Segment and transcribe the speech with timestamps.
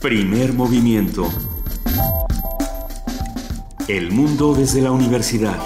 [0.00, 1.28] Primer movimiento.
[3.88, 5.56] El mundo desde la universidad.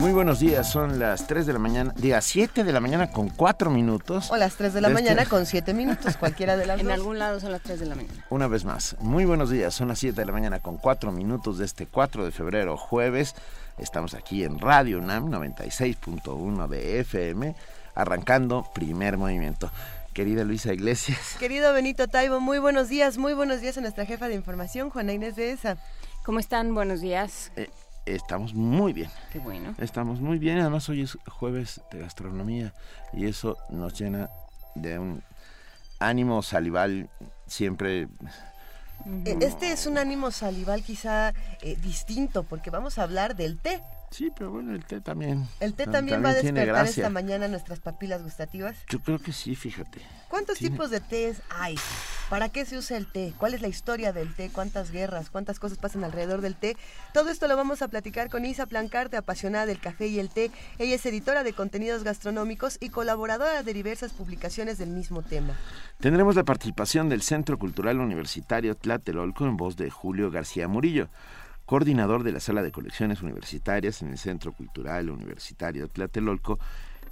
[0.00, 3.28] Muy buenos días, son las 3 de la mañana, día 7 de la mañana con
[3.28, 4.30] 4 minutos.
[4.30, 6.94] O las 3 de la mañana con 7 minutos, cualquiera de las En dos.
[6.94, 8.24] algún lado son las 3 de la mañana.
[8.30, 11.58] Una vez más, muy buenos días, son las 7 de la mañana con 4 minutos
[11.58, 13.34] de este 4 de febrero, jueves.
[13.78, 17.54] Estamos aquí en Radio UNAM 96.1 de FM,
[17.94, 19.70] arrancando primer movimiento.
[20.12, 24.26] Querida Luisa Iglesias, Querido Benito Taibo, muy buenos días, muy buenos días a nuestra jefa
[24.28, 25.76] de información, Juana Inés de ESA.
[26.24, 26.74] ¿Cómo están?
[26.74, 27.52] Buenos días.
[27.56, 27.70] eh,
[28.06, 29.08] estamos muy bien.
[29.32, 29.74] Qué bueno.
[29.78, 32.74] Estamos muy bien, además hoy es jueves de gastronomía
[33.12, 34.30] y eso nos llena
[34.74, 35.22] de un
[36.00, 37.08] ánimo salival
[37.46, 38.08] siempre.
[39.24, 41.32] Eh, Este es un ánimo salival quizá
[41.62, 43.80] eh, distinto, porque vamos a hablar del té.
[44.10, 45.46] Sí, pero bueno, el té también.
[45.60, 48.76] El té tam- también, va a despertar esta mañana nuestras papilas gustativas.
[48.88, 50.00] Yo creo que sí, fíjate.
[50.28, 51.76] ¿Cuántos Tiene- tipos de tés hay?
[52.28, 53.32] ¿Para qué se usa el té?
[53.38, 54.50] ¿Cuál es la historia del té?
[54.52, 55.30] ¿Cuántas guerras?
[55.30, 56.76] ¿Cuántas cosas pasan alrededor del té?
[57.14, 60.50] Todo esto lo vamos a platicar con Isa Plancarte, apasionada del café y el té.
[60.78, 65.54] Ella es editora de contenidos gastronómicos y colaboradora de diversas publicaciones del mismo tema.
[66.00, 71.08] Tendremos la participación del Centro Cultural Universitario Tlatelolco en voz de Julio García Murillo,
[71.70, 76.58] coordinador de la Sala de Colecciones Universitarias en el Centro Cultural Universitario Tlatelolco,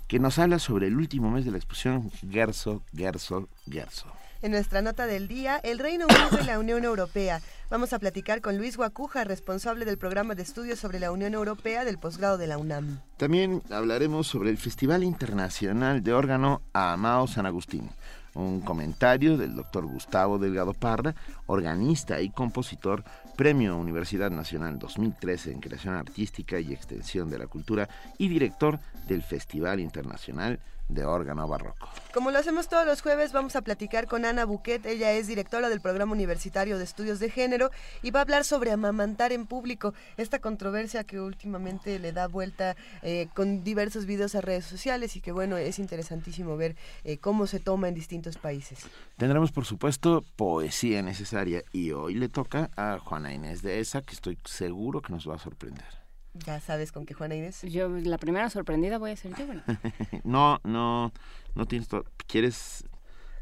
[0.09, 4.07] que nos habla sobre el último mes de la exposición Gerso, Gerso, Gerso.
[4.43, 7.41] En nuestra nota del día, el Reino Unido y la Unión Europea.
[7.71, 11.85] Vamos a platicar con Luis Guacuja, responsable del programa de estudios sobre la Unión Europea
[11.85, 12.99] del posgrado de la UNAM.
[13.17, 17.91] También hablaremos sobre el Festival Internacional de Órgano Amao San Agustín,
[18.35, 21.15] un comentario del doctor Gustavo Delgado Parra,
[21.47, 23.05] organista y compositor,
[23.39, 29.23] Premio Universidad Nacional 2013 en Creación Artística y Extensión de la Cultura y director del
[29.23, 30.59] Festival Internacional
[30.89, 31.89] de Órgano Barroco.
[32.15, 34.85] Como lo hacemos todos los jueves, vamos a platicar con Ana Buquet.
[34.87, 37.71] Ella es directora del Programa Universitario de Estudios de Género
[38.03, 42.77] y va a hablar sobre amamantar en público, esta controversia que últimamente le da vuelta
[43.03, 47.47] eh, con diversos videos a redes sociales y que bueno, es interesantísimo ver eh, cómo
[47.47, 48.81] se toma en distintos países.
[49.17, 54.15] Tendremos, por supuesto, poesía necesaria y hoy le toca a Juana Inés de esa, que
[54.15, 55.98] estoy seguro que nos va a sorprender.
[56.35, 57.63] Ya sabes con qué Juana Inés.
[57.63, 59.47] Yo, la primera sorprendida voy a ser yo.
[59.47, 59.63] Bueno,
[60.25, 61.13] no, no,
[61.55, 61.89] no tienes...
[62.27, 62.85] ¿Quieres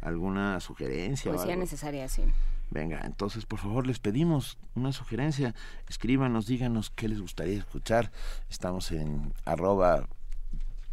[0.00, 1.30] alguna sugerencia?
[1.30, 1.64] o poesía algo?
[1.64, 2.22] necesaria, sí.
[2.70, 5.54] Venga, entonces por favor les pedimos una sugerencia.
[5.88, 8.10] Escríbanos, díganos qué les gustaría escuchar.
[8.50, 10.08] Estamos en arroba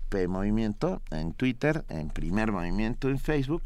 [0.09, 3.63] P Movimiento, en Twitter, en Primer Movimiento, en Facebook.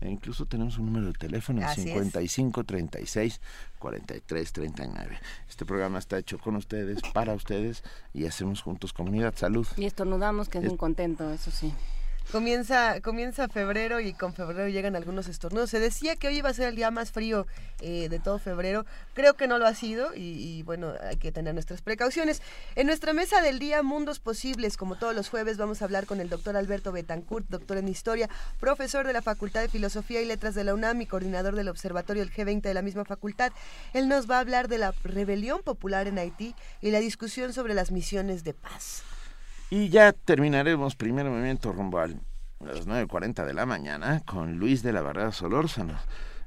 [0.00, 1.86] E incluso tenemos un número de teléfono, el Así es.
[1.88, 3.40] 55 36
[3.78, 5.18] 43 39.
[5.48, 7.82] Este programa está hecho con ustedes, para ustedes,
[8.12, 9.34] y hacemos juntos comunidad.
[9.36, 9.66] Salud.
[9.76, 11.72] Y estornudamos, que es Es- un contento, eso sí.
[12.32, 15.70] Comienza, comienza febrero y con febrero llegan algunos estornudos.
[15.70, 17.46] Se decía que hoy iba a ser el día más frío
[17.80, 18.84] eh, de todo febrero.
[19.12, 22.42] Creo que no lo ha sido y, y, bueno, hay que tener nuestras precauciones.
[22.74, 26.20] En nuestra mesa del día, Mundos Posibles, como todos los jueves, vamos a hablar con
[26.20, 30.54] el doctor Alberto Betancourt, doctor en Historia, profesor de la Facultad de Filosofía y Letras
[30.54, 33.52] de la UNAM y coordinador del Observatorio del G20 de la misma facultad.
[33.92, 37.74] Él nos va a hablar de la rebelión popular en Haití y la discusión sobre
[37.74, 39.02] las misiones de paz.
[39.74, 42.20] Y ya terminaremos primer movimiento rumbo al,
[42.60, 45.98] a las 9.40 de la mañana con Luis de la Barrera Solórzano,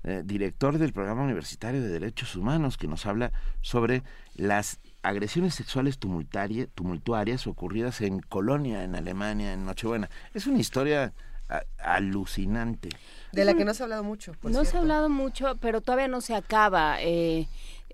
[0.05, 4.03] eh, director del Programa Universitario de Derechos Humanos, que nos habla sobre
[4.35, 10.09] las agresiones sexuales tumultuarias ocurridas en Colonia, en Alemania, en Nochebuena.
[10.33, 11.11] Es una historia
[11.49, 12.87] a- alucinante.
[13.33, 14.31] De la que no se ha hablado mucho.
[14.39, 17.01] por no se ha hablado mucho, pero todavía no se acaba.
[17.01, 17.49] Eh,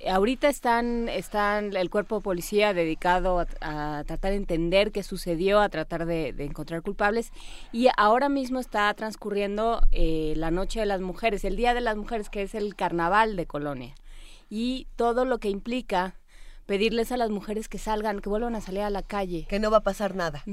[0.10, 5.60] ahorita están, están el cuerpo de policía dedicado a, a tratar de entender qué sucedió,
[5.60, 7.32] a tratar de, de encontrar culpables.
[7.72, 11.96] Y ahora mismo está transcurriendo eh, la Noche de las Mujeres, el Día de las
[11.96, 13.96] Mujeres, que es el carnaval de Colonia.
[14.50, 16.16] Y todo lo que implica
[16.66, 19.46] pedirles a las mujeres que salgan, que vuelvan a salir a la calle.
[19.50, 20.44] Que no va a pasar nada.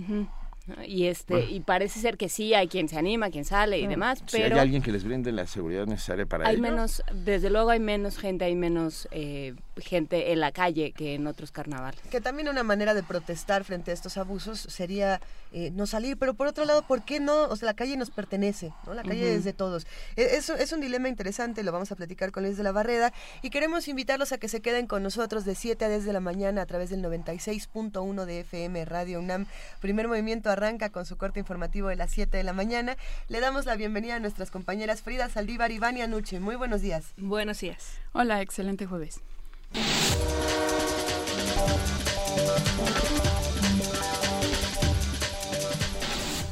[0.87, 4.23] Y este y parece ser que sí hay quien se anima, quien sale y demás,
[4.27, 7.51] Si pero hay alguien que les brinde la seguridad necesaria para hay ello, menos, desde
[7.51, 12.01] luego hay menos gente, hay menos eh, gente en la calle que en otros carnavales.
[12.11, 15.21] Que también una manera de protestar frente a estos abusos sería
[15.53, 17.45] eh, no salir, pero por otro lado, ¿por qué no?
[17.45, 18.95] O sea, la calle nos pertenece, ¿no?
[18.95, 19.87] La calle es de todos.
[20.17, 23.13] E- Es, es un dilema interesante, lo vamos a platicar con Luis de la Barreda
[23.43, 26.21] y queremos invitarlos a que se queden con nosotros de 7 a 10 de la
[26.21, 29.47] mañana a través del 96.1 de FM Radio UNAM.
[29.81, 32.97] Primer movimiento arranca con su corte informativo de las 7 de la mañana.
[33.29, 36.39] Le damos la bienvenida a nuestras compañeras Frida Saldívar y Vania Nuche.
[36.41, 37.07] Muy buenos días.
[37.17, 37.95] Buenos días.
[38.13, 39.21] Hola, excelente jueves.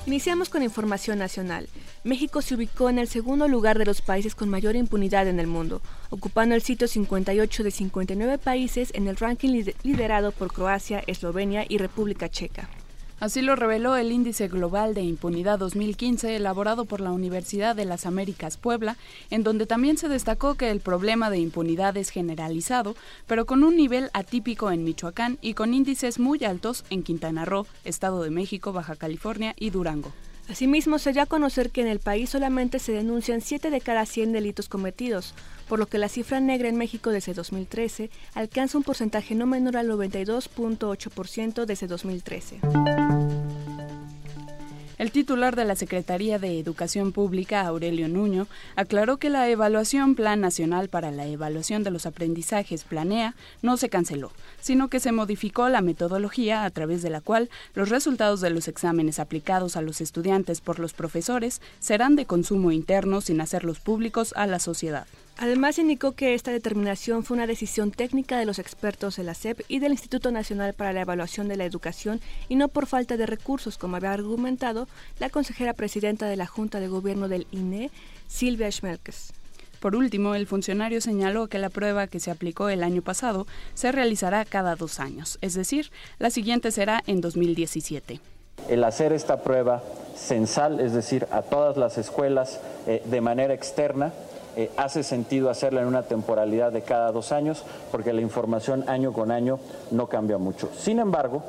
[0.09, 1.69] Iniciamos con información nacional.
[2.03, 5.47] México se ubicó en el segundo lugar de los países con mayor impunidad en el
[5.47, 11.67] mundo, ocupando el sitio 58 de 59 países en el ranking liderado por Croacia, Eslovenia
[11.69, 12.71] y República Checa.
[13.21, 18.07] Así lo reveló el Índice Global de Impunidad 2015 elaborado por la Universidad de las
[18.07, 18.97] Américas Puebla,
[19.31, 22.95] en donde también se destacó que el problema de impunidad es generalizado,
[23.27, 27.67] pero con un nivel atípico en Michoacán y con índices muy altos en Quintana Roo,
[27.85, 30.13] Estado de México, Baja California y Durango.
[30.49, 34.07] Asimismo, se dio a conocer que en el país solamente se denuncian 7 de cada
[34.07, 35.35] 100 delitos cometidos,
[35.69, 39.77] por lo que la cifra negra en México desde 2013 alcanza un porcentaje no menor
[39.77, 42.61] al 92.8% desde 2013.
[44.99, 50.41] El titular de la Secretaría de Educación Pública, Aurelio Nuño, aclaró que la evaluación Plan
[50.41, 55.69] Nacional para la Evaluación de los Aprendizajes Planea no se canceló, sino que se modificó
[55.69, 60.01] la metodología a través de la cual los resultados de los exámenes aplicados a los
[60.01, 65.07] estudiantes por los profesores serán de consumo interno sin hacerlos públicos a la sociedad.
[65.41, 69.61] Además, indicó que esta determinación fue una decisión técnica de los expertos de la SEP
[69.69, 73.25] y del Instituto Nacional para la Evaluación de la Educación y no por falta de
[73.25, 74.89] recursos, como había argumentado
[75.21, 77.93] la consejera presidenta de la Junta de Gobierno del INE,
[78.27, 79.33] Silvia Schmelkes.
[79.79, 83.93] Por último, el funcionario señaló que la prueba que se aplicó el año pasado se
[83.93, 88.21] realizará cada dos años, es decir, la siguiente será en 2017
[88.69, 89.83] el hacer esta prueba
[90.15, 94.13] censal, es decir, a todas las escuelas eh, de manera externa,
[94.59, 97.63] eh, hace sentido hacerla en una temporalidad de cada dos años
[97.93, 99.61] porque la información año con año
[99.93, 100.69] no cambia mucho.
[100.77, 101.45] Sin embargo,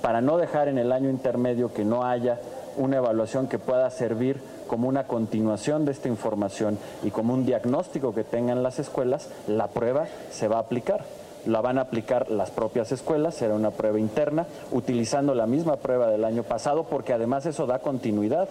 [0.00, 2.40] para no dejar en el año intermedio que no haya
[2.78, 8.14] una evaluación que pueda servir como una continuación de esta información y como un diagnóstico
[8.14, 11.04] que tengan las escuelas, la prueba se va a aplicar.
[11.44, 16.06] La van a aplicar las propias escuelas, será una prueba interna, utilizando la misma prueba
[16.08, 18.48] del año pasado, porque además eso da continuidad.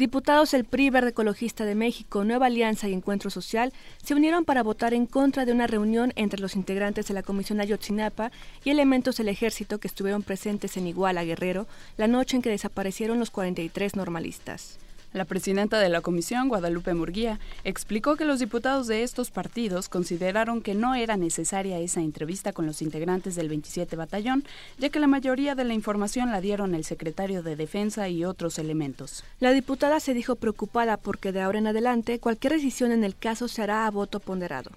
[0.00, 3.70] Diputados del PRI Verde Ecologista de México, Nueva Alianza y Encuentro Social
[4.02, 7.60] se unieron para votar en contra de una reunión entre los integrantes de la Comisión
[7.60, 8.32] Ayotzinapa
[8.64, 11.66] y elementos del ejército que estuvieron presentes en Iguala Guerrero
[11.98, 14.78] la noche en que desaparecieron los 43 normalistas.
[15.12, 20.62] La presidenta de la comisión, Guadalupe Murguía, explicó que los diputados de estos partidos consideraron
[20.62, 24.44] que no era necesaria esa entrevista con los integrantes del 27 Batallón,
[24.78, 28.60] ya que la mayoría de la información la dieron el secretario de Defensa y otros
[28.60, 29.24] elementos.
[29.40, 33.48] La diputada se dijo preocupada porque de ahora en adelante cualquier decisión en el caso
[33.48, 34.70] se hará a voto ponderado.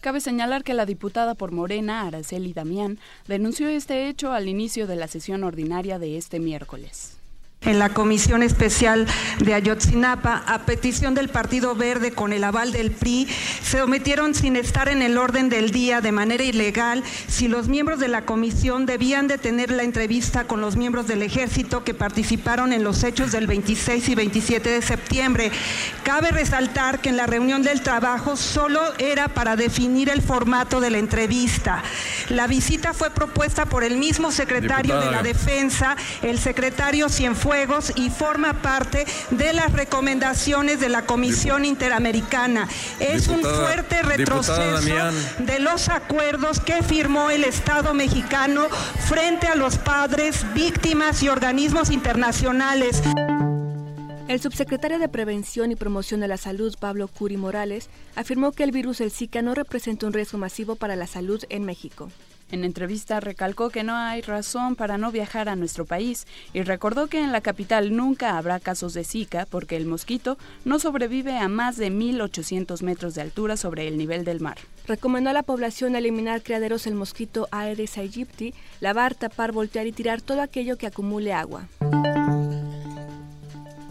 [0.00, 2.98] Cabe señalar que la diputada por Morena, Araceli Damián,
[3.28, 7.21] denunció este hecho al inicio de la sesión ordinaria de este miércoles
[7.64, 9.06] en la Comisión Especial
[9.38, 13.28] de Ayotzinapa, a petición del Partido Verde con el aval del PRI,
[13.62, 18.00] se omitieron sin estar en el orden del día de manera ilegal si los miembros
[18.00, 22.72] de la comisión debían de tener la entrevista con los miembros del ejército que participaron
[22.72, 25.52] en los hechos del 26 y 27 de septiembre.
[26.02, 30.90] Cabe resaltar que en la reunión del trabajo solo era para definir el formato de
[30.90, 31.82] la entrevista.
[32.28, 37.51] La visita fue propuesta por el mismo secretario de la Defensa, el secretario Cienfuegos,
[37.96, 42.66] y forma parte de las recomendaciones de la Comisión Interamericana.
[42.98, 44.80] Es un fuerte retroceso
[45.38, 48.68] de los acuerdos que firmó el Estado mexicano
[49.06, 53.02] frente a los padres, víctimas y organismos internacionales.
[54.28, 58.72] El subsecretario de Prevención y Promoción de la Salud, Pablo Curi Morales, afirmó que el
[58.72, 62.08] virus del Zika no representa un riesgo masivo para la salud en México.
[62.52, 67.06] En entrevista recalcó que no hay razón para no viajar a nuestro país y recordó
[67.06, 71.48] que en la capital nunca habrá casos de Zika porque el mosquito no sobrevive a
[71.48, 74.58] más de 1.800 metros de altura sobre el nivel del mar.
[74.86, 80.20] Recomendó a la población eliminar criaderos del mosquito Aedes aegypti, lavar, tapar, voltear y tirar
[80.20, 81.68] todo aquello que acumule agua.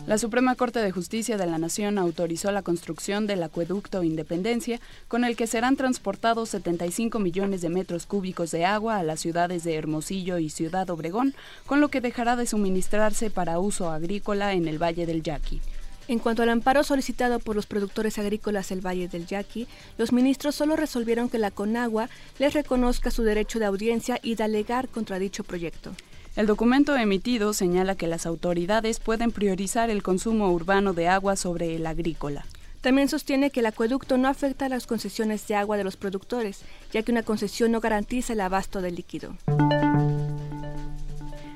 [0.08, 5.24] La Suprema Corte de Justicia de la Nación autorizó la construcción del acueducto Independencia, con
[5.24, 9.76] el que serán transportados 75 millones de metros cúbicos de agua a las ciudades de
[9.76, 11.36] Hermosillo y Ciudad Obregón,
[11.68, 15.62] con lo que dejará de suministrarse para uso agrícola en el Valle del Yaqui.
[16.08, 19.68] En cuanto al amparo solicitado por los productores agrícolas del Valle del Yaqui,
[20.00, 24.44] los ministros solo resolvieron que la Conagua les reconozca su derecho de audiencia y de
[24.44, 25.92] alegar contra dicho proyecto.
[26.36, 31.76] El documento emitido señala que las autoridades pueden priorizar el consumo urbano de agua sobre
[31.76, 32.46] el agrícola.
[32.80, 36.62] También sostiene que el acueducto no afecta a las concesiones de agua de los productores,
[36.94, 39.36] ya que una concesión no garantiza el abasto del líquido.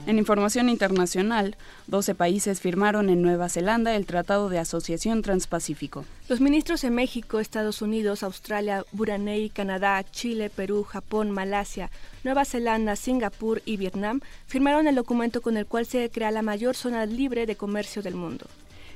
[0.07, 1.55] En información internacional,
[1.87, 6.05] 12 países firmaron en Nueva Zelanda el Tratado de Asociación Transpacífico.
[6.29, 11.89] Los ministros en México, Estados Unidos, Australia, Brunei, Canadá, Chile, Perú, Japón, Malasia,
[12.23, 16.75] Nueva Zelanda, Singapur y Vietnam firmaron el documento con el cual se crea la mayor
[16.75, 18.45] zona libre de comercio del mundo.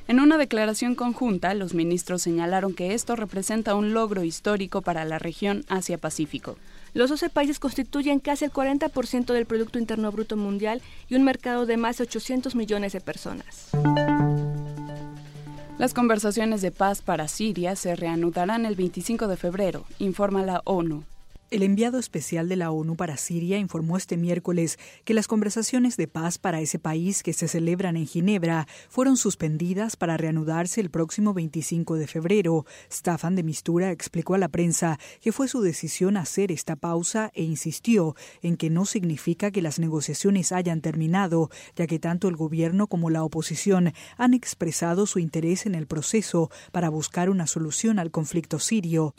[0.08, 5.18] En una declaración conjunta, los ministros señalaron que esto representa un logro histórico para la
[5.18, 6.58] región Asia-Pacífico.
[6.94, 11.66] Los 12 países constituyen casi el 40% del Producto Interno Bruto Mundial y un mercado
[11.66, 13.70] de más de 800 millones de personas.
[15.78, 21.04] Las conversaciones de paz para Siria se reanudarán el 25 de febrero, informa la ONU.
[21.52, 26.08] El enviado especial de la ONU para Siria informó este miércoles que las conversaciones de
[26.08, 31.34] paz para ese país que se celebran en Ginebra fueron suspendidas para reanudarse el próximo
[31.34, 32.68] 25 de febrero.
[32.92, 37.42] Staffan de Mistura explicó a la prensa que fue su decisión hacer esta pausa e
[37.42, 42.86] insistió en que no significa que las negociaciones hayan terminado, ya que tanto el gobierno
[42.86, 48.12] como la oposición han expresado su interés en el proceso para buscar una solución al
[48.12, 49.16] conflicto sirio.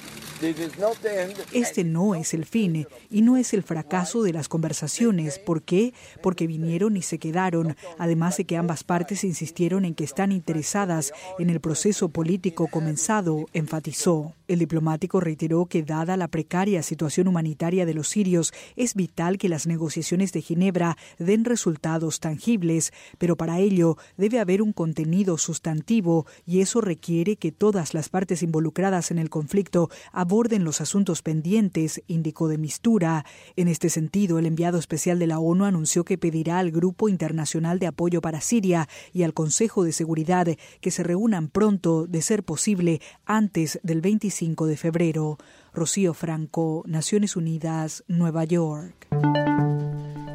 [1.53, 5.39] Este no es el fin y no es el fracaso de las conversaciones.
[5.39, 5.95] ¿Por qué?
[6.23, 11.13] Porque vinieron y se quedaron, además de que ambas partes insistieron en que están interesadas
[11.39, 14.35] en el proceso político comenzado, enfatizó.
[14.51, 19.49] El diplomático reiteró que dada la precaria situación humanitaria de los sirios, es vital que
[19.49, 26.27] las negociaciones de Ginebra den resultados tangibles, pero para ello debe haber un contenido sustantivo
[26.45, 32.03] y eso requiere que todas las partes involucradas en el conflicto aborden los asuntos pendientes
[32.09, 33.25] indicó de Mistura.
[33.55, 37.79] En este sentido, el enviado especial de la ONU anunció que pedirá al Grupo Internacional
[37.79, 40.49] de Apoyo para Siria y al Consejo de Seguridad
[40.81, 45.37] que se reúnan pronto, de ser posible, antes del 25 de febrero.
[45.75, 49.07] Rocío Franco, Naciones Unidas, Nueva York.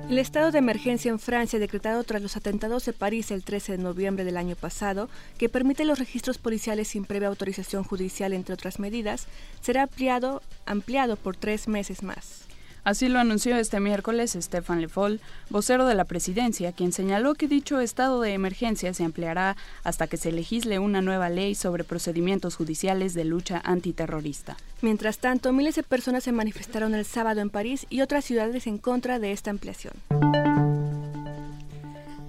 [0.08, 3.78] El estado de emergencia en Francia, decretado tras los atentados de París el 13 de
[3.80, 5.10] noviembre del año pasado,
[5.40, 9.26] que permite los registros policiales sin previa autorización judicial, entre otras medidas,
[9.62, 12.46] será ampliado, ampliado por tres meses más.
[12.86, 17.48] Así lo anunció este miércoles Stefan Le Foll, vocero de la presidencia, quien señaló que
[17.48, 22.56] dicho estado de emergencia se ampliará hasta que se legisle una nueva ley sobre procedimientos
[22.56, 24.56] judiciales de lucha antiterrorista.
[24.84, 28.78] Mientras tanto, miles de personas se manifestaron el sábado en París y otras ciudades en
[28.78, 29.96] contra de esta ampliación.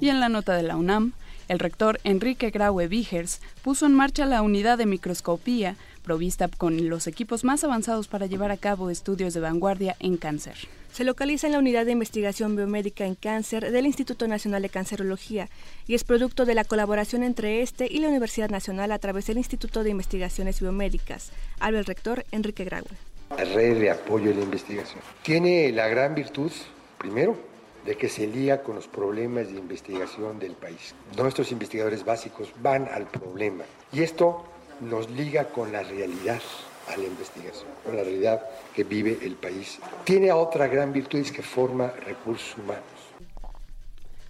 [0.00, 1.12] Y en la nota de la UNAM,
[1.48, 7.08] el rector Enrique Graue Vigers puso en marcha la unidad de microscopía provista con los
[7.08, 10.54] equipos más avanzados para llevar a cabo estudios de vanguardia en cáncer.
[10.92, 15.48] Se localiza en la Unidad de Investigación Biomédica en Cáncer del Instituto Nacional de Cancerología
[15.88, 19.36] y es producto de la colaboración entre este y la Universidad Nacional a través del
[19.36, 21.32] Instituto de Investigaciones Biomédicas.
[21.58, 22.86] Habla el rector Enrique Graue.
[23.30, 25.00] La red de apoyo a la investigación.
[25.24, 26.52] Tiene la gran virtud,
[26.98, 27.36] primero,
[27.84, 30.94] de que se lía con los problemas de investigación del país.
[31.16, 34.44] Nuestros investigadores básicos van al problema y esto
[34.80, 36.40] nos liga con la realidad
[36.88, 38.42] a la investigación, con la realidad
[38.74, 39.78] que vive el país.
[40.04, 42.82] Tiene otra gran virtud, es que forma recursos humanos.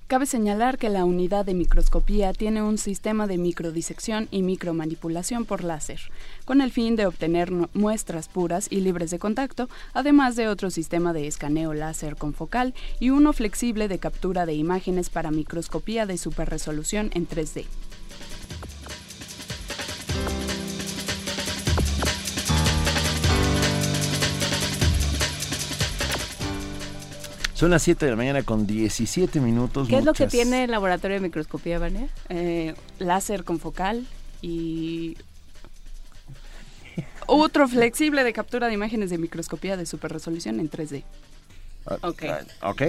[0.06, 5.64] Cabe señalar que la unidad de microscopía tiene un sistema de microdisección y micromanipulación por
[5.64, 6.00] láser,
[6.44, 11.12] con el fin de obtener muestras puras y libres de contacto, además de otro sistema
[11.12, 16.18] de escaneo láser con focal y uno flexible de captura de imágenes para microscopía de
[16.18, 17.64] superresolución en 3D.
[27.56, 29.88] Son las 7 de la mañana con 17 minutos.
[29.88, 32.06] ¿Qué es lo que tiene el laboratorio de microscopía, Vania?
[32.28, 34.06] Eh, láser con focal
[34.42, 35.16] y
[37.26, 41.02] otro flexible de captura de imágenes de microscopía de superresolución en 3D.
[42.02, 42.24] Ok.
[42.62, 42.82] Ok,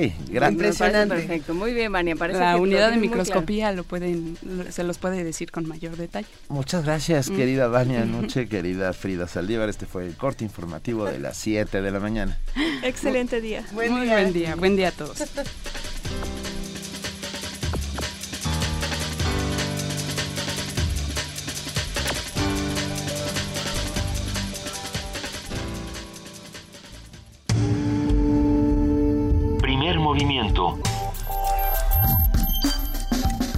[0.50, 1.16] Impresionante.
[1.16, 2.16] Perfecto, muy bien, Vania.
[2.16, 4.38] Parece la que unidad lo de microscopía lo pueden,
[4.72, 6.28] se los puede decir con mayor detalle.
[6.50, 7.36] Muchas gracias, Mm.
[7.36, 9.70] querida Vania Noche, querida Frida Saldívar.
[9.70, 12.38] Este fue el corte informativo de las 7 de la mañana.
[12.84, 13.64] Excelente día.
[13.72, 14.14] Buen Muy día.
[14.14, 15.18] buen día, buen día a todos.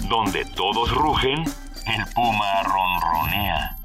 [0.09, 3.77] Donde todos rugen, el puma ronronea.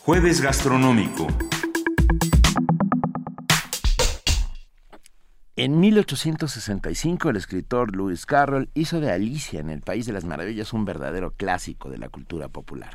[0.00, 1.28] Jueves gastronómico.
[5.54, 10.72] En 1865 el escritor Lewis Carroll hizo de Alicia en el País de las Maravillas
[10.72, 12.94] un verdadero clásico de la cultura popular.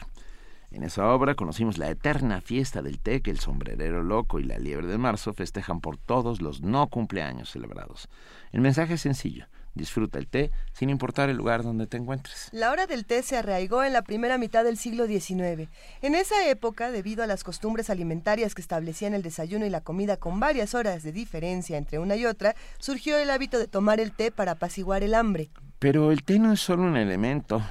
[0.73, 4.57] En esa obra conocimos la eterna fiesta del té que el sombrerero loco y la
[4.57, 8.09] liebre de marzo festejan por todos los no cumpleaños celebrados.
[8.51, 9.45] El mensaje es sencillo.
[9.75, 12.49] Disfruta el té sin importar el lugar donde te encuentres.
[12.51, 15.69] La hora del té se arraigó en la primera mitad del siglo XIX.
[16.01, 20.17] En esa época, debido a las costumbres alimentarias que establecían el desayuno y la comida
[20.17, 24.11] con varias horas de diferencia entre una y otra, surgió el hábito de tomar el
[24.11, 25.51] té para apaciguar el hambre.
[25.77, 27.61] Pero el té no es solo un elemento,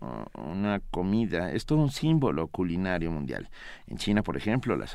[0.00, 3.48] una comida, es todo un símbolo culinario mundial.
[3.86, 4.86] En China, por ejemplo, la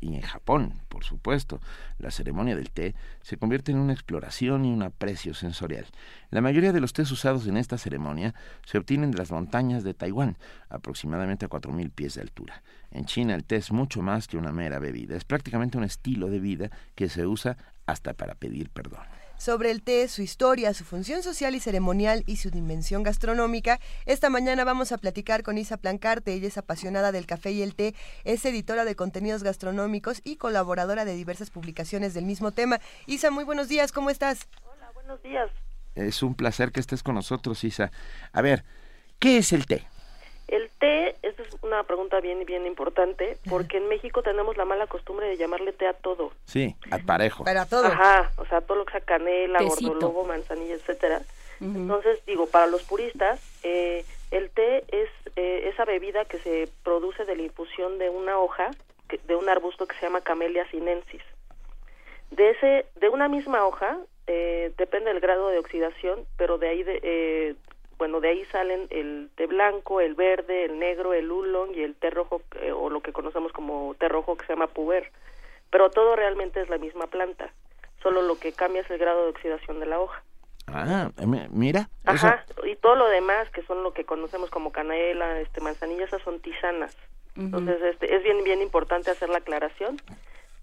[0.00, 1.60] y en Japón, por supuesto,
[1.98, 5.86] la ceremonia del té se convierte en una exploración y un aprecio sensorial.
[6.30, 8.34] La mayoría de los tés usados en esta ceremonia
[8.64, 10.36] se obtienen de las montañas de Taiwán,
[10.68, 12.62] aproximadamente a 4.000 pies de altura.
[12.90, 16.28] En China el té es mucho más que una mera bebida, es prácticamente un estilo
[16.28, 20.84] de vida que se usa hasta para pedir perdón sobre el té, su historia, su
[20.84, 23.80] función social y ceremonial y su dimensión gastronómica.
[24.06, 27.74] Esta mañana vamos a platicar con Isa Plancarte, ella es apasionada del café y el
[27.74, 32.78] té, es editora de contenidos gastronómicos y colaboradora de diversas publicaciones del mismo tema.
[33.06, 34.46] Isa, muy buenos días, ¿cómo estás?
[34.62, 35.50] Hola, buenos días.
[35.96, 37.90] Es un placer que estés con nosotros, Isa.
[38.32, 38.64] A ver,
[39.18, 39.88] ¿qué es el té?
[40.52, 44.86] El té, esta es una pregunta bien bien importante, porque en México tenemos la mala
[44.86, 46.30] costumbre de llamarle té a todo.
[46.44, 47.42] Sí, al parejo.
[47.42, 47.86] Para todo.
[47.86, 51.22] Ajá, o sea, todo lo que sea canela, gordolobo, manzanilla, etcétera.
[51.58, 57.24] Entonces, digo, para los puristas, eh, el té es eh, esa bebida que se produce
[57.24, 58.72] de la infusión de una hoja,
[59.26, 61.22] de un arbusto que se llama Camellia sinensis.
[62.30, 66.82] De, ese, de una misma hoja, eh, depende del grado de oxidación, pero de ahí
[66.82, 67.54] de, eh,
[68.02, 71.94] bueno, de ahí salen el té blanco, el verde, el negro, el oolong y el
[71.94, 75.12] té rojo, eh, o lo que conocemos como té rojo que se llama puber.
[75.70, 77.52] Pero todo realmente es la misma planta,
[78.02, 80.20] solo lo que cambia es el grado de oxidación de la hoja.
[80.66, 81.12] Ah,
[81.52, 81.88] mira.
[82.04, 86.22] Ajá, y todo lo demás, que son lo que conocemos como canela, este, manzanilla, esas
[86.22, 86.96] son tisanas.
[87.36, 89.96] Entonces, este, es bien, bien importante hacer la aclaración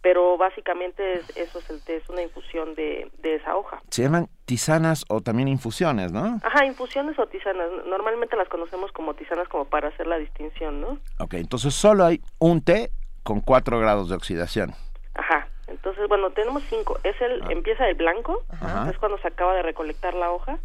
[0.02, 3.82] pero básicamente es, eso es el té, es una infusión de, de esa hoja.
[3.90, 6.40] Se llaman tisanas o también infusiones, ¿no?
[6.44, 7.70] Ajá, infusiones o tisanas.
[7.86, 11.00] Normalmente las conocemos como tisanas como para hacer la distinción, ¿no?
[11.20, 12.92] Ok, entonces solo hay un té
[13.24, 14.74] con cuatro grados de oxidación.
[15.14, 16.98] Ajá, entonces bueno, tenemos cinco.
[17.04, 17.48] Es el, ah.
[17.50, 18.44] empieza el blanco,
[18.90, 20.60] es cuando se acaba de recolectar la hoja.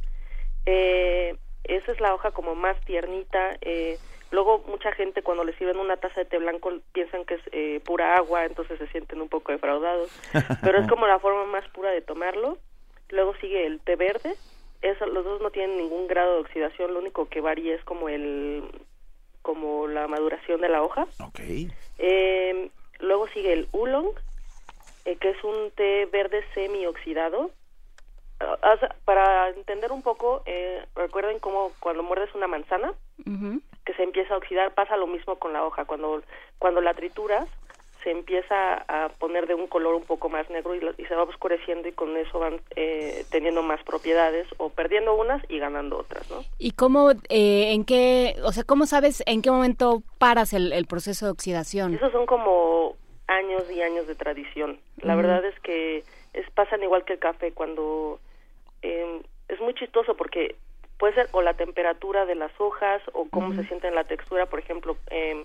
[0.66, 3.98] Eh, esa es la hoja como más tiernita, eh,
[4.34, 7.80] Luego mucha gente cuando le sirven una taza de té blanco piensan que es eh,
[7.84, 10.10] pura agua, entonces se sienten un poco defraudados,
[10.60, 12.58] pero es como la forma más pura de tomarlo.
[13.10, 14.34] Luego sigue el té verde,
[14.82, 18.08] eso, los dos no tienen ningún grado de oxidación, lo único que varía es como
[18.08, 18.64] el
[19.40, 21.06] como la maduración de la hoja.
[21.28, 21.70] Okay.
[21.98, 24.10] Eh, luego sigue el oolong,
[25.04, 27.52] eh, que es un té verde semi oxidado.
[27.52, 27.63] Ah,
[29.04, 32.94] para entender un poco, eh, recuerden cómo cuando muerdes una manzana,
[33.84, 35.84] que se empieza a oxidar, pasa lo mismo con la hoja.
[35.84, 36.22] Cuando,
[36.58, 37.48] cuando la trituras,
[38.04, 41.88] se empieza a poner de un color un poco más negro y, se va oscureciendo
[41.88, 46.44] y con eso van eh, teniendo más propiedades o perdiendo unas y ganando otras, ¿no?
[46.58, 51.24] ¿Y cómo, eh, en qué, o sea, cómo sabes en qué momento paras el, proceso
[51.24, 51.94] de oxidación?
[51.94, 52.94] Esos son como
[53.26, 54.78] años y años de tradición.
[55.00, 58.20] La verdad es que es, pasan igual que el café cuando
[58.84, 60.56] eh, es muy chistoso porque
[60.98, 64.46] puede ser o la temperatura de las hojas o cómo se siente en la textura,
[64.46, 65.44] por ejemplo, eh,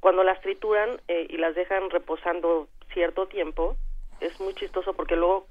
[0.00, 3.76] cuando las trituran eh, y las dejan reposando cierto tiempo,
[4.20, 5.46] es muy chistoso porque luego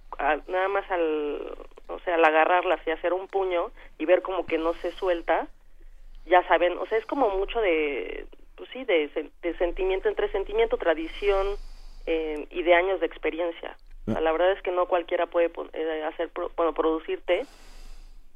[0.47, 1.56] nada más al,
[1.88, 5.47] o sea, al agarrarlas y hacer un puño y ver como que no se suelta,
[6.25, 8.25] ya saben, o sea, es como mucho de,
[8.56, 11.56] pues sí, de, de sentimiento, entre sentimiento, tradición
[12.06, 13.78] eh, y de años de experiencia.
[14.17, 14.21] Ah.
[14.21, 17.45] La verdad es que no cualquiera puede eh, hacer, bueno, producir té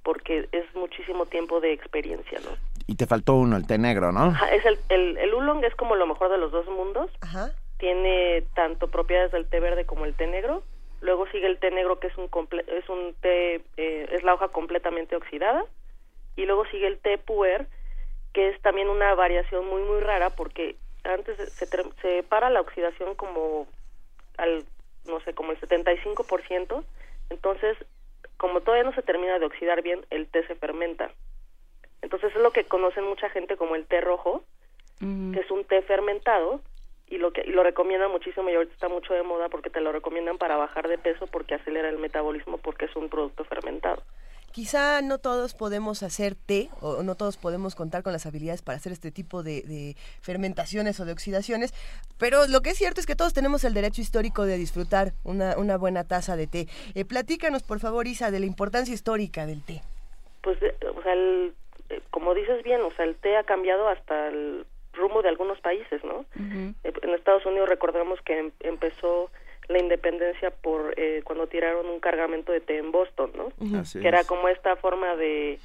[0.03, 2.51] porque es muchísimo tiempo de experiencia, ¿no?
[2.88, 4.33] Y te faltó uno, el té negro, ¿no?
[4.51, 7.09] es el, el, el oolong es como lo mejor de los dos mundos.
[7.21, 7.51] Ajá.
[7.77, 10.63] Tiene tanto propiedades del té verde como el té negro.
[11.01, 12.29] Luego sigue el té negro que es un
[12.67, 15.65] es un té eh, es la hoja completamente oxidada
[16.36, 17.67] y luego sigue el té puer
[18.33, 23.15] que es también una variación muy muy rara porque antes se, se para la oxidación
[23.15, 23.67] como
[24.38, 24.63] al
[25.06, 26.84] no sé como el 75%,
[27.30, 27.78] entonces
[28.38, 31.12] como todavía no se termina de oxidar bien, el té se fermenta.
[32.02, 34.44] Entonces es lo que conocen mucha gente como el té rojo,
[35.00, 36.62] que es un té fermentado
[37.08, 39.92] y lo que lo recomiendan muchísimo y ahorita está mucho de moda porque te lo
[39.92, 44.02] recomiendan para bajar de peso porque acelera el metabolismo porque es un producto fermentado.
[44.54, 48.78] Quizá no todos podemos hacer té o no todos podemos contar con las habilidades para
[48.78, 51.74] hacer este tipo de, fermentaciones o de oxidaciones,
[52.20, 55.58] pero lo que es cierto es que todos tenemos el derecho histórico de disfrutar una,
[55.58, 56.68] una buena taza de té.
[56.94, 59.82] Eh, platícanos, por favor, Isa, de la importancia histórica del té.
[60.44, 64.28] Pues, eh, o sea, eh, como dices bien, o sea, el té ha cambiado hasta
[64.28, 66.26] el, rumbo de algunos países, ¿no?
[66.36, 66.76] En
[67.16, 69.32] Estados Unidos recordamos que em- empezó
[69.67, 73.52] la independencia por eh, cuando tiraron un cargamento de té en Boston, ¿no?
[73.80, 75.60] Así que era como esta forma de,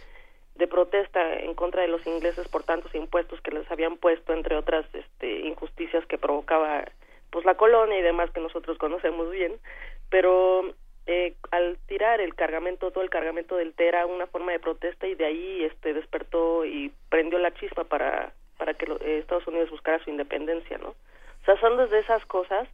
[0.54, 4.56] de protesta en contra de los ingleses por tantos impuestos que les habían puesto, entre
[4.56, 6.84] otras este, injusticias que provocaba
[7.30, 9.58] pues la colonia y demás que nosotros conocemos bien,
[10.10, 10.72] pero
[11.06, 15.06] eh, al tirar el cargamento, todo el cargamento del té era una forma de protesta
[15.06, 19.46] y de ahí este despertó y prendió la chispa para para que lo- eh, Estados
[19.46, 20.88] Unidos buscara su independencia, ¿no?
[20.88, 22.68] O sea, son desde esas cosas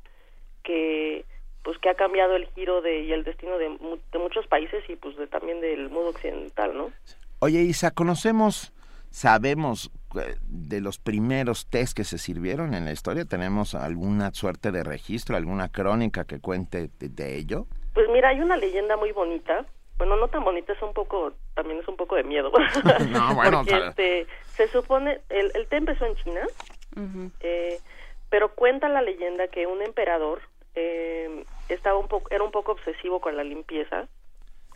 [0.65, 1.25] que
[1.63, 4.85] pues que ha cambiado el giro de y el destino de, mu- de muchos países
[4.89, 6.91] y pues de también del mundo occidental, ¿no?
[7.39, 8.73] Oye, Isa, ¿conocemos,
[9.11, 13.25] sabemos eh, de los primeros test que se sirvieron en la historia?
[13.25, 17.67] ¿Tenemos alguna suerte de registro, alguna crónica que cuente de, de ello?
[17.95, 19.65] Pues mira, hay una leyenda muy bonita.
[19.97, 22.51] Bueno, no tan bonita, es un poco, también es un poco de miedo.
[23.11, 26.41] No, bueno, Porque tal- este, se supone, el, el té empezó en China,
[27.41, 27.79] eh,
[28.29, 30.41] pero cuenta la leyenda que un emperador
[30.75, 34.09] eh, estaba un poco, era un poco obsesivo con la limpieza.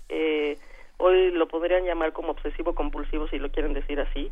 [0.09, 0.59] Eh,
[0.99, 4.31] hoy lo podrían llamar como obsesivo compulsivo si lo quieren decir así.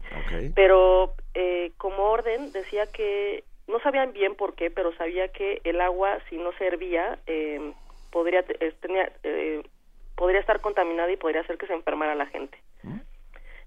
[0.54, 5.80] Pero eh, como orden decía que no sabían bien por qué, pero sabía que el
[5.80, 7.72] agua si no se hervía eh,
[8.10, 9.62] podría eh, tenía, eh,
[10.16, 12.58] podría estar contaminada y podría hacer que se enfermara la gente.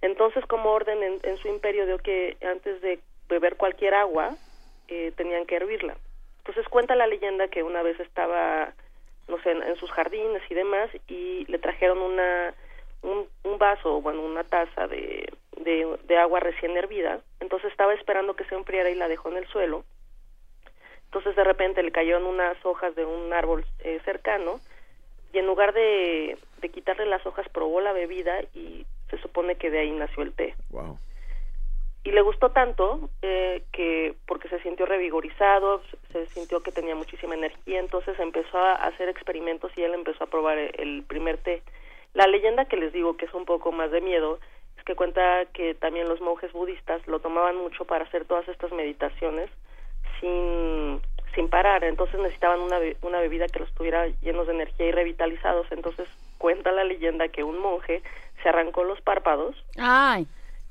[0.01, 4.35] Entonces, como orden en, en su imperio dio que antes de beber cualquier agua
[4.88, 5.97] eh, tenían que hervirla.
[6.49, 8.73] Entonces cuenta la leyenda que una vez estaba,
[9.27, 12.55] no sé, en, sus jardines y demás y le trajeron una
[13.03, 13.27] un,
[13.59, 17.19] vaso, bueno, una taza de, de, de agua recién hervida.
[17.39, 19.83] Entonces estaba esperando que se enfriara y la dejó en el suelo.
[21.05, 24.59] Entonces de repente le cayeron unas hojas de un árbol eh, cercano
[25.31, 29.69] y en lugar de, de quitarle las hojas probó la bebida y se supone que
[29.69, 30.55] de ahí nació el té.
[30.71, 30.97] Wow.
[32.09, 37.35] Y le gustó tanto eh, que porque se sintió revigorizado, se sintió que tenía muchísima
[37.35, 41.61] energía, entonces empezó a hacer experimentos y él empezó a probar el, el primer té.
[42.15, 44.39] La leyenda que les digo que es un poco más de miedo
[44.75, 48.71] es que cuenta que también los monjes budistas lo tomaban mucho para hacer todas estas
[48.71, 49.51] meditaciones
[50.19, 50.99] sin
[51.35, 55.67] sin parar, entonces necesitaban una, una bebida que los tuviera llenos de energía y revitalizados,
[55.69, 56.07] entonces
[56.39, 58.01] cuenta la leyenda que un monje
[58.41, 60.25] se arrancó los párpados Ay,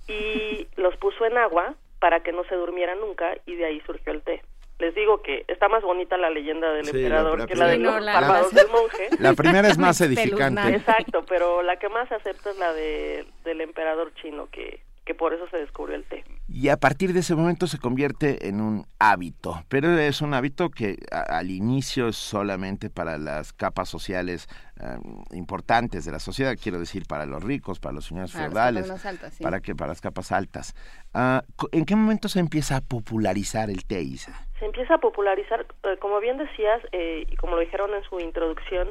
[0.08, 4.12] y los puso en agua para que no se durmiera nunca y de ahí surgió
[4.12, 4.42] el té.
[4.78, 7.78] Les digo que está más bonita la leyenda del Sí, emperador la que la de
[7.78, 9.08] los no, la- párpados la- del monje.
[9.18, 10.68] La primera es más edificante.
[10.74, 15.14] Exacto, pero la que más se acepta es la de, del emperador chino, que, que
[15.16, 16.24] por eso se descubrió el té.
[16.60, 20.70] Y a partir de ese momento se convierte en un hábito, pero es un hábito
[20.70, 24.48] que a- al inicio es solamente para las capas sociales
[24.80, 24.98] eh,
[25.36, 28.82] importantes de la sociedad, quiero decir, para los ricos, para los señores Para las feudales,
[28.86, 29.42] capas más altas, sí.
[29.44, 30.74] para que para las capas altas.
[31.14, 34.32] Ah, co- ¿En qué momento se empieza a popularizar el té, Isa?
[34.58, 38.18] Se empieza a popularizar, eh, como bien decías, eh, y como lo dijeron en su
[38.18, 38.88] introducción,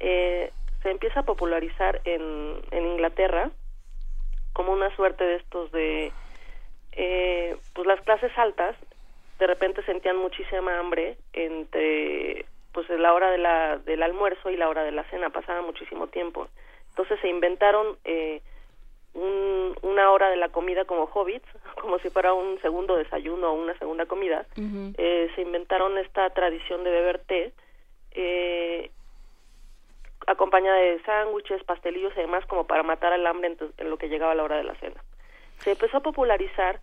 [0.00, 0.50] eh,
[0.82, 3.50] se empieza a popularizar en, en Inglaterra
[4.54, 6.10] como una suerte de estos de,
[6.92, 8.76] eh, pues las clases altas
[9.38, 14.68] de repente sentían muchísima hambre entre pues la hora de la, del almuerzo y la
[14.68, 16.48] hora de la cena, pasaba muchísimo tiempo.
[16.90, 18.40] Entonces se inventaron eh,
[19.14, 21.46] un- una hora de la comida como hobbits,
[21.80, 24.46] como si fuera un segundo desayuno o una segunda comida.
[24.96, 27.52] Eh, se inventaron esta tradición de beber té,
[28.12, 28.90] eh,
[30.26, 34.08] acompañada de sándwiches, pastelillos y demás, como para matar el hambre en, en lo que
[34.08, 35.02] llegaba la hora de la cena.
[35.62, 36.80] Se empezó a popularizar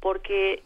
[0.00, 0.62] porque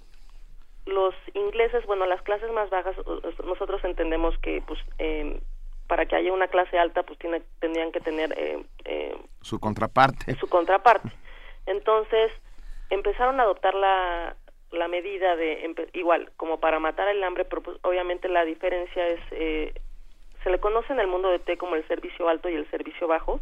[0.86, 2.96] los ingleses, bueno, las clases más bajas,
[3.44, 5.40] nosotros entendemos que, pues, eh,
[5.86, 10.34] para que haya una clase alta, pues tiene, tendrían que tener eh, eh, Su contraparte.
[10.36, 11.10] su contraparte.
[11.66, 12.32] Entonces,
[12.90, 14.36] empezaron a adoptar la,
[14.70, 19.20] la medida de, igual, como para matar el hambre, pero pues, obviamente la diferencia es,
[19.32, 19.74] eh,
[20.42, 23.06] se le conoce en el mundo de té como el servicio alto y el servicio
[23.08, 23.40] bajo.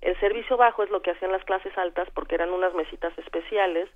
[0.00, 3.88] El servicio bajo es lo que hacían las clases altas porque eran unas mesitas especiales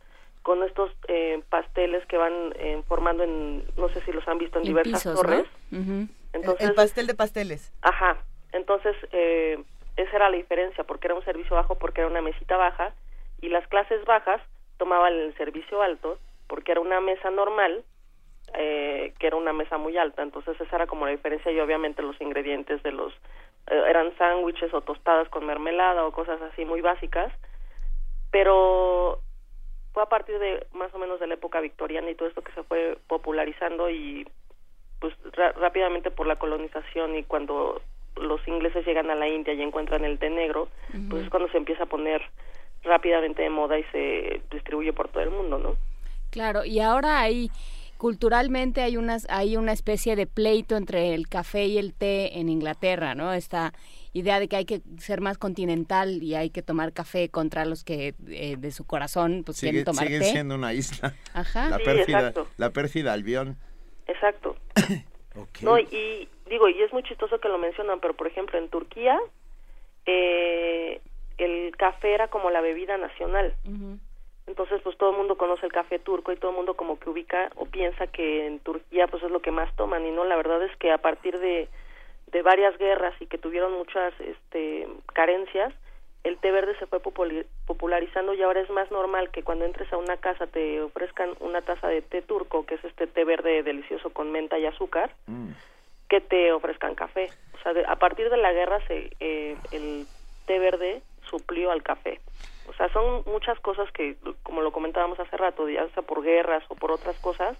[0.42, 4.58] con estos eh, pasteles que van eh, formando en, no sé si los han visto
[4.58, 5.44] en, En diversas pisos, torres.
[5.70, 7.72] El- Entonces, el pastel de pasteles.
[7.82, 8.16] Ajá,
[8.52, 9.62] entonces eh,
[9.96, 12.92] esa era la diferencia, porque era un servicio bajo, porque era una mesita baja,
[13.40, 14.40] y las clases bajas
[14.78, 17.84] tomaban el servicio alto, porque era una mesa normal,
[18.54, 22.02] eh, que era una mesa muy alta, entonces esa era como la diferencia, y obviamente
[22.02, 23.12] los ingredientes de los,
[23.66, 27.32] eh, eran sándwiches o tostadas con mermelada o cosas así muy básicas,
[28.30, 29.20] pero
[29.92, 32.52] fue a partir de más o menos de la época victoriana y todo esto que
[32.52, 34.26] se fue popularizando y
[35.00, 35.14] pues
[35.56, 37.82] rápidamente por la colonización y cuando
[38.16, 40.68] los ingleses llegan a la India y encuentran el té negro,
[41.10, 42.22] pues es cuando se empieza a poner
[42.84, 45.76] rápidamente de moda y se distribuye por todo el mundo, ¿no?
[46.30, 47.50] Claro, y ahora hay
[48.02, 52.48] culturalmente hay unas hay una especie de pleito entre el café y el té en
[52.48, 53.32] Inglaterra, ¿no?
[53.32, 53.72] Esta
[54.12, 57.84] idea de que hay que ser más continental y hay que tomar café contra los
[57.84, 60.32] que eh, de su corazón pues quieren tomar siguen té.
[60.32, 61.14] siendo una isla.
[61.32, 61.68] Ajá.
[61.68, 62.48] La Sí, pérfida, exacto.
[62.56, 63.56] la pérfida Albión.
[64.08, 64.56] Exacto.
[65.62, 69.18] No, y digo, y es muy chistoso que lo mencionan, pero por ejemplo en Turquía
[70.04, 71.00] eh,
[71.38, 73.54] el café era como la bebida nacional.
[74.52, 77.08] Entonces, pues todo el mundo conoce el café turco y todo el mundo como que
[77.08, 80.36] ubica o piensa que en Turquía pues es lo que más toman y no, la
[80.36, 81.70] verdad es que a partir de,
[82.26, 85.72] de varias guerras y que tuvieron muchas este, carencias,
[86.22, 89.96] el té verde se fue popularizando y ahora es más normal que cuando entres a
[89.96, 94.10] una casa te ofrezcan una taza de té turco, que es este té verde delicioso
[94.10, 95.14] con menta y azúcar,
[96.10, 97.32] que te ofrezcan café.
[97.58, 100.06] O sea, de- a partir de la guerra se, eh, el
[100.44, 102.20] té verde suplió al café.
[102.68, 106.62] O sea, son muchas cosas que, como lo comentábamos hace rato, ya sea por guerras
[106.68, 107.56] o por otras cosas,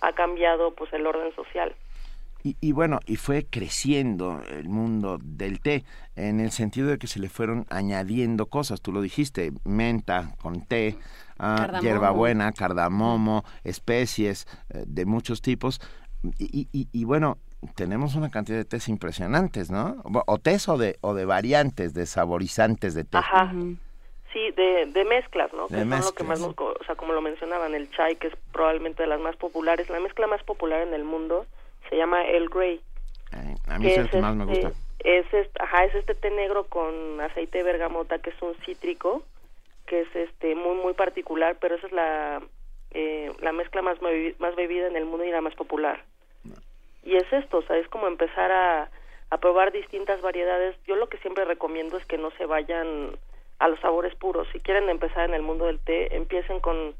[0.00, 1.74] ha cambiado pues el orden social.
[2.42, 7.06] Y, y bueno, y fue creciendo el mundo del té, en el sentido de que
[7.06, 10.98] se le fueron añadiendo cosas, tú lo dijiste, menta con té,
[11.38, 11.80] ah, Cardamomo.
[11.82, 15.80] hierbabuena, cardamomo, especies eh, de muchos tipos.
[16.38, 17.38] Y, y- y bueno,
[17.76, 19.96] tenemos una cantidad de tés impresionantes, ¿no?
[20.04, 23.16] O tés o de, o de variantes, de saborizantes de té.
[23.16, 23.52] Ajá.
[24.34, 25.68] Sí, de, de mezclas, ¿no?
[25.68, 26.26] De que son lo que mezclas.
[26.28, 29.36] más, nos o sea, como lo mencionaban, el chai, que es probablemente de las más
[29.36, 29.88] populares.
[29.88, 31.46] La mezcla más popular en el mundo
[31.88, 32.80] se llama El Grey.
[33.32, 34.80] Eh, a mí es el que más me este- gusta.
[35.04, 39.22] Es este, ajá, es este té negro con aceite de bergamota, que es un cítrico,
[39.86, 42.42] que es este muy muy particular, pero esa es la
[42.90, 43.98] eh, la mezcla más
[44.38, 46.02] más bebida en el mundo y la más popular.
[47.04, 48.88] Y es esto, o sea, es como empezar a,
[49.30, 50.74] a probar distintas variedades.
[50.86, 53.16] Yo lo que siempre recomiendo es que no se vayan
[53.64, 54.46] a los sabores puros.
[54.52, 56.94] Si quieren empezar en el mundo del té, empiecen con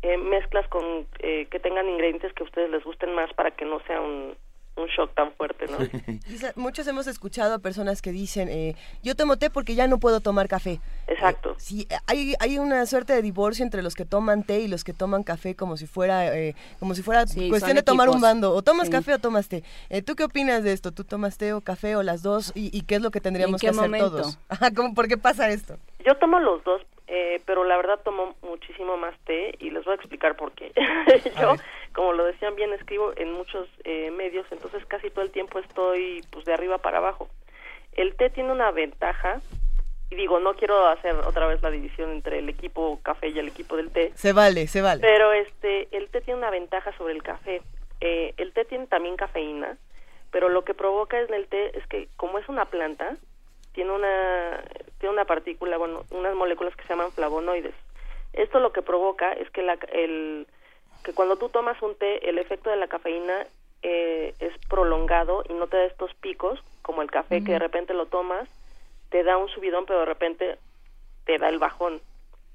[0.00, 3.66] eh, mezclas con eh, que tengan ingredientes que a ustedes les gusten más para que
[3.66, 4.34] no sea un,
[4.76, 5.78] un shock tan fuerte, ¿no?
[6.56, 10.20] Muchos hemos escuchado a personas que dicen, eh, yo tomo té porque ya no puedo
[10.20, 10.80] tomar café.
[11.06, 11.54] Exacto.
[11.58, 14.92] Sí, hay, hay una suerte de divorcio entre los que toman té y los que
[14.92, 18.52] toman café como si fuera eh, como si fuera Sí, cuestión de tomar un bando.
[18.52, 18.92] O tomas Sí.
[18.92, 19.64] café o tomas té.
[19.88, 20.92] Eh, ¿Tú qué opinas de esto?
[20.92, 22.52] ¿Tú tomas té o café o las dos?
[22.54, 24.10] ¿Y, y qué es lo que tendríamos que hacer momento?
[24.10, 24.38] todos?
[24.48, 25.76] Ajá, ¿cómo- ¿Por qué pasa esto?
[26.04, 29.92] Yo tomo los dos, eh, pero la verdad tomo muchísimo más té y les voy
[29.92, 30.72] a explicar por qué.
[31.40, 31.54] Yo,
[31.96, 36.22] como lo decían bien, escribo en muchos eh, medios, entonces casi todo el tiempo estoy
[36.30, 37.26] pues de arriba para abajo.
[37.92, 39.40] El té tiene una ventaja,
[40.10, 43.48] y digo, no quiero hacer otra vez la división entre el equipo café y el
[43.48, 45.00] equipo del té, Se vale, se vale.
[45.00, 47.62] pero este, el té tiene una ventaja sobre el café.
[48.02, 49.78] Eh, el té tiene también cafeína,
[50.30, 53.16] pero lo que provoca en el té es que como es una planta,
[53.72, 54.62] tiene una
[55.00, 57.74] tiene una partícula, bueno, unas moléculas que se llaman flavonoides.
[58.34, 60.46] Esto lo que provoca es que la, el
[61.06, 63.46] que cuando tú tomas un té, el efecto de la cafeína
[63.82, 67.94] eh, es prolongado y no te da estos picos, como el café que de repente
[67.94, 68.48] lo tomas,
[69.10, 70.58] te da un subidón, pero de repente
[71.24, 72.00] te da el bajón.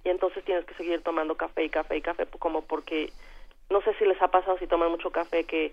[0.04, 3.10] Y entonces tienes que seguir tomando café y café y café, como porque
[3.70, 5.72] no sé si les ha pasado si toman mucho café que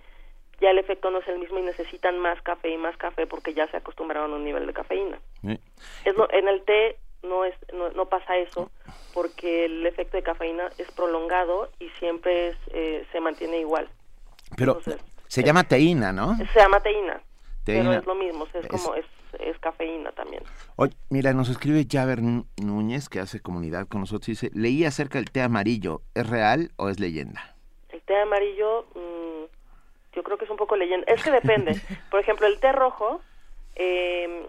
[0.60, 3.54] ya el efecto no es el mismo y necesitan más café y más café porque
[3.54, 5.18] ya se acostumbraron a un nivel de cafeína.
[5.40, 5.58] Sí.
[6.04, 8.70] Es lo- en el té no es no, no pasa eso
[9.14, 13.88] porque el efecto de cafeína es prolongado y siempre es, eh, se mantiene igual.
[14.56, 16.36] Pero Entonces, se llama teína, ¿no?
[16.36, 17.20] Se llama teína,
[17.64, 17.82] Teína.
[17.90, 19.06] pero es lo mismo, es, Es- como es,
[19.40, 20.42] es cafeína también.
[20.76, 24.84] Oye, mira, nos escribe Javer Nú- Núñez, que hace comunidad con nosotros, y dice, leí
[24.84, 27.56] acerca del té amarillo, ¿es real o es leyenda?
[27.90, 29.44] El té amarillo, mm,
[30.14, 31.04] yo creo que es un poco leyenda.
[31.12, 31.72] Es que depende.
[32.10, 33.20] Por ejemplo, el té rojo
[33.74, 34.48] eh,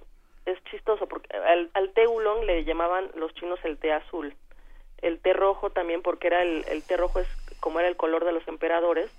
[0.51, 4.35] es chistoso porque al, té oolong le llamaban los chinos el té azul.
[5.01, 7.27] El té rojo también porque era el, el té rojo es
[7.59, 9.09] como era el color de los emperadores.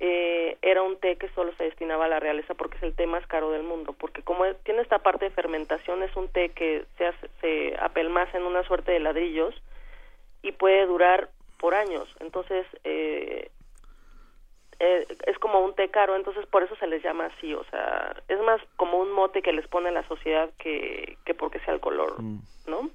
[0.00, 3.06] eh, era un té que solo se destinaba a la realeza porque es el té
[3.06, 3.94] más caro del mundo.
[3.94, 7.76] Porque como es- tiene esta parte de fermentación, es un té que se, hace, se
[7.80, 9.54] apelmaza en una suerte de ladrillos
[10.42, 12.08] y puede durar por años.
[12.20, 13.50] Entonces, eh,
[14.84, 18.16] eh, es como un té caro, entonces por eso se les llama así, o sea,
[18.26, 21.80] es más como un mote que les pone la sociedad que, que porque sea el
[21.80, 22.20] color,
[22.66, 22.90] ¿no?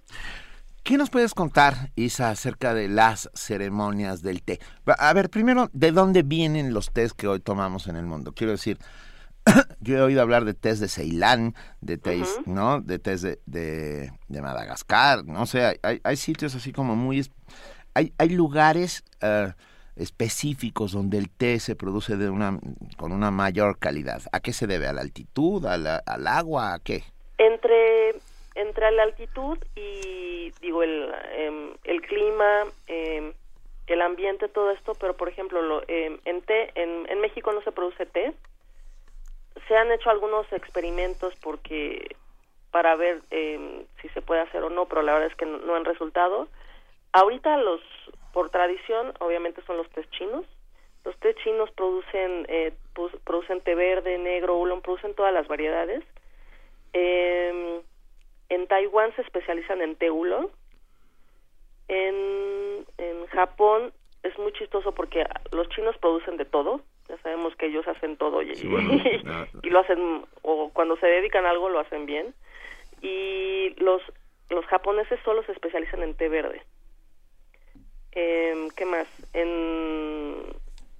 [0.84, 4.60] ¿Qué nos puedes contar, Isa, acerca de las ceremonias del té?
[4.86, 8.34] A ver, primero, ¿de dónde vienen los tés que hoy tomamos en el mundo?
[8.36, 8.78] Quiero decir,
[9.80, 12.82] yo he oído hablar de tés de Ceilán, de tés, ¿no?
[12.82, 17.26] De tés de, de, de Madagascar, no sé, hay, hay, hay sitios así como muy...
[17.94, 19.54] Hay, hay lugares eh,
[19.98, 22.60] específicos donde el té se produce de una,
[22.98, 24.22] con una mayor calidad.
[24.32, 24.88] ¿A qué se debe?
[24.88, 25.66] ¿A la altitud?
[25.66, 26.74] ¿A la- ¿Al agua?
[26.74, 27.04] ¿A qué?
[27.38, 28.16] Entre,
[28.56, 33.34] entre la altitud y, digo, el, em, el clima, em,
[33.88, 37.72] el ambiente, todo esto, pero por ejemplo, lo, em, en té, en, México no se
[37.72, 38.34] produce té.
[39.68, 42.16] Se han hecho algunos experimentos porque
[42.72, 45.86] para ver si se puede hacer o no, pero la verdad es que no han
[45.86, 46.48] resultado.
[47.14, 47.82] Ahorita los,
[48.34, 50.46] por tradición, obviamente son los tés chinos.
[51.04, 52.74] Los tés chinos producen, eh,
[53.24, 56.04] producen té verde, negro, oolong, producen todas las variedades.
[56.94, 57.82] Em,
[58.50, 60.50] en Taiwán se especializan en té oolong.
[61.88, 66.82] En, en Japón es muy chistoso porque los chinos producen de todo.
[67.08, 68.92] Ya sabemos que ellos hacen todo y, Sí, bueno,
[69.64, 72.34] y lo hacen, o cuando se dedican a algo lo hacen bien.
[73.02, 74.02] Y los,
[74.50, 76.62] los japoneses solo se especializan en té verde.
[78.20, 79.08] Em, ¿Qué más?
[79.34, 80.42] En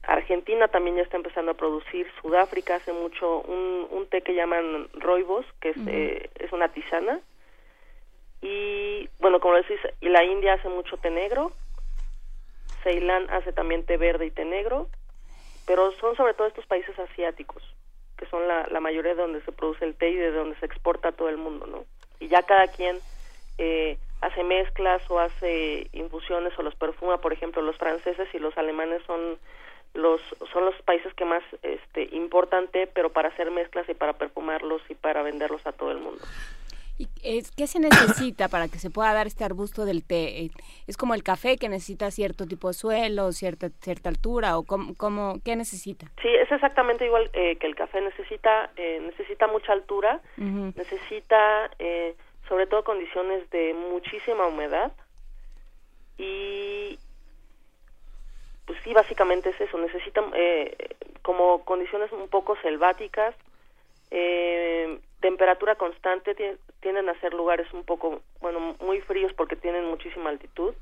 [0.04, 2.06] Argentina también ya está empezando a producir.
[2.22, 7.20] Sudáfrica hace mucho un, un té que llaman roibos, que es, eh, es una tisana.
[8.44, 11.54] Y bueno, como decís, y la India hace mucho té negro.
[12.84, 14.88] Ceilán hace también té verde y té negro.
[15.66, 17.64] Pero son sobre todo estos países asiáticos,
[18.16, 20.68] que son la, la mayoría de donde se produce el té y de donde se
[20.68, 21.84] exporta a todo el mundo, ¿no?
[22.20, 23.00] Y ya cada quien
[23.58, 28.58] eh, hace mezclas o hace infusiones o los perfuma, por ejemplo, los franceses y los
[28.58, 29.38] alemanes son
[29.94, 34.14] los son los países que más este importan té, pero para hacer mezclas y para
[34.14, 36.22] perfumarlos y para venderlos a todo el mundo.
[37.00, 40.50] ¿Y es, qué se necesita para que se pueda dar este arbusto del té?
[40.88, 44.96] ¿Es como el café que necesita cierto tipo de suelo, cierta cierta altura o cómo,
[44.98, 46.08] cómo- qué necesita?
[46.24, 50.22] Sí, es exactamente igual eh, que el café necesita eh, necesita mucha altura,
[50.76, 52.16] necesita eh,
[52.48, 54.92] sobre todo condiciones de muchísima humedad.
[56.18, 56.98] Y
[58.66, 60.76] pues sí básicamente es eso necesita eh,
[61.22, 63.34] como condiciones un poco selváticas
[64.12, 69.86] eh, temperatura constante tie- tienden a ser lugares un poco bueno muy fríos porque tienen
[69.86, 70.74] muchísima altitud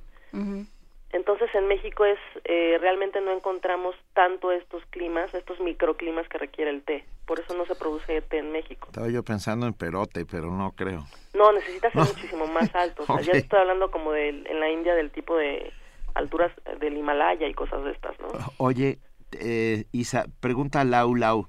[1.15, 6.69] entonces en México es eh, realmente no encontramos tanto estos climas, estos microclimas que requiere
[6.71, 7.06] el té.
[7.25, 8.88] Por eso no se produce té en México.
[8.88, 11.06] Estaba yo pensando en perote, pero no creo.
[11.34, 13.04] No, necesita ser muchísimo más alto.
[13.04, 13.38] O sea, ya Ok.
[13.39, 15.71] estoy hablando como de en la India del tipo de
[16.13, 18.28] alturas del Himalaya y cosas de estas, ¿no?
[18.58, 18.99] Oye,
[19.39, 21.47] eh, Isa, pregunta a Lau Lau,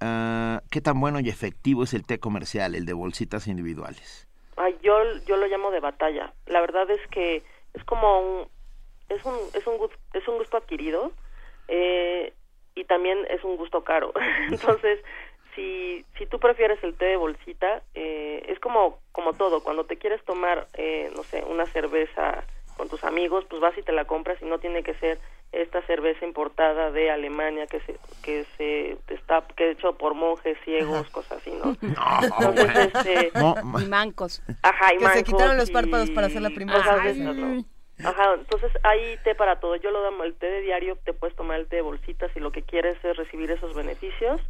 [0.00, 4.26] ah, ¿qué tan bueno y efectivo es el té comercial, el de bolsitas individuales?
[4.56, 4.94] Ay, yo
[5.26, 6.32] yo lo llamo de batalla.
[6.46, 7.42] La verdad es que
[7.74, 8.48] es como un
[9.10, 11.12] es un es un gusto, es un gusto adquirido
[11.68, 12.32] eh,
[12.74, 14.12] y también es un gusto caro.
[14.50, 15.00] Entonces,
[15.54, 19.62] si si tú prefieres el té de bolsita, eh, es como como todo.
[19.62, 22.44] Cuando te quieres tomar, eh, no sé, una cerveza
[22.76, 25.18] con tus amigos, pues vas y te la compras y no tiene que ser
[25.52, 31.10] esta cerveza importada de Alemania que se que se está que hecho por monjes ciegos,
[31.10, 31.76] cosas así, ¿no?
[32.22, 33.32] Entonces, este,
[33.80, 34.42] Y mancos.
[34.62, 37.14] Ajá, y Que se mancos quitaron los y párpados para hacer la primera cosas de
[37.14, 37.46] cerveza.
[37.46, 37.64] ¿no?
[38.04, 39.76] Ajá, entonces hay té para todo.
[39.76, 42.40] Yo lo damos el té de diario, te puedes tomar el té de bolsitas si
[42.40, 44.40] lo que quieres es recibir esos beneficios.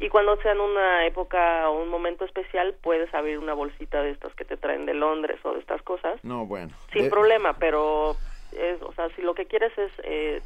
[0.00, 4.10] Y cuando sea en una época o un momento especial, puedes abrir una bolsita de
[4.10, 6.18] estas que te traen de Londres o de estas cosas.
[6.24, 6.74] No, bueno.
[6.92, 8.16] Sin Eh, problema, pero,
[8.52, 10.42] es, o sea, si lo que quieres es eh,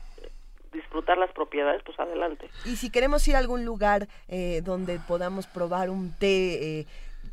[0.73, 2.51] disfrutar las propiedades, pues adelante.
[2.67, 6.87] Y si queremos ir a algún lugar eh, donde podamos probar un té, eh,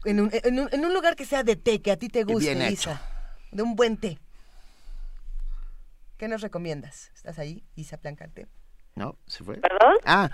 [0.06, 2.24] en, un, en, un, en un lugar que sea de té, que a ti te
[2.24, 2.92] guste, bien hecho.
[2.92, 3.02] Isa,
[3.52, 4.18] de un buen té.
[6.18, 7.12] ¿Qué nos recomiendas?
[7.14, 8.48] ¿Estás ahí, Isa Plancarte?
[8.96, 9.18] ¿No?
[9.26, 9.58] ¿Se fue?
[9.58, 9.96] ¿Perdón?
[10.06, 10.30] Ah,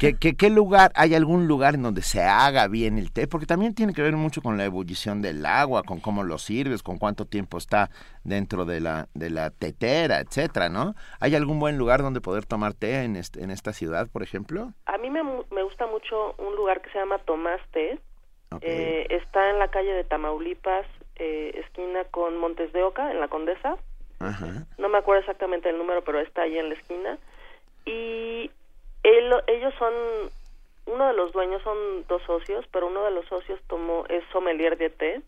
[0.00, 3.28] ¿qué, qué, qué lugar, hay algún lugar en donde se haga bien el té?
[3.28, 6.82] Porque también tiene que ver mucho con la ebullición del agua, con cómo lo sirves,
[6.82, 7.90] con cuánto tiempo está
[8.24, 10.96] dentro de la, de la tetera, etcétera, ¿no?
[11.20, 14.72] ¿Hay algún buen lugar donde poder tomar té en, este, en esta ciudad, por ejemplo?
[14.86, 18.00] A mí me, mu- me gusta mucho un lugar que se llama Tomás Té.
[18.62, 23.28] Eh, está en la calle de Tamaulipas, eh, esquina con Montes de Oca, en la
[23.28, 23.76] Condesa.
[24.20, 24.66] Ajá.
[24.78, 27.18] No me acuerdo exactamente el número, pero está ahí en la esquina.
[27.84, 28.50] Y
[29.02, 29.92] él- ellos son,
[30.86, 34.76] uno de los dueños son dos socios, pero uno de los socios tomó, es sommelier
[34.76, 35.22] de té.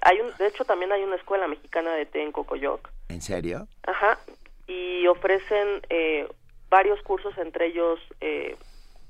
[0.00, 2.88] Hay un, de hecho, también hay una escuela mexicana de té en Cocoyoc.
[3.08, 3.66] ¿En serio?
[3.86, 4.18] Ajá,
[4.66, 6.26] y ofrecen eh,
[6.70, 8.56] varios cursos, entre ellos eh,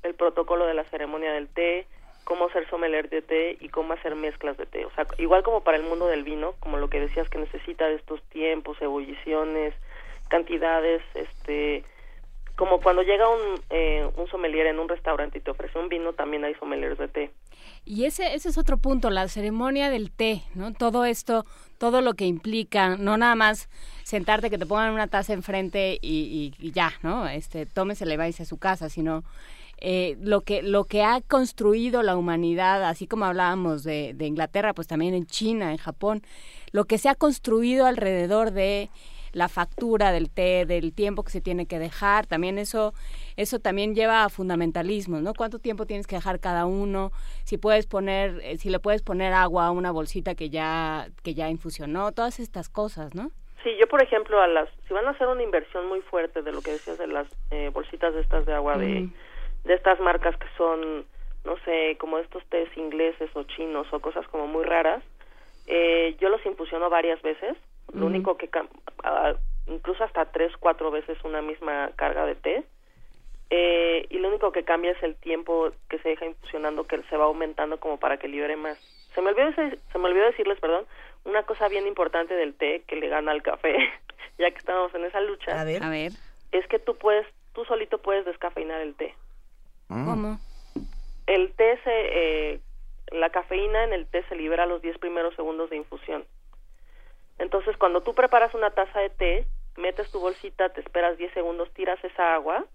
[0.03, 1.87] el protocolo de la ceremonia del té,
[2.25, 4.83] cómo ser sommelier de té y cómo hacer mezclas de té.
[4.83, 7.87] O sea, igual como para el mundo del vino, como lo que decías que necesita
[7.87, 9.73] de estos tiempos, ebulliciones,
[10.27, 11.85] cantidades, este,
[12.55, 16.13] como cuando llega un, eh, un sommelier en un restaurante y te ofrece un vino,
[16.13, 17.31] también hay sommeliers de té.
[17.85, 20.73] Y ese, ese es otro punto, la ceremonia del té, ¿no?
[20.73, 21.45] Todo esto,
[21.77, 23.69] todo lo que implica, no nada más
[24.03, 27.27] sentarte que te pongan una taza enfrente y, y, y ya, ¿no?
[27.27, 29.23] Este, tómesela y váyase a su casa, sino
[29.77, 34.73] eh, lo que lo que ha construido la humanidad, así como hablábamos de, de Inglaterra,
[34.73, 36.21] pues también en China, en Japón,
[36.71, 38.89] lo que se ha construido alrededor de
[39.35, 42.93] la factura del té, del tiempo que se tiene que dejar, también eso,
[43.35, 45.33] eso también lleva a fundamentalismos, ¿no?
[45.33, 47.11] ¿Cuánto tiempo tienes que dejar cada uno?
[47.43, 51.33] Si puedes poner, eh, si le puedes poner agua a una bolsita que ya, que
[51.33, 53.29] ya infusionó, todas estas cosas, ¿no?
[53.61, 56.53] Sí, yo por ejemplo, a las, si van a hacer una inversión muy fuerte de
[56.53, 59.09] lo que decías de las eh, bolsitas de estas de agua de,
[59.65, 61.05] de estas marcas que son,
[61.43, 65.03] no sé, como estos tés ingleses o chinos o cosas como muy raras,
[65.67, 67.57] eh, yo los infusiono varias veces.
[67.93, 68.49] Lo único que,
[69.67, 72.63] incluso hasta tres, cuatro veces una misma carga de té.
[73.51, 77.17] Eh, y lo único que cambia es el tiempo que se deja infusionando, que se
[77.17, 78.77] va aumentando como para que libere más.
[79.13, 80.85] Se me olvidó, se me olvidó decirles, perdón,
[81.25, 83.75] una cosa bien importante del té que le gana al café,
[84.37, 85.59] ya que estamos en esa lucha.
[85.59, 85.83] A ver.
[85.83, 86.11] A ver.
[86.51, 89.13] Es que tú puedes, tú solito puedes descafeinar el té.
[89.89, 90.05] Mm.
[90.05, 90.39] ¿Cómo?
[91.27, 91.91] El té se,
[92.53, 92.59] eh,
[93.11, 96.25] la cafeína en el té se libera a los 10 primeros segundos de infusión.
[97.39, 101.71] Entonces, cuando tú preparas una taza de té, metes tu bolsita, te esperas 10 segundos,
[101.73, 102.65] tiras esa agua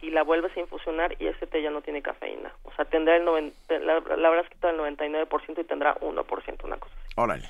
[0.00, 2.52] y la vuelves a infusionar y ese té ya no tiene cafeína.
[2.64, 6.76] O sea, tendrá el 90, la, la habrás quitado el 99% y tendrá 1%, una
[6.76, 7.14] cosa así.
[7.16, 7.48] Órale.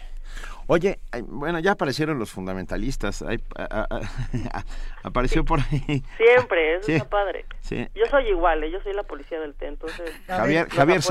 [0.73, 3.23] Oye, bueno, ya aparecieron los fundamentalistas.
[5.03, 6.03] apareció por ahí.
[6.17, 7.45] Siempre, eso está padre.
[7.95, 8.71] Yo soy igual, ¿eh?
[8.71, 10.11] yo soy la policía del té, entonces.
[10.27, 11.03] Javier, Javier,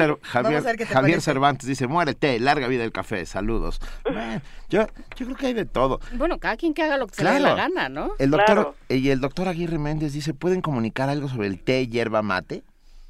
[0.88, 3.80] Javier, Cervantes dice: muérete, larga vida el café, saludos.
[4.70, 6.00] yo, yo creo que hay de todo.
[6.14, 8.14] Bueno, cada quien que haga lo que se le dé la gana, ¿no?
[8.18, 12.24] El doctor, y el doctor Aguirre Méndez dice: ¿pueden comunicar algo sobre el té hierba
[12.24, 12.64] mate?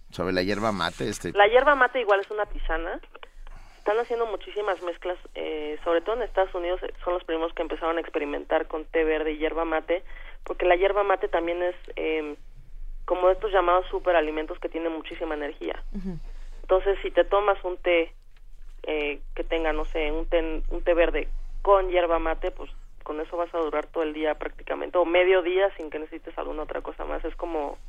[0.09, 1.07] Sobre la hierba mate.
[1.07, 1.31] Este...
[1.31, 2.99] La hierba mate igual es una tisana
[3.81, 7.63] están haciendo muchísimas mezclas, eh, sobre todo en Estados Unidos eh, son los primos que
[7.63, 10.03] empezaron a experimentar con té verde y hierba mate,
[10.43, 12.35] porque la hierba mate también es eh,
[13.05, 15.83] como estos llamados superalimentos que tienen muchísima energía.
[16.61, 18.13] Entonces, si te tomas un té
[18.83, 21.27] eh, que tenga, no sé, un té, un té verde
[21.63, 22.69] con hierba mate, pues
[23.01, 26.37] con eso vas a durar todo el día prácticamente, o medio día sin que necesites
[26.37, 27.25] alguna otra cosa más.
[27.25, 27.79] Es como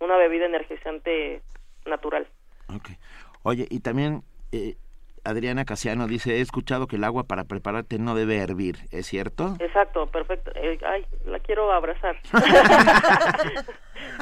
[0.00, 1.42] una bebida energizante
[1.84, 2.26] natural.
[2.74, 2.96] Okay.
[3.42, 4.76] Oye, y también eh,
[5.24, 9.56] Adriana Casiano dice, he escuchado que el agua para prepararte no debe hervir, ¿es cierto?
[9.60, 10.50] Exacto, perfecto.
[10.56, 12.16] Eh, ay, la quiero abrazar.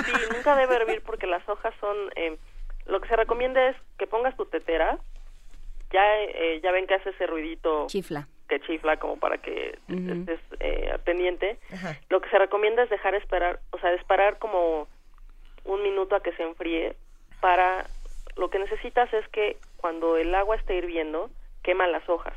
[0.04, 1.96] sí, nunca debe hervir porque las hojas son...
[2.16, 2.36] Eh,
[2.86, 4.98] lo que se recomienda es que pongas tu tetera,
[5.90, 7.86] ya, eh, ya ven que hace ese ruidito...
[7.86, 8.28] Chifla.
[8.48, 10.40] Que chifla como para que estés
[11.04, 11.56] pendiente.
[12.08, 14.88] Lo que se recomienda es dejar esperar, o sea, esperar como
[15.64, 16.96] un minuto a que se enfríe
[17.40, 17.86] para...
[18.36, 21.30] Lo que necesitas es que cuando el agua esté hirviendo,
[21.62, 22.34] quema las hojas.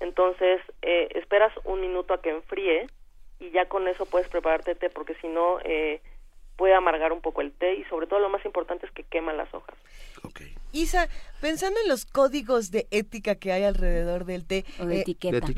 [0.00, 2.86] Entonces, eh, esperas un minuto a que enfríe
[3.38, 6.00] y ya con eso puedes prepararte té, porque si no, eh,
[6.60, 9.38] puede amargar un poco el té y sobre todo lo más importante es que queman
[9.38, 9.74] las hojas.
[10.72, 11.08] Isa,
[11.40, 15.48] pensando en los códigos de ética que hay alrededor del té, o de eh, etiqueta.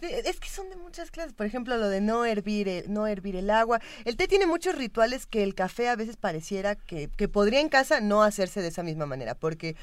[0.00, 1.32] es que son de muchas clases.
[1.32, 3.80] Por ejemplo, lo de no hervir, el, no hervir el agua.
[4.04, 7.68] El té tiene muchos rituales que el café a veces pareciera que, que podría en
[7.68, 9.74] casa no hacerse de esa misma manera, porque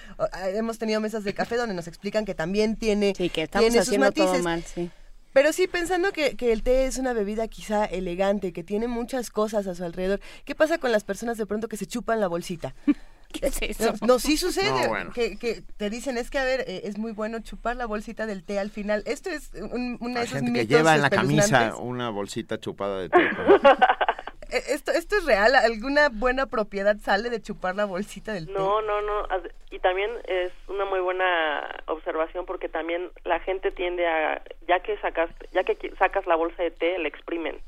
[0.54, 4.12] hemos tenido mesas de café donde nos explican que también tiene, sí, que estamos haciendo
[4.14, 4.90] todo mal, sí.
[5.34, 9.30] Pero sí, pensando que, que, el té es una bebida quizá elegante, que tiene muchas
[9.30, 12.28] cosas a su alrededor, ¿qué pasa con las personas de pronto que se chupan la
[12.28, 12.76] bolsita?
[13.34, 13.94] ¿Qué es eso?
[14.06, 14.90] No, sí sucede.
[15.14, 18.28] que, que, te dicen, es que, a ver, eh, es muy bueno chupar la bolsita
[18.28, 19.02] del té al final.
[19.08, 19.52] Esto es
[20.00, 23.18] una de esos gente que lleva en la camisa una bolsita chupada de té.
[24.54, 25.56] Eh, ¿Esto, ¿Esto es real?
[25.56, 28.54] ¿Alguna buena propiedad sale de chupar la bolsita del té?
[28.54, 29.26] No, no, no.
[29.72, 34.96] Y también es una muy buena observación porque también la gente tiende a, ya que
[35.00, 37.60] sacas, ya que sacas la bolsa de té, la exprimen.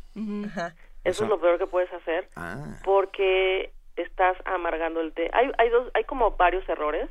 [1.04, 2.80] Eso, es lo peor que puedes hacer ah.
[2.84, 5.32] porque estás amargando el té.
[5.34, 7.10] Hay, hay, dos, hay como varios errores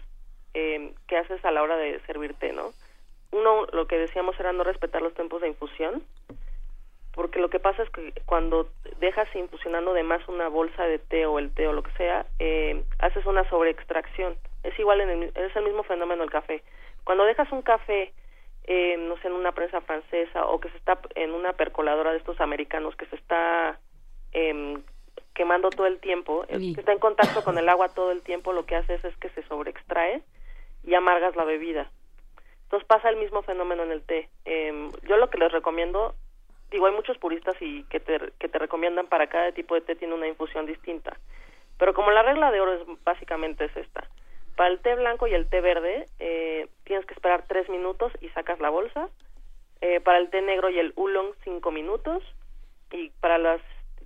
[0.55, 2.71] eh, que haces a la hora de servir té, ¿no?
[3.33, 6.05] Uno, lo que decíamos era no respetar los tiempos de infusión
[7.15, 11.27] porque lo que pasa es que cuando dejas infusionando de más una bolsa de té
[11.27, 14.37] o el té o lo que sea, eh, haces una sobreextracción.
[14.63, 16.63] Es igual, en el, es el mismo fenómeno del café.
[17.05, 18.13] Cuando dejas un café,
[18.65, 22.19] eh, no sé, en una prensa francesa o que se está en una percoladora de
[22.19, 23.79] estos americanos que se está
[24.33, 24.79] eh,
[25.35, 28.67] quemando todo el tiempo, que está en contacto con el agua todo el tiempo, lo
[28.67, 30.23] que haces es que se sobreextrae
[30.83, 31.91] y amargas la bebida.
[32.65, 34.29] Entonces pasa el mismo fenómeno en el té.
[34.45, 36.15] Eh, yo lo que les recomiendo
[36.75, 39.95] digo, hay muchos puristas y que te, que te recomiendan para cada tipo de té
[39.95, 41.17] tiene una infusión distinta.
[41.79, 44.09] Pero como la regla de oro es básicamente es esta.
[44.57, 48.29] Para el té blanco y el té verde eh, tienes que esperar tres minutos y
[48.31, 49.09] sacas la bolsa.
[49.81, 52.23] Eh, para el té negro y el oolong cinco minutos.
[52.91, 53.61] Y para las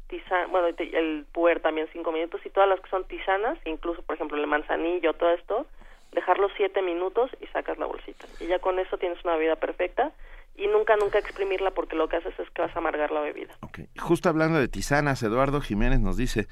[0.09, 2.41] tisanas, bueno, el puer también cinco minutos.
[2.45, 5.67] Y todas las que son tisanas, incluso por ejemplo el manzanillo, todo esto,
[6.13, 8.27] dejarlo siete minutos y sacas la bolsita.
[8.41, 10.13] Y ya con eso tienes una bebida perfecta
[10.59, 13.55] y nunca, nunca exprimirla porque lo que haces es que vas a amargar la bebida.
[13.61, 13.81] Ok.
[13.99, 16.47] Justo hablando de tisanas, Eduardo Jiménez nos dice,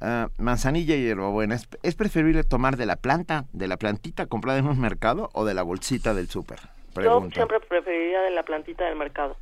[0.00, 4.58] ah, manzanilla y hierbabuena, ¿es, ¿es preferible tomar de la planta, de la plantita comprada
[4.58, 6.58] en un mercado o de la bolsita del súper?
[7.02, 9.36] Yo siempre preferiría de la plantita del mercado.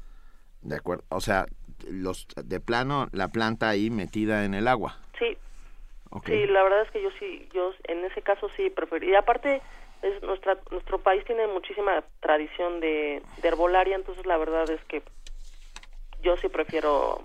[0.62, 1.04] De acuerdo.
[1.10, 1.46] O sea,
[1.90, 4.98] los de plano, la planta ahí metida en el agua.
[5.18, 5.36] Sí,
[6.10, 6.26] Ok.
[6.26, 9.18] sí, la verdad es que yo sí, yo en ese caso sí preferiría.
[9.20, 9.60] Aparte,
[10.02, 15.02] es nuestra, nuestro país tiene muchísima tradición de, de herbolaria, entonces la verdad es que
[16.22, 17.20] yo sí prefiero,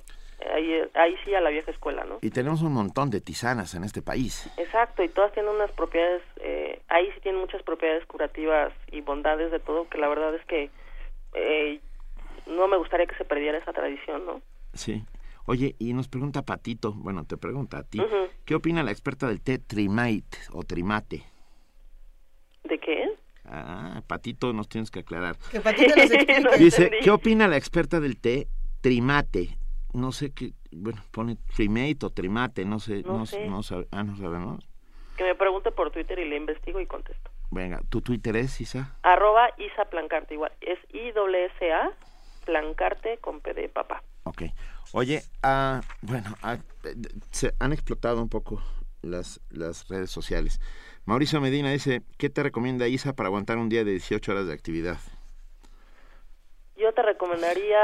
[0.53, 2.19] ahí, ahí sí a la vieja escuela, ¿no?
[2.21, 4.49] Y tenemos un montón de tisanas en este país.
[4.57, 9.51] Exacto, y todas tienen unas propiedades, eh, ahí sí tienen muchas propiedades curativas y bondades
[9.51, 10.69] de todo, que la verdad es que
[11.33, 11.79] eh,
[12.47, 14.41] no me gustaría que se perdiera esa tradición, ¿no?
[14.73, 15.03] Sí.
[15.45, 18.01] Oye, y nos pregunta Patito, bueno, te pregunta a ti.
[18.45, 21.23] ¿qué opina la experta del té trimate o trimate?
[22.67, 23.09] ¿De qué?
[23.45, 25.37] Ah, Patito, nos tienes que aclarar.
[25.51, 26.39] Que Patito nos explique.
[26.41, 27.03] No Dice, entendí.
[27.03, 28.47] ¿qué opina la experta del té
[28.81, 29.57] trimate?
[29.93, 33.47] No sé qué, bueno, pone trimate o trimate, no sé, No no, sé.
[33.47, 34.67] no sabe- ah, no sabemos.
[35.15, 37.31] Que me pregunte por Twitter y le investigo y contesto.
[37.49, 38.97] Venga, ¿tu Twitter es, Isa?
[39.01, 40.51] Arroba Isa Plancarte, igual.
[40.61, 41.91] Es I-S-A,
[42.45, 44.03] Plancarte con P de papá.
[44.23, 44.43] Ok.
[44.91, 46.57] Oye, ah, bueno, ah,
[47.31, 48.61] se han explotado un poco
[49.01, 50.59] las, las redes sociales.
[51.07, 54.53] Mauricio Medina dice, ¿qué te recomienda Isa para aguantar un día de 18 horas de
[54.53, 54.97] actividad?
[56.75, 57.79] Yo te recomendaría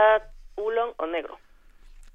[0.56, 1.40] Oolong o negro.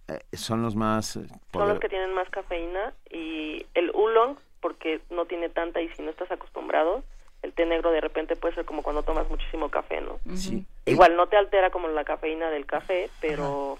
[0.08, 1.16] Eh, son los más...
[1.16, 5.88] eh, Son los que tienen más cafeína y el Oolong, porque no tiene tanta y
[5.94, 7.02] si no estás acostumbrado,
[7.42, 10.18] el té negro de repente puede ser como cuando tomas muchísimo café, ¿no?
[10.36, 10.66] Sí.
[10.84, 13.78] Igual no te altera como la cafeína del café, pero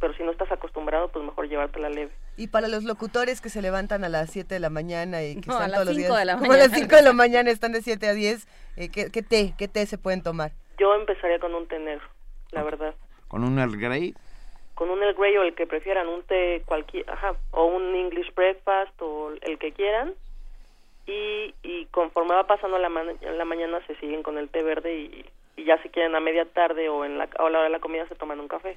[0.00, 2.12] pero si no estás acostumbrado, pues mejor llevártela leve.
[2.36, 5.48] Y para los locutores que se levantan a las 7 de la mañana y que
[5.48, 6.84] No, a están las todos los 5 días, de la como a las mañana.
[6.88, 8.46] 5 de la mañana están de 7 a 10,
[8.76, 10.52] eh, ¿qué, qué té, qué té se pueden tomar?
[10.78, 12.06] Yo empezaría con un té negro,
[12.52, 12.94] la verdad.
[13.28, 14.14] Con un Earl Grey,
[14.74, 18.32] Con un Earl Grey o el que prefieran, un té cualquier, ajá, o un English
[18.34, 20.14] breakfast o el que quieran.
[21.06, 24.94] Y, y conforme va pasando la, ma- la mañana se siguen con el té verde
[24.94, 25.24] y,
[25.56, 27.70] y ya si quieren a media tarde o en la, o a la hora de
[27.70, 28.76] la comida se toman un café.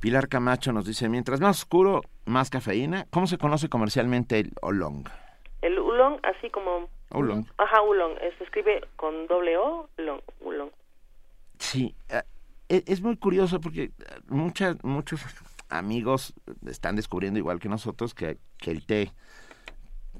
[0.00, 3.06] Pilar Camacho nos dice, mientras más oscuro, más cafeína.
[3.10, 5.08] ¿Cómo se conoce comercialmente el Oolong?
[5.60, 6.88] El oolong, así como...
[7.10, 7.44] Oolong.
[7.58, 10.20] Ajá, oolong, eh, se escribe con doble O, oolong.
[10.44, 10.70] oolong.
[11.58, 12.22] Sí, eh,
[12.68, 13.92] e- es muy curioso porque eh,
[14.28, 15.20] muchas, muchos
[15.68, 16.32] amigos
[16.66, 19.12] están descubriendo igual que nosotros que, que el té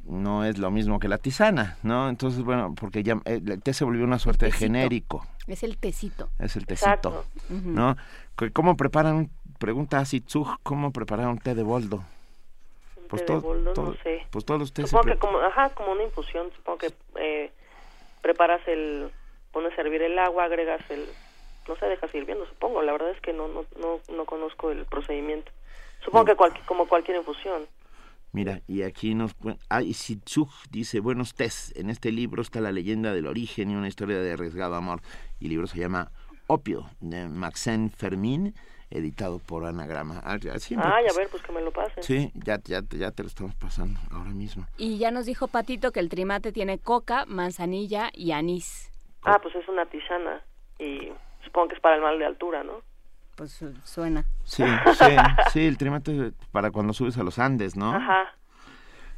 [0.05, 2.09] no es lo mismo que la tisana, ¿no?
[2.09, 6.31] Entonces, bueno, porque ya el té se volvió una suerte de genérico, Es el tecito.
[6.39, 7.25] es el tecito, Exacto.
[7.51, 7.95] ¿no?
[8.55, 12.05] ¿Cómo preparan, un- pregunta a Sitzug, cómo preparar un té de boldo?
[12.97, 14.27] Un Pues té de boldo, todo- no sé.
[14.31, 17.51] Pues todos los tés se Supongo que como, ajá, como una infusión, supongo que eh,
[18.23, 19.11] preparas el,
[19.53, 21.07] pones a hervir el agua, agregas el,
[21.69, 22.83] no sé, dejas hirviendo, supongo.
[22.83, 25.51] La verdad es que no, no, no, no conozco el procedimiento.
[26.05, 26.37] Supongo que
[26.67, 27.67] como cualquier infusión.
[28.33, 29.35] Mira, y aquí nos...
[29.71, 33.75] Ah, y Sitzug dice, buenos tés, en este libro está la leyenda del origen y
[33.75, 35.01] una historia de arriesgado amor.
[35.41, 36.13] Y el libro se llama
[36.47, 38.55] Opio, de Maxen Fermín,
[38.91, 40.21] editado por Anagrama.
[40.25, 42.03] Ah, Ay, a ver, pues que me lo pasen.
[42.03, 44.67] Sí, ya, ya, ya te lo estamos pasando ahora mismo.
[44.77, 48.91] Y ya nos dijo Patito que el trimate tiene coca, manzanilla y anís.
[49.25, 50.43] Ah, pues es una tisana
[50.79, 51.11] y
[51.45, 52.83] supongo que es para el mal de altura, ¿no?
[53.37, 54.25] Pues suena.
[54.45, 54.65] Sí,
[54.99, 55.17] sí,
[55.53, 57.93] sí, el trimate para cuando subes a los Andes, ¿no?
[57.95, 58.35] Ajá.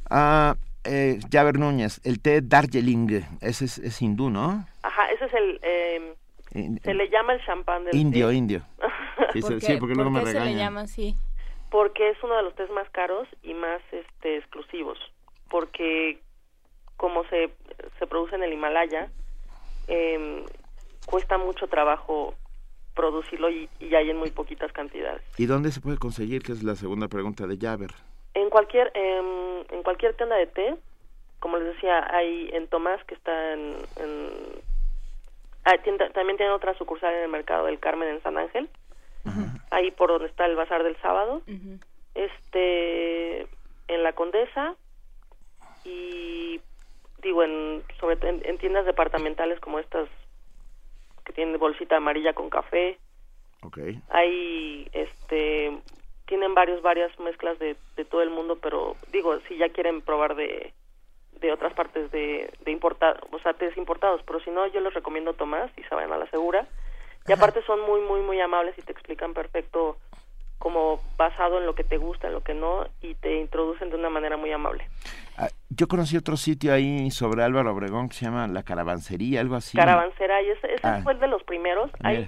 [0.09, 4.67] Ah, eh, Javer Núñez, el té Darjeeling, ese es, es hindú, ¿no?
[4.83, 6.15] Ajá, ese es el, eh,
[6.53, 8.35] In- se le llama el champán del indio, té.
[8.35, 8.61] indio.
[9.33, 10.59] Sí, ¿Por se- qué, sí, porque luego por me qué se le regañan.
[10.59, 11.15] llama así?
[11.69, 14.97] porque es uno de los tés más caros y más este exclusivos
[15.49, 16.19] porque
[16.97, 17.49] como se,
[17.97, 19.09] se produce en el Himalaya
[19.87, 20.43] em,
[21.05, 22.35] cuesta mucho trabajo
[22.93, 26.43] producirlo y, y hay en muy poquitas cantidades ¿Y dónde se puede conseguir?
[26.43, 27.91] Que es la segunda pregunta de Javer.
[28.33, 30.75] en cualquier em, en cualquier tienda de té
[31.39, 34.61] como les decía hay en Tomás que está en, en-
[35.63, 38.69] ah, tienda- también tiene otra sucursal en el mercado del Carmen en San Ángel
[39.69, 41.41] ahí por donde está el bazar del sábado.
[42.13, 43.47] Este
[43.87, 44.75] en la Condesa
[45.83, 46.61] y
[47.21, 50.07] digo en sobre en, en tiendas departamentales como estas
[51.25, 52.97] que tienen bolsita amarilla con café.
[53.63, 53.77] Ok.
[54.09, 55.77] hay este
[56.25, 60.35] tienen varios varias mezclas de, de todo el mundo pero digo si ya quieren probar
[60.35, 60.73] de
[61.39, 64.95] de otras partes de, de importar o sea tés importados pero si no yo les
[64.95, 66.67] recomiendo Tomás y se vayan a la segura
[67.27, 69.97] y aparte son muy muy muy amables y te explican perfecto
[70.57, 73.95] como basado en lo que te gusta en lo que no y te introducen de
[73.95, 74.87] una manera muy amable
[75.37, 79.55] Ah, yo conocí otro sitio ahí sobre Álvaro Obregón que se llama La Caravancería, algo
[79.55, 79.77] así.
[79.77, 80.99] Caravanserai ese, ese Ah.
[81.03, 82.25] fue el de los primeros Mira.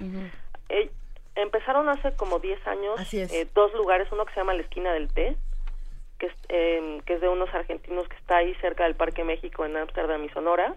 [0.70, 0.90] eh,
[1.36, 3.30] empezaron hace como 10 años Así es.
[3.32, 5.36] eh, dos lugares, uno que se llama La Esquina del Té,
[6.18, 9.64] que es, eh, que es de unos argentinos que está ahí cerca del Parque México
[9.66, 10.74] en Ámsterdam y Sonora,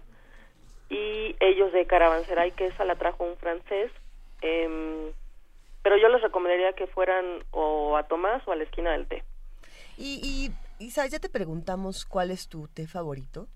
[0.90, 3.90] y ellos de Caravanserai, que esa la trajo un francés,
[4.42, 5.12] em,
[5.82, 9.24] pero yo les recomendaría que fueran o a Tomás o a La Esquina del Té.
[9.96, 13.48] Y, y Isa, ya te preguntamos cuál es tu té favorito.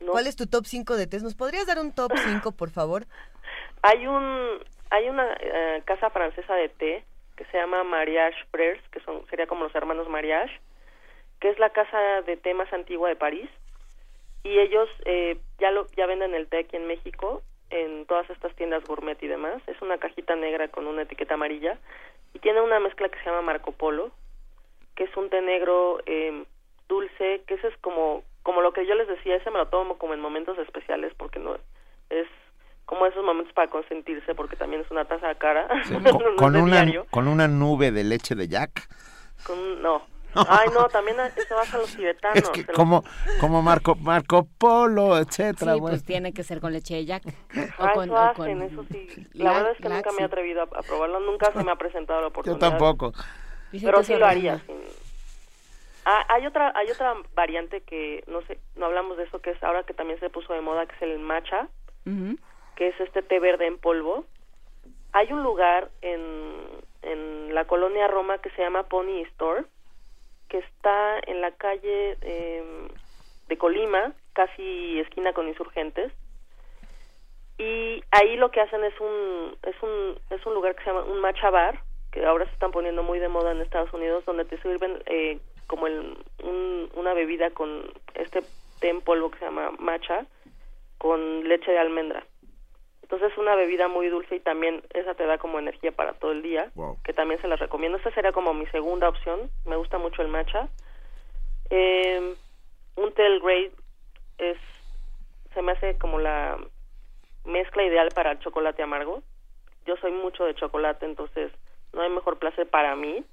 [0.00, 0.12] ¿no?
[0.12, 1.22] ¿Cuál es tu top 5 de tés?
[1.22, 3.06] ¿Nos podrías dar un top 5, por favor?
[3.82, 4.58] Hay un
[4.90, 7.04] hay una eh, casa francesa de té
[7.36, 10.60] que se llama Mariage Prers, que son sería como los hermanos Mariage,
[11.40, 13.50] que es la casa de té más antigua de París
[14.42, 18.54] y ellos eh, ya lo ya venden el té aquí en México en todas estas
[18.56, 19.62] tiendas gourmet y demás.
[19.66, 21.78] Es una cajita negra con una etiqueta amarilla
[22.34, 24.10] y tiene una mezcla que se llama Marco Polo,
[24.94, 26.44] que es un té negro eh,
[26.88, 29.98] dulce, que ese es como como lo que yo les decía, ese me lo tomo
[29.98, 31.56] como en momentos especiales porque no
[32.10, 32.28] es
[32.84, 35.68] como esos momentos para consentirse porque también es una taza cara.
[35.84, 35.94] Sí,
[36.38, 37.06] con, una, diario.
[37.10, 38.88] con una nube de leche de Jack.
[39.44, 40.02] Con- no.
[40.48, 42.42] Ay, no, también eso vas a los tibetanos.
[42.42, 43.04] Es que los- como,
[43.40, 45.74] como Marco, Marco Polo, etcétera.
[45.74, 45.94] Sí, bueno.
[45.96, 47.22] pues tiene que ser con leche de Jack.
[47.78, 49.26] Ah, O con, eso o hacen, con eso sí.
[49.32, 51.70] La la- verdad es que nunca me he atrevido a, a probarlo, nunca se me
[51.70, 52.68] ha presentado la Yo oportunidad.
[52.70, 53.12] tampoco.
[53.72, 54.58] Dicen Pero sí lo haría.
[54.66, 54.72] sí.
[56.04, 59.62] Ah, hay otra hay otra variante que no sé, no hablamos de eso que es
[59.64, 61.68] ahora que también se puso de moda que es el matcha,
[62.06, 62.36] Ujú.
[62.76, 64.24] que es este té verde en polvo.
[65.12, 66.62] Hay un lugar en
[67.02, 69.64] en la colonia Roma que se llama Pony Store,
[70.48, 72.88] que está en la calle eh,
[73.48, 76.12] de Colima, casi esquina con Insurgentes.
[77.58, 81.04] Y ahí lo que hacen es un es un es un lugar que se llama
[81.04, 81.80] un matcha bar,
[82.12, 85.38] que ahora se están poniendo muy de moda en Estados Unidos, donde te sirven eh,
[85.66, 88.42] como el, un- una bebida con este
[88.80, 90.26] té en polvo que se llama matcha
[90.98, 92.26] con leche de almendra.
[93.06, 96.32] Entonces es una bebida muy dulce y también esa te da como energía para todo
[96.32, 96.98] el día, Wow.
[97.04, 97.98] que también se las recomiendo.
[97.98, 99.48] Esta sería como mi segunda opción.
[99.64, 100.68] Me gusta mucho el matcha.
[101.70, 102.34] Eh,
[102.96, 103.70] un té Earl Grey
[104.38, 104.58] es
[105.54, 106.58] se me hace como la
[107.44, 109.22] mezcla ideal para el chocolate amargo.
[109.86, 111.52] Yo soy mucho de chocolate, entonces
[111.92, 113.24] no hay mejor placer para mí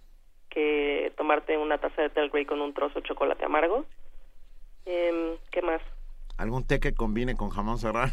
[0.52, 3.86] que tomarte una taza de té Earl Grey con un trozo de chocolate amargo.
[4.86, 5.82] Em, ¿Qué más?
[6.38, 8.12] ¿Algún té que combine con jamón serrano?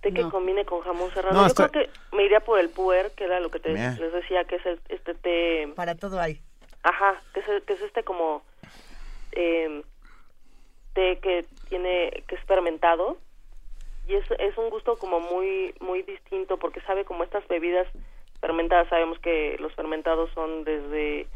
[0.00, 0.30] Té que No.
[0.30, 1.34] combine con jamón serrano.
[1.36, 3.70] No, Yo está- creo que me iría por el puer, que era lo que te,
[3.72, 5.68] les decía, que es el- este té...
[5.74, 6.40] Para todo hay.
[6.84, 8.42] Ajá, que es, que es este como
[9.32, 9.82] eh,
[10.94, 13.18] té que tiene que es fermentado
[14.06, 17.86] y es, es un gusto como muy muy distinto porque sabe como estas bebidas
[18.40, 21.26] fermentadas sabemos que los fermentados son desde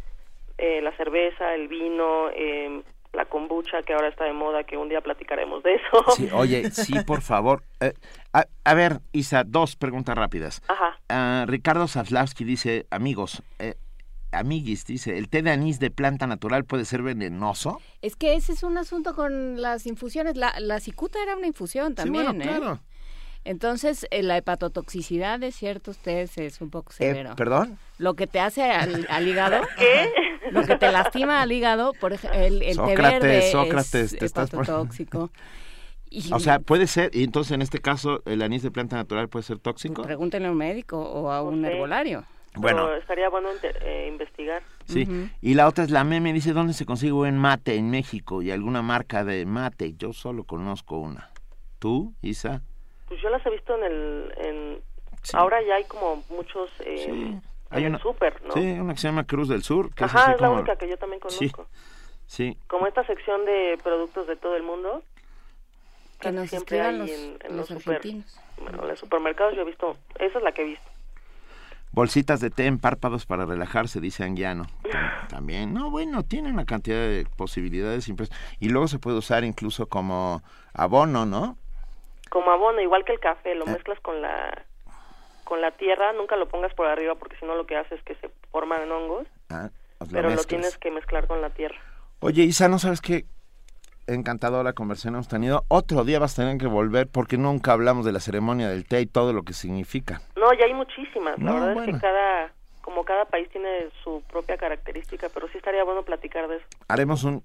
[0.58, 2.82] eh, la cerveza el vino eh,
[3.12, 6.70] la kombucha que ahora está de moda que un día platicaremos de eso Sí, oye,
[6.70, 7.62] sí, por favor.
[7.80, 7.92] Eh,
[8.32, 10.62] a, a ver, Isa, dos preguntas rápidas.
[10.68, 13.74] ajá Ah, Ricardo Zaslavsky dice, amigos, eh,
[14.32, 17.78] amiguis, dice, ¿el té de anís de planta natural puede ser venenoso?
[18.00, 20.36] Es que ese es un asunto con las infusiones.
[20.36, 22.46] La, la cicuta era una infusión también, sí, bueno, ¿eh?
[22.58, 22.80] claro.
[23.44, 27.34] Entonces, eh, la hepatotoxicidad de ciertos tés es un poco Eh, severo.
[27.36, 27.76] ¿Perdón?
[27.98, 30.08] Lo que te hace al, al hígado, ¿Qué?
[30.50, 34.18] Lo que te lastima al hígado, por ejemplo, el, el té Sócrates, verde Sócrates, es
[34.18, 35.30] te estás hepatotóxico.
[36.14, 39.30] Y O sea, puede ser, y entonces en este caso, ¿el anís de planta natural
[39.30, 40.02] puede ser tóxico?
[40.02, 41.68] pregúntenle a un médico o a un sé.
[41.72, 42.24] herbolario.
[42.54, 45.04] Bueno, Pero estaría bueno eh, investigar sí.
[45.04, 45.30] Ujú.
[45.40, 48.42] Y la otra es la meme, dice, ¿dónde se consigue buen mate en México?
[48.42, 49.94] Y alguna marca de mate.
[49.96, 51.30] Yo solo conozco una.
[51.78, 52.60] ¿Tú, Isa?
[53.08, 54.80] pues yo las he visto en el en
[55.22, 55.34] Sí.
[55.34, 57.40] ahora ya hay como muchos eh, Sí.
[57.72, 59.94] En el súper no Sí, una que se llama Cruz del Sur.
[59.94, 61.50] Que es Ajá, así es la como- única que yo también Sí.
[61.50, 61.66] conozco.
[62.26, 65.02] Sí, Como esta sección de productos de todo el mundo.
[66.20, 68.40] Que nos siempre hay los, en, en los los super- argentinos.
[68.60, 70.88] bueno, en los supermercados yo he visto, esa es la que he visto.
[71.90, 74.64] Bolsitas de té en párpados para relajarse, dice Anguiano.
[74.84, 78.08] Tam- También, no, bueno, tiene una cantidad de posibilidades
[78.60, 80.42] Y luego se puede usar incluso como
[80.72, 81.58] abono, ¿no?
[82.30, 83.72] Como abono, igual que el café, lo Ah.
[83.72, 84.64] mezclas con la
[85.52, 88.02] con la tierra, nunca lo pongas por arriba porque si no lo que hace es
[88.04, 89.68] que se forman hongos, Ah,
[90.00, 91.76] lo pero lo tienes que mezclar con la tierra.
[92.20, 93.26] Oye, Isa, ¿no sabes qué
[94.06, 95.64] encantadora conversación hemos tenido?
[95.68, 99.02] Otro día vas a tener que volver porque nunca hablamos de la ceremonia del té
[99.02, 100.22] y todo lo que significa.
[100.36, 101.38] No, ya hay muchísimas.
[101.38, 105.58] La No, verdad es que cada, como cada país tiene su propia característica, pero sí
[105.58, 106.66] estaría bueno platicar de eso.
[106.88, 107.42] Haremos un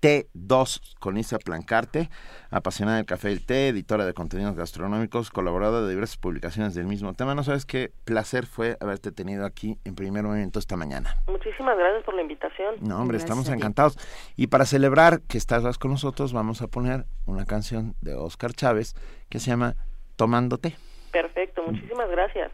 [0.00, 2.10] T2 con Isa Plancarte,
[2.50, 6.86] apasionada del café y el té, editora de contenidos gastronómicos, colaboradora de diversas publicaciones del
[6.86, 7.34] mismo tema.
[7.34, 11.16] No sabes qué placer fue haberte tenido aquí en primer momento esta mañana.
[11.26, 12.76] Muchísimas gracias por la invitación.
[12.80, 13.98] No, hombre, Gracias estamos encantados.
[14.36, 18.94] Y para celebrar que estás con nosotros, vamos a poner una canción de Oscar Chávez
[19.28, 19.74] que se llama
[20.16, 20.76] Tomando té.
[21.12, 22.52] Perfecto, muchísimas gracias.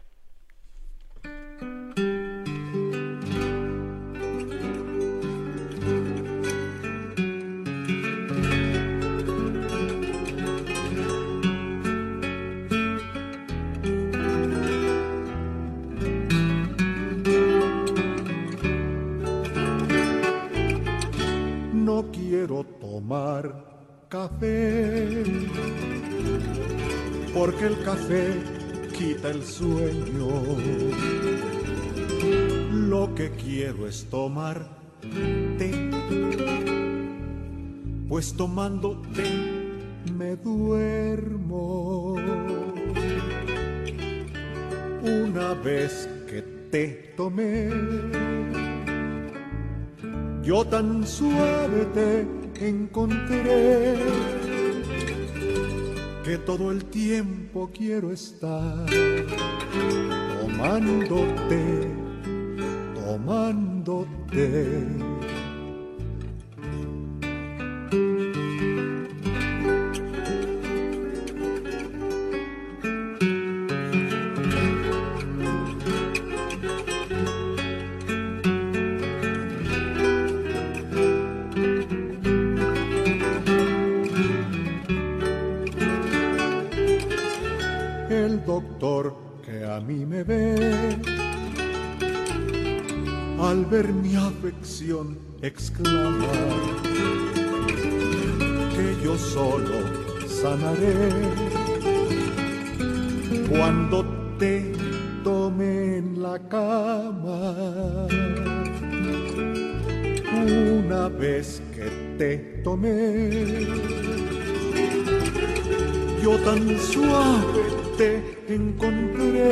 [22.11, 25.23] Quiero tomar café,
[27.33, 28.33] porque el café
[28.97, 30.27] quita el sueño.
[32.89, 34.67] Lo que quiero es tomar
[35.57, 35.71] té,
[38.07, 39.61] pues tomando té
[40.17, 42.15] me duermo.
[45.03, 47.69] Una vez que te tomé,
[50.43, 53.95] yo tan suave te encontré
[56.23, 58.85] que todo el tiempo quiero estar
[60.41, 61.87] tomándote,
[62.95, 65.00] tomándote.
[99.51, 99.79] Solo
[100.27, 101.09] sanaré
[103.49, 104.05] cuando
[104.39, 104.71] te
[105.23, 108.07] tome en la cama.
[110.87, 111.87] Una vez que
[112.17, 113.67] te tomé,
[116.23, 117.63] yo tan suave
[117.97, 118.11] te
[118.47, 119.51] encontré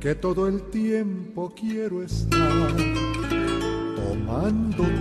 [0.00, 2.72] que todo el tiempo quiero estar
[3.96, 4.93] tomándote,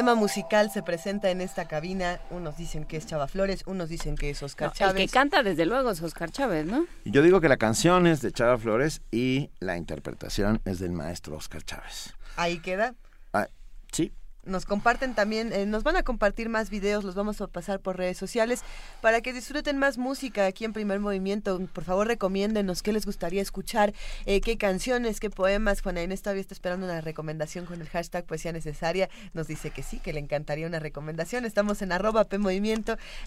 [0.00, 2.20] Dilema musical se presenta en esta cabina.
[2.30, 4.96] Unos dicen que es Chava Flores, unos dicen que es Oscar No, Chávez.
[5.02, 6.86] el que canta desde luego es Oscar Chávez, ¿no?
[7.04, 10.92] Y Yo digo que la canción es de Chava Flores y la interpretación es del
[10.92, 12.14] maestro Oscar Chávez.
[12.36, 12.94] Ahí queda.
[13.34, 13.48] Ah,
[13.92, 14.10] sí,
[14.44, 17.98] Nos comparten también, eh, nos van a compartir más videos, los vamos a pasar por
[17.98, 18.62] redes sociales
[19.02, 21.60] para que disfruten más música aquí en Primer Movimiento.
[21.72, 23.92] Por favor, recomiéndenos qué les gustaría escuchar,
[24.24, 25.82] eh, qué canciones, qué poemas.
[25.82, 29.10] Juana Inés todavía está esperando una recomendación con el hashtag Poesía Necesaria.
[29.34, 31.44] Nos dice que sí, que le encantaría una recomendación.
[31.44, 32.38] Estamos en arroba P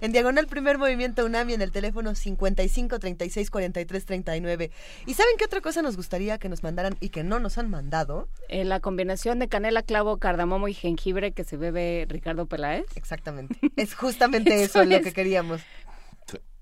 [0.02, 4.72] en diagonal Primer Movimiento UNAMI, en el teléfono 55 36 43 39.
[5.06, 7.70] ¿Y saben qué otra cosa nos gustaría que nos mandaran y que no nos han
[7.70, 8.28] mandado?
[8.50, 11.04] Eh, la combinación de canela, clavo, cardamomo y jengibre
[11.34, 12.86] que se bebe Ricardo Peláez.
[12.96, 13.58] Exactamente.
[13.76, 15.62] Es justamente eso, lo es- que queríamos.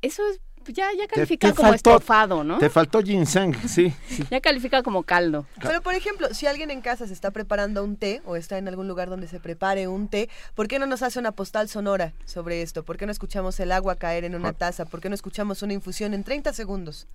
[0.02, 0.39] Eso es,
[0.74, 2.58] ya, ya Te- califica te como faltó- estofado, ¿no?
[2.58, 3.93] Te faltó ginseng, sí.
[4.08, 4.24] sí.
[4.32, 5.45] Ya califica como caldo.
[5.62, 8.68] Pero, por ejemplo, si alguien en casa se está preparando un té o está en
[8.68, 12.14] algún lugar donde se prepare un té, ¿por qué no nos hace una postal sonora
[12.26, 12.84] sobre esto?
[12.84, 14.86] ¿Por qué no escuchamos el agua caer en una taza?
[14.86, 17.08] ¿Por qué no escuchamos una infusión en 30 segundos?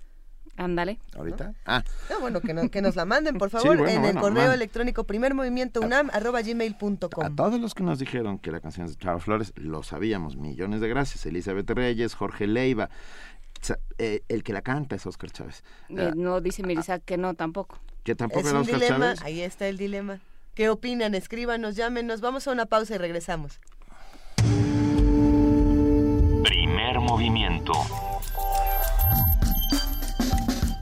[0.57, 0.99] Ándale.
[1.17, 1.53] ¿Ahorita?
[1.67, 4.13] Ah, No, bueno, que, no- que nos la manden, por Sí, favor, bueno, en el
[4.15, 4.55] bueno, correo man.
[4.55, 9.19] electrónico primermovimientounam arroba a todos los que nos dijeron que la canción es de Chava
[9.21, 10.37] Flores, lo sabíamos.
[10.37, 11.27] Millones de gracias.
[11.27, 12.89] Elizabeth Reyes, Jorge Leiva.
[13.99, 15.65] Eh, el que la canta es Oscar Chávez.
[15.89, 17.79] Eh, Ah, no dice Mirisa que no tampoco.
[18.05, 19.23] que tampoco Es era un Oscar dilema, Chávez.
[19.23, 20.21] ahí está el dilema.
[20.55, 21.15] ¿Qué opinan?
[21.15, 22.21] Escríbanos, llámenos.
[22.21, 23.59] Vamos a una pausa y regresamos.
[26.45, 27.73] Primer movimiento.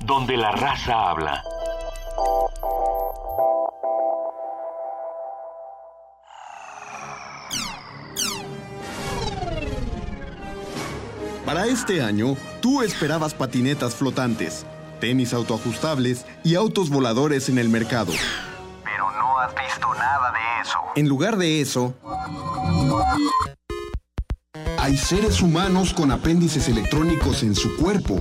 [0.07, 1.43] Donde la raza habla.
[11.47, 14.67] Para este año, tú esperabas patinetas flotantes,
[15.01, 18.13] tenis autoajustables y autos voladores en el mercado.
[18.85, 20.79] Pero no has visto nada de eso.
[20.97, 21.95] En lugar de eso,
[24.79, 28.21] hay seres humanos con apéndices electrónicos en su cuerpo,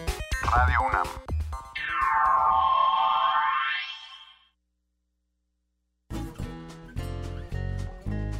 [0.43, 1.07] Radio UNAM.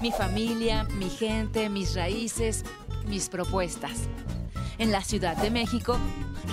[0.01, 2.65] Mi familia, mi gente, mis raíces,
[3.05, 4.09] mis propuestas.
[4.79, 5.97] En la Ciudad de México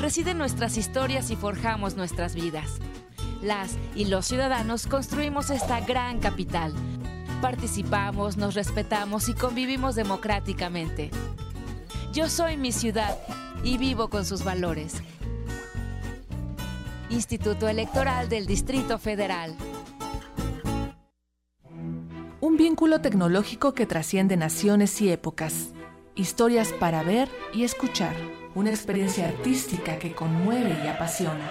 [0.01, 2.79] residen nuestras historias y forjamos nuestras vidas.
[3.41, 6.75] las y los ciudadanos construimos esta gran capital.
[7.41, 11.11] Participamos, nos respetamos y convivimos democráticamente.
[12.13, 13.17] Yo soy mi ciudad
[13.63, 15.03] y vivo con sus valores.
[17.11, 19.57] Instituto Electoral del Distrito Federal.
[22.41, 25.71] Un vínculo tecnológico que trasciende naciones y épocas.
[26.17, 28.15] Historias para ver y escuchar.
[28.55, 31.51] Una experiencia artística que conmueve y apasiona.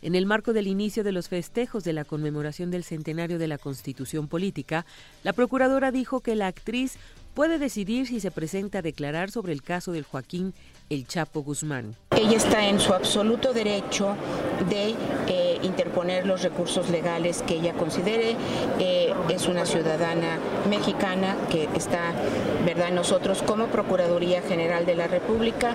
[0.02, 3.58] En el marco del inicio de los festejos de la conmemoración del centenario de la
[3.58, 4.86] Constitución Política,
[5.22, 6.96] la procuradora dijo que la actriz
[7.40, 10.52] puede decidir si se presenta a declarar sobre el caso del Joaquín
[10.90, 11.96] El Chapo Guzmán.
[12.14, 14.14] Ella está en su absoluto derecho
[14.68, 14.94] de
[15.26, 18.36] eh, interponer los recursos legales que ella considere.
[18.78, 20.38] Eh, es una ciudadana
[20.68, 22.12] mexicana que está,
[22.66, 22.90] ¿verdad?
[22.90, 25.74] Nosotros como Procuraduría General de la República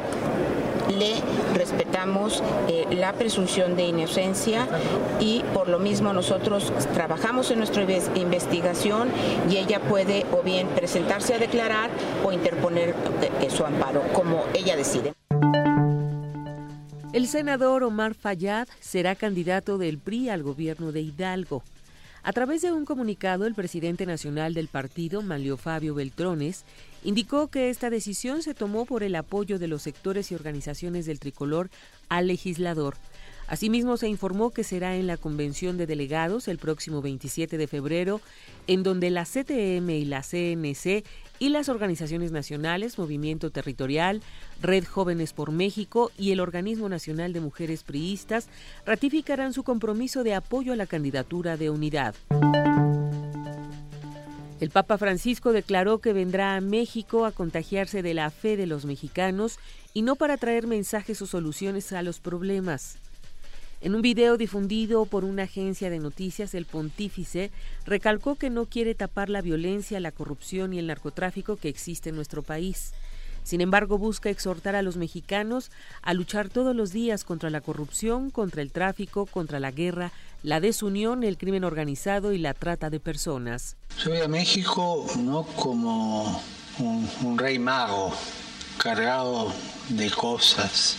[0.90, 1.16] le
[1.54, 4.68] respetamos eh, la presunción de inocencia
[5.20, 7.84] y por lo mismo nosotros trabajamos en nuestra
[8.16, 9.10] investigación
[9.50, 11.90] y ella puede o bien presentarse a declarar
[12.24, 12.96] o interponer
[13.42, 15.14] eh, su amparo, como ella decide.
[17.14, 21.64] El senador Omar Fayad será candidato del PRI al gobierno de Hidalgo.
[22.24, 26.66] A través de un comunicado, el presidente nacional del partido, Manlio Fabio Beltrones,
[27.06, 31.20] indicó que esta decisión se tomó por el apoyo de los sectores y organizaciones del
[31.20, 31.70] tricolor
[32.10, 32.95] al legislador.
[33.47, 38.22] Asimismo, se informó que será en la convención de delegados el próximo 27 de febrero,
[38.66, 41.06] en donde la CTM y la CNC
[41.38, 44.24] y las organizaciones nacionales, Movimiento Territorial,
[44.62, 48.47] Red Jóvenes por México y el Organismo Nacional de Mujeres Priistas
[48.84, 52.16] ratificarán su compromiso de apoyo a la candidatura de unidad.
[54.62, 58.86] El Papa Francisco declaró que vendrá a México a contagiarse de la fe de los
[58.86, 59.60] mexicanos
[59.93, 62.97] y no para traer mensajes o soluciones a los problemas.
[63.82, 67.51] En un video difundido por una agencia de noticias, el pontífice
[67.86, 72.16] recalcó que no quiere tapar la violencia, la corrupción y el narcotráfico que existe en
[72.16, 72.93] nuestro país.
[73.46, 75.70] Sin embargo, busca exhortar a los mexicanos
[76.02, 80.60] a luchar todos los días contra la corrupción, contra el tráfico, contra la guerra, la
[80.60, 83.78] desunión, el crimen organizado y la trata de personas.
[84.04, 86.41] Yo voy a México no como
[86.80, 88.12] un, un rey mago
[88.78, 89.54] cargado
[89.89, 90.98] de cosas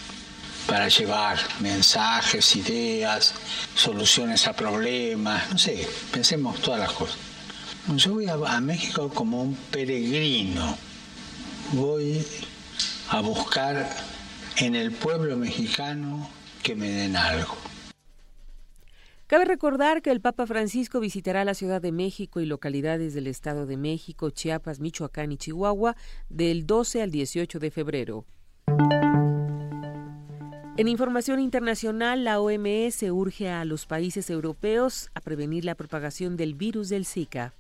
[0.68, 3.34] para llevar mensajes, ideas,
[3.74, 7.18] soluciones a problemas, no sé, pensemos todas las cosas.
[7.94, 10.76] Yo voy a, México como un peregrino,
[11.72, 12.24] voy
[13.10, 13.88] a buscar
[14.58, 16.28] en el pueblo mexicano
[16.62, 17.56] que me den algo.
[19.26, 23.66] Cabe recordar que el Papa Francisco visitará la Ciudad de México y localidades del Estado
[23.66, 25.96] de México, Chiapas, Michoacán y Chihuahua
[26.28, 28.24] del 12 al 18 de febrero.
[30.76, 36.54] En información internacional, la OMS urge a los países europeos a prevenir la propagación del
[36.54, 37.52] virus del Zika.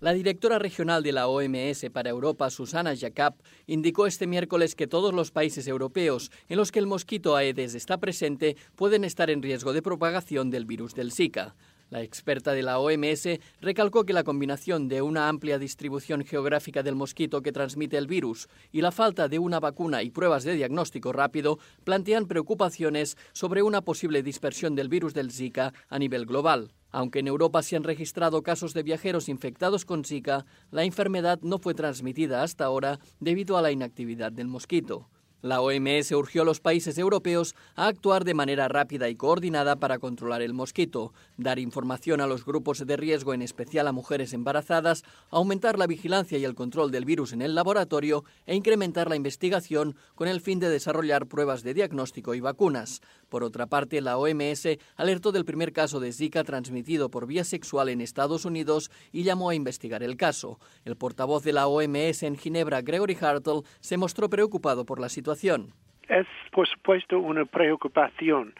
[0.00, 3.34] La directora regional de la OMS para Europa, Susana Jacob,
[3.66, 7.98] indicó este miércoles que todos los países europeos en los que el mosquito Aedes está
[7.98, 11.56] presente pueden estar en riesgo de propagación del virus del Zika.
[11.90, 16.94] La experta de la OMS recalcó que la combinación de una amplia distribución geográfica del
[16.94, 21.12] mosquito que transmite el virus y la falta de una vacuna y pruebas de diagnóstico
[21.12, 26.70] rápido plantean preocupaciones sobre una posible dispersión del virus del Zika a nivel global.
[26.90, 31.58] Aunque en Europa se han registrado casos de viajeros infectados con Zika, la enfermedad no
[31.58, 35.08] fue transmitida hasta ahora debido a la inactividad del mosquito.
[35.40, 40.00] La OMS urgió a los países europeos a actuar de manera rápida y coordinada para
[40.00, 45.04] controlar el mosquito, dar información a los grupos de riesgo, en especial a mujeres embarazadas,
[45.30, 49.94] aumentar la vigilancia y el control del virus en el laboratorio e incrementar la investigación
[50.16, 53.00] con el fin de desarrollar pruebas de diagnóstico y vacunas.
[53.28, 57.88] Por otra parte, la OMS alertó del primer caso de Zika transmitido por vía sexual
[57.88, 60.58] en Estados Unidos y llamó a investigar el caso.
[60.84, 65.74] El portavoz de la OMS en Ginebra, Gregory Hartle, se mostró preocupado por la situación.
[66.08, 68.54] Es, por supuesto, una preocupación.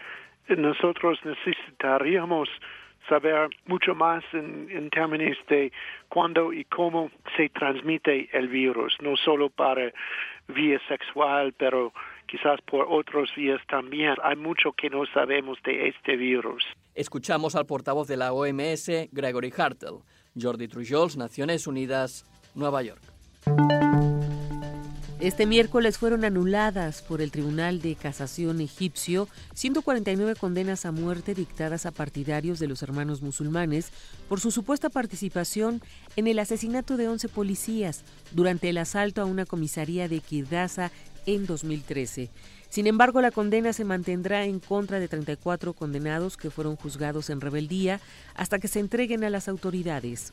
[0.49, 2.49] Nosotros necesitaríamos
[3.09, 5.73] saber mucho más en, en, términos de
[6.09, 9.93] cuándo y cómo se transmite el virus, no solo para
[10.49, 11.93] vía sexual, pero
[12.29, 14.15] quizás por otros vías también.
[14.23, 16.65] Hay mucho que no sabemos de este virus.
[16.95, 19.99] Escuchamos al portavoz de la OMS, Gregory Hartle.
[20.41, 22.25] Jordi Trujols, Naciones Unidas,
[22.55, 23.03] Nueva York.
[25.21, 31.87] Este miércoles fueron anuladas por el Tribunal de Casación egipcio 149 condenas a muerte dictadas
[31.87, 33.91] a partidarios de los hermanos musulmanes
[34.29, 35.83] por su supuesta participación
[36.15, 40.93] en el asesinato de 11 policías durante el asalto a una comisaría de Kirdaza
[41.29, 42.31] en 2013.
[42.71, 47.41] Sin embargo, la condena se mantendrá en contra de 34 condenados que fueron juzgados en
[47.41, 48.01] rebeldía
[48.35, 50.31] hasta que se entreguen a las autoridades.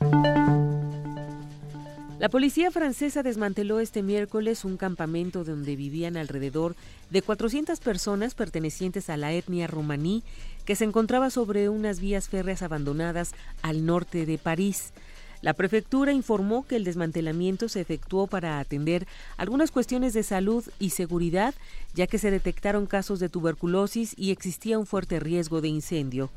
[2.18, 6.74] La policía francesa desmanteló este miércoles un campamento donde vivían alrededor
[7.10, 10.22] de 400 personas pertenecientes a la etnia romaní
[10.64, 14.94] que se encontraba sobre unas vías férreas abandonadas al norte de París.
[15.42, 19.06] La prefectura informó que el desmantelamiento se efectuó para atender
[19.36, 21.54] algunas cuestiones de salud y seguridad,
[21.94, 26.30] ya que se detectaron casos de tuberculosis y existía un fuerte riesgo de incendio.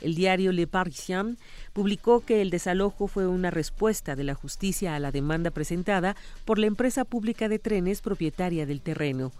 [0.00, 1.38] El diario Le Parisien
[1.72, 6.58] publicó que el desalojo fue una respuesta de la justicia a la demanda presentada por
[6.58, 9.32] la empresa pública de trenes propietaria del terreno.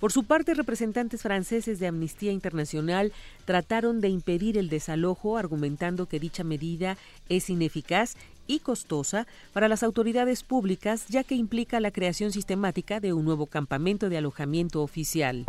[0.00, 3.12] Por su parte, representantes franceses de Amnistía Internacional
[3.46, 6.98] trataron de impedir el desalojo, argumentando que dicha medida
[7.28, 13.12] es ineficaz y costosa para las autoridades públicas, ya que implica la creación sistemática de
[13.12, 15.44] un nuevo campamento de alojamiento oficial.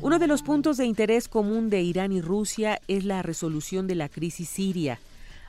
[0.00, 3.94] Uno de los puntos de interés común de Irán y Rusia es la resolución de
[3.94, 4.98] la crisis siria.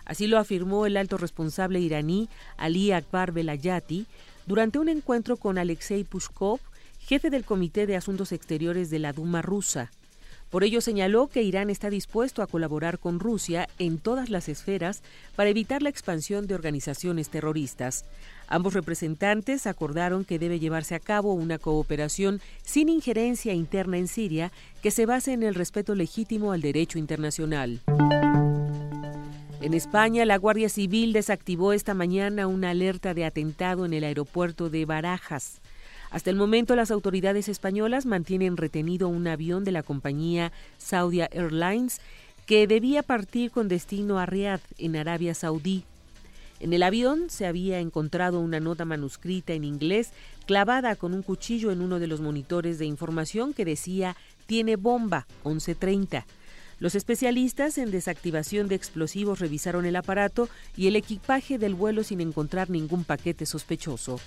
[0.06, 4.06] Así lo afirmó el alto responsable iraní Ali Akbar Velayati
[4.46, 6.60] durante un encuentro con Alexei Pushkov,
[7.00, 9.92] jefe del Comité de Asuntos Exteriores de la Duma rusa.
[10.50, 15.02] Por ello señaló que Irán está dispuesto a colaborar con Rusia en todas las esferas
[15.36, 18.06] para evitar la expansión de organizaciones terroristas.
[18.48, 24.52] Ambos representantes acordaron que debe llevarse a cabo una cooperación sin injerencia interna en Siria
[24.82, 27.82] que se base en el respeto legítimo al derecho internacional.
[29.62, 34.70] En España, la Guardia Civil desactivó esta mañana una alerta de atentado en el aeropuerto
[34.70, 35.60] de Barajas.
[36.12, 42.00] Hasta el momento, las autoridades españolas mantienen retenido un avión de la compañía Saudia Airlines
[42.46, 45.84] que debía partir con destino a Riad, en Arabia Saudí.
[46.60, 50.12] En el avión se había encontrado una nota manuscrita en inglés
[50.46, 55.28] clavada con un cuchillo en uno de los monitores de información que decía tiene bomba
[55.44, 56.26] 1130.
[56.80, 62.22] Los especialistas en desactivación de explosivos revisaron el aparato y el equipaje del vuelo sin
[62.22, 64.20] encontrar ningún paquete sospechoso.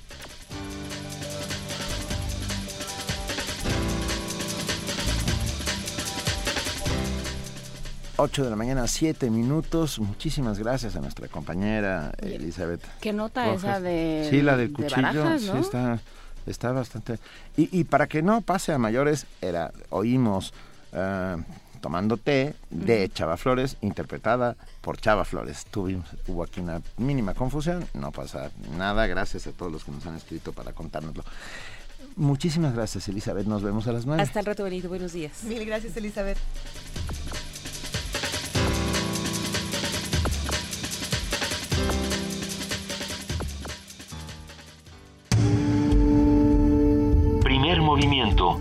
[8.20, 10.00] 8 de la mañana, 7 minutos.
[10.00, 12.80] Muchísimas gracias a nuestra compañera Elizabeth.
[13.00, 15.24] ¿Qué nota esa de Sí, la del cuchillo.
[15.24, 15.38] ¿no?
[15.38, 16.00] Sí, está,
[16.44, 17.18] está bastante...
[17.56, 20.52] Y, y, para que no pase a mayores, era oímos
[20.92, 21.40] uh,
[21.80, 25.64] Tomando té de Chava Flores, interpretada por Chava Flores.
[25.70, 29.06] Tuvimos, hubo aquí una mínima confusión, no pasa nada.
[29.06, 31.22] Gracias a todos los que nos han escrito para contárnoslo.
[32.16, 33.46] Muchísimas gracias, Elizabeth.
[33.46, 34.20] Nos vemos a las 9.
[34.20, 34.88] Hasta el rato, Benito.
[34.88, 35.44] Buenos días.
[35.44, 36.38] Mil gracias, Elizabeth.
[47.88, 48.60] Movimiento.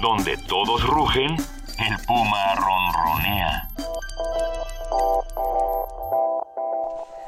[0.00, 3.68] Donde todos rugen, el puma ronronea.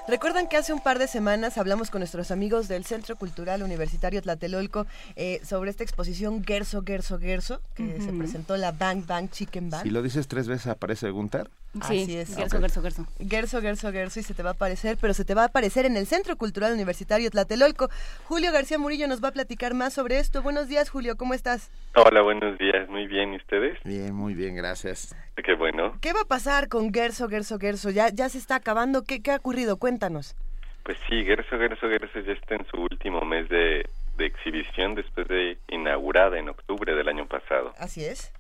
[0.09, 4.23] Recuerdan que hace un par de semanas hablamos con nuestros amigos del Centro Cultural Universitario
[4.23, 4.87] Tlatelolco
[5.17, 9.83] eh, sobre esta exposición Gerso, Gerso, Gerso, que se presentó la Bang Bang Chicken Bang.
[9.83, 11.51] Si lo dices tres veces aparece Gunter.
[11.73, 12.37] Sí, Así es.
[12.37, 13.07] Gerso, Gerso, Gerso.
[13.19, 15.87] Gerso, Gerso, Gerso, y se te va a aparecer, pero se te va a aparecer
[15.87, 17.89] en el Centro Cultural Universitario Tlatelolco.
[18.25, 20.43] Julio García Murillo nos va a platicar más sobre esto.
[20.43, 21.71] Buenos días, Julio, ¿cómo estás?
[21.95, 23.79] Hola, buenos días, muy bien, ¿y ustedes?
[23.85, 25.17] Bien, muy bien, gracias.
[25.43, 25.97] Qué bueno.
[26.03, 27.89] ¿Qué va a pasar con Gerso, Gerso, Gerso?
[27.89, 29.79] Ya, ya se está acabando, ¿qué, qué ha ocurrido?
[29.79, 30.37] Cuéntanos.
[30.83, 35.27] Pues sí, Gerso, Gerso, Gerso ya está en su último mes de, de exhibición después
[35.29, 37.73] de inaugurada en octubre del año pasado.
[37.79, 38.31] Así es.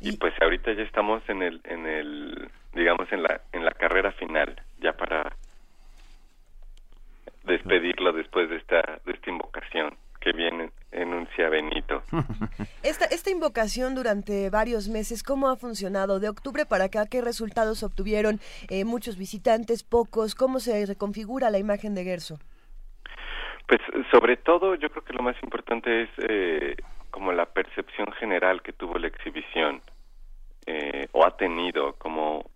[0.00, 4.12] Y, pues ahorita ya estamos en el, en el, digamos en la, en la carrera
[4.12, 5.36] final, ya para
[7.44, 12.02] despedirlo después de esta, de esta invocación que viene enuncia Benito.
[12.82, 16.18] Esta, esta invocación durante varios meses, ¿cómo ha funcionado?
[16.18, 18.40] De octubre para acá, ¿qué resultados obtuvieron?
[18.68, 20.34] Eh, ¿Muchos visitantes, pocos?
[20.34, 22.38] ¿Cómo se reconfigura la imagen de Gerso?
[23.66, 23.80] Pues
[24.10, 26.76] sobre todo yo creo que lo más importante es eh,
[27.10, 29.80] como la percepción general que tuvo la exhibición
[30.66, 32.50] eh, o ha tenido como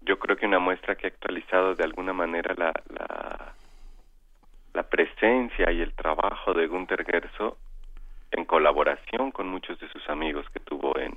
[0.00, 3.54] yo creo que una muestra que ha actualizado de alguna manera la, la,
[4.74, 7.56] la presencia y el trabajo de Gunther Gerso
[8.32, 11.14] en colaboración con muchos de sus amigos que tuvo en,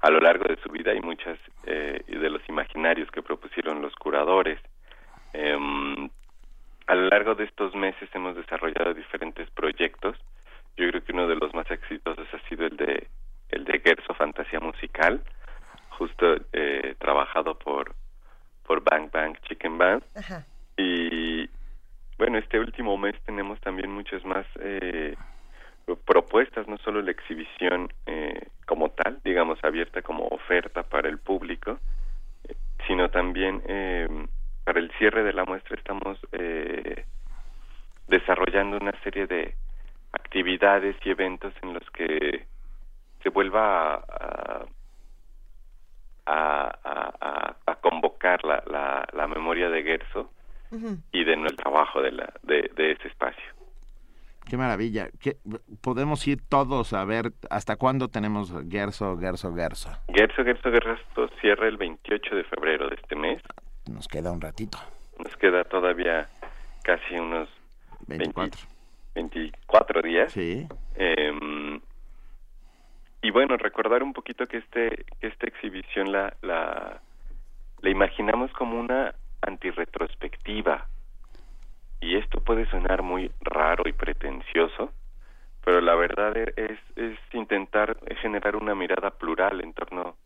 [0.00, 3.94] a lo largo de su vida y muchas eh, de los imaginarios que propusieron los
[3.94, 4.58] curadores.
[5.32, 6.08] Em,
[6.86, 10.16] a lo largo de estos meses hemos desarrollado diferentes proyectos.
[10.78, 13.08] Yo creo que uno de los más exitosos ha sido el de
[13.50, 15.20] el de Gerso Fantasía Musical,
[15.90, 17.94] justo eh, trabajado por
[18.64, 20.04] por Bang Bang Chicken Band.
[20.76, 21.50] Y
[22.16, 25.16] bueno, este último mes tenemos también muchas más eh,
[26.04, 31.80] propuestas, no solo la exhibición eh, como tal, digamos abierta como oferta para el público,
[32.44, 32.54] eh,
[32.86, 34.06] sino también eh,
[34.62, 37.04] para el cierre de la muestra estamos eh,
[38.06, 39.54] desarrollando una serie de
[40.28, 42.44] actividades y eventos en los que
[43.22, 44.66] se vuelva a,
[46.26, 50.30] a, a, a convocar la, la, la, memoria de Gerso
[51.12, 53.42] y de el trabajo de, la, de, de ese espacio.
[54.46, 55.08] Qué maravilla.
[55.18, 55.38] ¿Qué,
[55.80, 59.90] podemos ir todos a ver hasta cuándo tenemos Gerso, Gerso, Gerso.
[60.14, 63.42] Gerso, Gerso, Gerso cierra el 28 de febrero de este mes.
[63.90, 64.76] Nos queda un ratito.
[65.24, 66.28] Nos queda todavía
[66.84, 67.48] casi unos
[68.06, 68.77] 24, 20,
[69.18, 70.32] 24 días.
[70.32, 70.66] Sí.
[70.94, 71.80] Eh,
[73.20, 77.00] y bueno, recordar un poquito que este que esta exhibición la la,
[77.80, 80.86] la imaginamos como una antirretrospectiva
[82.00, 84.92] y esto puede sonar muy raro y pretencioso,
[85.64, 90.16] pero la verdad es, es intentar generar una mirada plural en torno,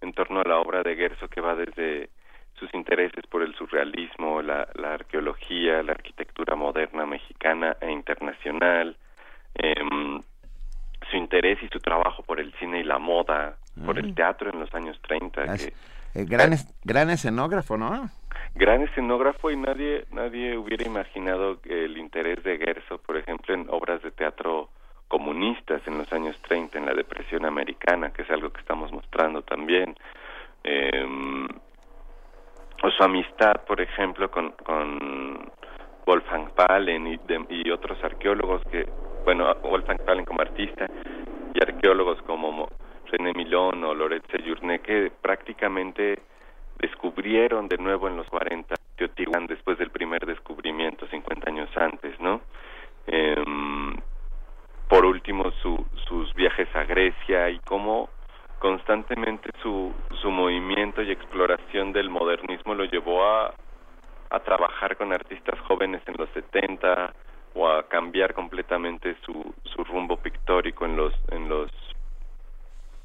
[0.00, 2.10] en torno a la obra de Gerso que va desde
[2.58, 8.96] sus intereses por el surrealismo, la, la arqueología, la arquitectura moderna mexicana e internacional,
[9.54, 9.74] eh,
[11.10, 14.60] su interés y su trabajo por el cine y la moda, por el teatro en
[14.60, 15.44] los años 30.
[15.44, 18.08] Es, que, eh, gran, es, gran escenógrafo, ¿no?
[18.54, 24.02] gran escenógrafo y nadie nadie hubiera imaginado el interés de Gerso, por ejemplo, en obras
[24.02, 24.68] de teatro
[25.08, 29.42] comunistas en los años 30, en la depresión americana, que es algo que estamos mostrando
[29.42, 29.94] también.
[30.64, 31.06] Eh,
[32.82, 35.50] o su amistad, por ejemplo, con, con
[36.04, 38.88] Wolfgang Palen y, de, y otros arqueólogos que,
[39.24, 40.86] bueno, Wolfgang Palen como artista
[41.54, 42.68] y arqueólogos como
[43.06, 46.20] René Milón o Loret Seyurné que prácticamente
[46.78, 52.40] descubrieron de nuevo en los 40 Teotihuacán después del primer descubrimiento 50 años antes, ¿no?
[53.06, 53.42] Eh,
[54.88, 58.10] por último, su, sus viajes a Grecia y cómo
[58.62, 63.52] constantemente su, su movimiento y exploración del modernismo lo llevó a,
[64.30, 67.12] a trabajar con artistas jóvenes en los 70
[67.54, 71.72] o a cambiar completamente su, su rumbo pictórico en los, en los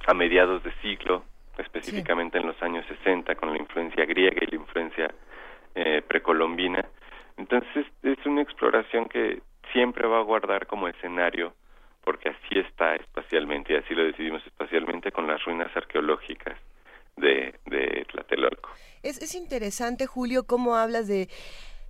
[0.05, 1.23] a mediados de siglo
[1.57, 2.43] específicamente sí.
[2.43, 5.11] en los años 60 con la influencia griega y la influencia
[5.73, 6.85] eh, precolombina.
[7.35, 9.41] Entonces es una exploración que
[9.73, 11.53] siempre va a guardar como escenario
[12.07, 16.57] porque así está espacialmente y así lo decidimos espacialmente con las ruinas arqueológicas
[17.17, 18.69] de, de Tlatelolco.
[19.03, 21.27] Es, es interesante, Julio, cómo hablas de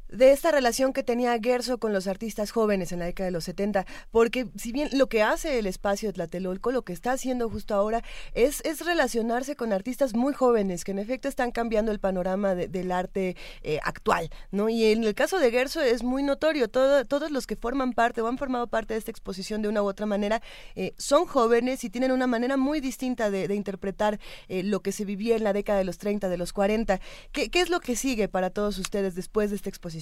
[0.10, 3.44] de esta relación que tenía Gerso con los artistas jóvenes en la década de los
[3.44, 7.50] 70, porque si bien lo que hace el espacio de Tlatelolco, lo que está haciendo
[7.50, 8.04] justo ahora
[8.34, 12.92] es, es relacionarse con artistas muy jóvenes que en efecto están cambiando el panorama del
[12.92, 14.70] arte eh, actual, ¿no?
[14.70, 18.22] Y en el caso de Gerso es muy notorio, todo, todos los que forman parte
[18.22, 20.42] o han formado parte de esta exposición de una u otra manera
[20.76, 24.20] eh, son jóvenes y tienen una manera muy distinta de, interpretar
[24.50, 27.00] eh, lo que se vivía en la década de los 30, de los 40.
[27.32, 29.97] ¿Qué, ¿Qué es lo que sigue para todos ustedes después de esta exposición?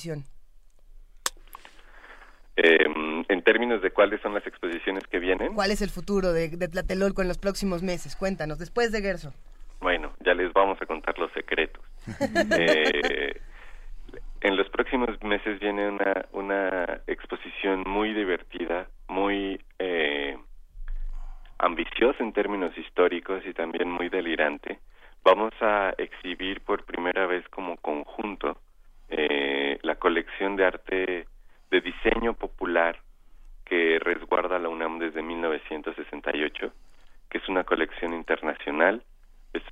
[2.58, 5.54] Em, en términos de cuáles son las exposiciones que vienen.
[5.54, 8.16] ¿Cuál es el futuro de, de Tlatelolco en los próximos meses?
[8.16, 9.34] Cuéntanos, después de Gerso.
[9.82, 11.84] Bueno, ya les vamos a contar los secretos.
[12.58, 13.42] Eh,
[14.42, 20.38] en los próximos meses viene una, una exposición muy divertida, muy eh,
[21.58, 24.80] ambiciosa en términos históricos y también muy delirante.
[25.24, 28.60] Vamos a exhibir por primera vez como conjunto
[29.10, 31.28] eh, la colección de arte
[31.72, 33.00] de diseño popular
[33.66, 36.72] que resguarda la UNAM desde 1968,
[37.30, 39.04] que es una colección internacional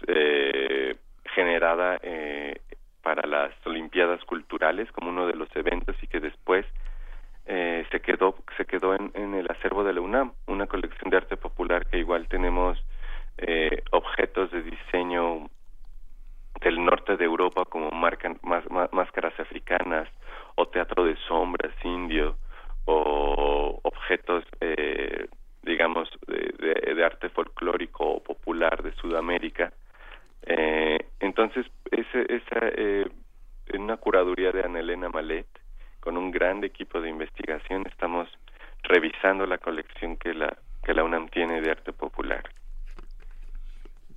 [0.07, 0.95] eh,
[1.26, 2.60] generada eh,
[3.01, 6.65] para las Olimpiadas Culturales como uno de los eventos y que después
[7.45, 11.18] eh, se quedó se quedó en, en, el acervo de la UNAM, una colección de
[11.18, 12.81] arte popular que igual tenemos
[13.38, 15.49] eh, objetos de diseño
[16.64, 20.07] del norte de Europa como máscaras africanas
[20.56, 22.35] o teatro de sombras indio
[22.85, 25.27] o objetos eh,
[25.61, 29.72] digamos de, de, arte folclórico o popular de Sudamérica.
[30.45, 33.10] Eh, entonces ese, esa eh,
[33.73, 35.48] una curaduría de Anelena Malet
[35.99, 38.27] con un gran equipo de investigación estamos
[38.84, 42.44] revisando la colección que la que la UNAM tiene de arte popular.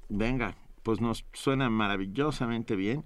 [0.09, 0.53] Venga
[0.87, 3.03] pues nos suena maravillosamente bien.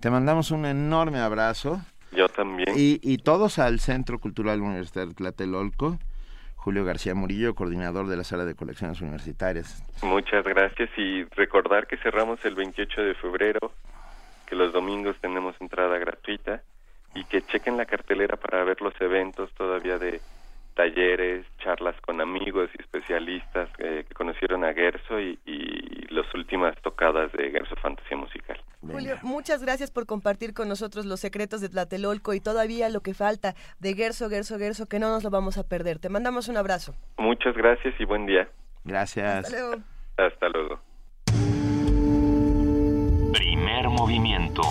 [0.00, 1.80] Te mandamos un enorme abrazo.
[2.14, 2.68] Yo también.
[2.76, 5.98] Y, y todos al Centro Cultural Universitario Tlatelolco.
[6.56, 9.82] Julio García Murillo, coordinador de la Sala de Colecciones Universitarias.
[10.02, 13.72] Muchas gracias y recordar que cerramos el 28 de febrero,
[14.46, 16.62] que los domingos tenemos entrada gratuita
[17.14, 20.20] y que chequen la cartelera para ver los eventos todavía de
[20.74, 26.76] talleres, charlas con amigos y especialistas eh, que conocieron a Gerso y, y las últimas
[26.82, 28.60] tocadas de Gerso Fantasía Musical.
[28.80, 33.14] Julio, muchas gracias por compartir con nosotros los secretos de Tlatelolco y todavía lo que
[33.14, 35.98] falta de Gerso, Gerso, Gerso, que no nos lo vamos a perder.
[35.98, 36.94] Te mandamos un abrazo.
[37.16, 38.48] Muchas gracias y buen día.
[38.84, 39.46] Gracias.
[39.46, 39.82] Hasta luego.
[40.16, 40.80] Hasta luego.
[43.32, 44.62] Primer movimiento.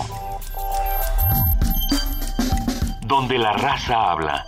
[3.06, 4.44] Donde la raza habla.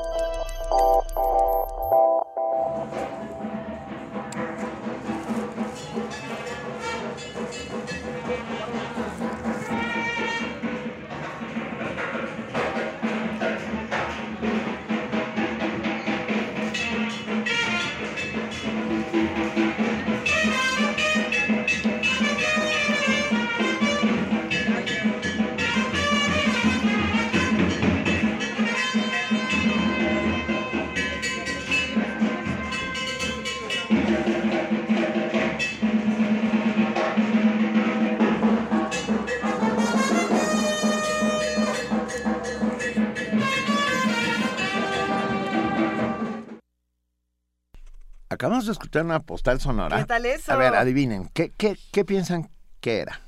[48.45, 49.97] Acabamos de escuchar una postal sonora.
[49.97, 50.53] ¿Qué tal eso?
[50.53, 52.51] A ver, adivinen, ¿qué, qué, qué piensan
[52.83, 53.19] que era?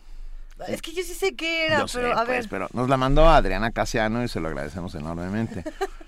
[0.68, 2.46] Es que yo sí sé qué era, Yo sé, pero a pues, ver.
[2.50, 5.64] pero nos la mandó Adriana Casiano y se lo agradecemos enormemente.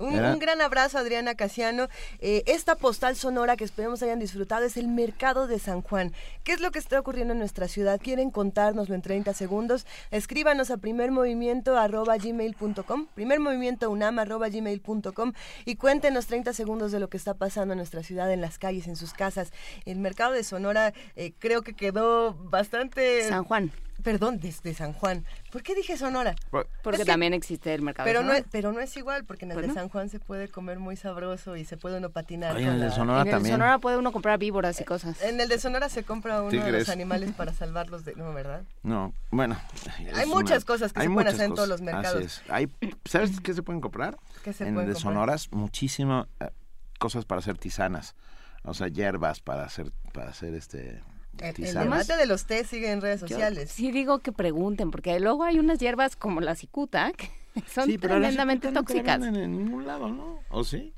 [0.00, 1.88] Un, gran abrazo, Adriana Casiano.
[2.20, 6.14] Eh, esta postal sonora que esperemos hayan disfrutado es el Mercado de San Juan.
[6.42, 8.00] ¿Qué es lo que está ocurriendo en nuestra ciudad?
[8.02, 9.86] ¿Quieren contárnoslo en 30 segundos?
[10.10, 15.32] Escríbanos a primermovimiento.gmail.com, primermovimientounam.gmail.com
[15.66, 18.88] y cuéntenos 30 segundos de lo que está pasando en nuestra ciudad, en las calles,
[18.88, 19.52] en sus casas.
[19.84, 23.28] El Mercado de Sonora eh, creo que quedó bastante...
[23.28, 23.70] San Juan.
[24.02, 25.24] Perdón, desde San Juan.
[25.52, 26.34] ¿Por qué dije Sonora?
[26.50, 28.06] Porque Es que- también existe el mercado.
[28.06, 28.48] pero de no, es, Sonora.
[28.52, 29.74] pero no es igual, porque en el Pues de no.
[29.74, 32.56] San Juan se puede comer muy sabroso y se puede uno patinar.
[32.56, 33.54] Oye, en el de la- Sonora en el también.
[33.54, 35.20] Sonora puede uno comprar víboras y cosas.
[35.22, 38.14] En el de Sonora se compra uno de los animales para salvarlos de...
[38.14, 38.62] No, ¿verdad?
[38.82, 39.56] No, bueno.
[40.14, 42.16] Hay muchas cosas que se pueden hacer en todos los mercados.
[42.16, 42.42] Así es.
[42.50, 42.68] Hay,
[43.04, 44.16] ¿Sabes qué se pueden comprar?
[44.44, 45.12] ¿Qué se en pueden de comprar?
[45.14, 46.50] Sonoras, muchísimo eh,
[46.98, 48.14] cosas para hacer tisanas.
[48.62, 51.02] O sea, hierbas para hacer, para hacer este...
[51.40, 53.70] El, el debate de los té sigue en redes Yo sociales.
[53.70, 57.28] sí digo que pregunten, porque luego hay unas hierbas como la cicuta que
[57.72, 59.20] son Sí, pero la tremendamente tóxicas.
[59.20, 60.40] venden en ningún lado, ¿no?
[60.50, 60.92] ¿O sí?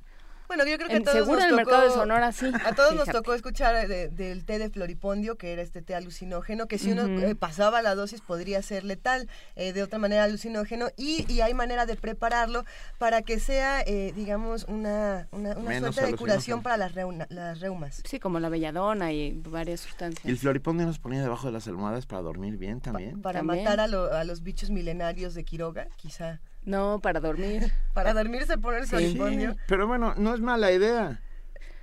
[0.54, 2.32] Bueno, yo creo que En- a todos seguro nos en el tocó, mercado de Sonora,
[2.32, 2.52] sí.
[2.66, 6.66] A todos nos tocó escuchar de- del té de floripondio, que era este té alucinógeno,
[6.68, 10.88] que si uno eh, pasaba la dosis podría ser letal, eh, de otra manera alucinógeno,
[10.96, 12.66] y, y hay manera de prepararlo
[12.98, 18.02] para que sea, eh, digamos, una, una, suerte de curación para las, reuna- las reumas.
[18.04, 20.24] Sí, como la belladona y varias sustancias.
[20.26, 23.22] ¿Y el floripondio nos ponía debajo de las almohadas para dormir bien también?
[23.22, 23.64] Para También.
[23.64, 26.40] matar a, lo- a los bichos milenarios de Quiroga, quizá.
[26.64, 27.72] No, para dormir.
[27.94, 29.52] Para dormir se pone el floripondio.
[29.52, 31.20] Sí, pero bueno, no es mala idea.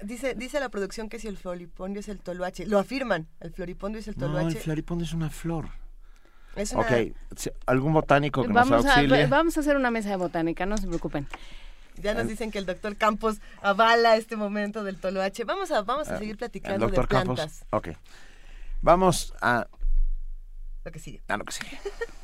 [0.01, 2.65] Dice, dice la producción que si el floripondio es el toloache.
[2.65, 5.67] Lo afirman, el floripondio es el No, el floripondio es una flor.
[6.55, 6.91] es una, Ok,
[7.65, 9.27] ¿algún botánico que Vamos nos a, auxilie?
[9.27, 11.27] vamos a hacer una mesa de botánica, no se preocupen.
[12.01, 15.43] Ya nos dicen que el doctor Campos avala este momento del toloache.
[15.43, 17.65] Vamos a, vamos a Ah, seguir el platicando de doctor plantas.
[17.69, 17.89] Campos.
[17.91, 17.97] Ok.
[18.81, 19.67] Vamos a,
[20.85, 21.21] Lo que sigue.
[21.27, 21.77] a lo que sigue.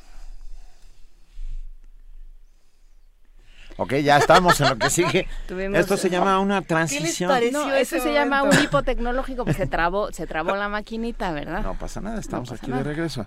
[3.78, 5.28] Ok, ya estamos en lo que sigue.
[5.48, 7.30] Tuvimos- Esto se llama una transición.
[7.52, 11.62] No, eso se llama un hipotecnológico, pues se trabó, se trabó la maquinita, ¿verdad?
[11.62, 12.82] No pasa nada, estamos pasa aquí nada.
[12.82, 13.26] de regreso.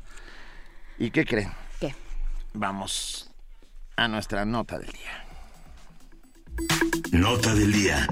[0.98, 1.52] ¿Y qué creen?
[1.80, 1.94] ¿Qué?
[2.54, 3.30] Vamos
[3.96, 5.26] a nuestra nota del día.
[7.12, 8.08] Nota del día.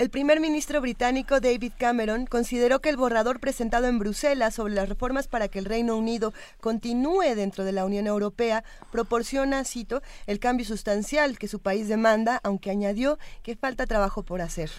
[0.00, 4.88] El primer ministro británico David Cameron consideró que el borrador presentado en Bruselas sobre las
[4.88, 10.38] reformas para que el Reino Unido continúe dentro de la Unión Europea proporciona, cito, el
[10.38, 14.70] cambio sustancial que su país demanda, aunque añadió que falta trabajo por hacer.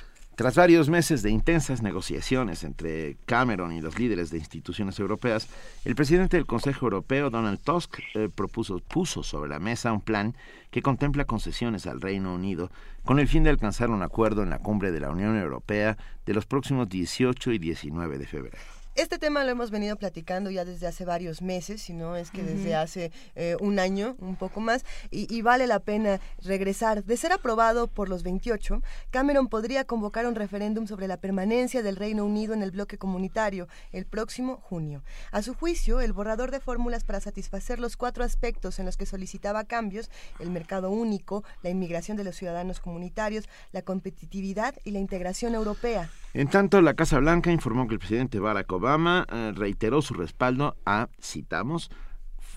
[0.41, 5.47] Tras varios meses de intensas negociaciones entre Cameron y los líderes de instituciones europeas,
[5.85, 10.35] el presidente del Consejo Europeo, Donald Tusk, eh, propuso, puso sobre la mesa un plan
[10.71, 12.71] que contempla concesiones al Reino Unido
[13.05, 15.95] con el fin de alcanzar un acuerdo en la cumbre de la Unión Europea
[16.25, 18.80] de los próximos 18 y 19 de febrero.
[18.95, 22.43] Este tema lo hemos venido platicando ya desde hace varios meses, si no es que
[22.43, 27.05] desde hace eh, un año, un poco más, y, y vale la pena regresar.
[27.05, 31.95] De ser aprobado por los 28, Cameron podría convocar un referéndum sobre la permanencia del
[31.95, 35.03] Reino Unido en el bloque comunitario el próximo junio.
[35.31, 39.05] A su juicio, el borrador de fórmulas para satisfacer los cuatro aspectos en los que
[39.05, 44.99] solicitaba cambios, el mercado único, la inmigración de los ciudadanos comunitarios, la competitividad y la
[44.99, 46.09] integración europea.
[46.33, 50.75] En tanto, la Casa Blanca informó que el presidente Barack Obama eh, reiteró su respaldo
[50.85, 51.91] a, citamos,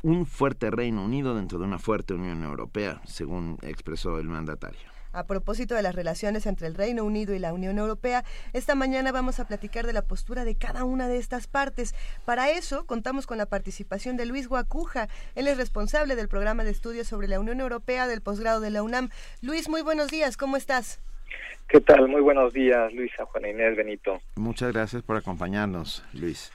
[0.02, 4.80] un fuerte Reino Unido dentro de una fuerte Unión Europea, según expresó el mandatario.
[5.12, 9.12] A propósito de las relaciones entre el Reino Unido y la Unión Europea, esta mañana
[9.12, 11.94] vamos a platicar de la postura de cada una de estas partes.
[12.24, 15.08] Para eso, contamos con la participación de Luis Guacuja.
[15.36, 18.82] Él es responsable del programa de estudios sobre la Unión Europea del posgrado de la
[18.82, 19.10] UNAM.
[19.40, 21.00] Luis, muy buenos días, ¿cómo estás?
[21.68, 22.08] ¿Qué tal?
[22.08, 24.20] Muy buenos días, Luisa, Juana Inés, Benito.
[24.36, 26.52] Muchas gracias por acompañarnos, Luis.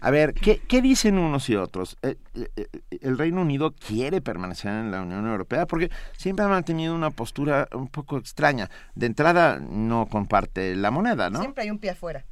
[0.00, 1.96] A ver, ¿qué, qué dicen unos y otros?
[2.02, 2.66] Eh, eh, eh,
[3.00, 5.66] ¿El Reino Unido quiere permanecer en la Unión Europea?
[5.66, 8.68] Porque siempre ha mantenido una postura un poco extraña.
[8.94, 11.40] De entrada, no comparte la moneda, ¿no?
[11.40, 12.24] Siempre hay un pie afuera.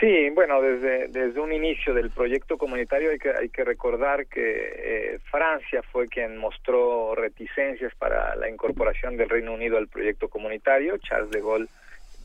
[0.00, 4.40] Sí, bueno, desde, desde un inicio del proyecto comunitario hay que, hay que recordar que
[4.44, 10.98] eh, Francia fue quien mostró reticencias para la incorporación del Reino Unido al proyecto comunitario.
[10.98, 11.66] Charles de Gaulle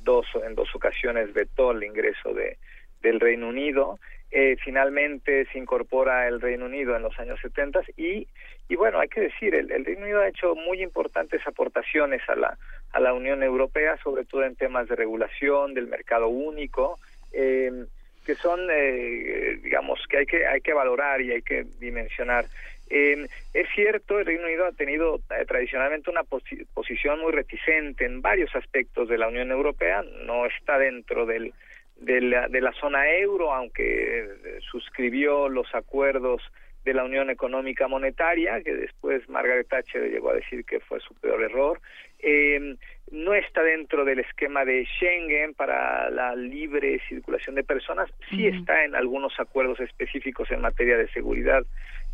[0.04, 2.58] dos, en dos ocasiones vetó el ingreso de,
[3.02, 3.98] del Reino Unido.
[4.30, 8.28] Eh, finalmente se incorpora el Reino Unido en los años 70 y,
[8.70, 12.36] y bueno, hay que decir, el, el Reino Unido ha hecho muy importantes aportaciones a
[12.36, 12.58] la,
[12.92, 17.00] a la Unión Europea, sobre todo en temas de regulación, del mercado único,
[17.34, 17.86] eh,
[18.26, 22.46] que son, eh, digamos, que hay que hay que valorar y hay que dimensionar.
[22.90, 28.06] Eh, es cierto, el Reino Unido ha tenido eh, tradicionalmente una posi- posición muy reticente
[28.06, 31.54] en varios aspectos de la Unión Europea, no está dentro del,
[31.98, 34.28] de, la, de la zona euro, aunque eh,
[34.72, 36.42] suscribió los acuerdos
[36.86, 41.14] de la Unión Económica Monetaria, que después Margaret Thatcher llegó a decir que fue su
[41.16, 41.80] peor error.
[42.20, 42.76] Eh,
[43.12, 48.86] no está dentro del esquema de Schengen para la libre circulación de personas, sí está
[48.86, 51.64] en algunos acuerdos específicos en materia de seguridad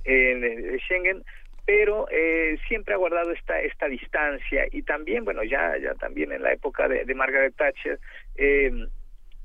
[0.05, 1.23] eh, de de Schengen,
[1.65, 4.65] pero eh, siempre ha guardado esta esta distancia.
[4.71, 7.99] Y también, bueno, ya ya también en la época de, de Margaret Thatcher
[8.35, 8.71] eh,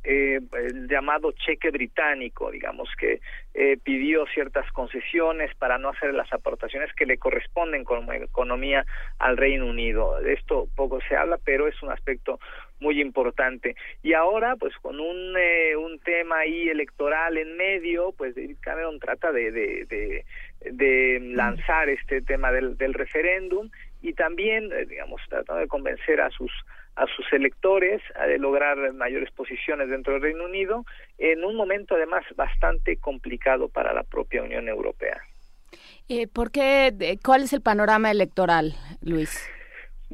[0.04, 3.20] eh, el llamado cheque británico, digamos, que
[3.54, 8.84] eh, pidió ciertas concesiones para no hacer las aportaciones que le corresponden como economía
[9.18, 10.20] al Reino Unido.
[10.20, 12.38] De esto poco se habla, pero es un aspecto
[12.80, 13.76] muy importante.
[14.02, 18.98] Y ahora, pues con un, eh, un tema ahí electoral en medio, pues David Cameron
[19.00, 20.24] trata de, de, de,
[20.70, 23.70] de lanzar este tema del, del referéndum
[24.02, 26.52] y también, eh, digamos, tratando de convencer a sus
[26.96, 30.84] a sus electores a de lograr mayores posiciones dentro del Reino Unido
[31.18, 35.20] en un momento además bastante complicado para la propia Unión Europea.
[36.08, 37.18] Eh, ¿Por qué?
[37.24, 39.48] ¿Cuál es el panorama electoral, Luis?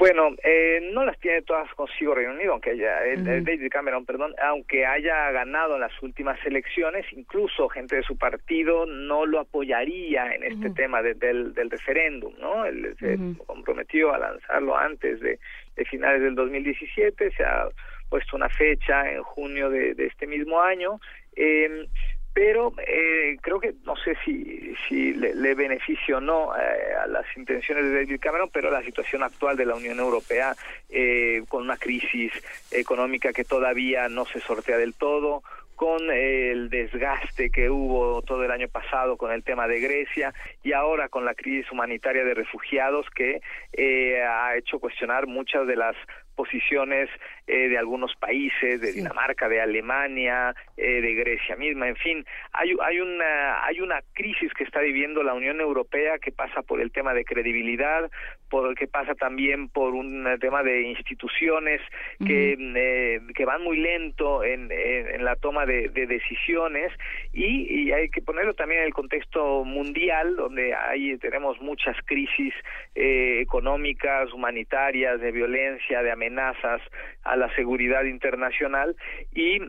[0.01, 4.35] Bueno, eh, no las tiene todas consigo Reino Unido, aunque haya, el David Cameron, perdón,
[4.43, 10.33] aunque haya ganado en las últimas elecciones, incluso gente de su partido no lo apoyaría
[10.35, 12.65] en este tema de- del, del referéndum, ¿no?
[12.65, 15.39] Él se comprometió a lanzarlo antes de,
[15.77, 17.69] de finales del 2017, se ha
[18.09, 20.99] puesto una fecha en junio de, de este mismo año.
[21.37, 21.87] Eh,
[22.32, 27.07] pero eh, creo que no sé si, si le, le beneficia o no eh, a
[27.07, 30.55] las intenciones de David Cameron, pero la situación actual de la Unión Europea
[30.89, 32.32] eh, con una crisis
[32.70, 35.43] económica que todavía no se sortea del todo,
[35.81, 40.74] con el desgaste que hubo todo el año pasado con el tema de Grecia y
[40.74, 43.40] ahora con la crisis humanitaria de refugiados que
[43.73, 45.97] eh, ha hecho cuestionar muchas de las
[46.36, 47.09] posiciones
[47.51, 52.69] eh, de algunos países, de Dinamarca, de Alemania, eh, de Grecia misma, en fin, hay,
[52.83, 56.91] hay una hay una crisis que está viviendo la Unión Europea que pasa por el
[56.91, 58.11] tema de credibilidad,
[58.49, 61.81] por que pasa también por un tema de instituciones
[62.27, 66.93] que eh, que van muy lento en, en, en la toma de, de decisiones.
[67.33, 67.51] Y,
[67.81, 72.55] y hay que ponerlo también en el contexto mundial donde ahí tenemos muchas crisis
[72.95, 76.81] eh, económicas, humanitarias, de violencia, de amenazas
[77.23, 78.97] a la seguridad internacional
[79.33, 79.61] y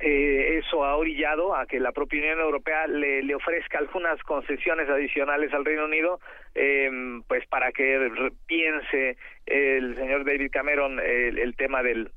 [0.00, 5.52] eh, eso ha orillado a que la propia Unión Europea le, ofrezca algunas concesiones adicionales
[5.52, 6.20] al Reino Unido,
[6.54, 6.90] eh,
[7.28, 8.10] pues para que
[8.46, 9.16] piense
[9.46, 12.10] el señor David Cameron el, el tema del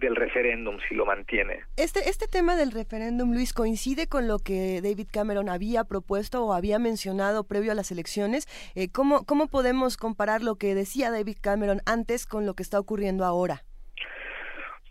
[0.00, 1.60] del referéndum si lo mantiene.
[1.76, 6.52] Este, este tema del referéndum, Luis, coincide con lo que David Cameron había propuesto o
[6.52, 8.48] había mencionado previo a las elecciones.
[8.74, 12.80] Eh, ¿cómo, ¿Cómo podemos comparar lo que decía David Cameron antes con lo que está
[12.80, 13.62] ocurriendo ahora?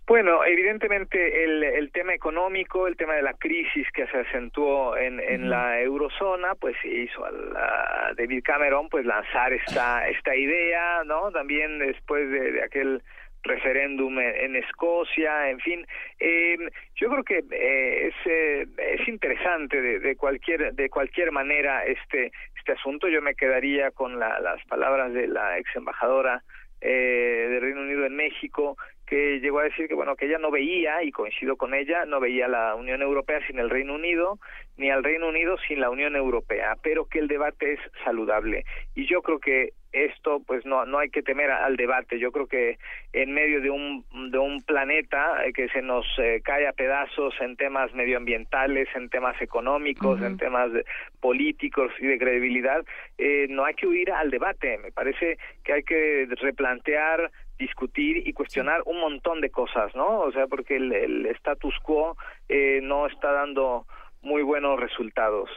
[0.10, 5.20] Bueno, evidentemente el, el tema económico, el tema de la crisis que se acentuó en,
[5.20, 11.04] en la eurozona, pues hizo a, la- a David Cameron pues lanzar esta esta idea,
[11.06, 11.32] ¿no?
[11.32, 13.04] También después de, de aquel
[13.44, 15.86] referéndum en, en Escocia, en fin,
[16.20, 16.58] eh,
[16.96, 22.32] yo creo que eh, es eh, es interesante de, de cualquier de cualquier manera este
[22.58, 23.08] este asunto.
[23.10, 26.42] Yo me quedaría con la- las palabras de la ex embajadora
[26.82, 28.76] eh, del Reino Unido en México
[29.10, 32.20] que llegó a decir que bueno que ella no veía y coincido con ella no
[32.20, 34.38] veía la Unión Europea sin el Reino Unido
[34.78, 38.64] ni al Reino Unido sin la Unión Europea pero que el debate es saludable.
[38.96, 42.20] Y yo creo que esto pues no no hay que temer al debate.
[42.20, 42.78] Yo creo que
[43.12, 47.34] en medio de un de un planeta eh, que se nos eh, cae a pedazos
[47.42, 50.86] en temas medioambientales en temas económicos en temas de-
[51.20, 52.86] políticos y de credibilidad
[53.18, 54.78] eh, no hay que huir al debate.
[54.78, 60.22] Me parece que hay que replantear discutir y cuestionar un montón de cosas, ¿no?
[60.22, 62.18] O sea, porque el, el status quo
[62.48, 63.86] eh, no está dando
[64.22, 65.50] muy buenos resultados.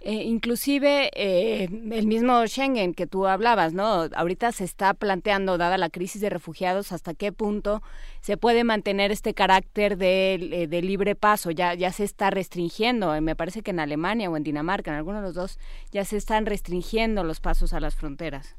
[0.00, 4.08] Eh, inclusive eh, el mismo Schengen que tú hablabas, ¿no?
[4.14, 7.82] Ahorita se está planteando, dada la crisis de refugiados, hasta qué punto
[8.20, 11.50] se puede mantener este carácter de, eh, de libre paso.
[11.50, 14.98] Ya, ya se está restringiendo, eh, me parece que en Alemania o en Dinamarca, en
[14.98, 15.58] alguno de los dos,
[15.90, 18.56] ya se están restringiendo los pasos a las fronteras.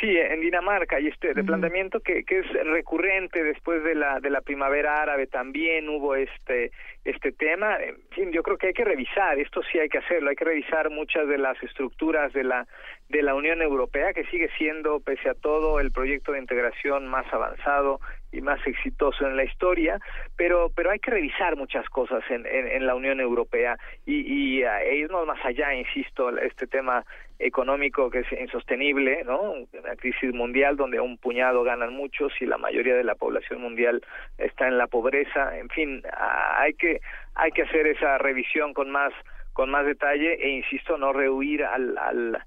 [0.00, 4.42] Sí, en Dinamarca y este replanteamiento que, que es recurrente después de la de la
[4.42, 6.70] primavera árabe también hubo este
[7.04, 7.76] este tema.
[7.82, 10.28] En fin, yo creo que hay que revisar esto sí hay que hacerlo.
[10.28, 12.66] Hay que revisar muchas de las estructuras de la
[13.08, 17.32] de la Unión Europea que sigue siendo pese a todo el proyecto de integración más
[17.32, 18.00] avanzado
[18.36, 19.98] y más exitoso en la historia,
[20.36, 24.96] pero pero hay que revisar muchas cosas en, en, la Unión Europea y, y eh,
[24.96, 27.04] irnos más allá, insisto, este tema
[27.38, 29.54] económico que es insostenible, ¿no?
[29.72, 34.02] Una crisis mundial donde un puñado ganan muchos y la mayoría de la población mundial
[34.38, 36.02] está en la pobreza, en fin,
[36.58, 37.00] hay que
[37.34, 39.12] hay que hacer esa revisión con más
[39.52, 42.38] con más detalle e insisto no rehuir al al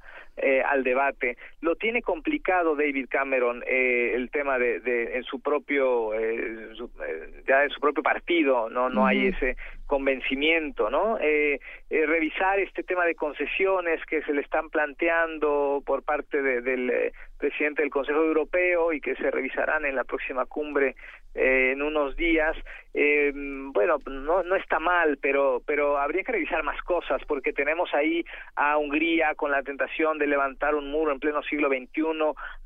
[0.42, 1.38] eh, al debate.
[1.62, 6.92] Lo tiene complicado David Cameron eh, el tema de, de en su propio eh, su-
[7.06, 9.56] eh, ya en su propio partido no no hay ese
[9.88, 11.18] convencimiento, ¿no?
[11.20, 11.60] Eh,
[11.90, 17.82] revisar este tema de concesiones que se le están planteando por parte de- del presidente
[17.82, 20.96] del Consejo Europeo y que se revisarán en la próxima cumbre
[21.36, 22.56] eh, en unos días.
[22.92, 27.94] Eh, bueno, no, no está mal, pero, pero habría que revisar más cosas porque tenemos
[27.94, 28.26] ahí
[28.56, 32.02] a Hungría con la tentación de levantar un muro en pleno siglo XXI,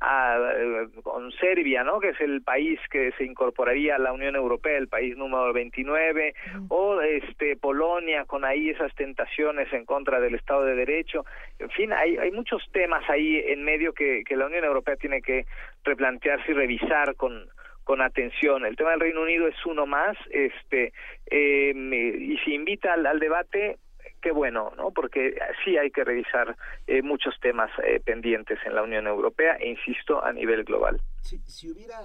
[0.00, 2.00] a, eh, con Serbia, ¿no?
[2.00, 6.34] Que es el país que se incorporaría a la Unión Europea, el país número 29,
[6.68, 11.26] o este Polonia con ahí esas tentaciones en contra del Estado de Derecho.
[11.58, 15.20] En fin, hay, hay muchos temas ahí en medio que, que la Unión Europea tiene
[15.20, 15.44] que
[15.84, 17.46] replantearse y revisar con
[17.84, 18.66] con atención.
[18.66, 20.92] El tema del Reino Unido es uno más, este,
[21.26, 23.78] eh, y si invita al, al debate,
[24.24, 24.90] qué bueno, ¿no?
[24.90, 26.56] Porque sí hay que revisar
[26.86, 30.98] eh, muchos temas eh, pendientes en la Unión Europea e insisto a nivel global.
[31.20, 31.96] Si, hubiera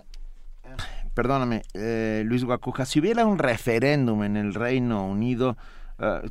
[1.15, 5.55] Perdóname, eh, Luis Guacuja, si hubiera un referéndum en el Reino Unido,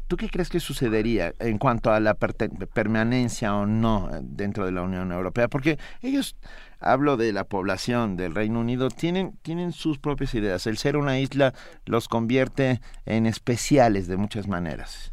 [0.06, 4.82] ¿tú qué crees que sucedería en cuanto a la permanencia o no dentro de la
[4.82, 5.48] Unión Europea?
[5.48, 6.36] Porque ellos
[6.80, 10.66] hablo de la población del Reino Unido, tienen, tienen sus propias ideas.
[10.66, 11.52] El ser una isla
[11.86, 15.12] los convierte en especiales de muchas maneras.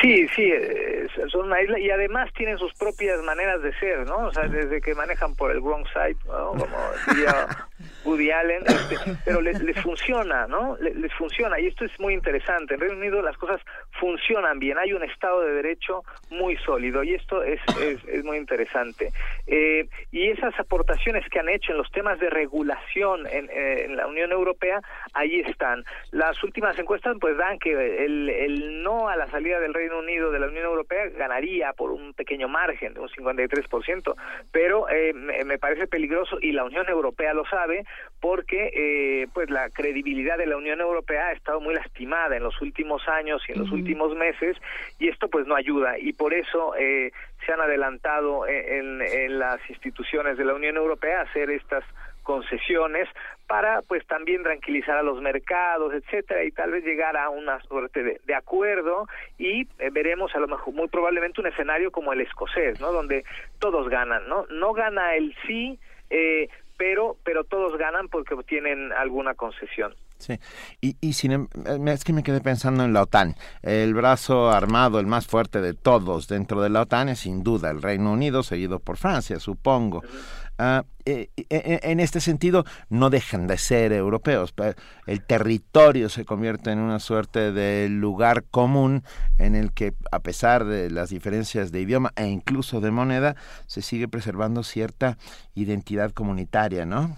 [0.00, 4.16] Sí, sí, eh, son una isla y además tienen sus propias maneras de ser, ¿no?
[4.26, 6.48] O sea, desde que manejan por el wrong side, ¿no?
[6.50, 6.76] Como
[7.08, 7.46] diría
[8.04, 10.76] Woody Allen, este, pero les, funciona, ¿no?
[10.78, 12.74] Les, funciona y esto es muy interesante.
[12.74, 13.60] En Reino Unido las cosas
[14.00, 18.36] funcionan bien, hay un Estado de Derecho muy sólido y esto es, es, es muy
[18.36, 19.12] interesante.
[19.46, 24.06] Eh, y esas aportaciones que han hecho en los temas de regulación en, eh, la
[24.06, 24.80] Unión Europea,
[25.14, 25.84] ahí están.
[26.10, 30.40] Las últimas encuestas pues dan que el, no a la salida del Reino Unido de
[30.40, 34.14] la Unión Europea ganaría por un pequeño margen, un 53%,
[34.50, 37.84] pero eh, me, parece peligroso y la Unión Europea lo sabe
[38.20, 42.60] porque eh, pues la credibilidad de la Unión Europea ha estado muy lastimada en los
[42.62, 44.56] últimos años y en los últimos meses
[44.98, 47.12] y esto pues no ayuda y por eso eh,
[47.44, 51.84] se han adelantado en, en las instituciones de la Unión Europea a hacer estas
[52.22, 53.08] concesiones
[53.46, 58.18] para pues también tranquilizar a los mercados, etcétera, y tal vez llegar a una suerte
[58.24, 59.06] de, acuerdo
[59.38, 62.92] y eh, veremos a lo mejor muy probablemente un escenario como el escocés, ¿no?
[62.92, 63.24] Donde
[63.58, 64.46] todos ganan, ¿no?
[64.50, 65.78] No gana el sí,
[66.08, 66.48] eh,
[66.82, 69.94] pero pero todos ganan porque obtienen alguna concesión.
[70.18, 70.40] Sí,
[70.80, 71.48] y, y sin, em,
[71.86, 73.36] es que me quedé pensando en la OTAN.
[73.62, 77.70] El brazo armado, el más fuerte de todos dentro de la OTAN es sin duda
[77.70, 80.02] el Reino Unido, seguido por Francia, supongo.
[80.02, 80.08] Eh,
[81.04, 84.54] eh, en este sentido, no dejan de ser europeos.
[85.06, 89.02] El territorio se convierte en una suerte de lugar común
[89.38, 93.34] en el que, a pesar de las diferencias de idioma e incluso de moneda,
[93.66, 95.16] se sigue preservando cierta
[95.54, 97.14] identidad comunitaria, ¿no?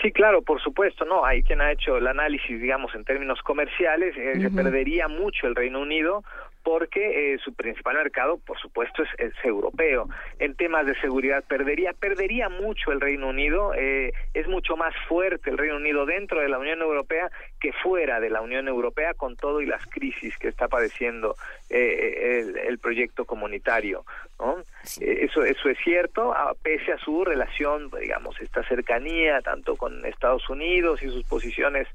[0.00, 1.24] Sí, claro, por supuesto, no.
[1.24, 5.80] Hay quien ha hecho el análisis, digamos, en términos comerciales, se perdería mucho el Reino
[5.80, 6.24] Unido
[6.62, 10.08] porque eh, su principal mercado, por supuesto, es, europeo.
[10.38, 13.72] En temas de seguridad perdería, perdería mucho el Reino Unido.
[13.74, 17.30] Eh, es mucho más fuerte el Reino Unido dentro de la Unión Europea
[17.60, 21.36] que fuera de la Unión Europea, con todo y las crisis que está padeciendo
[21.70, 24.04] eh, el, proyecto comunitario.
[24.38, 24.64] ¿no?
[25.00, 31.02] eso, eso es cierto, pese a su relación, digamos, esta cercanía tanto con Estados Unidos
[31.02, 31.86] y sus posiciones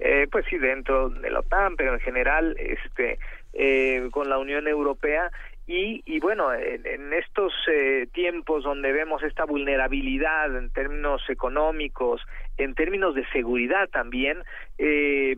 [0.00, 3.18] eh, pues sí, dentro de la OTAN, pero en general este,
[3.52, 5.30] eh, con la Unión Europea.
[5.66, 12.22] Y, y bueno, en, estos eh, tiempos donde vemos esta vulnerabilidad en términos económicos,
[12.56, 14.38] en términos de seguridad también,
[14.78, 15.36] eh,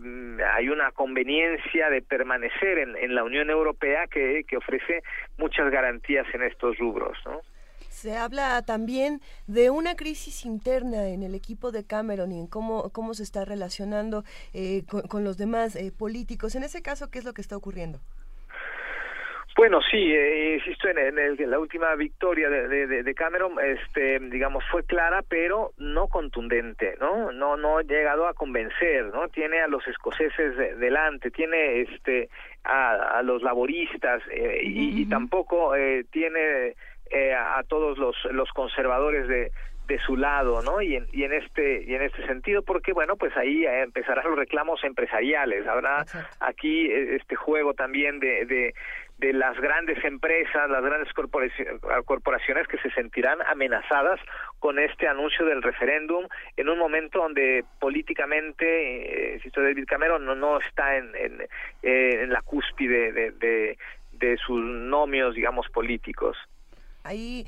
[0.54, 5.02] hay una conveniencia de permanecer en, en la Unión Europea que, que ofrece
[5.36, 7.42] muchas garantías en estos rubros, ¿no?
[8.02, 12.90] Se habla también de una crisis interna en el equipo de Cameron y en cómo,
[12.90, 14.24] cómo se está relacionando
[14.54, 16.56] eh, con, los demás eh, políticos.
[16.56, 18.00] En ese caso, ¿qué es lo que está ocurriendo?
[19.56, 24.82] Bueno, sí, eh, insisto en, en, la última victoria de, de, Cameron, este, digamos, fue
[24.82, 27.30] clara, pero no contundente, ¿no?
[27.30, 29.28] No, no ha llegado a convencer, ¿no?
[29.28, 32.30] Tiene a los escoceses delante, tiene, este,
[32.64, 34.22] a, a los laboristas
[34.62, 35.74] y, y, tampoco
[36.10, 36.74] tiene
[37.12, 39.52] eh, a todos los, los conservadores de,
[39.86, 40.80] de su lado, ¿no?
[40.80, 44.24] Y en, y en este y en este sentido, porque bueno, pues ahí eh, empezarán
[44.28, 45.66] los reclamos empresariales.
[45.66, 46.04] Habrá
[46.40, 48.74] aquí eh, este juego también de, de,
[49.18, 54.20] de las grandes empresas, las grandes corporaciones que se sentirán amenazadas
[54.60, 56.26] con este anuncio del referéndum
[56.56, 61.46] en un momento donde políticamente, insisto, David Cameron no, no está en, en,
[61.82, 63.78] en la cúspide de, de,
[64.12, 66.36] de sus nomios, digamos, políticos.
[67.04, 67.46] Ahí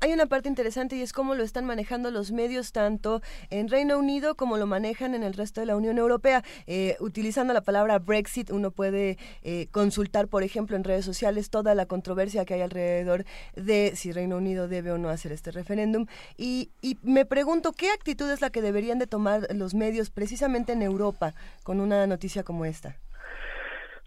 [0.00, 3.98] hay una parte interesante y es cómo lo están manejando los medios tanto en Reino
[3.98, 6.42] Unido como lo manejan en el resto de la Unión Europea.
[6.66, 11.74] Eh, utilizando la palabra Brexit, uno puede eh, consultar, por ejemplo, en redes sociales toda
[11.74, 16.06] la controversia que hay alrededor de si Reino Unido debe o no hacer este referéndum.
[16.36, 20.72] Y, y me pregunto, ¿qué actitud es la que deberían de tomar los medios precisamente
[20.72, 22.96] en Europa con una noticia como esta?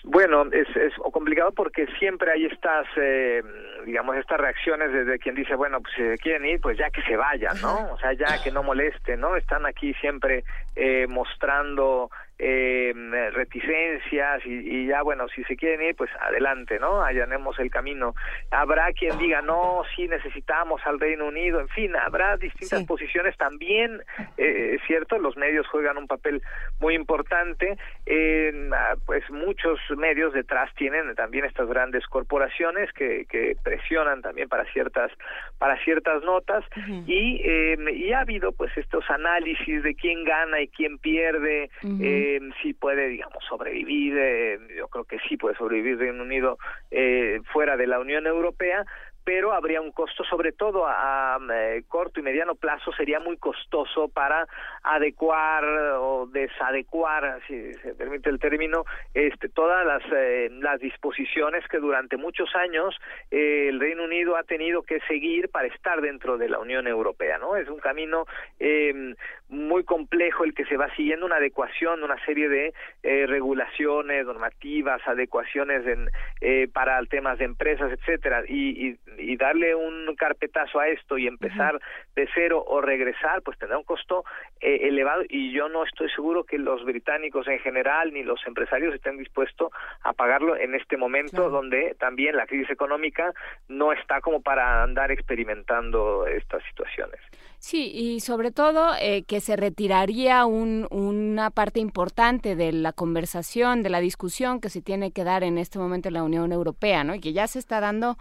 [0.03, 3.41] Bueno, es, es complicado porque siempre hay estas, eh,
[3.85, 7.15] digamos, estas reacciones desde quien dice, bueno, pues si quieren ir, pues ya que se
[7.15, 7.93] vayan, ¿no?
[7.93, 9.37] O sea, ya que no moleste, ¿no?
[9.37, 10.43] Están aquí siempre
[10.75, 12.11] eh, mostrando
[12.45, 12.93] eh,
[13.33, 17.01] reticencias y, y, ya, bueno, si se quieren ir, pues adelante, ¿no?
[17.01, 18.15] Allanemos el camino.
[18.51, 23.37] Habrá quien diga, no, sí necesitamos al Reino Unido, en fin, habrá distintas posiciones.
[23.37, 24.01] También,
[24.37, 26.41] eh, es cierto, los medios juegan un papel
[26.79, 28.69] muy importante, eh,
[29.05, 35.11] pues muchos medios detrás tienen también estas grandes corporaciones que, que presionan también para ciertas
[35.57, 36.65] para ciertas notas.
[37.07, 41.69] Y, eh, y ha habido pues estos análisis de quién gana y quién pierde,
[42.35, 46.57] eh, si puede digamos sobrevivir, eh, yo creo que sí puede sobrevivir Reino Unido
[46.91, 48.85] eh, fuera de la Unión Europea,
[49.23, 54.09] pero habría un costo, sobre todo a, eh, corto y mediano plazo, sería muy costoso
[54.09, 54.47] para
[54.83, 55.63] adecuar
[55.99, 62.17] o desadecuar, si se permite el término, este, todas las, eh, las disposiciones que durante
[62.17, 62.95] muchos años
[63.31, 67.37] eh, el Reino Unido ha tenido que seguir para estar dentro de la Unión Europea,
[67.37, 67.55] ¿no?
[67.55, 68.25] Es un camino
[68.59, 69.15] eh,
[69.49, 72.73] muy complejo el que se va siguiendo, una adecuación, una serie de
[73.03, 76.09] eh, regulaciones, normativas, adecuaciones en,
[76.41, 81.27] eh, para temas de empresas, etcétera, y, y y darle un carpetazo a esto y
[81.27, 81.79] empezar
[82.15, 84.23] de cero o regresar, pues tendrá un costo
[84.59, 88.93] eh, elevado y yo no estoy seguro que los británicos en general ni los empresarios
[88.93, 89.71] estén dispuestos
[90.01, 93.33] a pagarlo en este momento donde también la crisis económica
[93.67, 97.19] no está como para andar experimentando estas situaciones.
[97.59, 103.83] Sí, y sobre todo eh, que se retiraría un, una parte importante de la conversación,
[103.83, 107.05] de la discusión que se tiene que dar en este momento en la Unión Europea,
[107.05, 107.15] ¿no?
[107.15, 108.17] Y que ya se está dando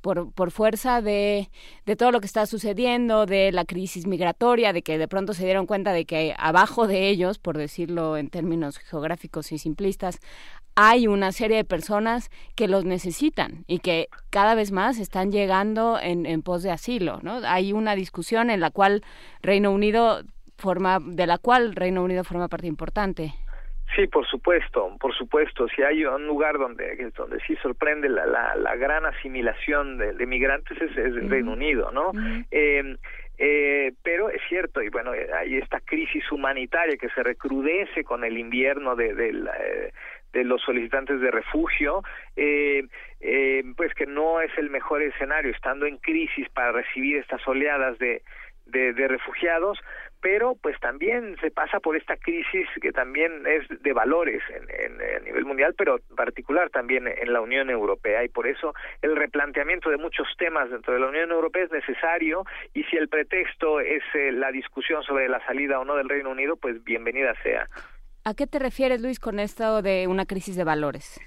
[0.00, 1.50] por, por fuerza de,
[1.84, 5.44] de todo lo que está sucediendo, de la crisis migratoria, de que de pronto se
[5.44, 10.20] dieron cuenta de que abajo de ellos, por decirlo en términos geográficos y simplistas,
[10.74, 15.98] hay una serie de personas que los necesitan y que cada vez más están llegando
[15.98, 17.40] en, en pos de asilo, ¿no?
[17.46, 19.02] Hay una discusión en la cual
[19.40, 20.22] Reino Unido
[20.58, 23.34] forma, de la cual Reino Unido forma parte importante.
[23.96, 25.66] Sí, por supuesto, por supuesto.
[25.68, 30.26] Si hay un lugar donde donde sí sorprende la, la, la gran asimilación de, de
[30.26, 32.12] migrantes es, es el Reino Unido, ¿no?
[32.50, 32.96] eh,
[33.38, 38.38] eh, pero es cierto, y bueno, hay esta crisis humanitaria que se recrudece con el
[38.38, 39.54] invierno de, de, la,
[40.32, 42.02] de los solicitantes de refugio,
[42.36, 42.84] eh,
[43.20, 47.98] eh, pues que no es el mejor escenario, estando en crisis para recibir estas oleadas
[47.98, 48.22] de,
[48.66, 49.78] de, de refugiados,
[50.26, 55.00] pero pues también se pasa por esta crisis que también es de valores en, en,
[55.00, 59.14] a nivel mundial, pero en particular también en la Unión Europea y por eso el
[59.14, 62.42] replanteamiento de muchos temas dentro de la Unión Europea es necesario
[62.74, 66.30] y si el pretexto es eh, la discusión sobre la salida o no del Reino
[66.30, 67.68] Unido, pues bienvenida sea.
[68.24, 71.20] ¿A qué te refieres, Luis, con esto de una crisis de valores?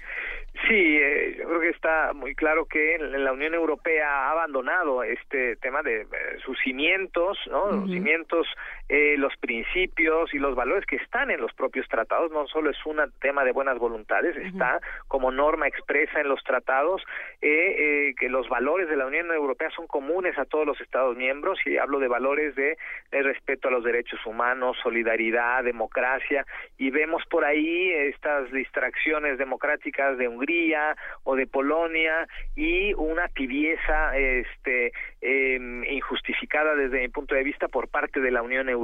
[0.68, 5.56] Sí, eh, yo creo que está muy claro que la Unión Europea ha abandonado este
[5.56, 6.06] tema de eh,
[6.44, 7.64] sus cimientos, ¿no?
[7.64, 7.80] Uh -huh.
[7.80, 8.46] Los cimientos,
[8.92, 12.32] eh, los principios y los valores que están en los propios tratados.
[12.32, 14.46] No solo es un tema de buenas voluntades, uh -huh.
[14.48, 17.00] está como norma expresa en los tratados
[17.40, 21.60] eh, que los valores de la Unión Europea son comunes a todos los Estados miembros
[21.64, 22.76] y hablo de valores de,
[23.12, 26.44] de respeto a los derechos humanos, solidaridad, democracia
[26.76, 32.26] y vemos por ahí estas distracciones democráticas de Hungría o de Polonia
[32.56, 35.58] y una tibieza este eh,
[35.90, 38.79] injustificada desde mi punto de vista por parte de la Unión Europea,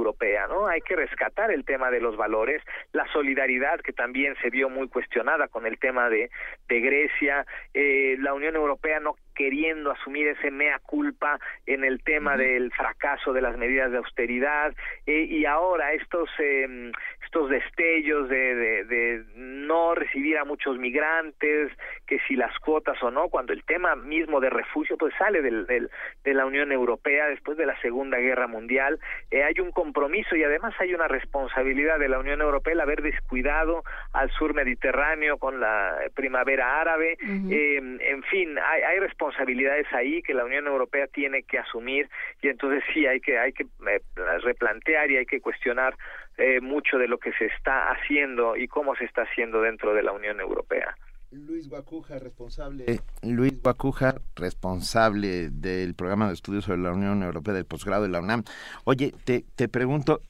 [0.47, 0.67] ¿no?
[0.67, 2.61] Hay que rescatar el tema de los valores,
[2.93, 6.29] la solidaridad que también se vio muy cuestionada con el tema de,
[6.67, 12.35] de Grecia, eh, la Unión Europea no queriendo asumir ese mea culpa en el tema
[12.37, 14.73] del fracaso de las medidas de austeridad
[15.05, 16.91] eh, y ahora estos eh,
[17.27, 21.71] estos destellos de, de, de, no recibir a muchos migrantes,
[22.07, 25.65] que si las cuotas o no, cuando el tema mismo de refugio pues sale del,
[25.67, 25.89] del
[26.23, 28.99] de la Unión Europea después de la Segunda Guerra Mundial,
[29.29, 33.01] eh, hay un compromiso y además hay una responsabilidad de la Unión Europea el haber
[33.01, 33.83] descuidado
[34.13, 37.51] al sur Mediterráneo con la primavera árabe, uh -huh.
[37.51, 42.09] eh, en fin, hay, hay responsabilidades ahí que la Unión Europea tiene que asumir
[42.41, 43.99] y entonces sí hay que hay que eh,
[44.43, 45.93] replantear y hay que cuestionar
[46.37, 50.03] eh, mucho de lo que se está haciendo y cómo se está haciendo dentro de
[50.03, 50.95] la Unión Europea.
[51.31, 52.85] Luis Guacuja, responsable.
[52.87, 58.09] Eh, Luis Guacuja, responsable del programa de estudios sobre la Unión Europea del posgrado de
[58.09, 58.43] la UNAM.
[58.85, 60.21] Oye, te, te pregunto,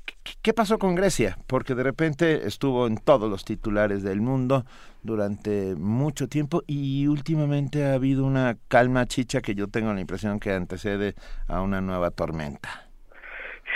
[0.41, 1.37] ¿qué pasó con Grecia?
[1.45, 4.65] Porque de repente estuvo en todos los titulares del mundo
[5.03, 10.39] durante mucho tiempo y últimamente ha habido una calma chicha que yo tengo la impresión
[10.39, 11.13] que antecede
[11.47, 12.86] a una nueva tormenta.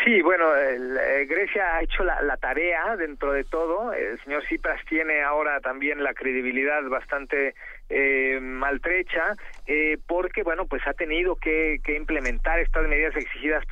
[0.04, 3.94] Sí, bueno, el, eh, Grecia ha hecho la, tarea dentro de todo.
[3.94, 7.54] El señor Tsipras tiene ahora también la credibilidad bastante
[7.90, 9.36] eh, maltrecha
[9.68, 13.64] eh, porque, bueno, pues ha tenido que, que implementar estas medidas exigidas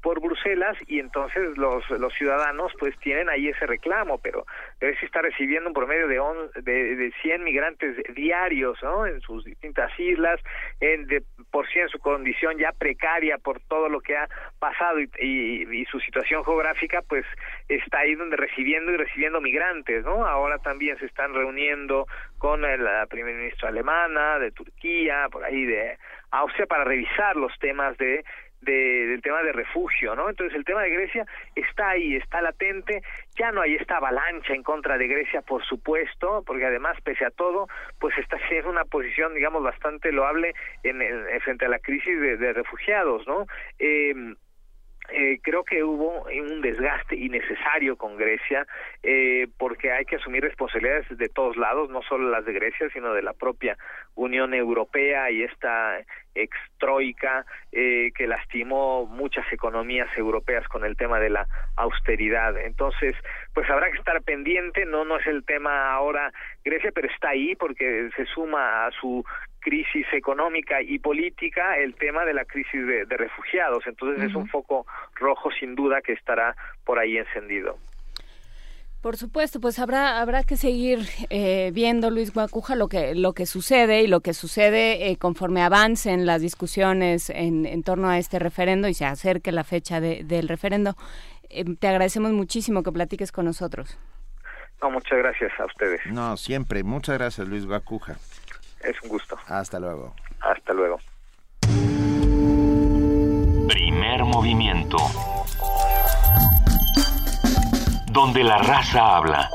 [0.00, 4.44] por Bruselas y entonces los, los ciudadanos pues tienen ahí ese reclamo, pero
[4.80, 9.06] Grecia está recibiendo un promedio de, on, de, de 100 migrantes diarios ¿no?
[9.06, 10.40] en sus distintas islas,
[10.80, 14.28] en de por sí en su condición ya precaria por todo lo que ha
[14.58, 17.24] pasado y, y, y su situación geográfica, pues
[17.68, 20.26] está ahí donde recibiendo y recibiendo migrantes, ¿no?
[20.26, 22.06] Ahora también se están reuniendo
[22.38, 25.98] con la primer ministra alemana, de Turquía, por ahí de
[26.30, 28.24] Austria, para revisar los temas de
[28.60, 30.28] de, del tema de refugio, ¿no?
[30.28, 33.02] Entonces el tema de Grecia está ahí, está latente,
[33.36, 37.30] ya no hay esta avalancha en contra de Grecia, por supuesto, porque además, pese a
[37.30, 37.68] todo,
[38.00, 42.36] pues está en una posición, digamos, bastante loable en, en frente a la crisis de,
[42.36, 43.46] de refugiados, ¿no?
[43.78, 44.14] Eh,
[45.10, 48.66] eh, creo que hubo un desgaste innecesario con Grecia
[49.02, 53.14] eh, porque hay que asumir responsabilidades de todos lados, no solo las de Grecia, sino
[53.14, 53.78] de la propia
[54.14, 55.98] Unión Europea y esta
[56.34, 62.56] extroica eh, que lastimó muchas economías europeas con el tema de la austeridad.
[62.58, 63.14] Entonces,
[63.54, 66.32] pues habrá que estar pendiente, no no es el tema ahora
[66.64, 69.24] Grecia, pero está ahí porque se suma a su
[69.60, 73.86] crisis económica y política el tema de la crisis de, de refugiados.
[73.86, 74.30] Entonces uh -huh.
[74.30, 76.54] es un foco rojo sin duda que estará
[76.84, 77.78] por ahí encendido.
[79.00, 80.98] Por supuesto, pues habrá habrá que seguir
[81.30, 85.62] eh, viendo Luis Guacuja lo que lo que sucede y lo que sucede eh, conforme
[85.62, 90.24] avancen las discusiones en, en, torno a este referendo y se acerque la fecha de,
[90.24, 90.96] del referendo.
[91.48, 93.96] Eh, te agradecemos muchísimo que platiques con nosotros.
[94.82, 96.00] No, muchas gracias a ustedes.
[96.06, 96.82] No, siempre.
[96.82, 98.16] Muchas gracias, Luis Guacuja.
[98.82, 99.36] Es un gusto.
[99.46, 100.14] Hasta luego.
[100.40, 100.98] Hasta luego.
[103.68, 104.96] Primer movimiento.
[108.10, 109.50] Donde la raza habla.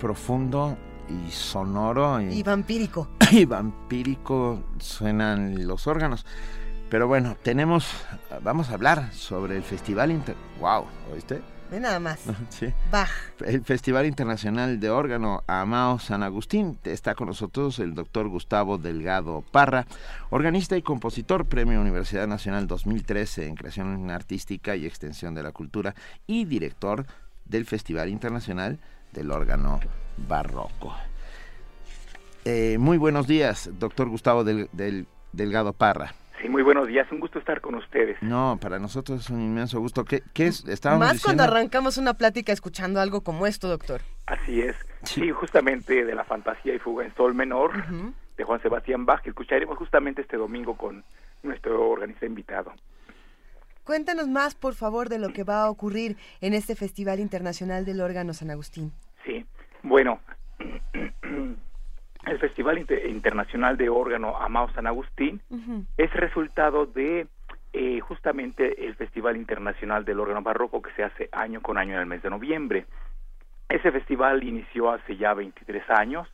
[0.00, 0.76] Profundo
[1.08, 3.08] y sonoro y, y vampírico.
[3.30, 6.26] Y vampírico suenan los órganos.
[6.88, 7.86] Pero bueno, tenemos,
[8.42, 10.34] vamos a hablar sobre el Festival Inter...
[10.58, 10.86] ¡Wow!
[11.12, 11.40] ¿Oíste?
[11.70, 12.24] Ve nada más.
[12.48, 12.72] Sí.
[12.90, 13.08] Bach.
[13.46, 16.76] El Festival Internacional de Órgano Amao San Agustín.
[16.82, 19.86] Está con nosotros el doctor Gustavo Delgado Parra,
[20.30, 25.94] organista y compositor, Premio Universidad Nacional 2013 en Creación Artística y Extensión de la Cultura
[26.26, 27.06] y director
[27.44, 28.80] del Festival Internacional
[29.12, 29.80] del órgano
[30.16, 30.94] barroco.
[32.44, 36.14] Eh, muy buenos días, doctor Gustavo del, del, Delgado Parra.
[36.40, 38.16] Sí, muy buenos días, un gusto estar con ustedes.
[38.22, 40.06] No, para nosotros es un inmenso gusto.
[40.06, 40.66] ¿Qué, qué es?
[40.66, 41.42] Estábamos Más diciendo...
[41.42, 44.00] cuando arrancamos una plática escuchando algo como esto, doctor.
[44.26, 44.74] Así es.
[45.02, 48.12] Sí, sí justamente de la fantasía y fuga en sol menor uh -huh.
[48.38, 51.04] de Juan Sebastián Bach, que escucharemos justamente este domingo con
[51.42, 52.72] nuestro organista invitado.
[53.90, 58.00] Cuéntanos más, por favor, de lo que va a ocurrir en este Festival Internacional del
[58.00, 58.92] Órgano San Agustín.
[59.24, 59.44] Sí,
[59.82, 60.20] bueno,
[62.24, 65.86] el Festival Inter Internacional de Órgano Amado San Agustín uh -huh.
[65.96, 67.26] es resultado de
[67.72, 72.00] eh, justamente el Festival Internacional del Órgano Barroco que se hace año con año en
[72.02, 72.86] el mes de noviembre.
[73.68, 76.28] Ese festival inició hace ya 23 años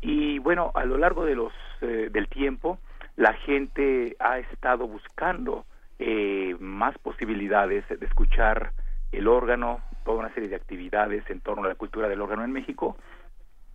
[0.00, 2.78] y bueno, a lo largo de los eh, del tiempo
[3.16, 5.66] la gente ha estado buscando
[5.98, 8.72] eh, más posibilidades de escuchar
[9.12, 12.52] el órgano, toda una serie de actividades en torno a la cultura del órgano en
[12.52, 12.96] México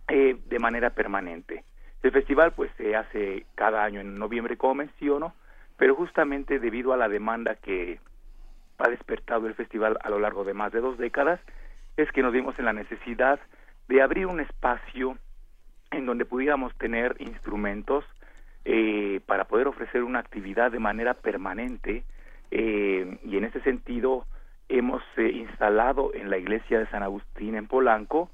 [0.08, 1.64] eh, de manera permanente.
[2.02, 5.34] El festival pues se hace cada año en noviembre, como menciono,
[5.76, 8.00] pero justamente debido a la demanda que
[8.78, 11.40] ha despertado el festival a lo largo de más de dos décadas,
[11.96, 13.40] es que nos vimos en la necesidad
[13.88, 15.18] de abrir un espacio
[15.90, 18.04] en donde pudiéramos tener instrumentos
[18.64, 22.04] eh, para poder ofrecer una actividad de manera permanente
[22.50, 24.26] eh, y en ese sentido
[24.68, 28.30] hemos eh, instalado en la iglesia de San Agustín en Polanco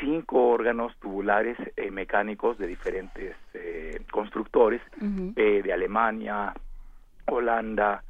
[0.00, 3.36] cinco órganos tubulares eh, mecánicos de diferentes
[4.10, 6.52] constructores de Alemania,
[7.26, 8.02] Holanda,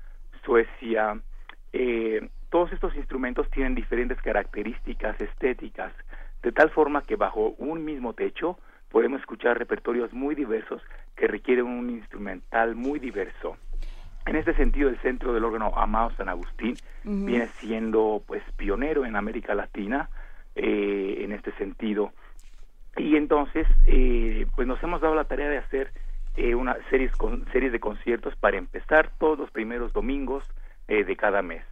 [0.45, 1.19] Suecia.
[1.73, 5.93] eh, todos estos instrumentos tienen diferentes características estéticas,
[6.43, 8.59] de tal forma que bajo un mismo techo
[8.91, 10.81] podemos escuchar repertorios muy diversos
[11.17, 13.57] que requieren un instrumental muy diverso.
[14.27, 19.17] En este sentido, el Centro del Órgano Amado San Agustín viene siendo pues pionero en
[19.17, 20.09] América Latina
[20.55, 22.13] eh, en este sentido.
[22.97, 25.93] Y entonces, eh, pues nos hemos dado la tarea de hacer
[26.37, 30.45] eh, una series, con, series de conciertos para empezar todos los primeros domingos
[30.89, 31.65] eh, de cada mes.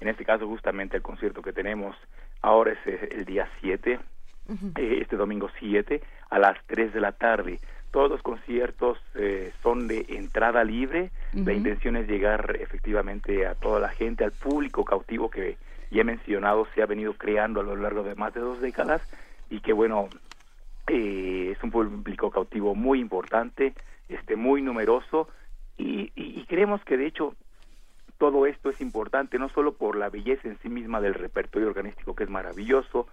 [0.00, 1.96] En este caso, justamente el concierto que tenemos
[2.42, 3.98] ahora es eh, el día 7,
[4.76, 7.60] eh, este domingo 7, a las 3 de la tarde.
[7.90, 11.10] Todos los conciertos eh, son de entrada libre.
[11.32, 15.56] La intención es llegar efectivamente a toda la gente, al público cautivo que
[15.90, 19.00] ya he mencionado se ha venido creando a lo largo de más de dos décadas
[19.48, 20.10] y que bueno,
[20.88, 23.72] eh, es un público cautivo muy importante,
[24.08, 25.28] este muy numeroso
[25.78, 27.34] y, y- y creemos que de hecho
[28.18, 32.14] todo esto es importante no solo por la belleza en sí misma del repertorio organístico
[32.14, 33.08] que es maravilloso,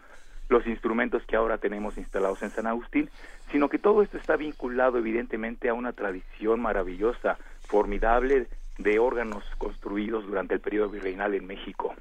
[0.50, 3.10] los instrumentos que ahora tenemos instalados en San Agustín,
[3.52, 7.38] sino que todo esto está vinculado evidentemente a una tradición maravillosa,
[7.68, 8.48] formidable
[8.78, 11.94] de órganos construidos durante el periodo virreinal en México.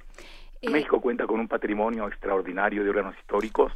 [0.60, 3.72] Eh, México cuenta con un patrimonio extraordinario de órganos históricos,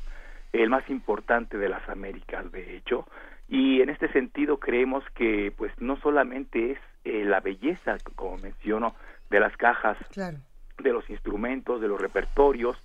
[0.52, 3.06] el más importante de las Américas, de hecho,
[3.48, 8.94] y en este sentido creemos que pues no solamente es eh, la belleza, como menciono,
[9.30, 10.38] de las cajas, Claro.
[10.78, 12.76] de los instrumentos, de los repertorios,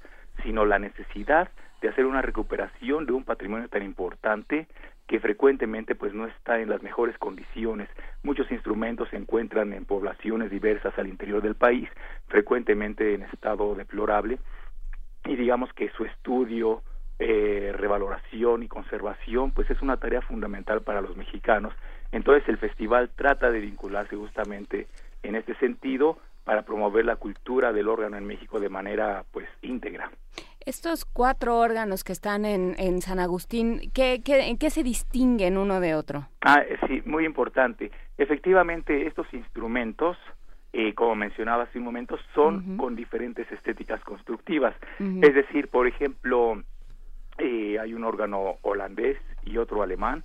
[0.43, 1.49] sino la necesidad
[1.81, 4.67] de hacer una recuperación de un patrimonio tan importante
[5.07, 7.89] que frecuentemente pues no está en las mejores condiciones.
[8.23, 11.89] Muchos instrumentos se encuentran en poblaciones diversas al interior del país,
[12.27, 14.39] frecuentemente en estado deplorable,
[15.25, 16.81] y digamos que su estudio,
[17.19, 21.73] eh, revaloración y conservación pues es una tarea fundamental para los mexicanos.
[22.11, 24.87] Entonces el festival trata de vincularse justamente
[25.23, 30.11] en este sentido para promover la cultura del órgano en México de manera pues íntegra.
[30.65, 35.57] Estos cuatro órganos que están en, en San Agustín, ¿qué, qué, ¿en qué se distinguen
[35.57, 36.27] uno de otro?
[36.41, 37.91] Ah, eh, sí, muy importante.
[38.17, 40.17] Efectivamente, estos instrumentos,
[40.73, 44.75] eh, como mencionaba hace un momento, son con diferentes estéticas constructivas.
[44.99, 46.61] Es decir, por ejemplo,
[47.39, 50.23] eh, hay un órgano holandés y otro alemán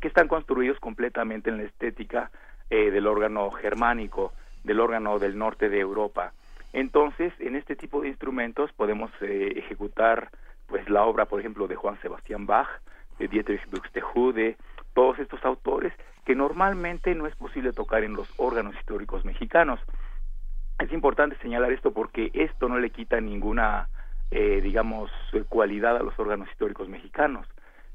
[0.00, 2.30] que están construidos completamente en la estética
[2.70, 4.32] eh, del órgano germánico,
[4.64, 6.32] del órgano del norte de Europa.
[6.72, 10.30] Entonces, en este tipo de instrumentos podemos eh, ejecutar
[10.66, 12.68] pues la obra, por ejemplo, de Juan Sebastián Bach,
[13.18, 14.56] de Dietrich Buxtehude,
[14.92, 15.92] todos estos autores
[16.24, 19.78] que normalmente no es posible tocar en los órganos históricos mexicanos.
[20.78, 23.88] Es importante señalar esto porque esto no le quita ninguna,
[24.30, 25.10] eh, digamos,
[25.48, 27.46] cualidad a los órganos históricos mexicanos.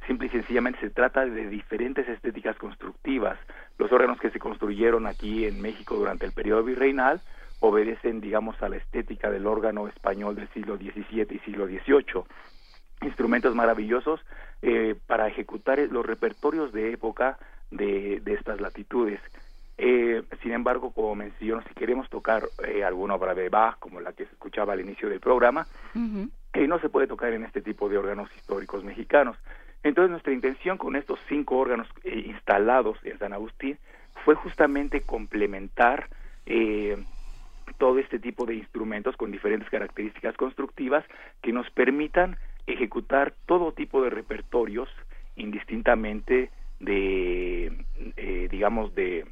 [0.10, 3.38] Simple y sencillamente se trata de diferentes estéticas constructivas.
[3.77, 7.22] Los órganos que se construyeron aquí en México durante el periodo virreinal
[7.60, 12.23] obedecen, digamos, a la estética del órgano español del siglo XVII y siglo XVIII.
[13.03, 14.19] Instrumentos maravillosos
[14.64, 17.38] eh, para ejecutar los repertorios de época
[17.69, 19.22] de, de estas latitudes.
[19.77, 24.14] Eh, sin embargo, como menciono, si queremos tocar eh, alguna obra de Bach, como la
[24.14, 25.68] que se escuchaba al inicio del programa,
[26.53, 29.38] eh, no se puede tocar en este tipo de órganos históricos mexicanos.
[29.84, 33.77] Entonces, nuestra intención con estos cinco órganos eh, instalados en San Agustín
[34.26, 36.10] fue justamente complementar
[36.45, 36.97] eh,
[37.77, 41.06] todo este tipo de instrumentos con diferentes características constructivas
[41.41, 42.38] que nos permitan
[42.68, 44.89] ejecutar todo tipo de repertorios
[45.35, 46.49] indistintamente
[46.80, 47.85] de,
[48.18, 49.26] eh, digamos, de,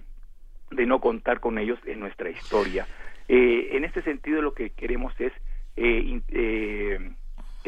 [0.72, 2.88] de no contar con ellos en nuestra historia.
[3.28, 5.34] Eh, en este sentido, lo que queremos es
[5.76, 7.11] eh, eh,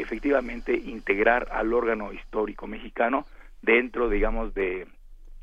[0.00, 3.26] efectivamente integrar al órgano histórico mexicano
[3.62, 4.86] dentro, digamos, de,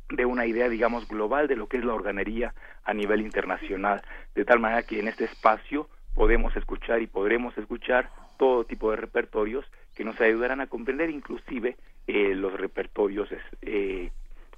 [0.10, 2.54] de una idea, digamos, global de lo que es la organería
[2.84, 4.02] a nivel internacional,
[4.36, 8.98] de tal manera que en este espacio podemos escuchar y podremos escuchar todo tipo de
[8.98, 9.66] repertorios
[9.96, 11.76] que nos ayudarán a comprender inclusive
[12.08, 13.30] eh, los repertorios,
[13.62, 14.12] eh,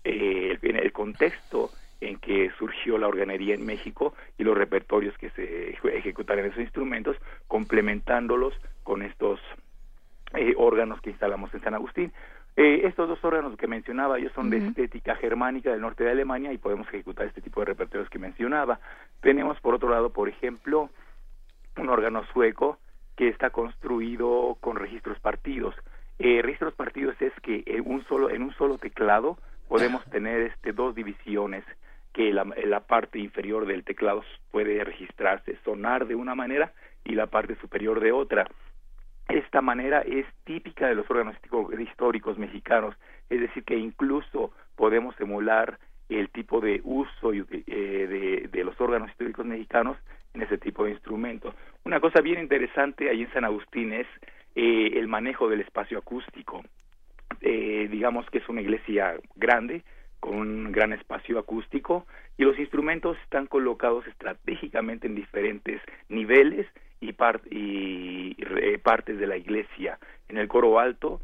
[0.04, 1.72] eh, el, el contexto
[2.02, 6.46] en que surgió la organería en México y los repertorios que se eje- ejecutan en
[6.46, 7.18] esos instrumentos,
[7.48, 8.54] complementándolos
[8.84, 9.40] con estos
[10.34, 12.12] eh, órganos que instalamos en San Agustín.
[12.56, 16.52] Eh, estos dos órganos que mencionaba yo son de estética germánica del norte de Alemania
[16.52, 18.80] y podemos ejecutar este tipo de repertorios que mencionaba.
[19.22, 20.90] Tenemos por otro lado, por ejemplo,
[21.78, 22.78] un órgano sueco
[23.16, 25.76] que está construido con registros partidos.
[26.18, 26.74] Eh, registros
[27.86, 29.38] un solo en un solo teclado
[29.70, 31.64] podemos tener este dos divisiones
[32.12, 36.74] que la, la parte inferior del teclado puede registrarse sonar de una manera
[37.06, 38.48] y la parte superior de otra
[39.30, 41.36] esta manera es típica de los órganos
[41.80, 42.96] históricos mexicanos,
[43.30, 45.78] es decir, que incluso podemos emular
[46.10, 49.98] el tipo de uso eh, de, de, los órganos históricos mexicanos
[50.34, 51.54] en ese tipo de instrumentos.
[51.86, 54.08] Una cosa bien interesante ahí en San Agustín es
[54.56, 56.64] eh, el manejo del espacio acústico.
[57.42, 59.84] Eh, digamos que es una iglesia grande,
[60.20, 62.06] con un gran espacio acústico,
[62.38, 66.68] y los instrumentos están colocados estratégicamente en diferentes niveles
[67.02, 67.16] y,
[67.50, 70.00] y partes de la iglesia.
[70.28, 71.22] En el coro alto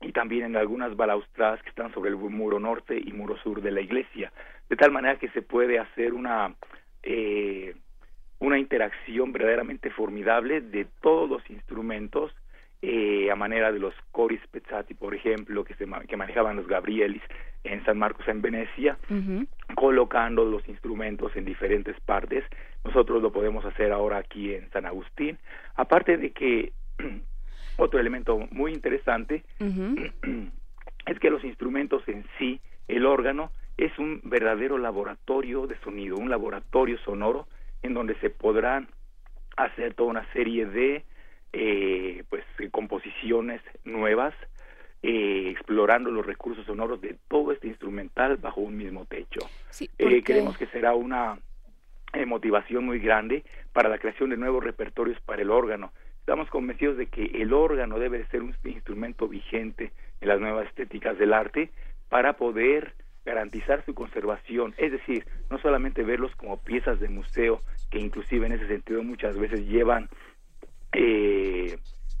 [0.00, 3.70] y también en algunas balaustradas que están sobre el muro norte y muro sur de
[3.70, 4.32] la iglesia,
[4.68, 6.54] de tal manera que se puede hacer una
[7.02, 7.74] eh,
[8.38, 12.32] una interacción verdaderamente formidable de todos los instrumentos
[12.84, 17.22] eh, a manera de los coris pezzati, por ejemplo, que, se, que manejaban los Gabrielis
[17.62, 18.98] en San Marcos, en Venecia,
[19.76, 22.44] colocando los instrumentos en diferentes partes.
[22.84, 25.38] Nosotros lo podemos hacer ahora aquí en San Agustín.
[25.76, 26.72] Aparte de que
[27.76, 29.44] otro elemento muy interesante
[31.06, 36.30] es que los instrumentos en sí, el órgano, es un verdadero laboratorio de sonido, un
[36.30, 37.46] laboratorio sonoro
[37.82, 38.88] en donde se podrán
[39.56, 41.04] hacer toda una serie de
[41.52, 44.34] eh, pues composiciones nuevas
[45.02, 49.40] eh, explorando los recursos sonoros de todo este instrumental bajo un mismo techo.
[49.98, 51.40] eh, creemos que será una
[52.12, 53.42] eh, motivación muy grande
[53.72, 55.92] para la creación de nuevos repertorios para el órgano.
[56.20, 61.18] Estamos convencidos de que el órgano debe ser un instrumento vigente en las nuevas estéticas
[61.18, 61.70] del arte
[62.08, 67.60] para poder garantizar su conservación, es decir, no solamente verlos como piezas de museo,
[67.90, 70.08] que inclusive en ese sentido muchas veces llevan
[70.92, 71.76] eh,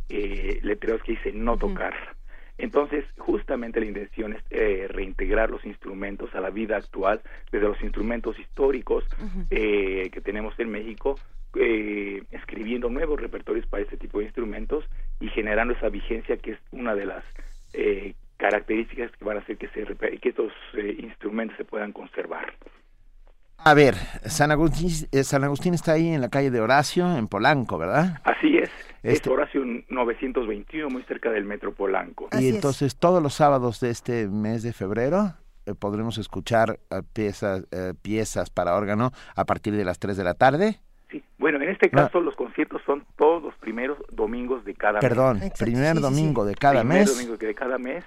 [0.08, 1.94] eh, letreros que dicen no tocar.
[2.58, 7.20] Entonces, justamente la intención es eh, reintegrar los instrumentos a la vida actual,
[7.50, 9.04] desde los instrumentos históricos
[9.50, 11.18] eh, que tenemos en México,
[11.54, 14.84] eh, escribiendo nuevos repertorios para este tipo de instrumentos
[15.20, 17.24] y generando esa vigencia que es una de las
[17.72, 19.84] eh, características que van a hacer que, se,
[20.18, 22.52] que estos eh, instrumentos se puedan conservar.
[23.64, 23.94] A ver,
[24.24, 28.20] San Agustín, eh, San Agustín está ahí en la calle de Horacio, en Polanco, ¿verdad?
[28.24, 28.70] Así es,
[29.04, 29.12] este...
[29.12, 32.28] es Horacio 921, muy cerca del Metro Polanco.
[32.32, 35.34] Y entonces todos los sábados de este mes de febrero
[35.64, 40.24] eh, podremos escuchar uh, piezas, uh, piezas para órgano a partir de las 3 de
[40.24, 40.80] la tarde.
[41.12, 42.24] Sí, bueno, en este caso no.
[42.24, 45.50] los conciertos son todos los primeros domingos de cada Perdón, mes.
[45.50, 46.48] Perdón, primer sí, domingo sí.
[46.48, 47.16] de cada primer mes.
[47.16, 48.04] domingo de cada mes.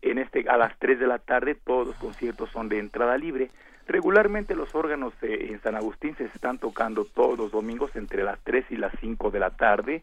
[0.00, 3.50] En este, a las 3 de la tarde todos los conciertos son de entrada libre.
[3.86, 8.38] Regularmente los órganos eh, en San Agustín se están tocando todos los domingos entre las
[8.40, 10.02] 3 y las 5 de la tarde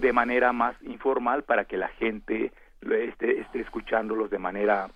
[0.00, 2.52] de manera más informal para que la gente
[2.82, 4.88] esté, esté escuchándolos de manera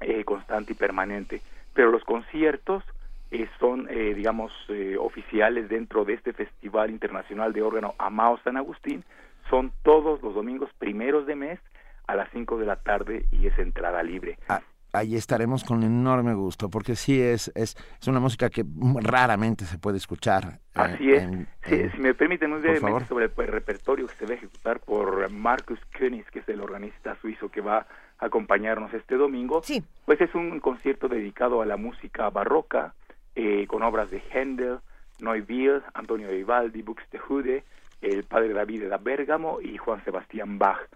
[0.00, 1.40] eh, constante y permanente.
[1.72, 2.84] Pero los conciertos
[3.30, 4.52] eh, son, eh, digamos,
[4.98, 9.04] oficiales dentro de este Festival Internacional de Órgano Amao San Agustín.
[9.50, 11.60] Son todos los domingos primeros de mes
[12.06, 14.38] a las 5 de la tarde y es entrada libre.
[14.48, 14.60] Ah
[14.94, 18.64] ahí estaremos con enorme gusto, porque sí es, es, es una música que
[19.02, 20.60] raramente se puede escuchar.
[20.74, 21.22] Así es.
[21.24, 24.32] En, sí, en, si me permiten muy brevemente sobre el, el, repertorio que se va
[24.32, 27.86] a ejecutar por Marcus Königs, que es el organista suizo que va
[28.18, 29.62] a acompañarnos este domingo.
[29.64, 29.82] Sí.
[30.04, 32.94] Pues es un concierto dedicado a la música barroca,
[33.34, 34.78] eh, con obras de Händel,
[35.20, 37.64] Neuville, Antonio Vivaldi, Buxtehude,
[38.00, 40.88] el padre David da Bergamo y Juan Sebastián Bach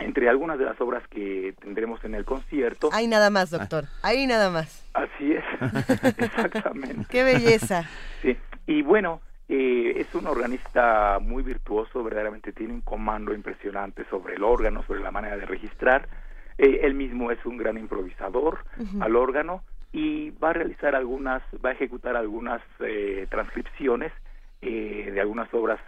[0.00, 2.90] entre algunas de las obras que tendremos en el concierto.
[2.92, 3.84] Hay nada más, doctor.
[4.02, 4.84] Ahí nada más.
[4.94, 5.44] Así es,
[6.18, 7.06] exactamente.
[7.08, 7.84] Qué belleza.
[8.22, 8.36] Sí,
[8.66, 9.20] y bueno,
[9.52, 15.00] eh, es un organista muy virtuoso, verdaderamente tiene un comando impresionante sobre el órgano, sobre
[15.00, 16.08] la manera de registrar.
[16.56, 19.04] Eh, él mismo es un gran improvisador uh -huh.
[19.04, 24.12] al órgano y va a realizar algunas, va a ejecutar algunas eh, transcripciones
[24.60, 25.80] de algunas obras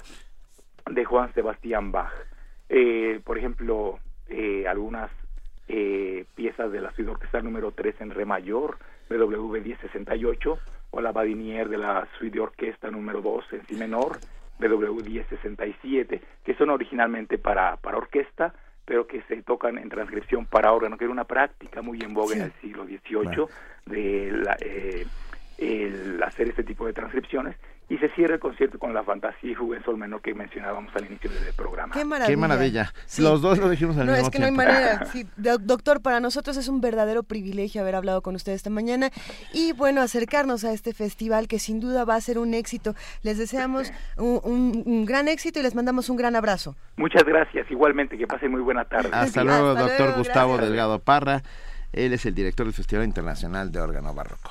[0.90, 2.10] de Juan Sebastián Bach.
[2.74, 3.98] Eh, por ejemplo,
[4.30, 5.10] eh, algunas
[5.68, 8.78] eh, piezas de la Suite Orquestal número 3 en Re mayor,
[9.10, 10.58] BWV 1068,
[10.90, 14.18] o la Badinier de la Suite de Orquesta número 2 en Si menor,
[14.58, 18.54] BWV 1067, que son originalmente para, para orquesta,
[18.86, 22.32] pero que se tocan en transcripción para órgano, que era una práctica muy en boga
[22.32, 22.38] sí.
[22.38, 23.46] en el siglo XVIII
[23.84, 24.56] de la,
[25.58, 27.54] el hacer este tipo de transcripciones
[27.88, 31.04] y se cierra el concierto con la fantasía y jugué sol menor que mencionábamos al
[31.06, 31.92] inicio del programa.
[31.92, 32.28] Qué maravilla.
[32.32, 32.92] Qué maravilla.
[33.18, 34.72] Los dos lo dijimos al no, mismo es que no hay tiempo.
[34.72, 35.04] manera.
[35.12, 39.10] Sí, doctor, para nosotros es un verdadero privilegio haber hablado con usted esta mañana
[39.52, 42.94] y bueno, acercarnos a este festival que sin duda va a ser un éxito.
[43.22, 46.74] Les deseamos un, un- un gran éxito y les mandamos un gran abrazo.
[46.96, 49.10] Muchas gracias, igualmente, que pasen muy buena tarde.
[49.12, 51.42] Hasta luego, doctor Gustavo Delgado Parra.
[51.92, 54.50] Él es el director del Festival Internacional de Órgano Barroco.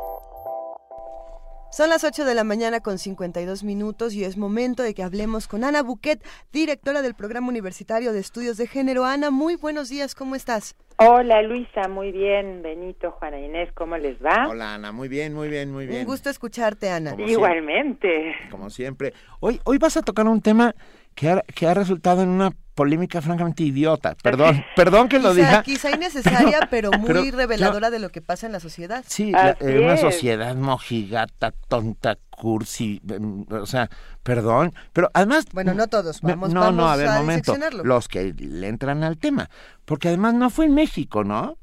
[1.71, 5.47] Son las 8 de la mañana con 52 minutos y es momento de que hablemos
[5.47, 6.21] con Ana Buquet,
[6.51, 9.05] directora del Programa Universitario de Estudios de Género.
[9.05, 10.75] Ana, muy buenos días, ¿cómo estás?
[10.97, 12.61] Hola Luisa, muy bien.
[12.61, 14.49] Benito, Juana Inés, ¿cómo les va?
[14.49, 16.01] Hola Ana, muy bien, muy bien, muy bien.
[16.01, 17.11] Un gusto escucharte, Ana.
[17.11, 18.35] Como Igualmente.
[18.51, 19.13] Como siempre.
[19.39, 20.75] Hoy, hoy vas a tocar un tema
[21.15, 24.15] que ha, que ha resultado en una polémica francamente idiota.
[24.23, 25.63] Perdón, perdón que lo quizá, diga.
[25.63, 29.03] quizá innecesaria, pero, muy pero, reveladora de lo que pasa en la sociedad.
[29.07, 33.89] Sí, la- eh, una sociedad mojigata, tonta, cursi, em, o sea,
[34.23, 35.45] perdón, pero además...
[35.53, 38.67] Bueno, no todos, me- vamos- no, vamos no, a ver, a momento, los que le
[38.67, 39.49] entran al tema,
[39.85, 41.57] porque además no fue en México, ¿no?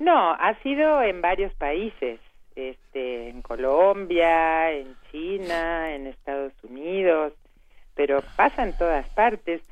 [0.00, 2.18] No, ha sido en varios países,
[2.56, 7.32] este, en Colombia, en China, en Estados Unidos,
[8.02, 9.62] pero pasa en todas partes.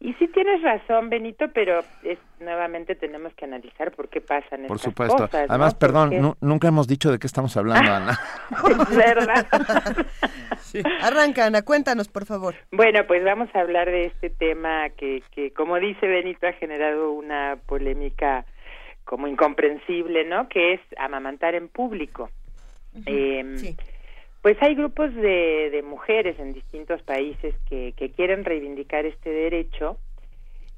[0.00, 4.76] Y sí tienes razón, Benito, pero es, nuevamente tenemos que analizar por qué pasan Por
[4.76, 5.16] estas supuesto.
[5.18, 5.46] cosas.
[5.46, 5.54] ¿no?
[5.54, 8.18] Además, perdón, Porque- nunca hemos dicho de qué estamos hablando, Ana.
[8.90, 9.46] ¿Verdad?
[11.02, 12.56] Arranca, Ana, cuéntanos, por favor.
[12.72, 17.12] Bueno, pues vamos a hablar de este tema que, que, como dice Benito, ha generado
[17.12, 18.44] una polémica
[19.04, 20.48] como incomprensible, ¿no?
[20.48, 22.30] Que es amamantar en público.
[23.06, 23.76] Eh,
[24.46, 29.96] Pues hay grupos de, de mujeres en distintos países que, que quieren reivindicar este derecho.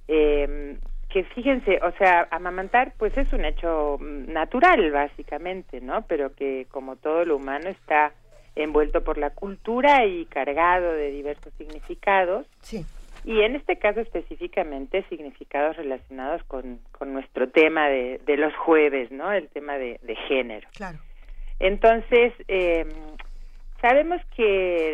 [0.08, 0.78] eh,
[1.10, 6.00] que fíjense, o sea, amamantar pues es un hecho mm, natural básicamente, ¿no?
[6.06, 8.14] Pero que como todo lo humano está
[8.56, 12.46] envuelto por la cultura y cargado de diversos significados.
[12.62, 12.86] Sí.
[13.26, 19.10] Y en este caso específicamente significados relacionados con, con nuestro tema de, de los jueves,
[19.10, 19.30] ¿no?
[19.30, 20.66] El tema de, de género.
[20.74, 21.00] Claro.
[21.60, 22.86] Entonces, eh,
[23.80, 24.44] sabemos que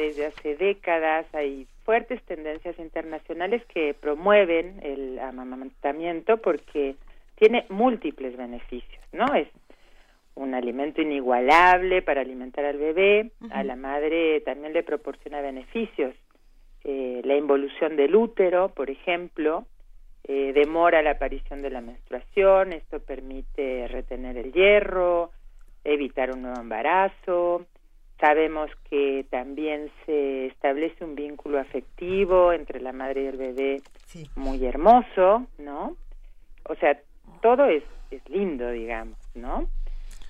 [0.07, 6.97] desde hace décadas hay fuertes tendencias internacionales que promueven el amamantamiento porque
[7.37, 9.35] tiene múltiples beneficios, ¿no?
[9.35, 9.49] Es
[10.35, 16.15] un alimento inigualable para alimentar al bebé, a la madre también le proporciona beneficios.
[16.83, 19.67] Eh, la involución del útero, por ejemplo,
[20.25, 25.31] eh, demora la aparición de la menstruación, esto permite retener el hierro,
[25.85, 27.67] evitar un nuevo embarazo.
[28.21, 33.83] Sabemos que también se establece un vínculo afectivo entre la madre y el bebé
[34.37, 35.97] muy hermoso, ¿no?
[36.69, 36.99] O sea,
[37.43, 39.69] todo es, es lindo, digamos, ¿no?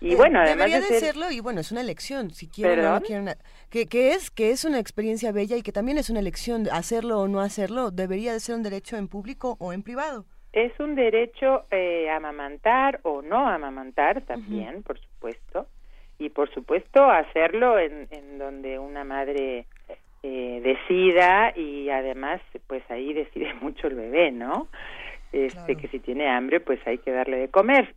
[0.01, 1.15] Y Eh, bueno, además debería de de, ser...
[1.15, 3.33] serlo y bueno, es una elección, si quieren o no
[3.71, 7.21] que, que es que es una experiencia bella y que también es una elección hacerlo
[7.21, 10.25] o no hacerlo, debería de ser un derecho en público o en privado.
[10.53, 15.67] Es un derecho eh, amamantar o no amamantar también, por supuesto.
[16.19, 19.67] Y por supuesto hacerlo en, en donde una madre
[20.27, 24.69] eh, decida y además pues ahí decide mucho el bebé, ¿no?
[25.33, 27.95] Este que si tiene hambre pues hay que darle de comer.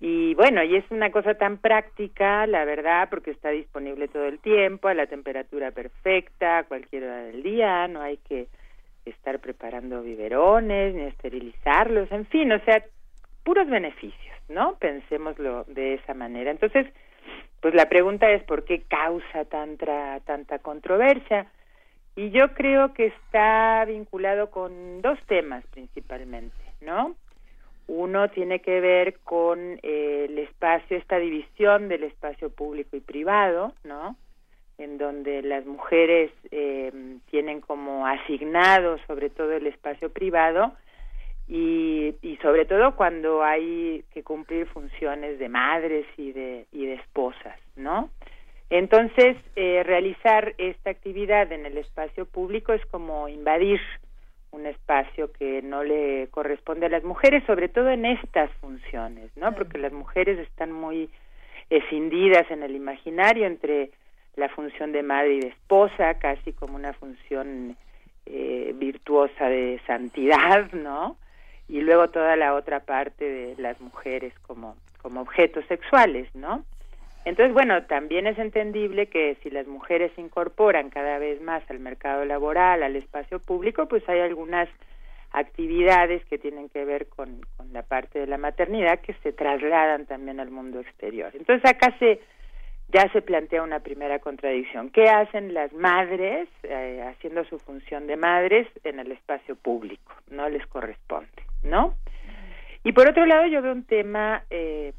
[0.00, 4.40] Y bueno, y es una cosa tan práctica, la verdad, porque está disponible todo el
[4.40, 8.48] tiempo, a la temperatura perfecta, a cualquier hora del día, no hay que
[9.04, 12.82] estar preparando biberones, ni esterilizarlos, en fin, o sea,
[13.44, 14.76] puros beneficios, ¿no?
[14.78, 16.50] Pensémoslo de esa manera.
[16.50, 16.86] Entonces,
[17.60, 21.46] pues la pregunta es por qué causa tanta, tanta controversia.
[22.16, 27.14] Y yo creo que está vinculado con dos temas principalmente, ¿no?
[27.86, 33.74] Uno tiene que ver con eh, el espacio, esta división del espacio público y privado,
[33.84, 34.16] ¿no?
[34.78, 36.92] En donde las mujeres eh,
[37.30, 40.72] tienen como asignado sobre todo el espacio privado
[41.52, 46.94] y, y sobre todo cuando hay que cumplir funciones de madres y de, y de
[46.94, 48.08] esposas, ¿no?
[48.70, 53.80] Entonces, eh, realizar esta actividad en el espacio público es como invadir
[54.52, 59.52] un espacio que no le corresponde a las mujeres, sobre todo en estas funciones, ¿no?
[59.52, 61.10] Porque las mujeres están muy
[61.68, 63.90] escindidas en el imaginario entre
[64.36, 67.76] la función de madre y de esposa, casi como una función
[68.26, 71.16] eh, virtuosa de santidad, ¿no?
[71.70, 76.64] Y luego toda la otra parte de las mujeres como, como objetos sexuales, ¿no?
[77.24, 81.78] Entonces, bueno, también es entendible que si las mujeres se incorporan cada vez más al
[81.78, 84.68] mercado laboral, al espacio público, pues hay algunas
[85.32, 90.06] actividades que tienen que ver con, con la parte de la maternidad que se trasladan
[90.06, 91.30] también al mundo exterior.
[91.34, 92.20] Entonces acá se
[92.92, 94.90] ya se plantea una primera contradicción.
[94.90, 100.12] ¿Qué hacen las madres eh, haciendo su función de madres en el espacio público?
[100.30, 101.94] No les corresponde, ¿no?
[102.82, 104.92] Y por otro lado yo veo un tema eh,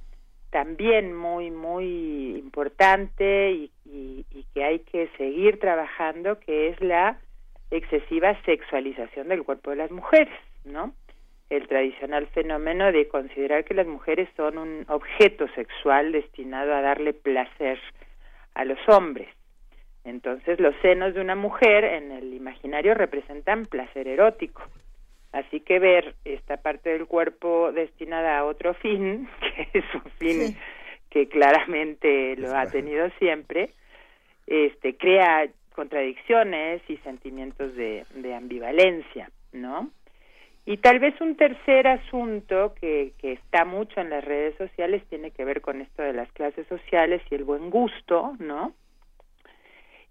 [0.52, 7.18] también muy, muy importante y, y, y que hay que seguir trabajando, que es la
[7.72, 10.34] excesiva sexualización del cuerpo de las mujeres,
[10.66, 10.94] ¿no?
[11.52, 17.12] El tradicional fenómeno de considerar que las mujeres son un objeto sexual destinado a darle
[17.12, 17.78] placer
[18.54, 19.28] a los hombres.
[20.06, 24.64] Entonces, los senos de una mujer en el imaginario representan placer erótico.
[25.34, 30.58] Así que ver esta parte del cuerpo destinada a otro fin, que es un fin
[31.10, 33.72] que claramente lo ha tenido siempre,
[34.48, 39.90] este crea contradicciones y sentimientos de, de ambivalencia, ¿no?
[40.66, 45.32] Y tal vez un tercer asunto que, que está mucho en las redes sociales tiene
[45.32, 48.74] que ver con esto de las clases sociales y el buen gusto, ¿no?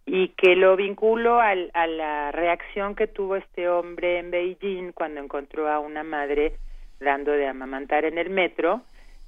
[0.06, 5.20] Y que lo vinculo al, a la reacción que tuvo este hombre en Beijing cuando
[5.20, 6.54] encontró a una madre
[6.98, 8.82] dando de amamantar en el metro,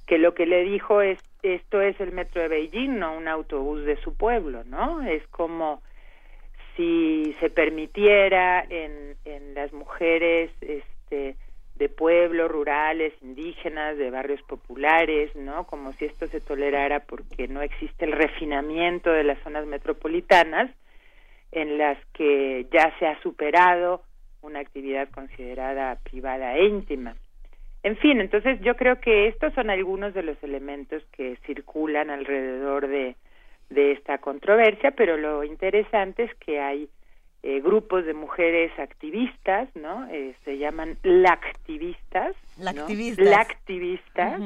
[0.05, 3.85] que lo que le dijo es, esto es el metro de Beijing, no un autobús
[3.85, 5.01] de su pueblo, ¿no?
[5.01, 5.81] Es como
[6.75, 10.51] si se permitiera en, en las mujeres
[11.13, 11.35] este,
[11.75, 15.65] de pueblos rurales, indígenas, de barrios populares, ¿no?
[15.65, 20.69] Como si esto se tolerara porque no existe el refinamiento de las zonas metropolitanas
[21.51, 24.03] en las que ya se ha superado
[24.41, 27.15] una actividad considerada privada e íntima.
[27.81, 32.87] En fin, entonces yo creo que estos son algunos de los elementos que circulan alrededor
[32.87, 33.15] de
[33.69, 36.89] de esta controversia, pero lo interesante es que hay
[37.43, 40.07] eh, grupos de mujeres activistas, ¿no?
[40.09, 43.31] Eh, se llaman lactivistas, lactivistas, ¿no?
[43.31, 44.41] lactivistas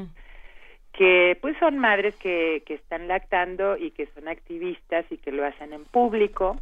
[0.94, 5.46] que pues son madres que, que están lactando y que son activistas y que lo
[5.46, 6.58] hacen en público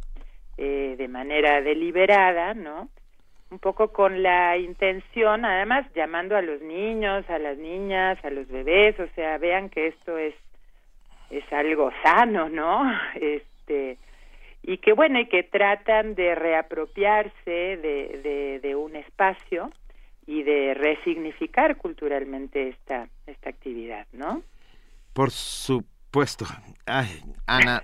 [0.58, 2.90] eh, de manera deliberada, ¿no?
[3.50, 8.46] Un poco con la intención, además llamando a los niños, a las niñas, a los
[8.48, 10.34] bebés, o sea, vean que esto es
[11.30, 12.84] es algo sano, ¿no?
[13.14, 13.98] Este
[14.66, 19.70] y que bueno y que tratan de reapropiarse de, de, de un espacio
[20.26, 24.42] y de resignificar culturalmente esta esta actividad, ¿no?
[25.12, 26.44] Por supuesto.
[26.84, 27.82] Ay, Ana,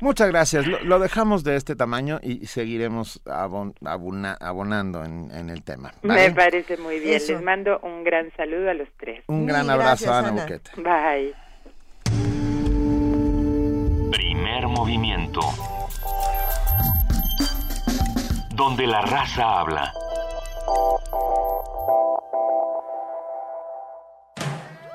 [0.00, 0.66] muchas gracias.
[0.66, 5.92] Lo, dejamos de este tamaño y seguiremos abon, abona, abonando en, en, el tema.
[6.02, 6.28] ¿vale?
[6.28, 7.16] Me parece muy bien.
[7.16, 7.32] Eso.
[7.32, 9.24] Les mando un gran saludo a los tres.
[9.26, 10.70] Un gran abrazo, gracias, Ana, Ana Buquete.
[10.76, 11.34] Bye.
[14.10, 15.40] Primer movimiento.
[18.50, 19.92] Donde la raza habla.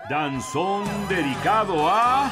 [0.09, 2.29] Danzón dedicado a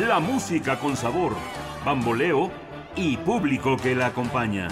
[0.00, 1.36] la música con sabor,
[1.84, 2.50] bamboleo
[2.96, 4.68] y público que la acompaña.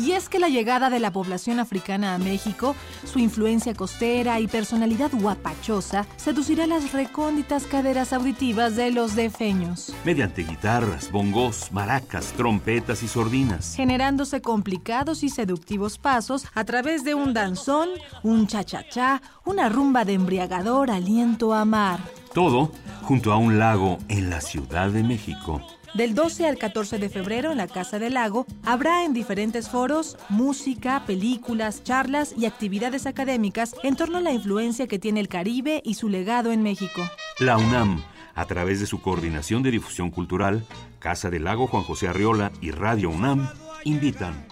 [0.00, 2.74] Y es que la llegada de la población africana a México,
[3.04, 9.92] su influencia costera y personalidad guapachosa seducirá las recónditas caderas auditivas de los defeños.
[10.06, 13.74] Mediante guitarras, bongos, maracas, trompetas y sordinas.
[13.76, 17.90] Generándose complicados y seductivos pasos a través de un danzón,
[18.22, 22.00] un cha-cha-cha, una rumba de embriagador aliento a mar.
[22.34, 25.60] Todo junto a un lago en la Ciudad de México.
[25.94, 30.16] Del 12 al 14 de febrero en la Casa del Lago habrá en diferentes foros
[30.28, 35.82] música, películas, charlas y actividades académicas en torno a la influencia que tiene el Caribe
[35.84, 37.02] y su legado en México.
[37.40, 38.04] La UNAM,
[38.36, 40.64] a través de su Coordinación de Difusión Cultural,
[41.00, 43.48] Casa del Lago Juan José Arriola y Radio UNAM,
[43.82, 44.46] invitan.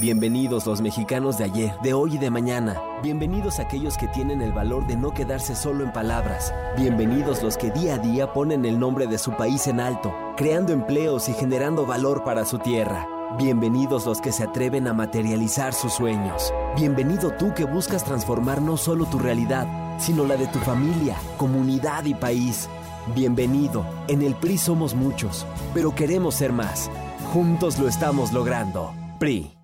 [0.00, 2.80] Bienvenidos los mexicanos de ayer, de hoy y de mañana.
[3.02, 6.54] Bienvenidos aquellos que tienen el valor de no quedarse solo en palabras.
[6.76, 10.72] Bienvenidos los que día a día ponen el nombre de su país en alto, creando
[10.72, 13.08] empleos y generando valor para su tierra.
[13.36, 16.52] Bienvenidos los que se atreven a materializar sus sueños.
[16.76, 19.66] Bienvenido tú que buscas transformar no solo tu realidad,
[19.98, 22.68] sino la de tu familia, comunidad y país.
[23.14, 23.84] Bienvenido.
[24.06, 25.44] En el PRI somos muchos,
[25.74, 26.90] pero queremos ser más.
[27.32, 28.94] Juntos lo estamos logrando.
[29.18, 29.57] PRI.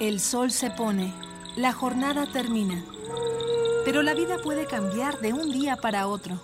[0.00, 1.12] El sol se pone,
[1.56, 2.84] la jornada termina,
[3.84, 6.38] pero la vida puede cambiar de un día para otro.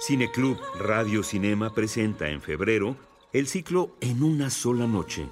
[0.00, 2.96] Cineclub Radio Cinema presenta en febrero
[3.32, 5.28] el ciclo En una sola noche.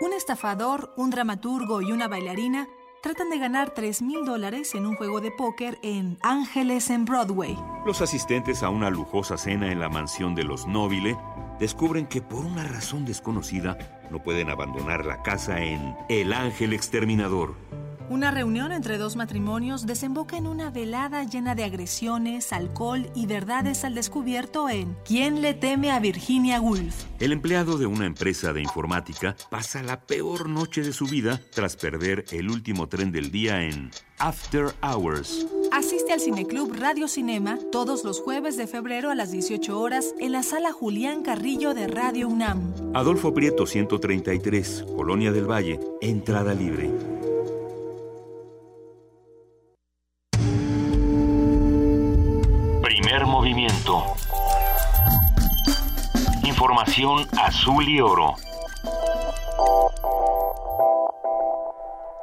[0.00, 2.68] Un estafador, un dramaturgo y una bailarina
[3.04, 7.54] tratan de ganar 3 mil dólares en un juego de póker en Ángeles en Broadway.
[7.84, 11.14] Los asistentes a una lujosa cena en la mansión de los Nobile
[11.60, 13.76] descubren que por una razón desconocida
[14.10, 17.56] no pueden abandonar la casa en El Ángel Exterminador.
[18.10, 23.82] Una reunión entre dos matrimonios desemboca en una velada llena de agresiones, alcohol y verdades
[23.82, 27.04] al descubierto en ¿Quién le teme a Virginia Woolf?
[27.18, 31.76] El empleado de una empresa de informática pasa la peor noche de su vida tras
[31.76, 35.46] perder el último tren del día en After Hours.
[35.72, 40.32] Asiste al Cineclub Radio Cinema todos los jueves de febrero a las 18 horas en
[40.32, 42.74] la sala Julián Carrillo de Radio UNAM.
[42.92, 46.90] Adolfo Prieto 133, Colonia del Valle, entrada libre.
[53.44, 54.02] Movimiento.
[56.44, 58.36] Información azul y oro.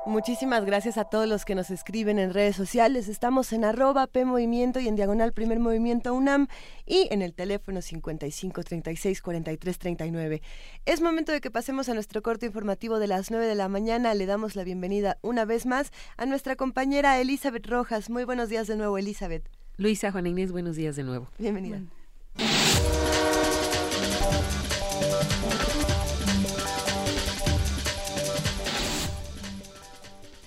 [0.08, 3.08] Muchísimas gracias a todos los que nos escriben en redes sociales.
[3.08, 6.48] Estamos en arroba P Movimiento y en diagonal Primer Movimiento UNAM
[6.88, 10.42] y en el teléfono 55 36 43 39.
[10.88, 14.16] Es momento de que pasemos a nuestro corto informativo de las 9 de la mañana.
[14.16, 18.10] Le damos la bienvenida una vez más a nuestra compañera Elizabeth Rojas.
[18.10, 19.61] Muy buenos días de nuevo, Elizabeth.
[19.78, 21.30] Luisa, Juan Inés, buenos días de nuevo.
[21.40, 21.82] Bienvenida.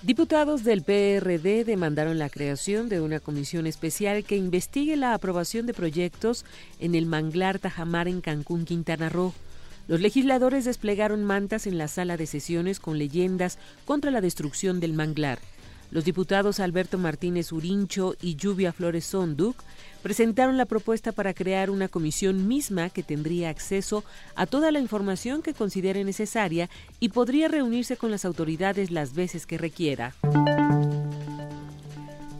[0.05, 5.73] Diputados del PRD demandaron la creación de una comisión especial que investigue la aprobación de
[5.73, 6.45] proyectos
[6.79, 9.33] en el manglar Tajamar en Cancún, Quintana Roo.
[9.87, 14.93] Los legisladores desplegaron mantas en la sala de sesiones con leyendas contra la destrucción del
[14.93, 15.39] manglar.
[15.95, 19.55] Los diputados Alberto Martínez Urincho y Lluvia Flores Sonduc
[20.03, 24.03] presentaron la propuesta para crear una comisión misma que tendría acceso
[24.35, 26.69] a toda la información que considere necesaria
[26.99, 30.13] y podría reunirse con las autoridades las veces que requiera.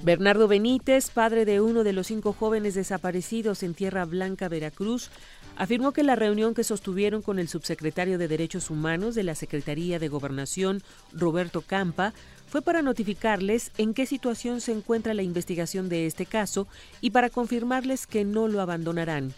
[0.04, 5.10] Bernardo Benítez, padre de uno de los cinco jóvenes desaparecidos en Tierra Blanca, Veracruz,
[5.56, 9.98] afirmó que la reunión que sostuvieron con el subsecretario de Derechos Humanos de la Secretaría
[9.98, 10.84] de Gobernación,
[11.14, 12.14] Roberto Campa,
[12.48, 16.68] fue para notificarles en qué situación se encuentra la investigación de este caso
[17.02, 19.34] y para confirmarles que no lo abandonarán.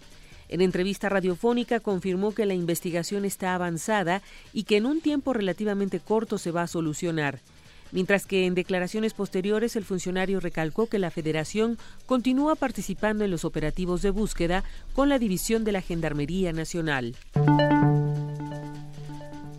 [0.50, 4.22] En entrevista radiofónica confirmó que la investigación está avanzada
[4.54, 7.40] y que en un tiempo relativamente corto se va a solucionar.
[7.92, 13.46] Mientras que en declaraciones posteriores el funcionario recalcó que la Federación continúa participando en los
[13.46, 14.64] operativos de búsqueda
[14.94, 17.16] con la División de la Gendarmería Nacional.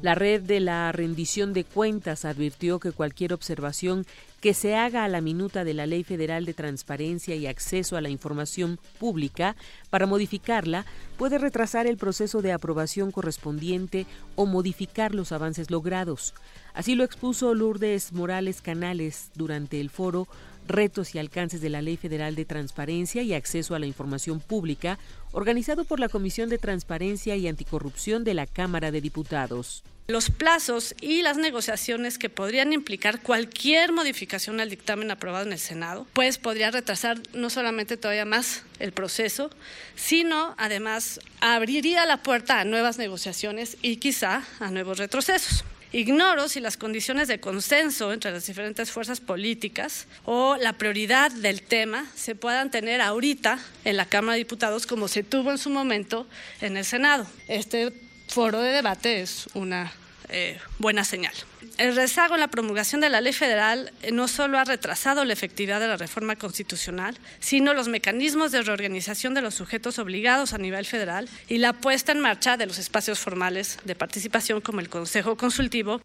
[0.01, 4.07] La red de la rendición de cuentas advirtió que cualquier observación
[4.41, 8.01] que se haga a la minuta de la Ley Federal de Transparencia y Acceso a
[8.01, 9.57] la Información Pública
[9.91, 14.07] para modificarla puede retrasar el proceso de aprobación correspondiente
[14.37, 16.33] o modificar los avances logrados.
[16.75, 20.29] Así lo expuso Lourdes Morales Canales durante el foro
[20.69, 24.99] Retos y alcances de la Ley Federal de Transparencia y Acceso a la Información Pública,
[25.33, 29.83] organizado por la Comisión de Transparencia y Anticorrupción de la Cámara de Diputados.
[30.11, 35.59] Los plazos y las negociaciones que podrían implicar cualquier modificación al dictamen aprobado en el
[35.59, 39.51] Senado, pues podría retrasar no solamente todavía más el proceso,
[39.97, 45.63] sino además abriría la puerta a nuevas negociaciones y quizá a nuevos retrocesos.
[45.93, 51.63] Ignoro si las condiciones de consenso entre las diferentes fuerzas políticas o la prioridad del
[51.63, 55.71] tema se puedan tener ahorita en la Cámara de Diputados como se tuvo en su
[55.71, 56.27] momento
[56.61, 57.27] en el Senado.
[57.49, 57.93] Este
[58.29, 59.91] foro de debate es una
[60.29, 61.33] eh, buena señal.
[61.79, 65.33] El rezago en la promulgación de la ley federal eh, no solo ha retrasado la
[65.33, 70.59] efectividad de la reforma constitucional, sino los mecanismos de reorganización de los sujetos obligados a
[70.59, 74.89] nivel federal y la puesta en marcha de los espacios formales de participación como el
[74.89, 76.03] Consejo Consultivo.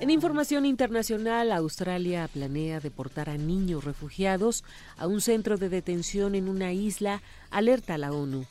[0.00, 4.64] En información internacional, Australia planea deportar a niños refugiados
[4.96, 7.22] a un centro de detención en una isla,
[7.52, 8.44] alerta a la ONU.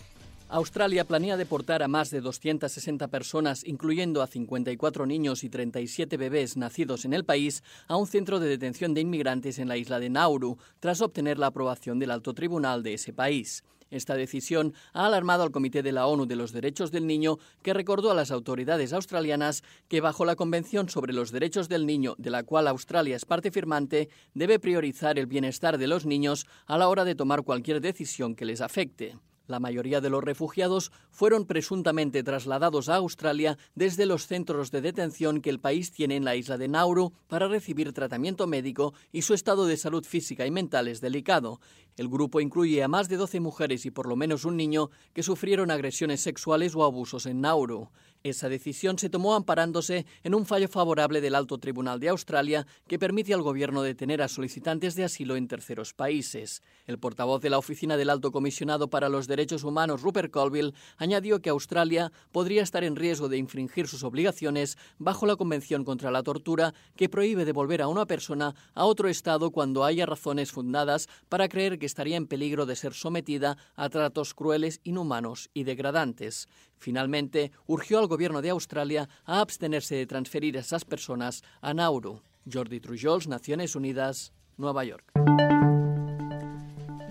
[0.53, 6.57] Australia planea deportar a más de 260 personas, incluyendo a 54 niños y 37 bebés
[6.57, 10.09] nacidos en el país, a un centro de detención de inmigrantes en la isla de
[10.09, 13.63] Nauru, tras obtener la aprobación del alto tribunal de ese país.
[13.91, 17.73] Esta decisión ha alarmado al Comité de la ONU de los Derechos del Niño, que
[17.73, 22.29] recordó a las autoridades australianas que bajo la Convención sobre los Derechos del Niño, de
[22.29, 26.89] la cual Australia es parte firmante, debe priorizar el bienestar de los niños a la
[26.89, 29.15] hora de tomar cualquier decisión que les afecte.
[29.51, 35.41] La mayoría de los refugiados fueron presuntamente trasladados a Australia desde los centros de detención
[35.41, 39.33] que el país tiene en la isla de Nauru para recibir tratamiento médico y su
[39.33, 41.59] estado de salud física y mental es delicado.
[41.97, 45.21] El grupo incluye a más de 12 mujeres y por lo menos un niño que
[45.21, 47.89] sufrieron agresiones sexuales o abusos en Nauru.
[48.23, 52.99] Esa decisión se tomó amparándose en un fallo favorable del Alto Tribunal de Australia que
[52.99, 56.61] permite al gobierno detener a solicitantes de asilo en terceros países.
[56.85, 61.41] El portavoz de la Oficina del Alto Comisionado para los Derechos Humanos, Rupert Colville, añadió
[61.41, 66.21] que Australia podría estar en riesgo de infringir sus obligaciones bajo la Convención contra la
[66.21, 71.49] Tortura que prohíbe devolver a una persona a otro Estado cuando haya razones fundadas para
[71.49, 76.47] creer que estaría en peligro de ser sometida a tratos crueles, inhumanos y degradantes.
[76.81, 82.23] Finalmente, urgió al gobierno de Australia a abstenerse de transferir a esas personas a Nauru.
[82.51, 85.05] Jordi Trujols, Naciones Unidas, Nueva York.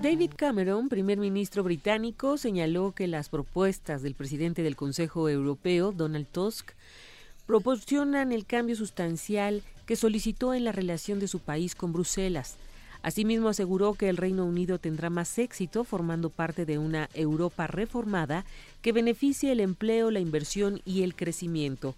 [0.02, 6.26] David Cameron, primer ministro británico, señaló que las propuestas del presidente del Consejo Europeo, Donald
[6.26, 6.72] Tusk,
[7.46, 12.56] proporcionan el cambio sustancial que solicitó en la relación de su país con Bruselas.
[13.02, 18.44] Asimismo, aseguró que el Reino Unido tendrá más éxito formando parte de una Europa reformada
[18.82, 21.94] que beneficie el empleo, la inversión y el crecimiento.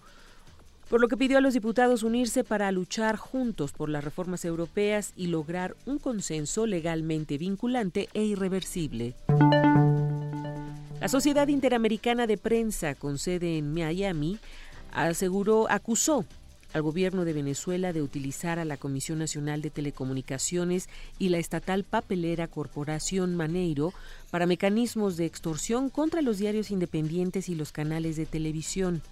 [0.89, 5.13] Por lo que pidió a los diputados unirse para luchar juntos por las reformas europeas
[5.17, 9.15] y lograr un consenso legalmente vinculante e irreversible.
[11.01, 14.39] La Sociedad Interamericana de Prensa, con sede en Miami,
[14.93, 16.27] aseguró, acusó
[16.73, 20.89] al gobierno de Venezuela de utilizar a la Comisión Nacional de Telecomunicaciones
[21.19, 23.93] y la estatal papelera Corporación Maneiro
[24.31, 29.03] para mecanismos de extorsión contra los diarios independientes y los canales de televisión.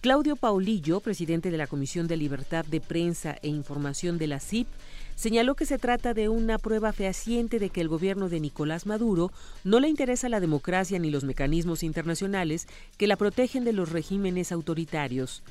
[0.00, 4.68] Claudio Paulillo, presidente de la Comisión de Libertad de Prensa e Información de la CIP,
[5.16, 9.32] señaló que se trata de una prueba fehaciente de que el gobierno de Nicolás Maduro
[9.64, 12.68] no le interesa la democracia ni los mecanismos internacionales
[12.98, 15.42] que la protegen de los regímenes autoritarios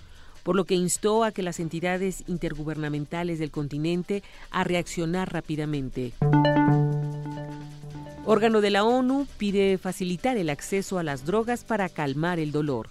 [0.44, 6.14] por lo que instó a que las entidades intergubernamentales del continente a reaccionar rápidamente.
[8.26, 12.90] Órgano de la ONU pide facilitar el acceso a las drogas para calmar el dolor.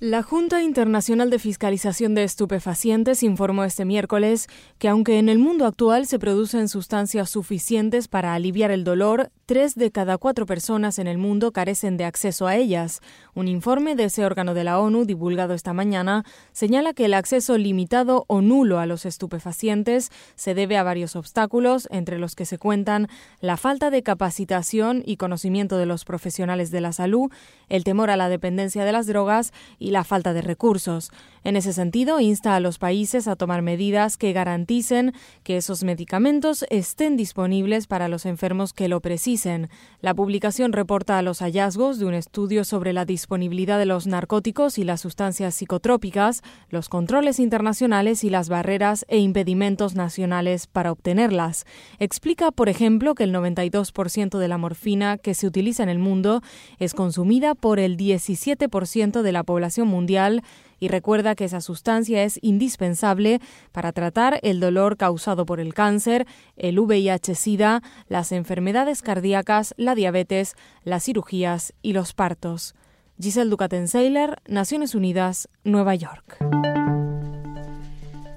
[0.00, 4.48] La Junta Internacional de Fiscalización de Estupefacientes informó este miércoles
[4.78, 9.74] que aunque en el mundo actual se producen sustancias suficientes para aliviar el dolor, tres
[9.74, 13.00] de cada cuatro personas en el mundo carecen de acceso a ellas.
[13.34, 17.58] Un informe de ese órgano de la ONU, divulgado esta mañana, señala que el acceso
[17.58, 22.58] limitado o nulo a los estupefacientes se debe a varios obstáculos, entre los que se
[22.58, 23.08] cuentan
[23.40, 27.30] la falta de capacitación y conocimiento de los profesionales de la salud,
[27.68, 31.10] el temor a la dependencia de las drogas y la falta de recursos.
[31.44, 35.12] En ese sentido, insta a los países a tomar medidas que garanticen
[35.42, 39.68] que esos medicamentos estén disponibles para los enfermos que lo precisen.
[40.00, 44.84] La publicación reporta los hallazgos de un estudio sobre la disponibilidad de los narcóticos y
[44.84, 46.40] las sustancias psicotrópicas,
[46.70, 51.66] los controles internacionales y las barreras e impedimentos nacionales para obtenerlas.
[51.98, 56.40] Explica, por ejemplo, que el 92% de la morfina que se utiliza en el mundo
[56.78, 60.42] es consumida por el 17% de la población mundial
[60.84, 63.40] y recuerda que esa sustancia es indispensable
[63.72, 66.26] para tratar el dolor causado por el cáncer,
[66.58, 72.74] el VIH-Sida, las enfermedades cardíacas, la diabetes, las cirugías y los partos.
[73.18, 76.36] Giselle Ducaten-Seiler, Naciones Unidas, Nueva York.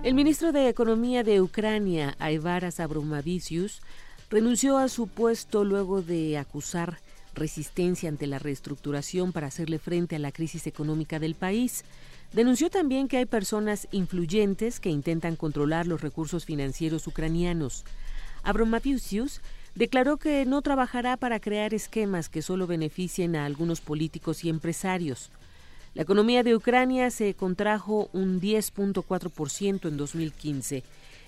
[0.04, 3.82] El ministro de Economía de Ucrania, Aivaras Abromavicius,
[4.30, 7.00] renunció a su puesto luego de acusar
[7.36, 11.84] resistencia ante la reestructuración para hacerle frente a la crisis económica del país.
[12.34, 17.84] Denunció también que hay personas influyentes que intentan controlar los recursos financieros ucranianos.
[18.44, 19.42] Abromaviusius
[19.76, 25.32] declaró que no trabajará para crear esquemas que solo beneficien a algunos políticos y empresarios.
[25.94, 30.84] La economía de Ucrania se contrajo un 10.4% en 2015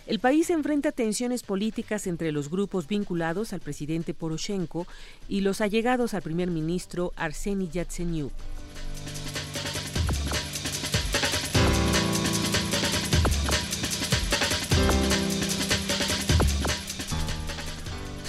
[0.09, 4.87] el país enfrenta tensiones políticas entre los grupos vinculados al presidente Poroshenko
[5.27, 8.31] y los allegados al primer ministro Arseny Yatsenyuk.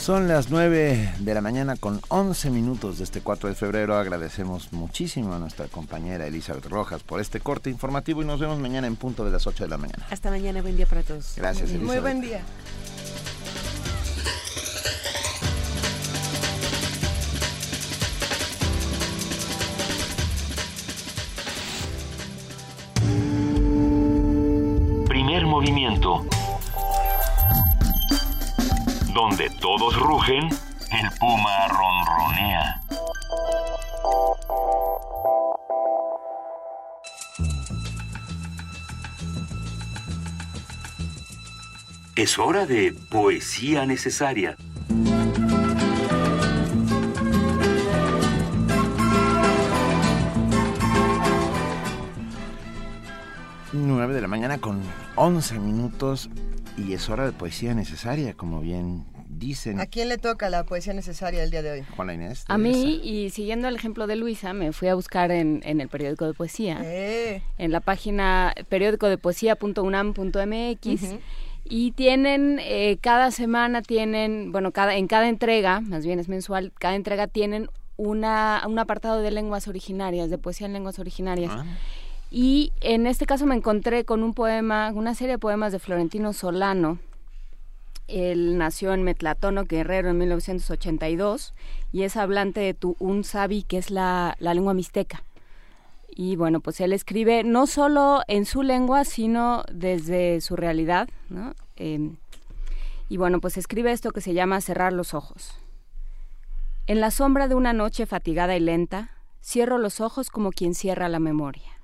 [0.01, 3.98] Son las 9 de la mañana con 11 minutos de este 4 de febrero.
[3.98, 8.86] Agradecemos muchísimo a nuestra compañera Elizabeth Rojas por este corte informativo y nos vemos mañana
[8.86, 10.06] en punto de las 8 de la mañana.
[10.10, 11.35] Hasta mañana, buen día para todos.
[11.36, 11.86] Gracias, Elizabeth.
[11.86, 12.40] Muy buen día.
[25.06, 26.24] Primer movimiento
[29.20, 32.80] donde todos rugen, el puma ronronea.
[42.16, 44.56] Es hora de poesía necesaria.
[53.74, 54.80] Nueve de la mañana con
[55.16, 56.30] 11 minutos
[56.86, 59.81] y es hora de poesía necesaria, como bien dicen.
[59.81, 61.82] ¿A quién le toca la poesía necesaria el día de hoy?
[61.97, 62.44] Juana Inés.
[62.48, 66.27] A mí, y siguiendo el ejemplo de Luisa, me fui a buscar en, el periódico
[66.27, 67.43] de poesía, eh.
[67.59, 71.02] en la página periódicodepoesía.unam.mx.
[71.73, 76.73] Y tienen, eh, cada semana tienen, bueno, cada, en cada entrega, más bien es mensual,
[76.77, 81.52] cada entrega tienen una, un apartado de lenguas originarias, de poesía en lenguas originarias.
[81.55, 81.65] Ah.
[82.31, 86.32] Y en este caso me encontré con un poema, una serie de poemas de Florentino
[86.32, 86.98] Solano.
[88.07, 91.55] Él nació en Metlatono, Guerrero, en 1982
[91.93, 95.23] y es hablante de tu un sabi, que es la, la lengua mixteca.
[96.09, 101.55] Y bueno, pues él escribe no solo en su lengua, sino desde su realidad, ¿no?
[101.77, 102.16] Em,
[103.09, 105.55] y bueno, pues escribe esto que se llama Cerrar los ojos.
[106.86, 109.11] En la sombra de una noche fatigada y lenta,
[109.43, 111.80] cierro los ojos como quien cierra la memoria.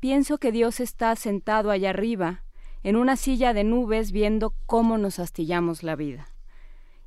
[0.00, 2.42] Pienso que Dios está sentado allá arriba,
[2.82, 6.28] en una silla de nubes, viendo cómo nos astillamos la vida.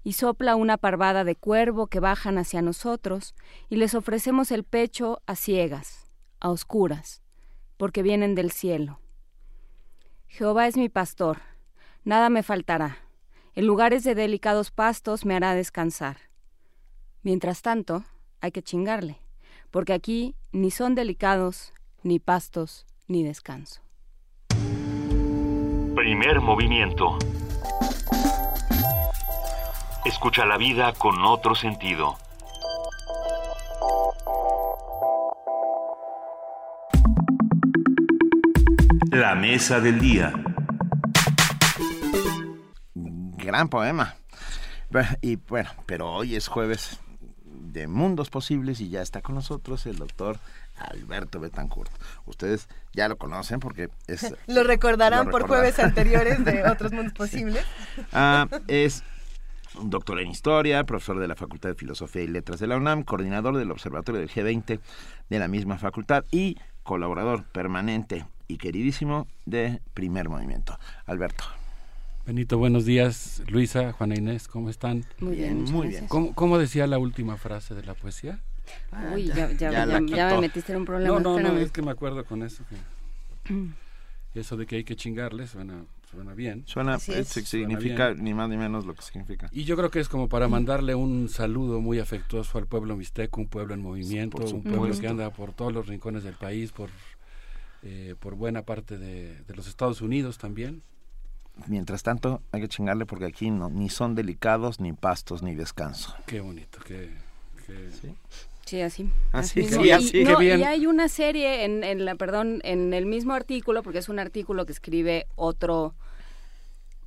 [0.04, 3.34] Y sopla una parvada de cuervo que bajan hacia nosotros,
[3.68, 7.24] y les ofrecemos el pecho a ciegas, a oscuras,
[7.78, 9.00] porque vienen del cielo.
[10.28, 11.40] Jehová es mi pastor,
[12.04, 13.00] nada me faltará.
[13.56, 16.18] En lugares de delicados pastos me hará descansar.
[17.24, 18.04] Mientras tanto,
[18.40, 19.18] hay que chingarle,
[19.72, 23.82] porque aquí ni son delicados, ni pastos, ni descanso.
[25.96, 27.18] Primer movimiento.
[30.06, 32.18] Escucha la vida con otro sentido.
[39.12, 40.34] La mesa del día.
[42.94, 44.16] Gran poema.
[45.22, 47.00] Y bueno, pero hoy es jueves
[47.74, 50.38] de Mundos Posibles y ya está con nosotros el doctor
[50.78, 51.92] Alberto Betancourt.
[52.26, 54.34] Ustedes ya lo conocen porque es...
[54.48, 57.66] lo recordarán por jueves anteriores de Otros Mundos Posibles.
[58.14, 59.04] Ah, es
[59.76, 63.04] un doctor en historia, profesor de la Facultad de Filosofía y Letras de la UNAM,
[63.04, 64.80] coordinador del Observatorio del G20
[65.30, 70.78] de la misma facultad y colaborador permanente y queridísimo de Primer Movimiento.
[71.06, 71.63] Alberto.
[72.26, 73.44] Benito, buenos días.
[73.50, 75.04] Luisa, Juana Inés, ¿cómo están?
[75.20, 76.08] Muy bien, muy bien.
[76.08, 78.40] ¿Cómo, decía la última frase de la poesía?
[79.14, 81.20] Uy, ya, ya, me metiste en un problema.
[81.20, 82.64] No, no, no, es que me acuerdo con eso.
[84.34, 86.64] eso de que hay que chingarle suena, suena bien.
[86.66, 89.50] Suena, significa ni más ni menos lo que significa.
[89.52, 93.42] Y yo creo que es como para mandarle un saludo muy afectuoso al pueblo mixteco,
[93.42, 96.90] un pueblo en movimiento, un pueblo que anda por todos los rincones del país, por,
[97.82, 100.84] eh, por buena parte de, de los Estados Unidos también
[101.68, 106.16] mientras tanto hay que chingarle porque aquí no, ni son delicados, ni pastos, ni descanso.
[106.26, 107.10] Qué bonito, qué...
[108.02, 108.16] ¿Sí?
[108.66, 109.10] Sí, así.
[109.32, 110.24] Así, sí, así.
[110.24, 114.10] Y, y hay una serie en, en, la, perdón, en el mismo artículo, porque es
[114.10, 115.94] un artículo que escribe otro,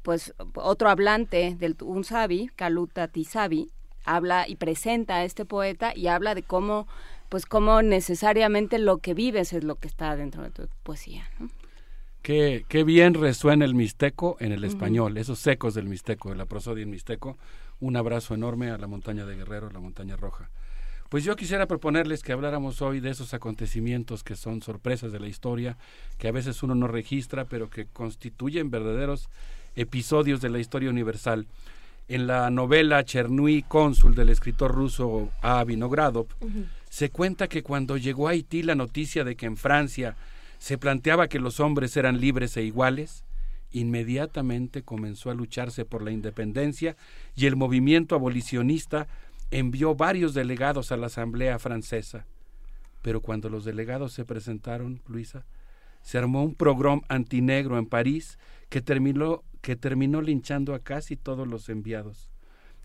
[0.02, 3.70] pues, otro hablante del Unsabi, Kaluta Tisabi,
[4.04, 6.86] habla y presenta a este poeta y habla de cómo,
[7.28, 11.28] pues, cómo necesariamente lo que vives es lo que está dentro de tu poesía.
[11.38, 11.48] ¿no?
[12.26, 16.82] Qué, bien resuena el mixteco en el español, esos ecos del mixteco, de la prosodia
[16.82, 17.38] en mixteco.
[17.78, 20.50] Un abrazo enorme a la montaña de Guerrero, la montaña roja.
[21.08, 25.28] Pues yo quisiera proponerles que habláramos hoy de esos acontecimientos que son sorpresas de la
[25.28, 25.76] historia,
[26.18, 29.28] que a veces uno no registra, pero que constituyen verdaderos
[29.76, 31.46] episodios de la historia universal.
[32.08, 35.62] En la novela Chernui Cónsul del escritor ruso A.
[35.62, 36.26] Vinogradov,
[36.90, 40.16] se cuenta que cuando llegó a Haití la noticia de que en Francia
[40.58, 43.24] se planteaba que los hombres eran libres e iguales,
[43.72, 46.96] inmediatamente comenzó a lucharse por la independencia
[47.34, 49.06] y el movimiento abolicionista
[49.50, 52.26] envió varios delegados a la Asamblea francesa.
[53.02, 55.44] Pero cuando los delegados se presentaron, Luisa,
[56.02, 58.38] se armó un progrom antinegro en París
[58.68, 62.30] que terminó, que terminó linchando a casi todos los enviados,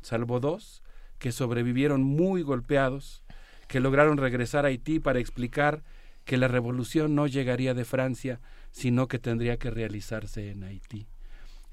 [0.02, 0.84] salvo dos
[1.19, 3.23] que sobrevivieron muy golpeados,
[3.68, 5.84] que lograron regresar a Haití para explicar
[6.26, 8.39] que la revolución no llegaría de Francia,
[8.72, 11.07] sino que tendría que realizarse en Haití.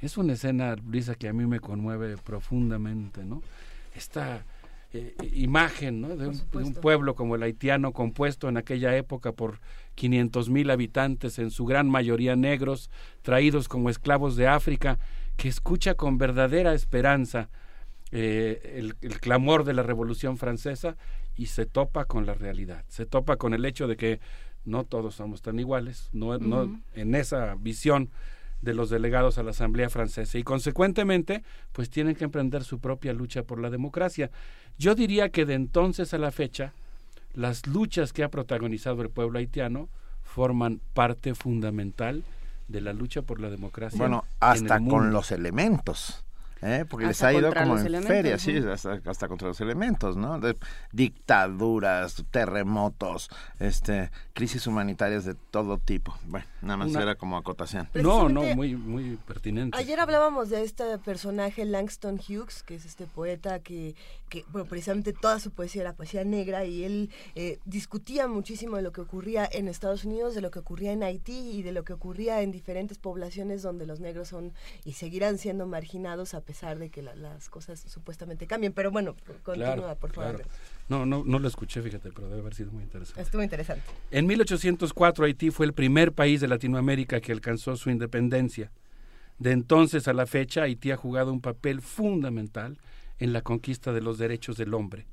[0.00, 3.42] Es una escena, Luisa, que a mí me conmueve profundamente, ¿no?
[3.94, 4.44] Esta
[4.92, 6.16] eh, imagen ¿no?
[6.16, 9.60] de, un, pueblo como el haitiano, compuesto en aquella época por
[9.96, 12.90] 500 mil habitantes, en su gran mayoría negros,
[13.22, 14.98] traídos como esclavos de África,
[15.36, 17.50] que escucha con verdadera esperanza
[18.12, 20.96] eh, el, el, clamor de la Revolución Francesa
[21.38, 24.20] y se topa con la realidad, se topa con el hecho de que
[24.64, 28.10] no todos somos tan iguales, no, no en esa visión
[28.60, 33.12] de los delegados a la Asamblea Francesa y consecuentemente pues tienen que emprender su propia
[33.12, 34.30] lucha por la democracia.
[34.78, 36.72] Yo diría que de entonces a la fecha
[37.34, 39.88] las luchas que ha protagonizado el pueblo haitiano
[40.22, 42.24] forman parte fundamental
[42.66, 43.98] de la lucha por la democracia.
[43.98, 46.24] Bueno, hasta con los elementos.
[46.62, 46.84] ¿Eh?
[46.88, 50.38] porque les ha ido como en feria, sí, hasta, contra los elementos, ¿no?
[50.40, 50.56] De
[50.92, 56.16] dictaduras, terremotos, este, crisis humanitarias de todo tipo.
[56.26, 57.88] Bueno, nada más era como acotación.
[57.94, 59.76] No, no, muy, muy pertinente.
[59.76, 63.94] Ayer hablábamos de este personaje Langston Hughes, que es este poeta que,
[64.28, 68.82] que bueno, precisamente toda su poesía era poesía negra y él eh, discutía muchísimo de
[68.82, 71.84] lo que ocurría en Estados Unidos, de lo que ocurría en Haití y de lo
[71.84, 74.52] que ocurría en diferentes poblaciones donde los negros son
[74.84, 78.72] y seguirán siendo marginados a pesar de que las cosas supuestamente cambien.
[78.72, 80.42] Pero bueno, continúa, por favor.
[80.88, 83.20] No, no, no lo escuché, fíjate, pero debe haber sido muy interesante.
[83.20, 83.84] Estuvo interesante.
[84.10, 88.72] En 1804 Haití fue el primer país de Latinoamérica que alcanzó su independencia.
[89.38, 92.78] De entonces a la fecha, Haití ha jugado un papel fundamental
[93.18, 95.06] en la conquista de los derechos del hombre.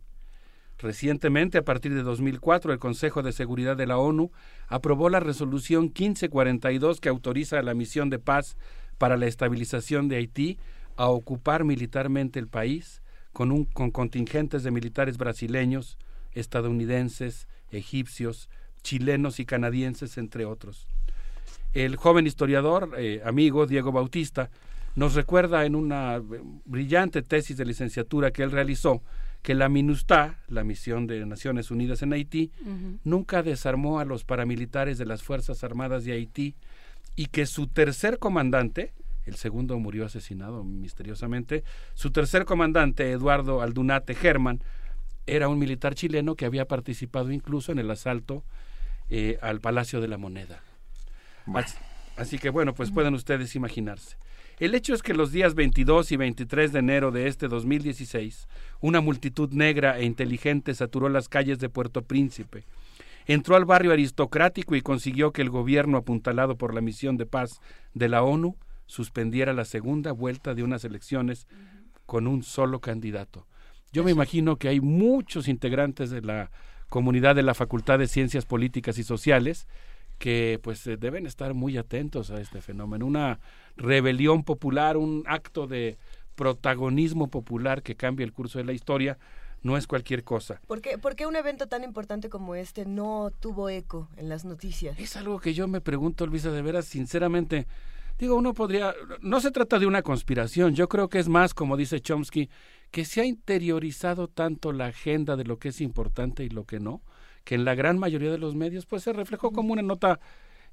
[0.78, 4.32] Recientemente, a partir de 2004, el Consejo de Seguridad de la ONU
[4.70, 8.56] aprobó la resolución 1542 que autoriza a la misión de paz
[8.98, 10.58] para la estabilización de Haití
[10.96, 13.02] a ocupar militarmente el país
[13.34, 15.98] con, un, con contingentes de militares brasileños,
[16.34, 18.50] estadounidenses, egipcios,
[18.84, 20.88] chilenos y canadienses, entre otros.
[21.74, 24.50] El joven historiador, eh, amigo Diego Bautista,
[24.96, 26.22] nos recuerda en una
[26.64, 29.02] brillante tesis de licenciatura que él realizó
[29.46, 32.52] que la MINUSTA, la misión de Naciones Unidas en Haití,
[33.04, 36.56] nunca desarmó a los paramilitares de las Fuerzas Armadas de Haití
[37.16, 38.92] y que su tercer comandante,
[39.26, 41.64] el segundo murió asesinado misteriosamente.
[41.94, 44.62] Su tercer comandante, Eduardo Aldunate Germán,
[45.26, 48.44] era un militar chileno que había participado incluso en el asalto
[49.10, 50.62] eh, al Palacio de la Moneda.
[52.16, 54.18] Así, que bueno, pues pueden ustedes imaginarse.
[54.58, 58.48] El hecho es que los días 22 y 23 de enero de este 2016,
[58.80, 62.64] una multitud negra e inteligente saturó las calles de Puerto Príncipe.
[63.26, 67.60] Entró al barrio aristocrático y consiguió que el gobierno apuntalado por la misión de paz
[67.94, 68.56] de la ONU
[68.86, 71.48] suspendiera la segunda vuelta de unas elecciones
[72.06, 73.48] con un solo candidato.
[73.92, 76.52] Yo me imagino que hay muchos integrantes de la
[76.90, 79.68] comunidad de la Facultad de Ciencias Políticas y Sociales
[80.18, 83.06] que pues eh, deben estar muy atentos a este fenómeno.
[83.06, 83.40] Una
[83.76, 85.98] rebelión popular, un acto de
[86.36, 89.18] protagonismo popular que cambia el curso de la historia,
[89.62, 90.62] no es cualquier cosa.
[90.68, 94.46] ¿Por qué, ¿Por qué, un evento tan importante como este no tuvo eco en las
[94.46, 95.00] noticias?
[95.00, 97.66] Es algo que yo me pregunto, Luisa, de veras, sinceramente,
[98.18, 101.76] Digo, uno podría, no se trata de una conspiración, yo creo que es más, como
[101.76, 102.50] dice Chomsky,
[102.92, 106.80] que se ha interiorizado tanto la agenda de lo que es importante y lo que
[106.80, 107.02] no,
[107.44, 110.20] que en la gran mayoría de los medios pues se reflejó como una nota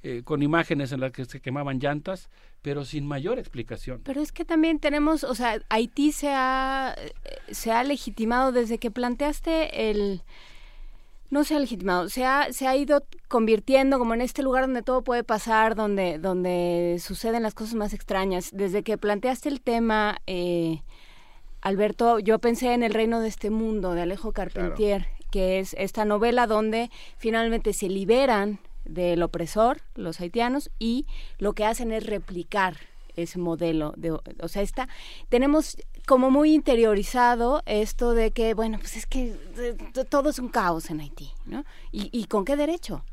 [0.05, 2.28] eh, con imágenes en las que se quemaban llantas,
[2.60, 4.01] pero sin mayor explicación.
[4.05, 7.12] Pero es que también tenemos, o sea, Haití se ha, eh,
[7.52, 10.23] se ha legitimado desde que planteaste el
[11.32, 14.82] no se ha legitimado, se ha, se ha ido convirtiendo como en este lugar donde
[14.82, 18.50] todo puede pasar, donde, donde suceden las cosas más extrañas.
[18.52, 20.82] Desde que planteaste el tema, eh,
[21.62, 26.04] Alberto, yo pensé en El reino de este mundo de Alejo Carpentier, que es esta
[26.04, 31.06] novela donde finalmente se liberan del opresor, los haitianos, y
[31.38, 32.76] lo que hacen es replicar
[33.16, 34.88] ese modelo de o sea está
[35.28, 35.76] tenemos
[36.06, 39.36] como muy interiorizado esto de que, bueno, pues es que
[40.08, 41.64] todo es un caos en Haití, ¿no?
[41.90, 43.04] ¿Y, con qué derecho?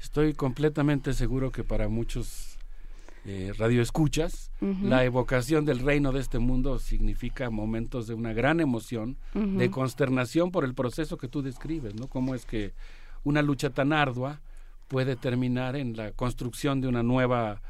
[0.00, 2.58] Estoy completamente seguro que para muchos
[3.24, 9.16] eh, radioescuchas, la evocación del reino de este mundo significa momentos de una gran emoción,
[9.34, 12.06] de consternación por el proceso que tú describes, ¿no?
[12.08, 12.72] Cómo es que
[13.24, 14.40] una lucha tan ardua
[14.88, 17.60] puede terminar en la construcción de una nueva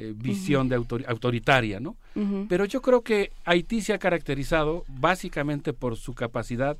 [0.00, 1.96] eh, visión de autoritaria, ¿no?
[2.48, 6.76] Pero yo creo que Haití se ha caracterizado básicamente por su capacidad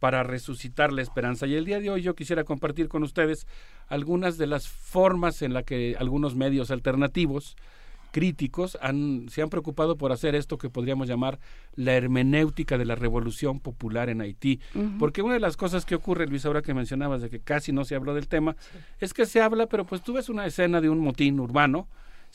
[0.00, 1.46] para resucitar la esperanza.
[1.46, 3.46] Y el día de hoy yo quisiera compartir con ustedes
[3.86, 7.56] algunas de las formas en las que algunos medios alternativos
[8.10, 11.38] críticos han, se han preocupado por hacer esto que podríamos llamar
[11.74, 14.58] la hermenéutica de la revolución popular en Haití.
[14.98, 17.84] Porque una de las cosas que ocurre, Luis, ahora que mencionabas de que casi no
[17.84, 18.56] se habló del tema,
[18.98, 21.86] es que se habla, pero pues tú ves una escena de un motín urbano,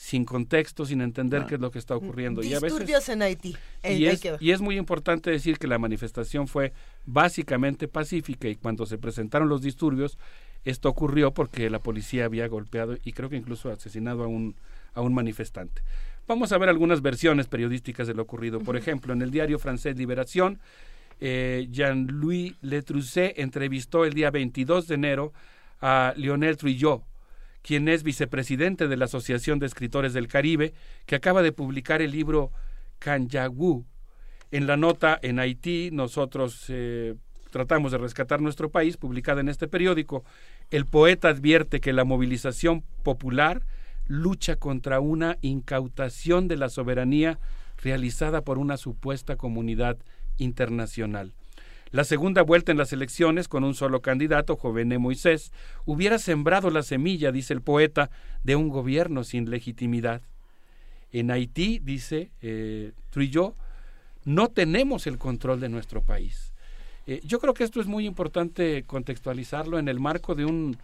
[0.02, 1.46] sin contexto, sin entender ah.
[1.46, 2.42] qué es lo que está ocurriendo.
[2.42, 3.56] y a veces, en Haití.
[3.84, 6.72] Y es, y es, muy importante decir que la manifestación fue
[7.06, 10.18] básicamente pacífica y cuando se presentaron los disturbios,
[10.64, 14.56] esto ocurrió porque la policía había golpeado y creo que incluso asesinado a un,
[14.92, 15.82] a un manifestante.
[16.26, 18.58] Vamos a ver algunas versiones periodísticas de lo ocurrido.
[18.58, 20.58] Por ejemplo, en el diario francés Liberación,
[21.20, 25.32] eh, Jean-Louis Letrousse entrevistó el día 22 de enero
[25.80, 27.04] a Lionel Trujillo,
[27.62, 30.74] quien es vicepresidente de la Asociación de Escritores del Caribe,
[31.06, 32.50] que acaba de publicar el libro
[32.98, 33.84] Kanyagu.
[34.50, 37.14] En la nota en Haití, nosotros eh,
[37.50, 40.24] tratamos de rescatar nuestro país, publicada en este periódico.
[40.70, 43.62] el poeta advierte que la movilización popular
[44.06, 47.38] lucha contra una incautación de la soberanía
[47.82, 49.98] realizada por una supuesta comunidad
[50.38, 51.32] internacional.
[51.92, 55.52] La segunda vuelta en las elecciones, con un solo candidato, Jovené Moisés,
[55.84, 58.10] hubiera sembrado la semilla, dice el poeta,
[58.42, 60.22] de un gobierno sin legitimidad.
[61.12, 62.92] En Haití, dice eh,
[64.24, 66.54] no tenemos el control de nuestro país.
[67.06, 70.78] Eh, yo creo que esto es muy importante contextualizarlo en el marco de un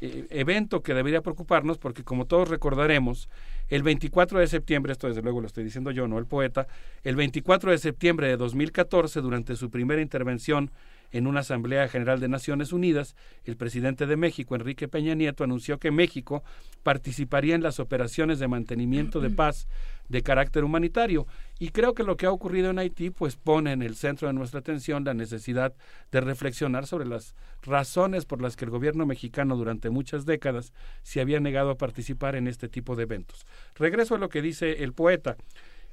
[0.00, 3.28] eh, evento que debería preocuparnos porque como todos recordaremos,
[3.68, 6.66] el 24 de septiembre, esto desde luego lo estoy diciendo yo, no el poeta,
[7.04, 10.70] el 24 de septiembre de 2014, durante su primera intervención
[11.12, 15.78] en una Asamblea General de Naciones Unidas, el presidente de México, Enrique Peña Nieto, anunció
[15.78, 16.42] que México
[16.82, 19.68] participaría en las operaciones de mantenimiento de paz
[20.10, 21.26] de carácter humanitario.
[21.58, 24.34] Y creo que lo que ha ocurrido en Haití pues pone en el centro de
[24.34, 25.72] nuestra atención la necesidad
[26.10, 30.72] de reflexionar sobre las razones por las que el gobierno mexicano durante muchas décadas
[31.02, 33.46] se había negado a participar en este tipo de eventos.
[33.76, 35.36] Regreso a lo que dice el poeta.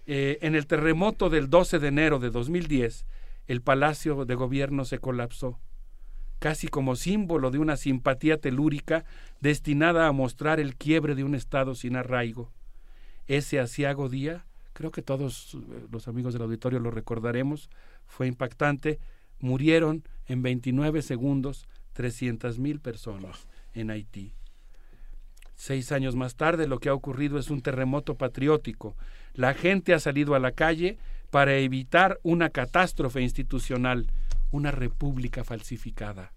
[0.07, 3.05] Eh, en el terremoto del 12 de enero de 2010,
[3.47, 5.59] el palacio de gobierno se colapsó,
[6.39, 9.05] casi como símbolo de una simpatía telúrica
[9.41, 12.51] destinada a mostrar el quiebre de un Estado sin arraigo.
[13.27, 17.69] Ese asiago día, creo que todos eh, los amigos del auditorio lo recordaremos,
[18.05, 18.99] fue impactante,
[19.39, 24.33] murieron en 29 segundos 300 mil personas en Haití.
[25.55, 28.95] Seis años más tarde lo que ha ocurrido es un terremoto patriótico.
[29.33, 30.97] La gente ha salido a la calle
[31.31, 34.07] para evitar una catástrofe institucional,
[34.51, 36.31] una república falsificada.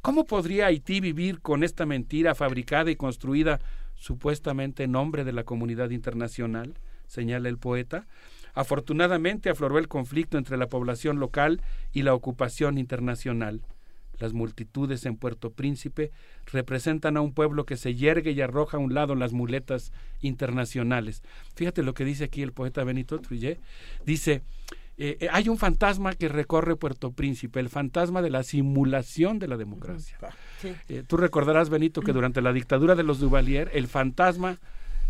[0.00, 3.60] ¿Cómo podría Haití vivir con esta mentira fabricada y construida
[3.96, 6.74] supuestamente en nombre de la comunidad internacional?
[7.06, 8.06] señala el poeta.
[8.54, 11.60] Afortunadamente afloró el conflicto entre la población local
[11.92, 13.62] y la ocupación internacional.
[14.18, 16.10] Las multitudes en Puerto Príncipe
[16.46, 19.92] representan a un pueblo que se yergue y arroja a un lado las muletas
[20.22, 21.22] internacionales.
[21.54, 23.56] Fíjate lo que dice aquí el poeta Benito Trujillo.
[24.06, 24.42] Dice,
[24.98, 29.48] eh, eh, hay un fantasma que recorre Puerto Príncipe, el fantasma de la simulación de
[29.48, 30.16] la democracia.
[30.88, 34.56] Eh, tú recordarás, Benito, que durante la dictadura de los Duvalier, el fantasma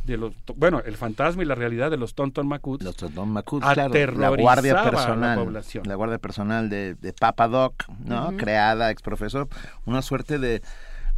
[0.04, 4.12] de los bueno el fantasma y la realidad de los Tonton Macut los Tonton claro,
[4.16, 9.48] la guardia personal la, la guardia personal de, de Papa Doc no creada ex profesor
[9.84, 10.62] una suerte de,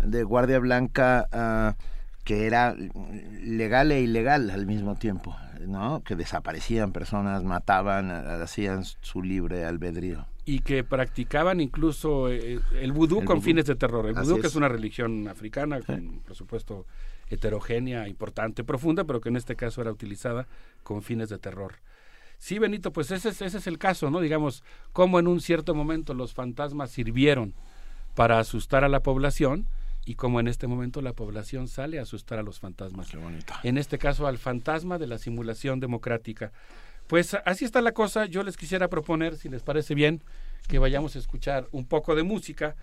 [0.01, 1.29] de guardia blanca
[1.77, 1.83] uh,
[2.25, 2.75] que era
[3.43, 10.27] legal e ilegal al mismo tiempo no que desaparecían personas mataban hacían su libre albedrío
[10.45, 14.57] y que practicaban incluso eh, el vudú con fines de terror el vudú que es.
[14.57, 16.87] una religión africana con por supuesto
[17.31, 20.47] heterogénea, importante, profunda, pero que en este caso era utilizada
[20.83, 21.75] con fines de terror.
[22.39, 24.21] Sí, Benito, pues ese es, ese es el caso, ¿no?
[24.21, 24.63] Digamos,
[24.93, 27.55] cómo en un cierto momento los fantasmas sirvieron
[28.15, 29.67] para asustar a la población
[30.09, 33.11] y como en este momento la población sale a asustar a los fantasmas.
[33.11, 33.53] Qué bonito.
[33.63, 36.51] En este caso al fantasma de la simulación democrática.
[37.09, 38.25] Pues así está la cosa.
[38.25, 40.23] Yo les quisiera proponer, si les parece bien,
[40.67, 42.75] que vayamos a escuchar un poco de música.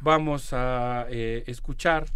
[0.00, 2.06] Vamos a eh, escuchar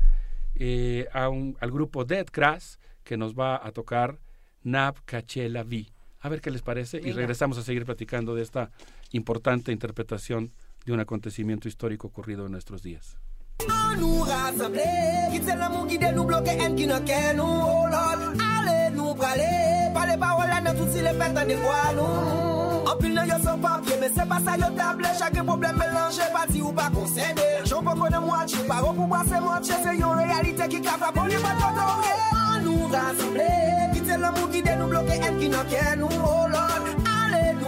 [0.55, 4.19] eh, a un, al grupo Dead Grass que nos va a tocar
[4.63, 5.93] Nab Caché la Vi.
[6.21, 8.71] A ver qué les parece y regresamos a seguir platicando de esta
[9.11, 10.53] importante interpretación
[10.87, 13.19] de un acontecimiento histórico ocurrido en nuestros días.
[13.63, 14.85] An nou rassemble,
[15.31, 17.61] kitse l'amou gide nou bloke en ki nan ken nou.
[17.63, 19.47] Oh Lord, ale nou prale,
[19.95, 24.13] pale parole nan touti le fet an dekwa nou Anpil nan yo son papye, men
[24.17, 25.15] se pa sa yo table.
[25.21, 29.81] Chake problem melange, pati ou pa konsene Joun pa konen mwache, paro pou mwase mwache
[29.87, 31.89] Se yon realite ki ka fa poni pa koto
[32.35, 33.49] An nou rassemble,
[33.95, 36.23] kitse l'amou gide nou bloke en ki nan ken nou.
[36.27, 37.04] Oh Lord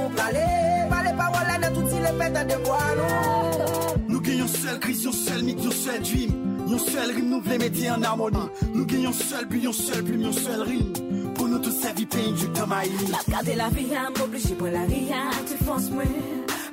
[0.06, 0.46] nou prale
[0.90, 3.94] Pale parol ane touti le pet a deboa non.
[4.06, 6.45] nou Nou gen yon sel kris, yon sel mit, yon sel dream.
[6.66, 8.36] Yon seul rime nous voulons mettre en harmonie.
[8.74, 10.92] Nous gagnons seul but, seul plume, yon seul rime.
[11.34, 12.90] Pour nous tous servir pays du temps maïs.
[13.28, 15.12] Garder la vie, la vie,
[15.46, 16.04] tu fonces moi.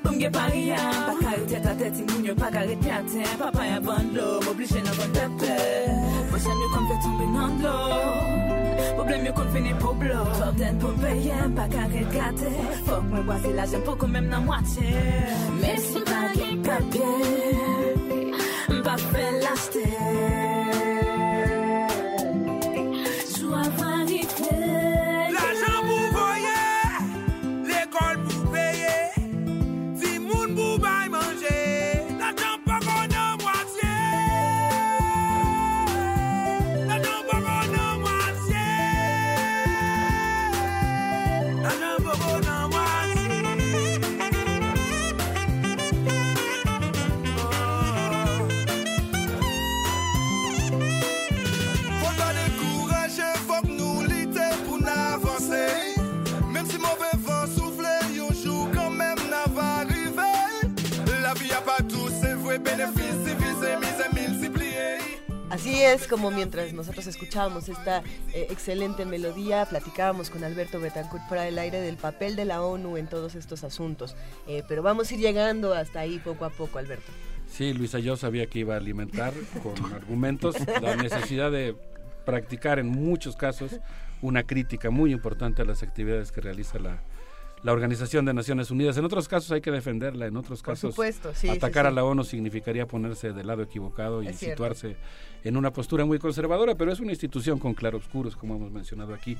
[0.04, 0.76] Bon ge paria,
[1.08, 5.12] pa ka tete a tete, moun pa piate Papa ya ban lo, m'oblige nan ban
[5.16, 5.54] tepe
[6.30, 7.76] Mwen jen yo kon fe tombe nan lo
[8.98, 12.52] Problem yo kon fini pou blo Fok den pou mpeye, pa ka gate
[12.84, 14.92] Fok mwen la jen pou kon men nan mwate
[16.68, 16.78] pa
[18.94, 20.62] I feel lost.
[65.53, 67.99] Así es como mientras nosotros escuchábamos esta
[68.33, 72.98] eh, excelente melodía, platicábamos con Alberto Betancourt para el aire del papel de la ONU
[72.98, 74.15] en todos estos asuntos.
[74.48, 77.11] Eh, pero vamos a ir llegando hasta ahí poco a poco, Alberto.
[77.48, 81.75] Sí, Luisa, yo sabía que iba a alimentar con argumentos la necesidad de
[82.25, 83.80] practicar en muchos casos
[84.22, 87.03] una crítica muy importante a las actividades que realiza la,
[87.64, 88.98] la Organización de Naciones Unidas.
[88.98, 90.95] En otros casos hay que defenderla, en otros casos
[91.50, 94.98] atacar a la ONU significaría ponerse del lado equivocado y situarse
[95.43, 99.38] en una postura muy conservadora, pero es una institución con claroscuros, como hemos mencionado aquí.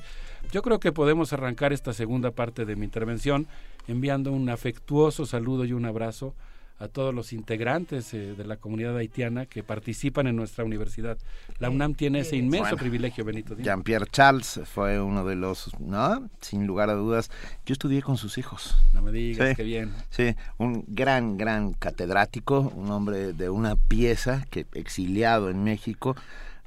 [0.52, 3.46] Yo creo que podemos arrancar esta segunda parte de mi intervención
[3.88, 6.34] enviando un afectuoso saludo y un abrazo
[6.78, 11.16] a todos los integrantes eh, de la comunidad haitiana que participan en nuestra universidad.
[11.58, 13.56] La UNAM tiene ese inmenso privilegio, Benito.
[13.56, 16.28] Jean-Pierre Charles fue uno de los, ¿no?
[16.40, 17.30] Sin lugar a dudas.
[17.64, 18.76] Yo estudié con sus hijos.
[18.92, 19.92] No me digas, qué bien.
[20.10, 26.16] Sí, un gran, gran catedrático, un hombre de una pieza que exiliado en México.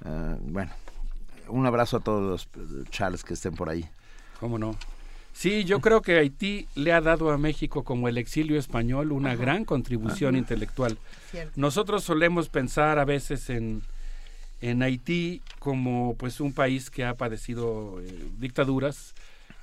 [0.06, 0.72] Eh, bueno,
[1.50, 3.86] un abrazo a todos los Charles que estén por ahí.
[4.40, 4.76] ¿Cómo no?
[5.38, 9.36] Sí, yo creo que Haití le ha dado a México como el exilio español una
[9.36, 10.98] gran contribución intelectual.
[11.56, 13.84] Nosotros solemos pensar a veces en,
[14.62, 19.14] en Haití como pues un país que ha padecido eh, dictaduras,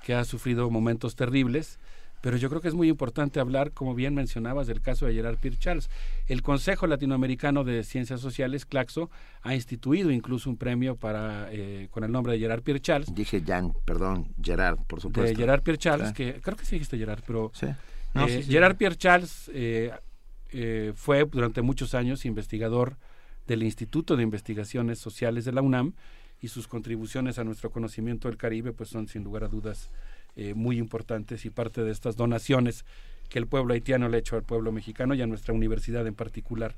[0.07, 1.81] que ha sufrido momentos terribles,
[2.25, 5.37] pero yo creo que es muy importante hablar, como bien mencionabas, del caso de Gerard
[5.37, 5.91] Pierre Charles.
[6.27, 9.11] El Consejo Latinoamericano de Ciencias Sociales, CLACSO,
[9.43, 13.15] ha instituido incluso un premio para eh, con el nombre de Gerard Pierre Charles.
[13.15, 15.29] Dije Jan, perdón, Gerard, por supuesto.
[15.29, 17.53] De Gerard Pierre Charles, que creo que sí dijiste Gerard, pero
[18.15, 19.93] eh, Gerard Pierre Charles eh,
[20.95, 22.97] fue durante muchos años investigador
[23.47, 25.93] del Instituto de Investigaciones Sociales de la UNAM
[26.41, 29.91] y sus contribuciones a nuestro conocimiento del Caribe pues son sin lugar a dudas
[30.37, 32.85] eh, muy importantes y parte de estas donaciones
[33.29, 36.15] que el pueblo haitiano le ha hecho al pueblo mexicano y a nuestra universidad en
[36.15, 36.75] particular.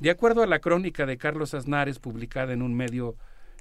[0.00, 3.16] De acuerdo a la crónica de Carlos Aznares, publicada en un medio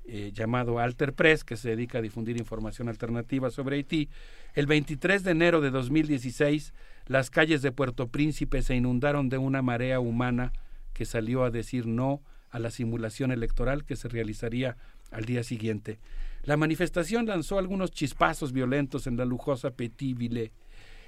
[0.06, 4.10] eh, llamado Alter Press, que se dedica a difundir información alternativa sobre Haití,
[4.54, 6.74] el 23 de enero de 2016,
[7.08, 10.52] las calles de Puerto Príncipe se inundaron de una marea humana
[10.94, 14.78] que salió a decir no a la simulación electoral que se realizaría
[15.12, 16.00] al día siguiente.
[16.44, 20.52] La manifestación lanzó algunos chispazos violentos en la lujosa Petit Ville.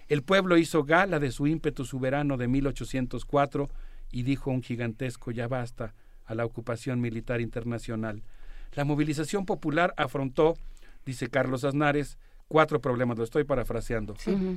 [0.07, 3.69] El pueblo hizo gala de su ímpetu soberano de 1804
[4.11, 5.93] y dijo un gigantesco ya basta
[6.25, 8.23] a la ocupación militar internacional.
[8.73, 10.55] La movilización popular afrontó,
[11.05, 14.15] dice Carlos Aznares, cuatro problemas, lo estoy parafraseando.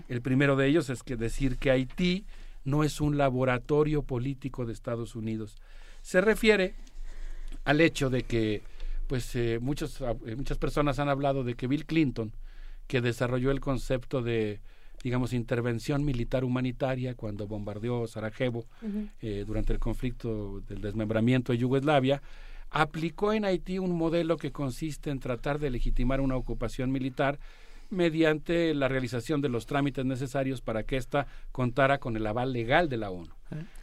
[0.09, 2.25] El primero de ellos es que decir que Haití
[2.65, 5.57] no es un laboratorio político de Estados Unidos.
[6.03, 6.75] Se refiere
[7.65, 8.63] al hecho de que
[9.09, 12.33] pues eh, muchos, ah, eh, muchas personas han hablado de que Bill Clinton,
[12.87, 14.61] que desarrolló el concepto de,
[15.03, 18.67] digamos, intervención militar humanitaria cuando bombardeó Sarajevo
[19.21, 22.23] eh, durante el conflicto del desmembramiento de Yugoslavia,
[22.71, 27.39] aplicó en Haití un modelo que consiste en tratar de legitimar una ocupación militar
[27.91, 32.91] mediante la realización de los trámites necesarios para que ésta contara con el aval legal
[32.91, 33.33] de la ONU.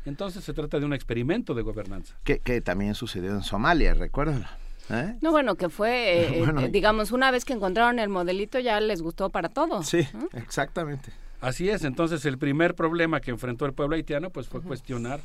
[0.06, 2.16] Entonces se trata de un experimento de gobernanza.
[2.24, 4.45] Que, que también sucedió en Somalia, recuérdalo.
[4.90, 5.16] ¿Eh?
[5.22, 5.92] No, bueno, que fue,
[6.40, 9.84] eh, eh, digamos, una vez que encontraron el modelito ya les gustó para todo.
[9.84, 11.12] Sí, exactamente.
[11.42, 15.20] Así es, entonces el primer problema que enfrentó el pueblo haitiano pues fue cuestionar,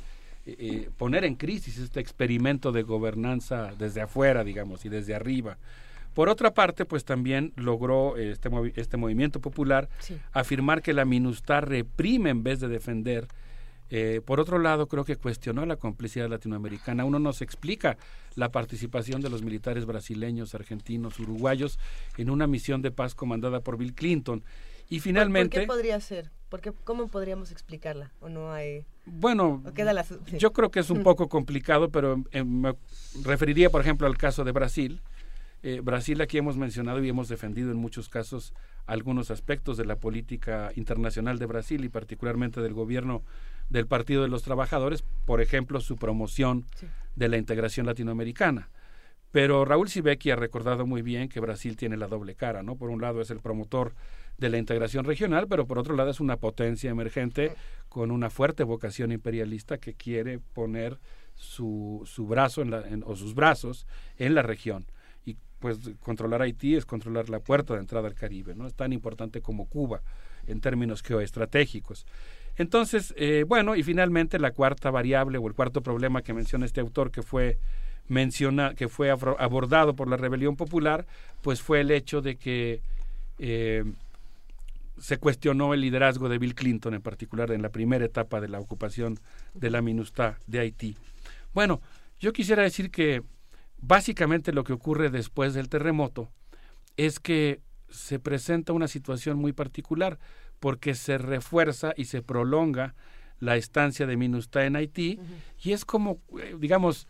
[0.98, 5.56] poner en crisis este experimento de gobernanza desde afuera, digamos, y desde arriba.
[6.14, 9.88] Por otra parte, pues también logró este, este movimiento popular
[10.32, 13.28] afirmar que la MINUSTAR reprime en vez de defender
[13.90, 17.04] eh, por otro lado, creo que cuestionó la complicidad latinoamericana.
[17.04, 17.96] Uno nos explica
[18.36, 21.78] la participación de los militares brasileños, argentinos, uruguayos
[22.16, 24.44] en una misión de paz comandada por Bill Clinton.
[24.88, 25.56] Y finalmente...
[25.56, 26.30] ¿Por qué podría ser?
[26.48, 28.12] Porque, ¿Cómo podríamos explicarla?
[28.20, 28.84] ¿O no hay...?
[29.06, 29.62] Bueno,
[30.38, 32.74] yo creo que es un poco complicado, pero eh, me
[33.22, 35.00] referiría, por ejemplo, al caso de Brasil.
[35.62, 38.54] Eh, Brasil aquí hemos mencionado y hemos defendido en muchos casos
[38.86, 43.22] algunos aspectos de la política internacional de Brasil y particularmente del gobierno
[43.70, 46.66] del Partido de los Trabajadores, por ejemplo, su promoción
[47.16, 48.68] de la integración latinoamericana.
[49.32, 52.76] Pero Raúl Sibeki ha recordado muy bien que Brasil tiene la doble cara, ¿no?
[52.76, 53.94] Por un lado es el promotor
[54.38, 57.52] de la integración regional, pero por otro lado es una potencia emergente
[57.88, 60.98] con una fuerte vocación imperialista que quiere poner
[61.34, 64.86] su, su brazo en o sus brazos en la región.
[65.24, 68.66] Y pues controlar Haití es controlar la puerta de entrada al Caribe, ¿no?
[68.66, 70.02] Es tan importante como Cuba
[70.46, 72.06] en términos geoestratégicos.
[72.56, 76.80] Entonces, eh, bueno, y finalmente la cuarta variable o el cuarto problema que menciona este
[76.80, 77.58] autor que fue
[78.08, 81.06] menciona, que fue abordado por la rebelión popular,
[81.42, 82.82] pues fue el hecho de que
[83.38, 83.84] eh,
[84.98, 88.58] se cuestionó el liderazgo de Bill Clinton, en particular en la primera etapa de la
[88.58, 89.18] ocupación
[89.54, 90.96] de la MINUSTA de Haití.
[91.54, 91.80] Bueno,
[92.18, 93.22] yo quisiera decir que
[93.78, 96.30] básicamente lo que ocurre después del terremoto
[96.96, 100.18] es que se presenta una situación muy particular
[100.60, 102.94] porque se refuerza y se prolonga
[103.40, 105.18] la estancia de MINUSTA en Haití
[105.62, 107.08] y es como, eh, digamos,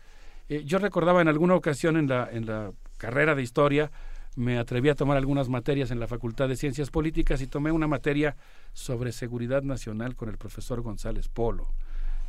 [0.49, 3.91] eh, yo recordaba en alguna ocasión en la, en la carrera de historia,
[4.35, 7.87] me atreví a tomar algunas materias en la Facultad de Ciencias Políticas y tomé una
[7.87, 8.37] materia
[8.71, 11.67] sobre seguridad nacional con el profesor González Polo.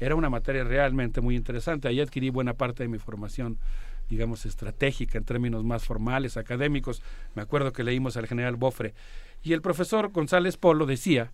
[0.01, 1.87] Era una materia realmente muy interesante.
[1.87, 3.59] Ahí adquirí buena parte de mi formación,
[4.09, 7.03] digamos, estratégica en términos más formales, académicos.
[7.35, 8.95] Me acuerdo que leímos al general Bofre.
[9.43, 11.33] Y el profesor González Polo decía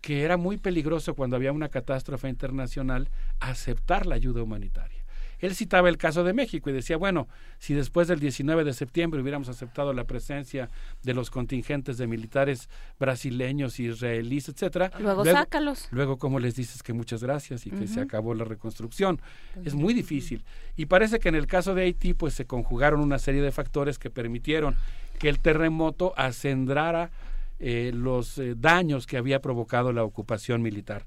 [0.00, 4.99] que era muy peligroso cuando había una catástrofe internacional aceptar la ayuda humanitaria.
[5.40, 7.28] Él citaba el caso de México y decía, bueno,
[7.58, 10.70] si después del 19 de septiembre hubiéramos aceptado la presencia
[11.02, 15.88] de los contingentes de militares brasileños, israelíes, etcétera, luego, sácalos.
[15.90, 19.20] Luego cómo les dices que muchas gracias y que se acabó la reconstrucción.
[19.64, 20.44] Es muy difícil
[20.76, 23.98] y parece que en el caso de Haití pues se conjugaron una serie de factores
[23.98, 24.76] que permitieron
[25.18, 27.10] que el terremoto acendrara
[27.58, 31.04] eh, los eh, daños que había provocado la ocupación militar.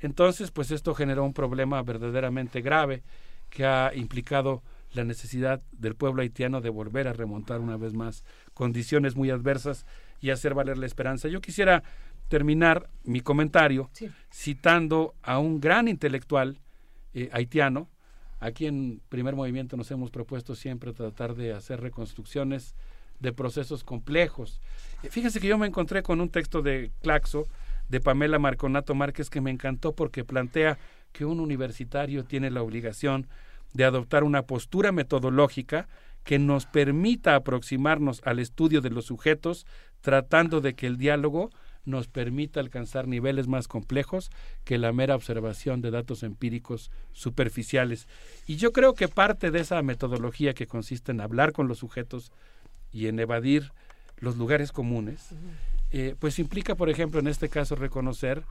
[0.00, 3.04] Entonces, pues esto generó un problema verdaderamente grave
[3.52, 4.62] que ha implicado
[4.94, 8.24] la necesidad del pueblo haitiano de volver a remontar una vez más
[8.54, 9.86] condiciones muy adversas
[10.20, 11.28] y hacer valer la esperanza.
[11.28, 11.82] Yo quisiera
[12.28, 13.90] terminar mi comentario
[14.32, 16.60] citando a un gran intelectual
[17.12, 17.90] eh, haitiano.
[18.40, 22.74] Aquí en Primer Movimiento nos hemos propuesto siempre tratar de hacer reconstrucciones
[23.20, 24.62] de procesos complejos.
[25.02, 27.46] Eh, fíjense que yo me encontré con un texto de Claxo,
[27.90, 30.78] de Pamela Marconato Márquez, que me encantó porque plantea
[31.12, 33.28] que un universitario tiene la obligación
[33.72, 35.88] de adoptar una postura metodológica
[36.24, 39.66] que nos permita aproximarnos al estudio de los sujetos,
[40.00, 41.50] tratando de que el diálogo
[41.84, 44.30] nos permita alcanzar niveles más complejos
[44.64, 48.06] que la mera observación de datos empíricos superficiales.
[48.46, 52.30] Y yo creo que parte de esa metodología que consiste en hablar con los sujetos
[52.92, 53.72] y en evadir
[54.18, 55.30] los lugares comunes,
[55.90, 58.44] eh, pues implica, por ejemplo, en este caso, reconocer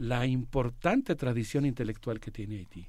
[0.00, 2.88] la importante tradición intelectual que tiene Haití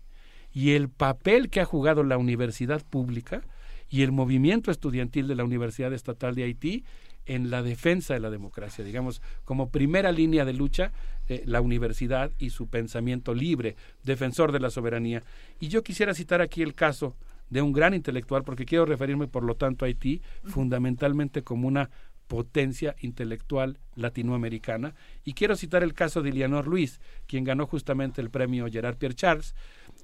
[0.54, 3.42] y el papel que ha jugado la universidad pública
[3.90, 6.86] y el movimiento estudiantil de la Universidad Estatal de Haití
[7.26, 10.94] en la defensa de la democracia, digamos, como primera línea de lucha,
[11.28, 15.22] eh, la universidad y su pensamiento libre, defensor de la soberanía.
[15.60, 17.18] Y yo quisiera citar aquí el caso
[17.50, 21.90] de un gran intelectual, porque quiero referirme, por lo tanto, a Haití fundamentalmente como una
[22.32, 24.96] potencia intelectual latinoamericana.
[25.26, 29.16] Y quiero citar el caso de Ilianor Luis, quien ganó justamente el premio Gerard Pierre
[29.16, 29.54] Charles,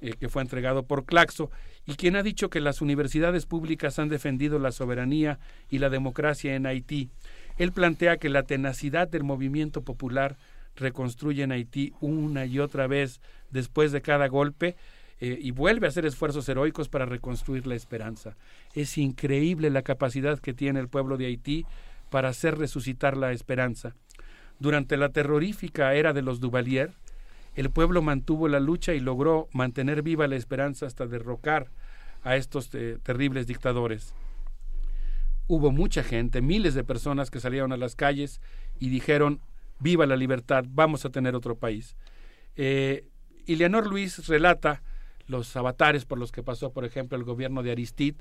[0.02, 1.50] eh, que fue entregado por Claxo,
[1.86, 5.40] y quien ha dicho que las universidades públicas han defendido la soberanía
[5.70, 7.10] y la democracia en Haití.
[7.58, 10.36] Él plantea que la tenacidad del movimiento popular
[10.76, 14.76] reconstruye en Haití una y otra vez después de cada golpe
[15.22, 18.36] eh, y vuelve a hacer esfuerzos heroicos para reconstruir la esperanza.
[18.74, 21.66] Es increíble la capacidad que tiene el pueblo de Haití
[22.10, 23.96] para hacer resucitar la esperanza.
[24.60, 26.94] Durante la terrorífica era de los Duvalier,
[27.56, 31.72] el pueblo mantuvo la lucha y logró mantener viva la esperanza hasta derrocar
[32.24, 34.14] a estos eh, terribles dictadores.
[35.48, 38.42] Hubo mucha gente, miles de personas que salieron a las calles
[38.80, 39.42] y dijeron,
[39.80, 41.96] viva la libertad, vamos a tener otro país.
[42.56, 43.08] Eh,
[43.46, 44.84] Ileanor Luis relata
[45.26, 48.18] los avatares por los que pasó, por ejemplo, el gobierno de Aristide,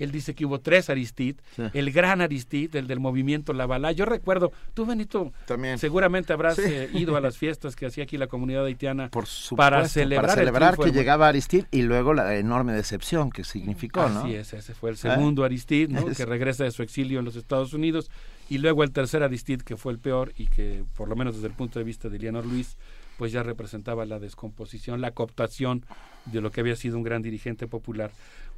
[0.00, 1.36] él dice que hubo tres Aristid,
[1.74, 3.92] el gran Aristid, el del movimiento La Bala.
[3.92, 5.78] Yo recuerdo, tú Benito, También.
[5.78, 9.86] seguramente habrás eh, ido a las fiestas que hacía aquí la comunidad haitiana Por para
[9.88, 14.20] celebrar, para celebrar que llegaba Aristid y luego la enorme decepción que significó, ¿no?
[14.20, 16.06] Así es, ese fue el segundo Aristid, ¿no?
[16.06, 18.10] que regresa de su exilio en los Estados Unidos
[18.48, 21.48] y luego el tercer Aristid que fue el peor y que por lo menos desde
[21.48, 22.76] el punto de vista de Leonor Luis
[23.20, 25.84] pues ya representaba la descomposición, la cooptación
[26.24, 28.10] de lo que había sido un gran dirigente popular.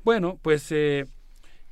[0.04, 1.06] Bueno, pues eh,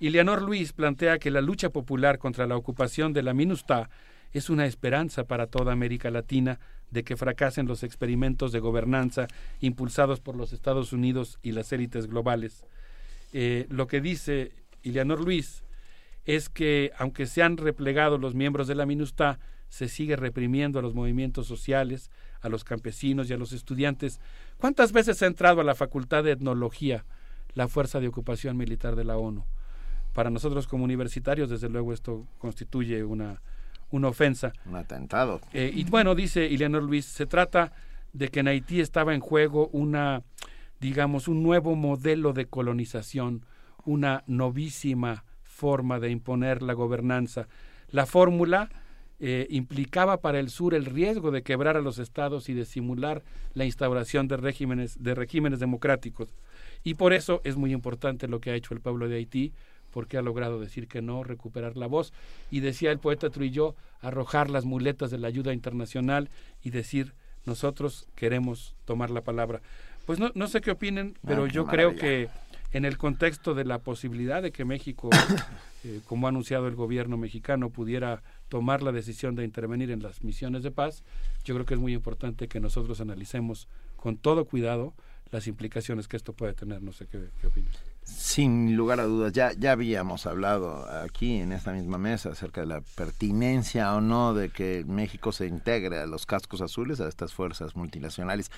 [0.03, 3.91] Ileanor Luis plantea que la lucha popular contra la ocupación de la MINUSTA
[4.33, 6.59] es una esperanza para toda América Latina
[6.91, 9.29] de que fracasen los experimentos de gobernanza
[9.61, 12.65] impulsados por los Estados Unidos y las élites globales.
[13.35, 15.65] Eh, lo que dice Ileanor Luis
[16.25, 19.39] es que, aunque se han replegado los miembros de la MINUSTA,
[19.69, 24.19] se sigue reprimiendo a los movimientos sociales, a los campesinos y a los estudiantes.
[24.57, 27.05] ¿Cuántas veces ha entrado a la Facultad de Etnología
[27.53, 29.45] la Fuerza de Ocupación Militar de la ONU?
[30.13, 33.41] Para nosotros como universitarios, desde luego esto constituye una,
[33.91, 34.53] una ofensa.
[34.67, 35.41] Un atentado.
[35.53, 37.73] Eh, y bueno, dice Ileanor Luis, se trata
[38.13, 40.23] de que en Haití estaba en juego una,
[40.81, 43.45] digamos, un nuevo modelo de colonización,
[43.85, 47.49] una novísima forma de imponer la gobernanza.
[47.91, 48.71] La fórmula
[49.23, 53.23] eh, implicaba para el sur el riesgo de quebrar a los estados y de simular
[53.53, 56.35] la instauración de regímenes, de regímenes democráticos.
[56.83, 59.53] Y por eso es muy importante lo que ha hecho el pueblo de Haití,
[59.91, 62.13] porque ha logrado decir que no, recuperar la voz.
[62.51, 66.31] Y decía el poeta Trujillo, arrojar las muletas de la ayuda internacional
[66.63, 67.15] y decir,
[67.47, 69.61] nosotros queremos tomar la palabra.
[70.07, 72.29] Pues no, no sé qué opinen, Ah, pero qué yo creo que
[72.73, 75.11] en el contexto de la posibilidad de que México,
[75.85, 80.23] eh, como ha anunciado el gobierno mexicano, pudiera tomar la decisión de intervenir en las
[80.23, 81.03] misiones de paz,
[81.45, 84.95] yo creo que es muy importante que nosotros analicemos con todo cuidado
[85.31, 86.83] las implicaciones que esto puede tener.
[86.83, 87.90] No sé qué, qué opinas.
[88.03, 92.67] Sin lugar a dudas, ya, ya habíamos hablado aquí en esta misma mesa acerca de
[92.67, 97.33] la pertinencia o no de que México se integre a los cascos azules, a estas
[97.35, 98.51] fuerzas multinacionales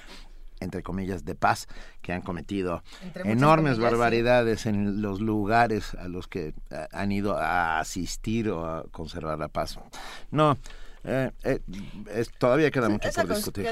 [0.63, 1.69] entre comillas, de paz,
[2.01, 2.83] que han cometido
[3.25, 3.83] enormes comillas, sí.
[3.83, 9.39] barbaridades en los lugares a los que eh, han ido a asistir o a conservar
[9.39, 9.79] la paz.
[10.31, 10.57] No,
[11.05, 11.59] eh, eh,
[12.15, 13.67] es- todavía queda mucho Esa por discutir.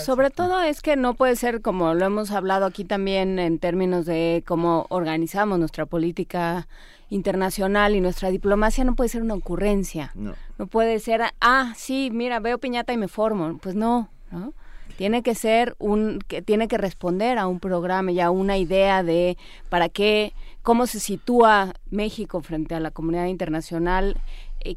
[0.00, 4.04] Sobre todo es que no puede ser como lo hemos hablado aquí también en términos
[4.06, 6.66] de cómo organizamos nuestra política
[7.10, 10.10] internacional y nuestra diplomacia no puede ser una ocurrencia.
[10.14, 10.34] No.
[10.58, 13.58] No puede ser, ah, sí, mira, veo piñata y me formo.
[13.58, 14.52] Pues no, ¿no?
[14.96, 19.02] Tiene que ser un, que tiene que responder a un programa y a una idea
[19.02, 19.36] de
[19.68, 24.16] para qué, cómo se sitúa México frente a la comunidad internacional,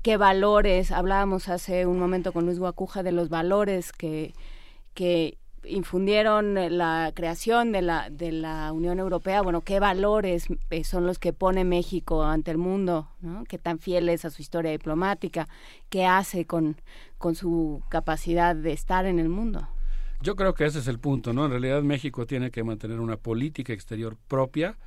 [0.01, 4.33] qué valores, hablábamos hace un momento con Luis Guacuja de los valores que,
[4.93, 10.83] que infundieron eh, la creación de la, de la Unión Europea, bueno, qué valores eh,
[10.83, 13.43] son los que pone México ante el mundo, ¿no?
[13.45, 15.47] qué tan fiel es a su historia diplomática,
[15.89, 16.77] qué hace con,
[17.17, 19.67] con su capacidad de estar en el mundo.
[20.21, 21.45] Yo creo que ese es el punto, ¿no?
[21.45, 24.77] En realidad México tiene que mantener una política exterior propia.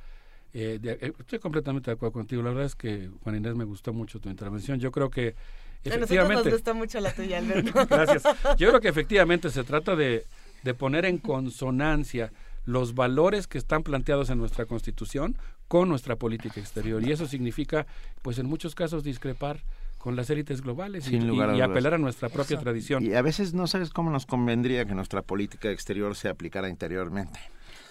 [0.53, 2.41] Eh, de- eh, estoy completamente de acuerdo contigo.
[2.41, 4.79] La verdad es que, Juan Inés, me gustó mucho tu intervención.
[4.79, 6.43] Yo creo que A nosotros efectivamente...
[6.45, 7.71] nos gusta mucho la tuya, Alberto.
[7.89, 8.23] Gracias.
[8.57, 10.25] Yo creo que efectivamente se trata de,
[10.63, 12.31] de poner en consonancia
[12.65, 15.37] los valores que están planteados en nuestra Constitución
[15.67, 17.01] con nuestra política exterior.
[17.03, 17.85] Y eso significa,
[18.21, 19.61] pues en muchos casos, discrepar
[19.99, 22.63] con las élites globales y, lugar a apelar a nuestra propia Eso.
[22.63, 23.05] tradición.
[23.05, 27.39] Y a veces no sabes cómo nos convendría que nuestra política exterior se aplicara interiormente.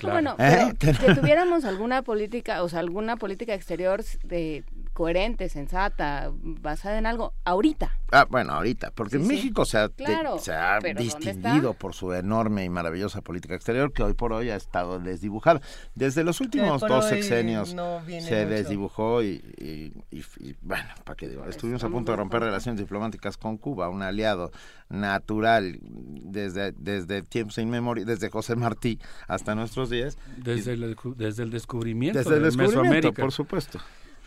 [0.03, 0.73] Bueno, ¿Eh?
[0.79, 4.65] pero que tuviéramos alguna política, o sea, alguna política exterior de
[4.99, 7.97] coherente, sensata, basada en algo, ahorita.
[8.11, 9.29] Ah, bueno, ahorita, porque Sí, sí.
[9.29, 13.21] México se ha, te- Claro, se ha pero ¿dónde distinguido por su enorme y maravillosa
[13.21, 15.61] política exterior que hoy por hoy ha estado desdibujada.
[15.95, 18.35] Desde los últimos dos sexenios no se mucho.
[18.49, 21.45] desdibujó y, y- y- y, bueno, ¿para qué digo?
[21.45, 24.51] Estuvimos a punto de romper relaciones diplomáticas con Cuba, un aliado
[24.89, 30.19] natural desde, desde tiempos inmemoriales, desde José Martí hasta nuestros días.
[30.39, 33.23] Desde el, desde el descubrimiento Desde el de descubrimiento, Mesoamérica.
[33.23, 33.79] por supuesto.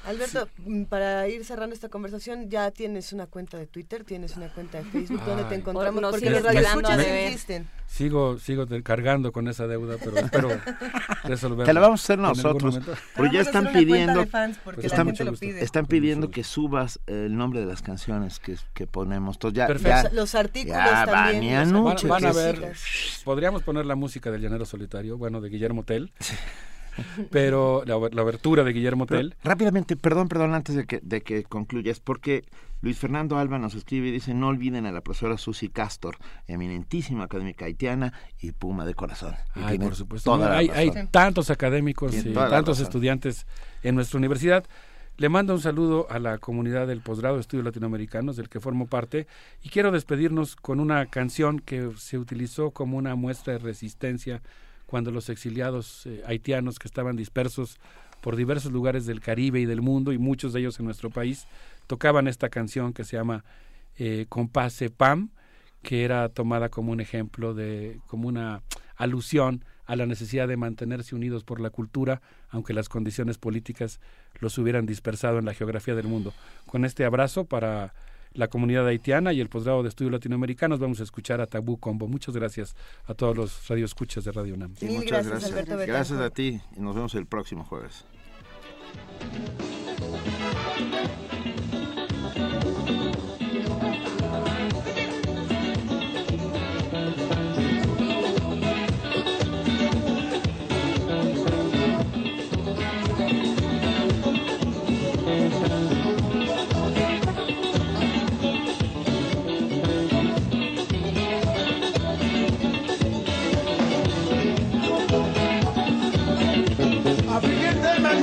[0.05, 4.47] Alberto, mm, para ir cerrando esta conversación, ya tienes una cuenta de Twitter, tienes una
[4.49, 6.01] cuenta de Facebook, ¿dónde te encontramos?
[6.01, 7.67] Nos Porque sigues los radioescuchas insisten.
[7.87, 10.49] Sigo, sigo te- cargando con esa deuda, pero espero
[11.25, 11.65] resolverla.
[11.65, 12.79] Te la vamos a hacer nosotros.
[13.15, 15.63] Porque ya a están pidiendo, porque Pues la están, gente lo pide.
[15.63, 19.35] están pidiendo que subas el nombre de las canciones que, que ponemos.
[19.35, 20.09] Entonces ya, Perfecto.
[20.09, 22.73] ya- Los artículos ya también, van Van, a ver,
[23.23, 26.11] podríamos poner la música del Llanero Solitario, bueno, de Guillermo Tell,
[27.31, 29.35] pero la, la abertura de Guillermo Pero, Tell.
[29.43, 32.43] rápidamente, perdón, perdón, antes de que, de que concluyas, porque
[32.81, 37.25] Luis Fernando Alba nos escribe y dice, no olviden a la profesora Susi Castor, eminentísima
[37.25, 39.35] académica haitiana y puma de corazón.
[39.55, 40.31] Y Ay, tiene por supuesto.
[40.31, 40.97] toda No, la hay, razón.
[40.97, 43.45] hay tantos académicos y tantos estudiantes
[43.83, 44.65] en nuestra universidad.
[45.17, 48.87] Le mando un saludo a la comunidad del posgrado de estudios latinoamericanos, del que formo
[48.87, 49.27] parte,
[49.61, 54.41] y quiero despedirnos con una canción que se utilizó como una muestra de resistencia
[54.91, 57.79] cuando los exiliados eh, haitianos que estaban dispersos
[58.19, 61.47] por diversos lugares del Caribe y del mundo, y muchos de ellos en nuestro país,
[61.87, 63.45] tocaban esta canción que se llama
[63.95, 65.29] eh, Compase Pam,
[65.81, 68.63] que era tomada como un ejemplo de, como una
[68.97, 74.01] alusión a la necesidad de mantenerse unidos por la cultura, aunque las condiciones políticas
[74.41, 76.33] los hubieran dispersado en la geografía del mundo.
[76.65, 77.93] Con este abrazo para
[78.33, 82.07] la comunidad haitiana y el posgrado de estudios latinoamericanos vamos a escuchar a Tabú Combo.
[82.07, 84.75] Muchas gracias a todos los radioescuchas de Radio UNAM.
[84.75, 86.19] Sí, muchas gracias, gracias.
[86.19, 88.05] A ti y nos vemos el próximo jueves.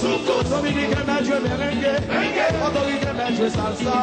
[0.00, 1.92] Soukou, Dominique mèjwe merengue.
[2.66, 3.96] Odorike oh, mèjwe salsa.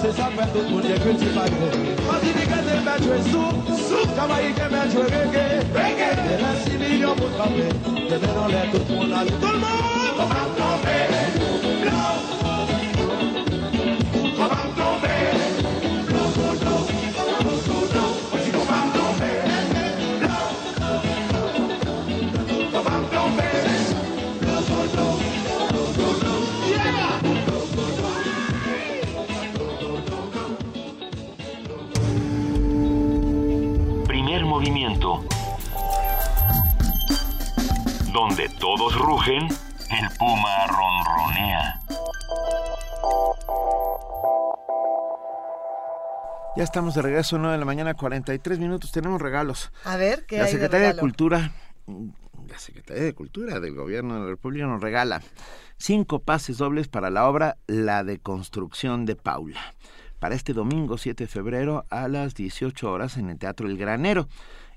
[0.00, 5.62] Se sa mwen tout moun dekul ti bagre oh, Mazinikete mèjwe sou Jamaike mèjwe reggae.
[5.70, 5.86] Te
[6.26, 6.52] lè la
[6.82, 7.70] milyon moun kampe
[8.10, 9.80] Te lè nan lè tout moun ale Tout moun
[10.18, 11.00] moun kampe
[11.84, 12.49] Blanc
[38.76, 41.80] todos rugen, el puma ronronea.
[46.56, 48.92] Ya estamos de regreso, 9 de la mañana, 43 minutos.
[48.92, 49.72] Tenemos regalos.
[49.84, 51.00] A ver, ¿qué La hay de Secretaría de, regalo?
[51.00, 51.52] Cultura,
[52.48, 55.20] la Secretaría de Cultura del Gobierno de la República nos regala
[55.76, 59.74] cinco pases dobles para la obra La Deconstrucción de Paula.
[60.20, 64.28] Para este domingo 7 de febrero a las 18 horas en el Teatro El Granero.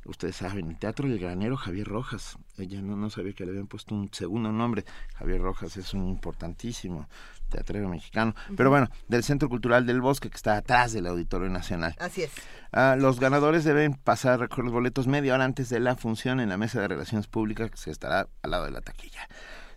[0.05, 2.37] Ustedes saben, el Teatro El Granero, Javier Rojas.
[2.57, 4.83] Ella no, no sabía que le habían puesto un segundo nombre.
[5.15, 7.07] Javier Rojas es un importantísimo
[7.49, 8.35] teatrero mexicano.
[8.57, 11.95] Pero bueno, del Centro Cultural del Bosque, que está atrás del Auditorio Nacional.
[11.99, 12.31] Así es.
[12.71, 16.49] Ah, los ganadores deben pasar recoger los boletos media hora antes de la función en
[16.49, 19.27] la mesa de relaciones públicas que se estará al lado de la taquilla.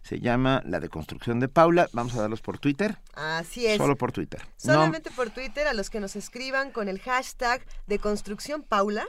[0.02, 1.88] Se llama La Deconstrucción de Paula.
[1.92, 2.96] Vamos a darlos por Twitter.
[3.14, 3.76] Así es.
[3.76, 4.40] Solo por Twitter.
[4.64, 9.05] No- Solamente por Twitter a los que nos escriban con el hashtag de construcción Paula.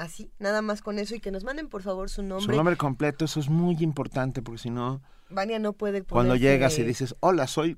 [0.00, 2.56] Así, nada más con eso y que nos manden por favor su su nombre.
[2.56, 6.84] nombre completo, eso es muy importante porque si no, Vania no puede cuando llegas y
[6.84, 7.76] dices, hola, soy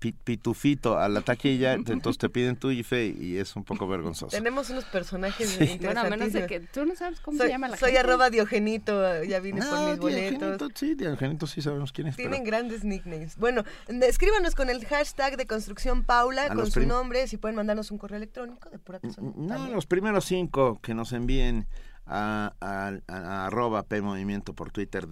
[0.00, 4.34] Pitufito a la taquilla, entonces te piden tu IFE y es un poco vergonzoso.
[4.34, 5.78] Tenemos unos personajes Sí.
[5.80, 8.00] Bueno, a menos de que tú no sabes cómo soy, se llama la soy gente.
[8.00, 10.38] arroba Diogenito, ya vine por No, mis boletos.
[10.40, 12.16] Diogenito, sí, Diogenito sí sabemos quién es.
[12.16, 13.36] pero- Tienen grandes nicknames.
[13.36, 17.90] Bueno, escríbanos con el hashtag de construcción Paula, A con su nombre, si pueden mandarnos
[17.90, 19.34] un correo electrónico de pura casualidad.
[19.36, 21.66] No, los primeros cinco que nos envíen
[22.06, 25.06] a, a- a- a arroba P Movimiento por Twitter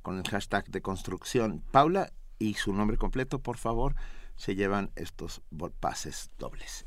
[0.00, 3.94] con el hashtag de construcción Paula y su nombre completo, por favor,
[4.42, 5.40] se llevan estos
[5.78, 6.84] pases dobles.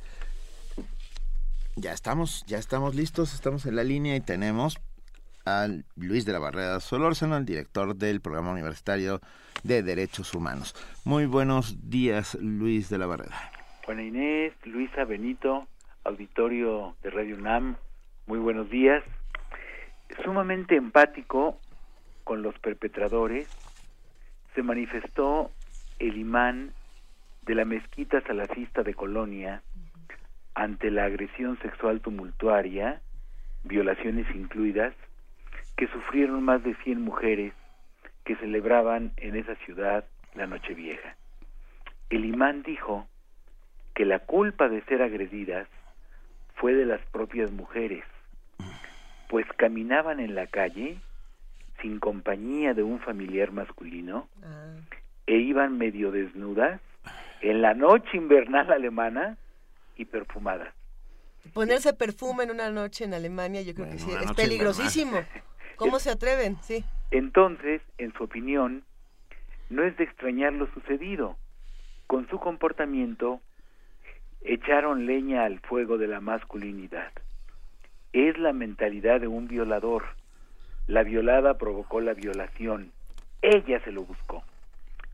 [1.77, 4.77] Ya estamos, ya estamos listos, estamos en la línea y tenemos
[5.45, 9.21] a Luis de la Barrera Solórzano, el director del Programa Universitario
[9.63, 10.75] de Derechos Humanos.
[11.05, 13.53] Muy buenos días, Luis de la Barrera.
[13.85, 15.65] Juana Inés, Luisa Benito,
[16.03, 17.77] auditorio de Radio UNAM,
[18.25, 19.01] muy buenos días.
[20.25, 21.57] Sumamente empático
[22.25, 23.47] con los perpetradores,
[24.55, 25.51] se manifestó
[25.99, 26.73] el imán
[27.45, 29.61] de la mezquita salafista de Colonia
[30.55, 33.01] ante la agresión sexual tumultuaria,
[33.63, 34.93] violaciones incluidas,
[35.75, 37.53] que sufrieron más de 100 mujeres
[38.23, 41.15] que celebraban en esa ciudad la Nochevieja.
[42.09, 43.07] El imán dijo
[43.93, 45.67] que la culpa de ser agredidas
[46.55, 48.03] fue de las propias mujeres,
[49.29, 50.97] pues caminaban en la calle
[51.81, 54.27] sin compañía de un familiar masculino
[55.27, 56.79] e iban medio desnudas
[57.45, 59.37] en la noche invernal alemana
[59.95, 60.73] y perfumadas.
[61.53, 65.19] Ponerse perfume en una noche en Alemania, yo creo que sí, es peligrosísimo.
[65.75, 66.57] ¿Cómo se atreven?
[66.63, 66.83] Sí.
[67.11, 68.83] Entonces, en su opinión,
[69.69, 71.37] no es de extrañar lo sucedido.
[72.07, 73.41] Con su comportamiento,
[74.41, 77.11] echaron leña al fuego de la masculinidad.
[78.11, 80.03] Es la mentalidad de un violador.
[80.87, 82.91] La violada provocó la violación.
[83.43, 84.43] Ella se lo buscó.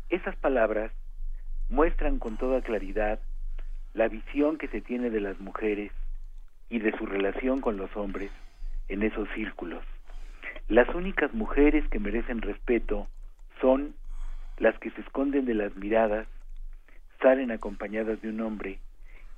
[0.10, 0.94] Esas palabras
[1.72, 3.20] muestran con toda claridad
[3.94, 5.92] la visión que se tiene de las mujeres
[6.70, 8.30] y de su relación con los hombres
[8.90, 9.84] en esos círculos.
[10.68, 13.08] Las únicas mujeres que merecen respeto
[13.62, 13.96] son
[14.58, 16.28] las que se esconden de las miradas,
[17.22, 18.80] salen acompañadas de un hombre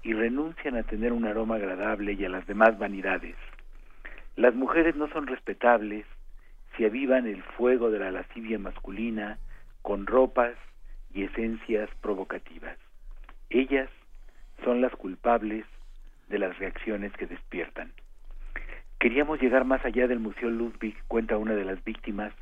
[0.01, 3.35] y renuncian a tener un aroma agradable y a las demás vanidades.
[4.35, 6.05] Las mujeres no son respetables
[6.75, 9.37] si avivan el fuego de la lascivia masculina
[9.83, 10.55] con ropas
[11.13, 12.77] y esencias provocativas.
[13.49, 13.89] Ellas
[14.63, 15.65] son las culpables
[16.29, 17.91] de las reacciones que despiertan.
[18.99, 22.33] Queríamos llegar más allá del Museo Ludwig, cuenta una de las víctimas,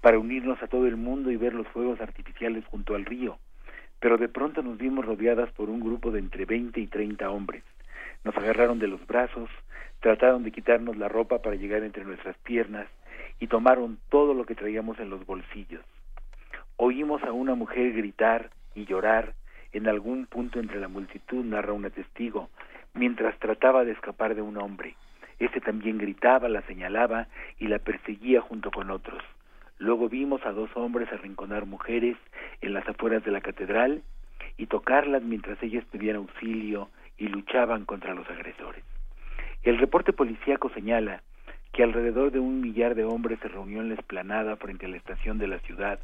[0.00, 3.38] para unirnos a todo el mundo y ver los fuegos artificiales junto al río.
[4.00, 7.62] Pero de pronto nos vimos rodeadas por un grupo de entre 20 y 30 hombres.
[8.24, 9.50] Nos agarraron de los brazos,
[10.00, 12.86] trataron de quitarnos la ropa para llegar entre nuestras piernas
[13.40, 15.84] y tomaron todo lo que traíamos en los bolsillos.
[16.78, 19.34] Oímos a una mujer gritar y llorar
[19.72, 22.50] en algún punto entre la multitud, narra una testigo,
[22.92, 24.94] mientras trataba de escapar de un hombre.
[25.38, 29.22] Este también gritaba, la señalaba y la perseguía junto con otros.
[29.78, 32.16] Luego vimos a dos hombres arrinconar mujeres
[32.60, 34.02] en las afueras de la catedral
[34.56, 38.84] y tocarlas mientras ellas pedían auxilio y luchaban contra los agresores.
[39.62, 41.22] El reporte policíaco señala
[41.76, 44.96] que alrededor de un millar de hombres se reunió en la esplanada frente a la
[44.96, 45.98] estación de la ciudad,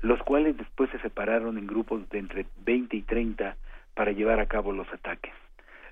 [0.00, 3.54] los cuales después se separaron en grupos de entre 20 y 30
[3.94, 5.34] para llevar a cabo los ataques.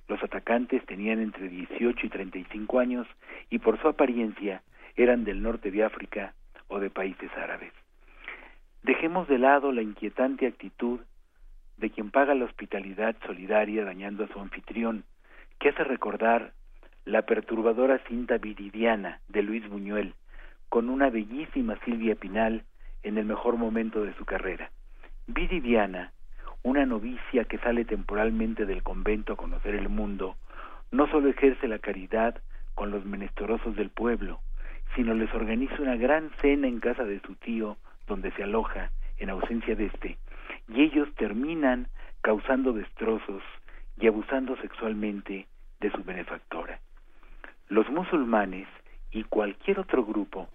[0.09, 3.07] Los atacantes tenían entre 18 y 35 años
[3.51, 4.63] y por su apariencia
[4.97, 6.33] eran del norte de África
[6.69, 7.75] o de países árabes.
[8.85, 11.01] Dejemos de lado la inquietante actitud
[11.77, 15.05] de quien paga la hospitalidad solidaria dañando a su anfitrión,
[15.59, 16.53] que hace recordar
[17.07, 20.15] la perturbadora cinta viridiana de Luis Buñuel,
[20.69, 22.65] con una bellísima Silvia Pinal
[23.05, 24.73] en el mejor momento de su carrera.
[25.29, 26.13] Viridiana,
[26.65, 30.35] una novicia que sale temporalmente del convento a conocer el mundo,
[30.91, 32.43] no solo ejerce la caridad
[32.75, 34.41] con los menesterosos del pueblo,
[34.97, 37.77] sino les organiza una gran cena en casa de su tío,
[38.09, 40.19] donde se aloja, en ausencia de éste,
[40.69, 41.87] y ellos terminan
[42.21, 43.45] causando destrozos
[43.97, 45.47] y abusando sexualmente
[45.79, 46.81] de su benefactora.
[47.69, 48.69] Los musulmanes
[49.11, 50.49] y cualquier otro grupo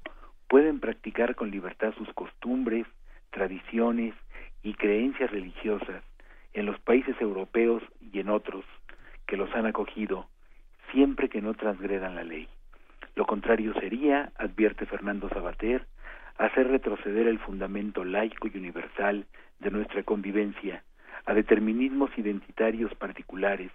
[0.47, 2.87] pueden practicar con libertad sus costumbres,
[3.31, 4.15] tradiciones
[4.63, 6.03] y creencias religiosas
[6.53, 8.63] en los países europeos y en otros
[9.27, 10.27] que los han acogido
[10.93, 12.47] siempre que no transgredan la ley.
[13.15, 15.85] Lo contrario sería, advierte Fernando Sabater,
[16.37, 19.25] hacer retroceder el fundamento laico y universal
[19.59, 20.83] de nuestra convivencia
[21.25, 23.71] a determinismos identitarios particulares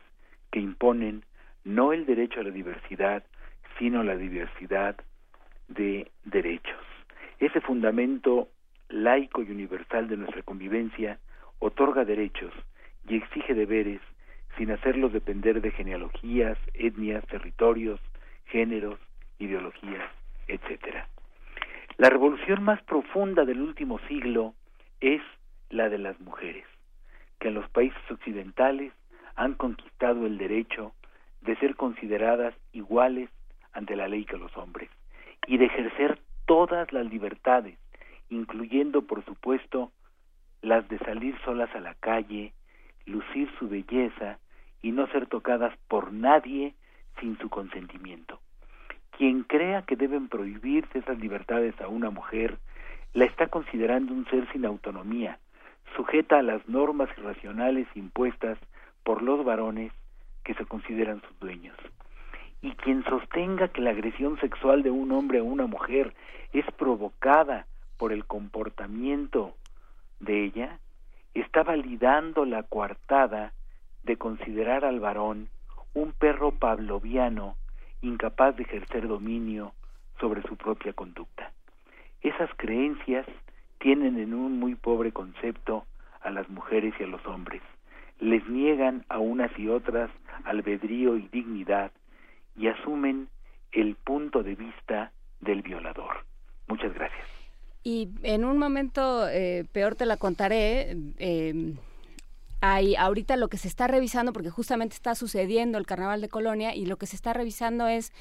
[0.51, 1.23] que imponen
[1.67, 3.25] no el derecho a la diversidad,
[3.77, 4.97] sino la diversidad
[5.67, 6.81] de derechos.
[7.41, 8.49] Ese fundamento
[8.89, 11.19] laico y universal de nuestra convivencia
[11.59, 12.53] otorga derechos
[13.09, 14.01] y exige deberes
[14.57, 18.01] sin hacerlos depender de genealogías, etnias, territorios,
[18.47, 19.01] géneros,
[19.41, 20.09] ideologías,
[20.47, 21.09] etcétera.
[21.99, 24.55] La revolución más profunda del último siglo
[25.01, 25.21] es
[25.71, 26.65] la de las mujeres,
[27.41, 28.93] que en los países occidentales
[29.35, 30.93] han conquistado el derecho
[31.47, 33.31] de ser consideradas iguales
[33.73, 34.91] ante la ley que los hombres
[35.47, 37.79] y de ejercer todas las libertades,
[38.29, 39.93] incluyendo, por supuesto,
[40.61, 42.53] las de salir solas a la calle,
[43.05, 44.39] lucir su belleza
[44.83, 46.75] y no ser tocadas por nadie
[47.21, 48.41] sin su consentimiento.
[49.17, 52.59] Quien crea que deben prohibirse esas libertades a una mujer,
[53.15, 55.39] la está considerando un ser sin autonomía,
[55.95, 58.59] sujeta a las normas irracionales impuestas
[59.05, 59.93] por los varones
[60.47, 61.77] que se consideran sus dueños.
[62.63, 66.15] Y quien sostenga que la agresión sexual de un hombre a una mujer
[66.53, 67.67] es provocada
[67.97, 69.57] por el comportamiento
[70.21, 70.79] de ella,
[71.35, 73.53] está validando la coartada
[74.05, 75.49] de considerar al varón
[75.95, 77.57] un perro pavloviano
[78.01, 79.73] incapaz de ejercer dominio
[80.21, 81.51] sobre su propia conducta.
[82.23, 83.27] Esas creencias
[83.79, 85.87] tienen en un muy pobre concepto
[86.23, 87.63] a las mujeres y a los hombres.
[88.21, 90.11] Les niegan a unas y otras
[90.47, 91.93] albedrío y dignidad
[92.57, 93.29] y asumen
[93.73, 96.25] el punto de vista del violador.
[96.69, 97.27] Muchas gracias.
[97.83, 100.97] Y en un momento eh, peor te la contaré.
[101.19, 101.75] Eh,
[102.61, 106.75] hay ahorita lo que se está revisando, porque justamente está sucediendo el Carnaval de Colonia,
[106.75, 108.13] y lo que se está revisando es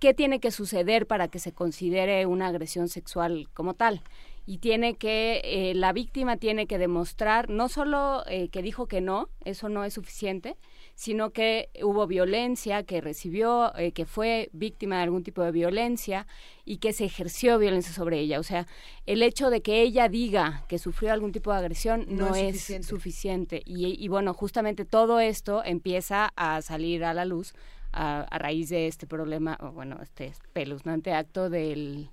[0.00, 4.02] qué tiene que suceder para que se considere una agresión sexual como tal
[4.46, 9.00] y tiene que, eh, la víctima tiene que demostrar no solo eh, que dijo que
[9.00, 10.56] no, eso no es suficiente,
[10.94, 16.26] sino que hubo violencia, que recibió, eh, que fue víctima de algún tipo de violencia
[16.64, 18.38] y que se ejerció violencia sobre ella.
[18.38, 18.66] O sea,
[19.06, 23.62] el hecho de que ella diga que sufrió algún tipo de agresión no, es, suficiente.
[23.64, 27.54] Y, y bueno, justamente todo esto empieza a salir a la luz
[27.94, 32.08] a, raíz de este problema, o bueno, este espeluznante acto del,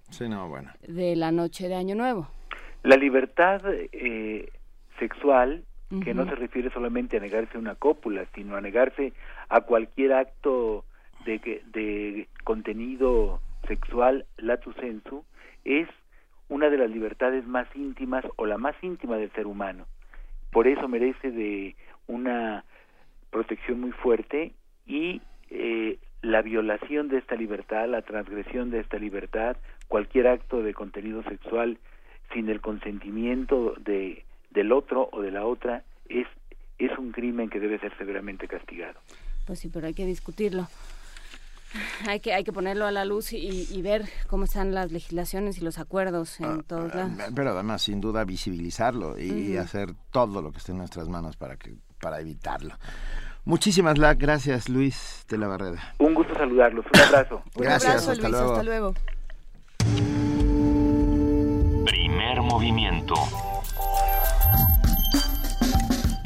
[0.48, 0.72] bueno.
[0.88, 2.28] de la noche de Año Nuevo.
[2.84, 4.50] La libertad eh,
[5.00, 5.64] sexual,
[6.04, 9.14] que no se refiere solamente a negarse una cópula, sino a negarse
[9.50, 10.86] a cualquier acto
[11.26, 11.40] de,
[11.74, 15.26] de contenido sexual latu sensu,
[15.66, 15.88] es
[16.50, 19.86] una de las libertades más íntimas o la más íntima del ser humano.
[20.52, 21.76] Por eso merece de
[22.08, 22.66] una
[23.30, 24.54] protección muy fuerte
[24.86, 30.74] y eh, la violación de esta libertad, la transgresión de esta libertad, cualquier acto de
[30.74, 31.78] contenido sexual
[32.34, 36.28] sin el consentimiento de, del otro o de la otra es,
[36.78, 39.00] es un crimen que debe ser severamente castigado.
[39.46, 40.68] Pues sí, pero hay que discutirlo.
[42.06, 45.62] Hay que, hay que ponerlo a la luz y, ver cómo están las legislaciones y
[45.62, 47.14] los acuerdos en ah, todos lados.
[47.18, 51.38] Ah, pero además, sin duda, visibilizarlo y, hacer todo lo que esté en nuestras manos
[51.38, 52.76] para, que, para evitarlo.
[53.46, 55.94] Muchísimas gracias, Luis de la Barrera.
[56.00, 56.86] Un gusto saludarlos.
[56.94, 57.42] Un abrazo.
[57.56, 58.52] gracias, hasta, luego.
[58.52, 58.94] hasta luego.
[62.42, 63.16] movimiento.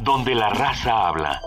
[0.06, 1.42] Donde la raza habla.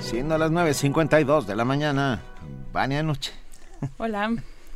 [0.00, 2.20] Siendo las 9.52 de la mañana,
[2.72, 3.32] Vania Noche.
[3.98, 4.32] Hola.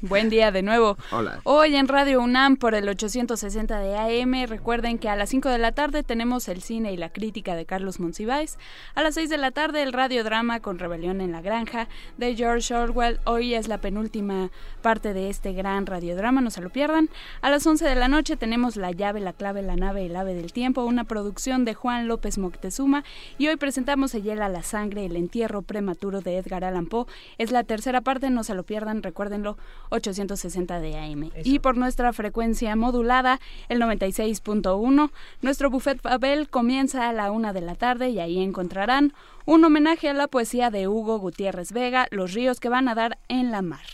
[0.07, 0.99] Buen día de nuevo.
[1.13, 1.41] Hola.
[1.45, 4.47] Hoy en Radio UNAM por el 860 de AM.
[4.47, 7.65] Recuerden que a las 5 de la tarde tenemos el cine y la crítica de
[7.65, 8.59] Carlos Monsiváis.
[8.95, 12.75] A las 6 de la tarde el radiodrama con Rebelión en la Granja de George
[12.75, 13.19] Orwell.
[13.25, 14.51] Hoy es la penúltima
[14.83, 17.09] parte de este gran radiodrama, no se lo pierdan.
[17.41, 20.35] A las 11 de la noche tenemos La llave, la clave, la nave, el ave
[20.35, 23.05] del tiempo, una producción de Juan López Moctezuma.
[23.39, 27.07] Y hoy presentamos El hiela, la sangre, el entierro prematuro de Edgar Allan Poe.
[27.39, 29.57] Es la tercera parte, no se lo pierdan, recuérdenlo.
[29.95, 31.31] 860 de AM.
[31.45, 37.61] Y por nuestra frecuencia modulada, el 96.1, nuestro buffet Babel comienza a la una de
[37.61, 39.13] la tarde y ahí encontrarán
[39.47, 43.19] un homenaje a la poesía de Hugo Gutiérrez Vega, Los ríos que van a dar
[43.29, 43.87] en la mar.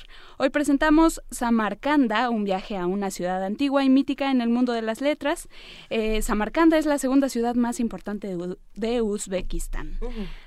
[0.42, 4.80] Hoy presentamos Samarcanda, un viaje a una ciudad antigua y mítica en el mundo de
[4.80, 5.50] las letras.
[5.90, 9.98] Eh, Samarcanda es la segunda ciudad más importante de, de Uzbekistán.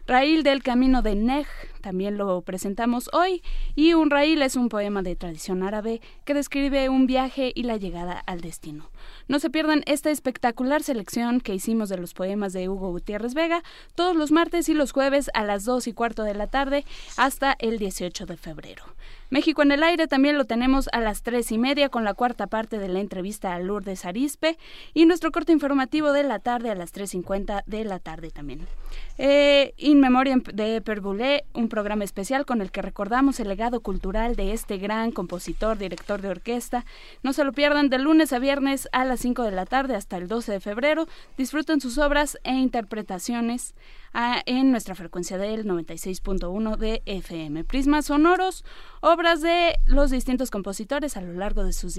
[0.08, 1.46] Raíl del Camino de Nej,
[1.82, 3.44] también lo presentamos hoy.
[3.76, 7.78] Y un raíl es un poema de tradición árabe que describe un viaje y la
[7.78, 8.90] llegada al destino.
[9.28, 13.62] No se pierdan esta espectacular selección que hicimos de los poemas de Hugo Gutiérrez Vega
[13.94, 16.84] todos los martes y los jueves a las 2 y cuarto de la tarde
[17.16, 18.86] hasta el 18 de febrero.
[19.30, 22.48] México en el aire también lo tenemos a las tres y media con la cuarta
[22.48, 24.58] parte de la entrevista a Lourdes Arispe
[24.93, 28.67] y nuestro corte informativo de la tarde a las 3.50 de la tarde también.
[29.17, 34.35] Eh, In Memoriam de Perbulé, un programa especial con el que recordamos el legado cultural
[34.35, 36.85] de este gran compositor, director de orquesta.
[37.24, 40.17] No se lo pierdan de lunes a viernes a las 5 de la tarde hasta
[40.17, 41.08] el 12 de febrero.
[41.38, 43.74] Disfruten sus obras e interpretaciones
[44.45, 47.64] en nuestra frecuencia del 96.1 de FM.
[47.64, 48.64] Prismas sonoros,
[49.01, 51.98] obras de los distintos compositores a lo largo de sus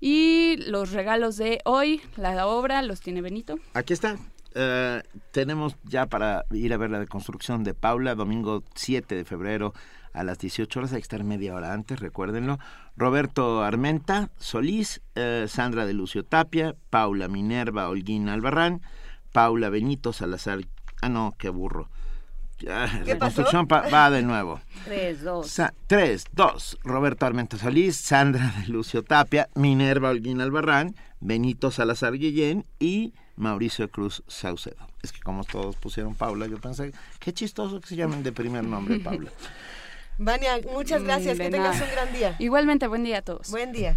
[0.00, 3.56] Y los regalos de hoy, la obra, los tiene Benito.
[3.74, 4.16] Aquí está.
[4.54, 9.72] Eh, tenemos ya para ir a ver la deconstrucción de Paula, domingo 7 de febrero
[10.12, 12.58] a las 18 horas, hay que estar media hora antes, recuérdenlo.
[12.96, 18.82] Roberto Armenta, Solís, eh, Sandra de Lucio Tapia, Paula Minerva Holguín Albarrán,
[19.32, 20.60] Paula Benito Salazar,
[21.02, 21.88] ah no, qué burro.
[22.60, 24.60] Ya, ¿Qué la construcción pa- va de nuevo.
[24.84, 25.46] 3, 2.
[25.48, 26.76] Sa- tres, dos.
[26.82, 33.88] Roberto Armenta Solís, Sandra de Lucio Tapia, Minerva Holguín Albarrán, Benito Salazar Guillén y Mauricio
[33.90, 34.76] Cruz Saucedo.
[35.02, 38.64] Es que como todos pusieron Paula, yo pensé, qué chistoso que se llamen de primer
[38.64, 39.30] nombre Paula.
[40.18, 42.36] Vania, muchas gracias, Mm, de que tengas un gran día.
[42.40, 43.50] Igualmente, buen día a todos.
[43.50, 43.96] Buen día.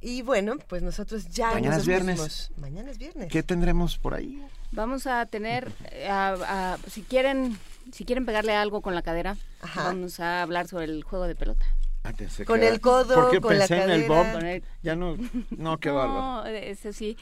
[0.00, 2.18] Y bueno, pues nosotros ya Mañana nos es viernes.
[2.20, 2.58] despedimos.
[2.58, 3.28] Mañana es viernes.
[3.30, 4.42] ¿Qué tendremos por ahí?
[4.72, 6.36] Vamos a tener, eh, a-
[6.74, 7.58] a- si quieren,
[7.92, 9.36] si quieren pegarle algo con la cadera,
[9.76, 11.64] vamos a hablar sobre el juego de pelota.
[12.04, 14.22] Ah, pensé Con que- el codo, porque con la pensé en el cadera.
[14.22, 14.32] Bob.
[14.32, 15.16] Con el- Ya no,
[15.50, 16.20] no, qué bárbaro.
[16.20, 17.16] No, eso sí,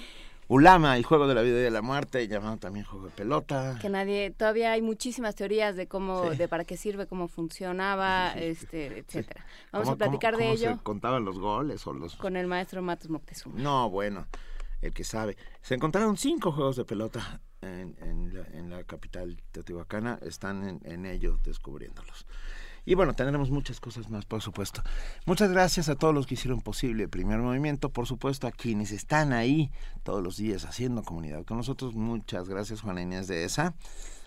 [0.48, 3.78] Ulama, el juego de la vida y de la muerte, llamado también juego de pelota.
[3.82, 6.36] que nadie, todavía hay muchísimas teorías de cómo, Sí.
[6.36, 9.44] de para qué sirve, cómo funcionaba, este, etcétera.
[9.72, 12.36] Vamos ¿Cómo- a platicar cómo- de cómo ello se contaban los goles o los con
[12.36, 13.58] el maestro Matos Moctezuma.
[13.60, 14.26] No, bueno.
[14.86, 15.36] El que sabe.
[15.62, 22.26] Se encontraron cinco juegos de pelota en, la, capital teotihuacana, están en, en ello descubriéndolos.
[22.88, 24.80] Y bueno, tendremos muchas cosas más, por supuesto.
[25.26, 28.92] Muchas gracias a todos los que hicieron posible el primer movimiento, por supuesto a quienes
[28.92, 29.72] están ahí
[30.04, 31.96] todos los días haciendo comunidad con nosotros.
[31.96, 33.74] Muchas gracias, Juana Inés de esa.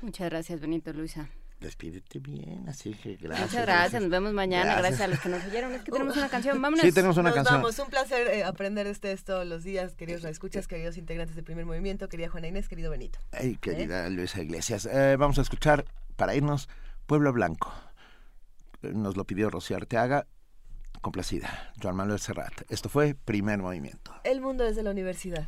[0.01, 1.29] Muchas gracias, Benito Luisa.
[1.59, 3.49] Despídete bien, así que gracias.
[3.49, 4.77] Muchas gracias, nos vemos mañana.
[4.77, 5.01] Gracias.
[5.01, 5.73] a los que nos oyeron.
[5.73, 6.85] Es que tenemos una canción, vámonos.
[6.85, 7.61] Sí, tenemos una nos canción.
[7.61, 11.65] Vamos, un placer eh, aprender ustedes todos los días, queridos escuchas, queridos integrantes del primer
[11.65, 13.19] movimiento, querida Juana Inés, querido Benito.
[13.31, 14.09] Ay, querida ¿Eh?
[14.09, 14.85] Luisa Iglesias.
[14.85, 15.83] Eh, vamos a escuchar,
[16.15, 16.69] para irnos,
[17.05, 17.73] Pueblo Blanco
[18.81, 20.27] nos lo pidió Rocío Arteaga,
[21.01, 22.53] complacida, Joan Manuel Serrat.
[22.69, 24.13] Esto fue Primer Movimiento.
[24.23, 25.47] El mundo desde la universidad.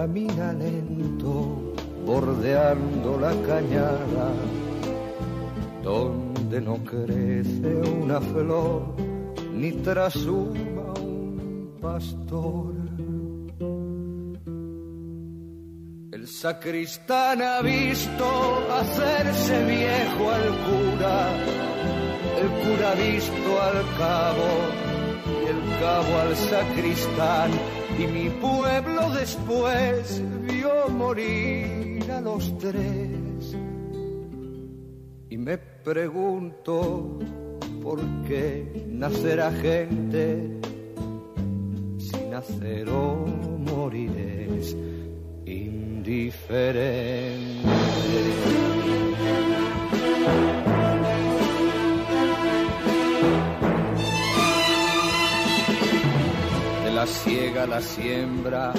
[0.00, 1.74] camina lento
[2.06, 4.28] bordeando la cañada
[5.82, 7.70] donde no crece
[8.02, 8.94] una flor
[9.52, 12.72] ni trasuma un pastor.
[16.12, 18.26] El sacristán ha visto
[18.80, 21.16] hacerse viejo al cura,
[22.40, 24.50] el cura ha visto al cabo
[25.42, 33.56] y el cabo al sacristán y mi pueblo después vio morir a los tres
[35.28, 37.18] y me pregunto
[37.82, 40.60] por qué nacerá gente
[41.98, 44.10] si nacer o morir
[44.58, 44.74] es
[45.44, 46.40] indiferente.
[57.00, 58.74] La siega la siembra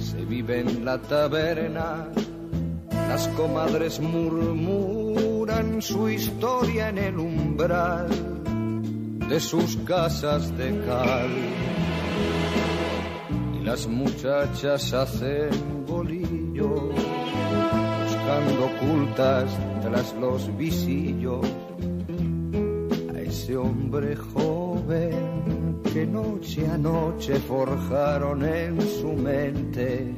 [0.00, 2.08] se vive en la taberna,
[2.90, 8.08] las comadres murmuran su historia en el umbral
[9.28, 11.30] de sus casas de cal.
[13.54, 16.90] Y las muchachas hacen bolillos,
[18.02, 19.48] buscando ocultas
[19.80, 21.46] tras los visillos
[23.14, 25.47] a ese hombre joven
[25.98, 30.14] que noche a noche forjaron en su mente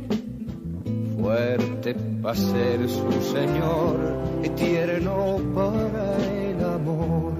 [1.17, 3.97] fuerte para ser su señor
[4.45, 7.40] y tierno para el amor.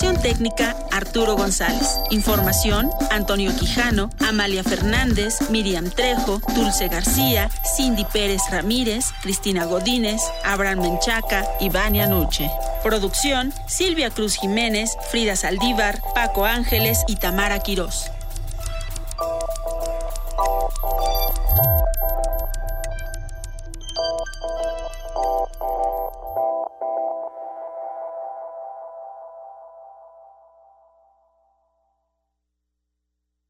[0.00, 2.00] Técnica Arturo González.
[2.10, 10.80] Información Antonio Quijano, Amalia Fernández, Miriam Trejo, Dulce García, Cindy Pérez Ramírez, Cristina Godínez, Abraham
[10.80, 12.50] Menchaca y Vania Nuche.
[12.82, 18.10] Producción Silvia Cruz Jiménez, Frida Saldívar, Paco Ángeles y Tamara Quirós.